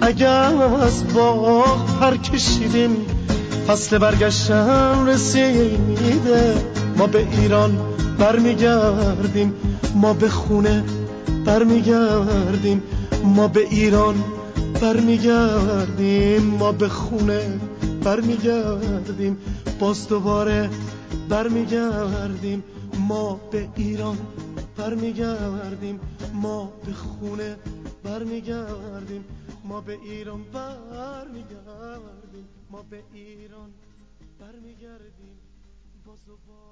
اگه 0.00 0.28
از 0.28 1.14
باغ 1.14 1.86
پر 2.00 2.16
کشیدیم. 2.16 2.96
فصل 3.66 3.98
برگشتن 3.98 5.06
رسیده 5.06 6.54
ما 6.96 7.06
به 7.06 7.26
ایران 7.40 7.78
برمیگردیم. 8.18 9.54
ما 9.94 10.12
به 10.12 10.28
خونه 10.28 10.84
برمیگردیم. 11.44 12.82
ما 13.24 13.48
به 13.48 13.60
ایران 13.60 14.14
برمیگردیم 14.82 16.42
ما 16.42 16.72
به 16.72 16.88
خونه 16.88 17.60
برمیگردیم 18.04 19.36
باز 19.80 20.08
دوباره 20.08 20.70
برمیگردیم 21.28 22.64
ما 23.08 23.34
به 23.50 23.68
ایران 23.76 24.18
برمیگردیم 24.76 26.00
ما 26.32 26.72
به 26.86 26.92
خونه 26.92 27.56
برمیگردیم 28.04 29.24
ما 29.64 29.80
به 29.80 29.98
ایران 30.02 30.42
برمیگردیم 30.52 32.48
ما 32.70 32.82
به 32.90 33.02
ایران 33.12 33.70
برمیگردیم 34.40 35.36
باز 36.06 36.18
دوباره 36.26 36.71